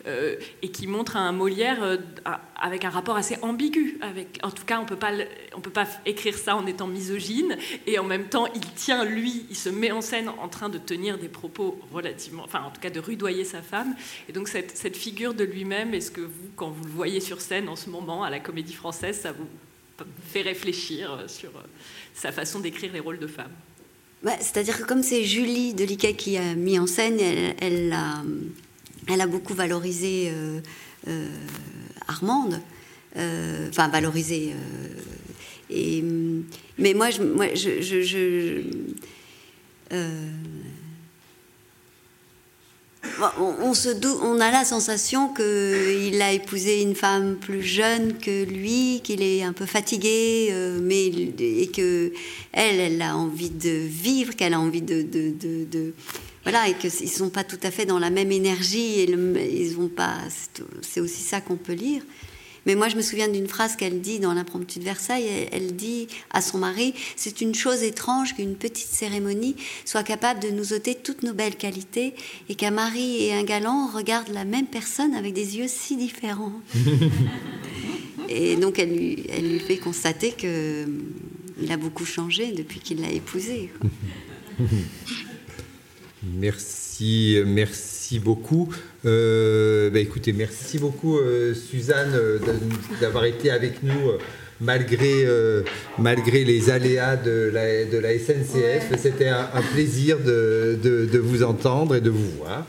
euh, 0.06 0.36
qui 0.72 0.86
montre 0.86 1.16
un 1.16 1.32
Molière 1.32 1.82
euh, 1.82 1.96
avec 2.56 2.84
un 2.84 2.90
rapport 2.90 3.16
assez 3.16 3.38
ambigu. 3.42 3.98
En 4.42 4.50
tout 4.50 4.64
cas, 4.64 4.80
on 4.80 4.86
on 5.56 5.60
peut 5.60 5.70
pas 5.70 5.86
écrire 6.04 6.36
ça 6.36 6.56
en 6.56 6.66
étant 6.66 6.86
misogyne 6.86 7.56
et 7.86 7.98
en 7.98 8.04
même 8.04 8.28
temps, 8.28 8.46
il 8.54 8.60
tient 8.60 9.04
lui, 9.04 9.46
il 9.48 9.56
se 9.56 9.68
met 9.68 9.92
en 9.92 10.00
scène 10.00 10.28
en 10.28 10.48
train 10.48 10.68
de 10.68 10.78
tenir 10.78 11.18
des 11.18 11.28
propos 11.28 11.80
relativement, 11.92 12.44
enfin 12.44 12.62
en 12.62 12.70
tout 12.70 12.80
cas 12.80 12.90
de 12.90 13.00
rudoyer 13.00 13.44
sa 13.44 13.62
femme. 13.62 13.94
Et 14.28 14.32
donc 14.32 14.48
cette, 14.48 14.76
cette 14.76 14.96
figure 14.96 15.32
de 15.32 15.44
lui-même, 15.44 15.94
est-ce 15.94 16.10
que 16.10 16.20
vous, 16.20 16.50
quand 16.56 16.70
vous 16.70 16.84
le 16.84 16.90
voyez 16.90 17.20
sur 17.20 17.40
scène 17.40 17.68
en 17.68 17.76
ce 17.76 17.88
moment 17.88 18.24
à 18.24 18.30
la 18.30 18.40
Comédie 18.40 18.74
Française, 18.74 19.20
ça 19.20 19.32
vous 19.32 19.46
fait 20.26 20.42
réfléchir 20.42 21.24
sur 21.26 21.50
sa 22.12 22.32
façon 22.32 22.60
d'écrire 22.60 22.92
les 22.92 23.00
rôles 23.00 23.18
de 23.18 23.26
femmes 23.26 23.54
bah, 24.22 24.32
c'est-à-dire 24.40 24.78
que 24.78 24.84
comme 24.84 25.02
c'est 25.02 25.24
Julie 25.24 25.74
Deliquet 25.74 26.14
qui 26.14 26.36
a 26.36 26.54
mis 26.54 26.78
en 26.78 26.86
scène, 26.86 27.18
elle, 27.60 27.92
a, 27.92 29.26
beaucoup 29.26 29.54
valorisé 29.54 30.30
euh, 30.30 30.60
euh, 31.08 31.28
Armande, 32.08 32.60
euh, 33.16 33.68
enfin 33.68 33.88
valorisé. 33.88 34.54
mais 35.70 36.94
moi, 36.94 37.10
je 37.10 37.22
on, 43.38 44.40
a 44.40 44.50
la 44.50 44.64
sensation 44.64 45.32
qu'il 45.32 46.20
a 46.22 46.32
épousé 46.32 46.82
une 46.82 46.94
femme 46.94 47.36
plus 47.36 47.62
jeune 47.62 48.18
que 48.18 48.44
lui, 48.44 49.00
qu'il 49.02 49.22
est 49.22 49.42
un 49.42 49.52
peu 49.52 49.66
fatigué, 49.66 50.48
euh, 50.50 50.78
mais 50.82 51.06
et 51.06 51.70
que 51.74 52.12
elle, 52.52 52.80
elle 52.80 53.02
a 53.02 53.16
envie 53.16 53.50
de 53.50 53.86
vivre, 53.86 54.34
qu'elle 54.34 54.54
a 54.54 54.60
envie 54.60 54.82
de, 54.82 55.94
voilà, 56.42 56.68
et 56.68 56.74
qu'ils 56.74 57.10
sont 57.10 57.30
pas 57.30 57.44
tout 57.44 57.58
à 57.62 57.70
fait 57.70 57.86
dans 57.86 57.98
la 57.98 58.10
même 58.10 58.32
énergie 58.32 59.00
et 59.00 59.10
ils 59.10 59.76
ont 59.78 59.88
pas. 59.88 60.18
C'est 60.82 61.00
aussi 61.00 61.22
ça 61.22 61.40
qu'on 61.40 61.56
peut 61.56 61.74
lire. 61.74 62.02
Mais 62.66 62.74
moi, 62.74 62.88
je 62.88 62.96
me 62.96 63.02
souviens 63.02 63.28
d'une 63.28 63.46
phrase 63.46 63.76
qu'elle 63.76 64.00
dit 64.00 64.18
dans 64.18 64.34
l'impromptu 64.34 64.80
de 64.80 64.84
Versailles. 64.84 65.48
Elle, 65.52 65.76
dit 65.76 66.08
à 66.30 66.42
son 66.42 66.58
mari 66.58 66.94
C'est 67.16 67.40
une 67.40 67.54
chose 67.54 67.82
étrange 67.82 68.34
qu'une 68.34 68.56
petite 68.56 68.88
cérémonie 68.88 69.56
soit 69.84 70.02
capable 70.02 70.40
de 70.40 70.50
nous 70.50 70.72
ôter 70.72 70.94
toutes 70.94 71.22
nos 71.22 71.32
belles 71.32 71.56
qualités 71.56 72.14
et 72.48 72.54
qu'un 72.54 72.72
mari 72.72 73.24
et 73.24 73.32
un 73.34 73.44
galant 73.44 73.86
regardent 73.86 74.32
la 74.32 74.44
même 74.44 74.66
personne 74.66 75.14
avec 75.14 75.32
des 75.32 75.56
yeux 75.56 75.68
si 75.68 75.96
différents. 75.96 76.60
et 78.28 78.56
donc, 78.56 78.78
elle 78.78 78.94
lui, 78.94 79.24
elle 79.30 79.48
lui 79.48 79.60
fait 79.60 79.78
constater 79.78 80.32
qu'il 80.32 81.70
a 81.70 81.76
beaucoup 81.76 82.04
changé 82.04 82.52
depuis 82.52 82.80
qu'il 82.80 83.00
l'a 83.00 83.10
épousée. 83.10 83.70
Merci, 86.34 87.42
merci 87.46 88.18
beaucoup. 88.18 88.68
Euh, 89.06 89.88
bah, 89.90 90.00
écoutez, 90.00 90.32
merci 90.32 90.78
beaucoup 90.78 91.18
euh, 91.18 91.54
Suzanne 91.54 92.12
euh, 92.14 92.38
d'avoir 93.00 93.24
été 93.24 93.50
avec 93.50 93.82
nous 93.82 94.12
malgré, 94.60 95.26
malgré 95.98 96.42
les 96.42 96.70
aléas 96.70 97.16
de 97.16 97.50
la, 97.52 97.84
de 97.84 97.98
la 97.98 98.18
SNCF. 98.18 98.98
C'était 98.98 99.28
un, 99.28 99.62
plaisir 99.74 100.18
de, 100.18 100.78
de, 100.82 101.18
vous 101.18 101.42
entendre 101.42 101.94
et 101.94 102.00
de 102.00 102.08
vous 102.08 102.30
voir. 102.38 102.66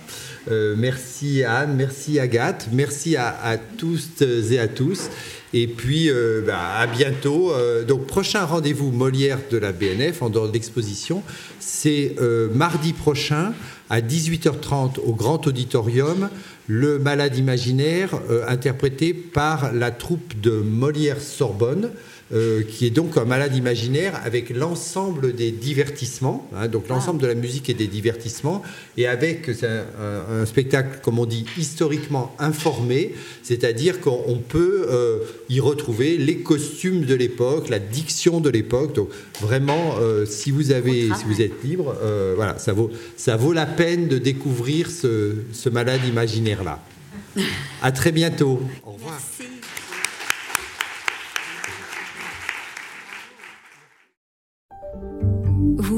merci 0.76 1.45
Anne, 1.45 1.76
merci 1.77 2.19
Agathe, 2.19 2.68
merci 2.73 3.15
à, 3.15 3.30
à 3.41 3.55
tous 3.55 4.09
et 4.22 4.59
à 4.59 4.68
tous. 4.68 5.09
Et 5.53 5.68
puis, 5.68 6.11
bah, 6.45 6.73
à 6.76 6.88
bientôt. 6.88 7.53
donc, 7.88 8.05
prochain 8.05 8.43
rendez-vous 8.43 8.91
Molière 8.91 9.39
de 9.49 9.57
la 9.57 9.72
BNF 9.72 10.22
en 10.22 10.30
dehors 10.30 10.49
de 10.49 10.53
l'exposition, 10.53 11.23
c'est 11.61 12.18
mardi 12.53 12.91
prochain 12.91 13.53
à 13.89 14.01
18h30 14.01 14.99
au 15.05 15.14
Grand 15.14 15.45
Auditorium, 15.47 16.30
Le 16.68 16.99
Malade 16.99 17.38
imaginaire, 17.38 18.11
euh, 18.30 18.45
interprété 18.47 19.14
par 19.14 19.73
la 19.73 19.91
troupe 19.91 20.39
de 20.39 20.51
Molière 20.51 21.22
Sorbonne. 21.22 21.91
Euh, 22.34 22.62
qui 22.62 22.86
est 22.86 22.90
donc 22.90 23.16
un 23.16 23.24
malade 23.24 23.56
imaginaire 23.56 24.20
avec 24.26 24.49
l'ensemble 24.49 25.34
des 25.34 25.52
divertissements, 25.52 26.45
hein, 26.54 26.68
donc 26.68 26.90
l'ensemble 26.90 27.22
de 27.22 27.28
la 27.28 27.36
musique 27.36 27.70
et 27.70 27.74
des 27.74 27.88
divertissements, 27.88 28.64
et 28.98 29.08
avec 29.08 29.49
un, 29.64 30.45
spectacle, 30.45 30.99
comme 31.02 31.20
on 31.20 31.26
dit, 31.26 31.45
historiquement 31.58 32.36
informé, 32.38 33.14
c'est-à-dire 33.44 34.02
qu'on 34.02 34.41
peut 34.45 34.88
euh, 34.90 35.20
y 35.48 35.62
retrouver 35.62 36.18
les 36.18 36.40
costumes 36.40 37.06
de 37.06 37.16
l'époque, 37.16 37.70
la 37.70 37.80
diction 37.80 38.41
de 38.41 38.49
l'époque. 38.49 38.94
Donc 38.94 39.08
vraiment, 39.40 39.95
euh, 40.02 40.26
si 40.26 40.52
vous 40.52 40.72
avez, 40.74 41.10
si 41.18 41.24
vous 41.26 41.41
êtes 41.41 41.64
libre, 41.64 41.95
voilà, 42.36 42.60
ça 42.60 42.74
vaut, 42.74 42.91
ça 43.16 43.38
vaut 43.38 43.54
la 43.54 43.66
peine 43.66 44.10
de 44.10 44.18
découvrir 44.18 44.91
ce, 44.91 45.36
ce 45.54 45.70
malade 45.70 46.02
imaginaire 46.06 46.66
là. 46.66 46.84
À 47.82 47.94
très 47.94 48.12
bientôt. 48.12 48.62
Au 48.86 48.91
revoir. 48.91 49.18
Vous 49.40 49.57